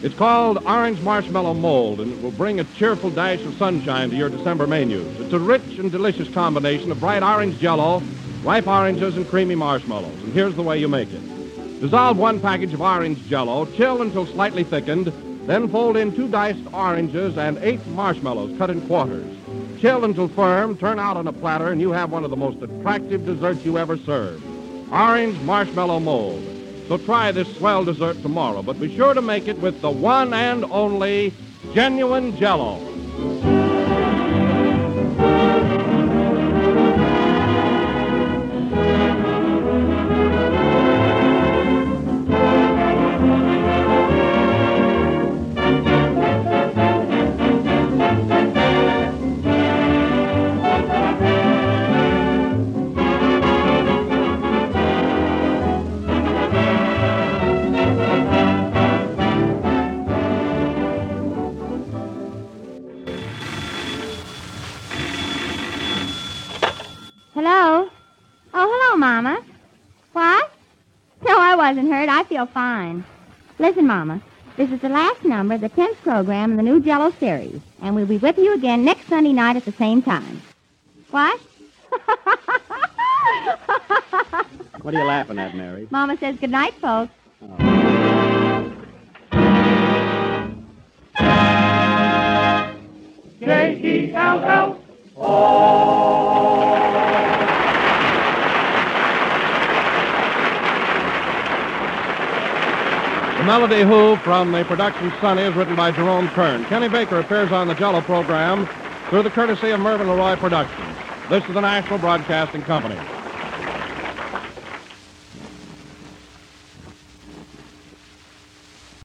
It's 0.03 0.15
called 0.15 0.63
Orange 0.67 1.01
Marshmallow 1.01 1.55
Mold, 1.55 2.01
and 2.01 2.13
it 2.13 2.23
will 2.23 2.31
bring 2.31 2.61
a 2.61 2.65
cheerful 2.65 3.09
dash 3.09 3.41
of 3.41 3.57
sunshine 3.57 4.11
to 4.11 4.17
your 4.17 4.29
December 4.29 4.67
menus. 4.67 5.19
It's 5.19 5.33
a 5.33 5.39
rich 5.39 5.79
and 5.79 5.91
delicious 5.91 6.29
combination 6.29 6.93
of 6.93 7.01
bright 7.01 7.23
orange 7.23 7.59
jello, 7.59 8.03
ripe 8.43 8.67
oranges, 8.67 9.17
and 9.17 9.27
creamy 9.27 9.55
marshmallows. 9.55 10.23
And 10.25 10.35
here's 10.35 10.57
the 10.57 10.63
way 10.63 10.79
you 10.79 10.89
make 10.89 11.11
it. 11.11 11.81
Dissolve 11.81 12.19
one 12.19 12.39
package 12.39 12.75
of 12.75 12.83
orange 12.83 13.27
jello, 13.29 13.65
chill 13.75 14.03
until 14.03 14.27
slightly 14.27 14.63
thickened, 14.63 15.11
then 15.47 15.71
fold 15.71 15.97
in 15.97 16.15
two 16.15 16.29
diced 16.29 16.71
oranges 16.75 17.39
and 17.39 17.57
eight 17.63 17.87
marshmallows 17.87 18.59
cut 18.59 18.69
in 18.69 18.87
quarters. 18.87 19.35
Chill 19.81 20.05
until 20.05 20.29
firm, 20.29 20.77
turn 20.77 20.99
out 20.99 21.17
on 21.17 21.27
a 21.29 21.33
platter, 21.33 21.69
and 21.69 21.81
you 21.81 21.93
have 21.93 22.13
one 22.13 22.25
of 22.25 22.31
the 22.31 22.37
most 22.37 22.61
attractive 22.61 23.25
desserts 23.25 23.65
you 23.65 23.79
ever 23.79 23.97
served. 23.97 24.45
Orange 24.93 25.41
Marshmallow 25.41 26.01
Mold. 26.01 26.45
So 26.87 26.99
try 26.99 27.33
this 27.33 27.57
swell 27.57 27.83
dessert 27.83 28.21
tomorrow, 28.21 28.63
but 28.63 28.79
be 28.79 28.95
sure 28.95 29.15
to 29.15 29.23
make 29.23 29.49
it 29.49 29.59
with 29.59 29.81
the 29.81 29.91
one 29.91 30.35
and 30.35 30.67
only 30.67 31.33
genuine 31.73 32.37
Jello. 32.37 32.79
Wasn't 71.73 71.91
hurt. 71.91 72.09
I 72.11 72.25
feel 72.25 72.45
fine. 72.45 73.03
Listen, 73.59 73.87
Mama, 73.87 74.21
this 74.59 74.71
is 74.71 74.81
the 74.81 74.91
last 74.91 75.25
number 75.25 75.55
of 75.55 75.63
the 75.63 75.71
10th 75.71 75.97
program 76.03 76.51
in 76.51 76.59
the 76.59 76.63
new 76.63 76.81
Jello 76.81 77.11
series, 77.19 77.63
and 77.81 77.95
we'll 77.95 78.05
be 78.05 78.19
with 78.19 78.37
you 78.37 78.53
again 78.53 78.85
next 78.85 79.07
Sunday 79.09 79.33
night 79.33 79.57
at 79.57 79.65
the 79.65 79.73
same 79.73 80.03
time. 80.03 80.43
What? 81.11 81.41
What 84.83 84.95
are 84.95 84.99
you 84.99 85.05
laughing 85.05 85.39
at, 85.39 85.55
Mary? 85.55 85.87
Mama 85.93 86.17
says 86.19 86.37
good 86.41 86.51
night, 86.51 86.75
folks. 86.81 87.13
Oh. 87.41 88.73
J-E-L-L. 93.39 94.81
The 103.43 103.49
Melody 103.49 103.83
Who 103.83 104.15
from 104.19 104.53
the 104.53 104.65
production 104.65 105.13
Sunny 105.21 105.43
is 105.43 105.57
written 105.57 105.75
by 105.75 105.91
Jerome 105.91 106.29
Kern. 106.29 106.65
Kenny 106.67 106.89
Baker 106.89 107.19
appears 107.19 107.51
on 107.51 107.67
the 107.67 107.75
Jello 107.75 108.01
program 108.01 108.69
through 109.11 109.25
the 109.25 109.31
courtesy 109.31 109.71
of 109.71 109.81
Mervyn 109.81 110.07
LeRoy 110.07 110.37
Productions. 110.37 110.97
This 111.29 111.45
is 111.49 111.55
the 111.55 111.61
National 111.61 111.99
Broadcasting 111.99 112.63
Company. 112.63 112.97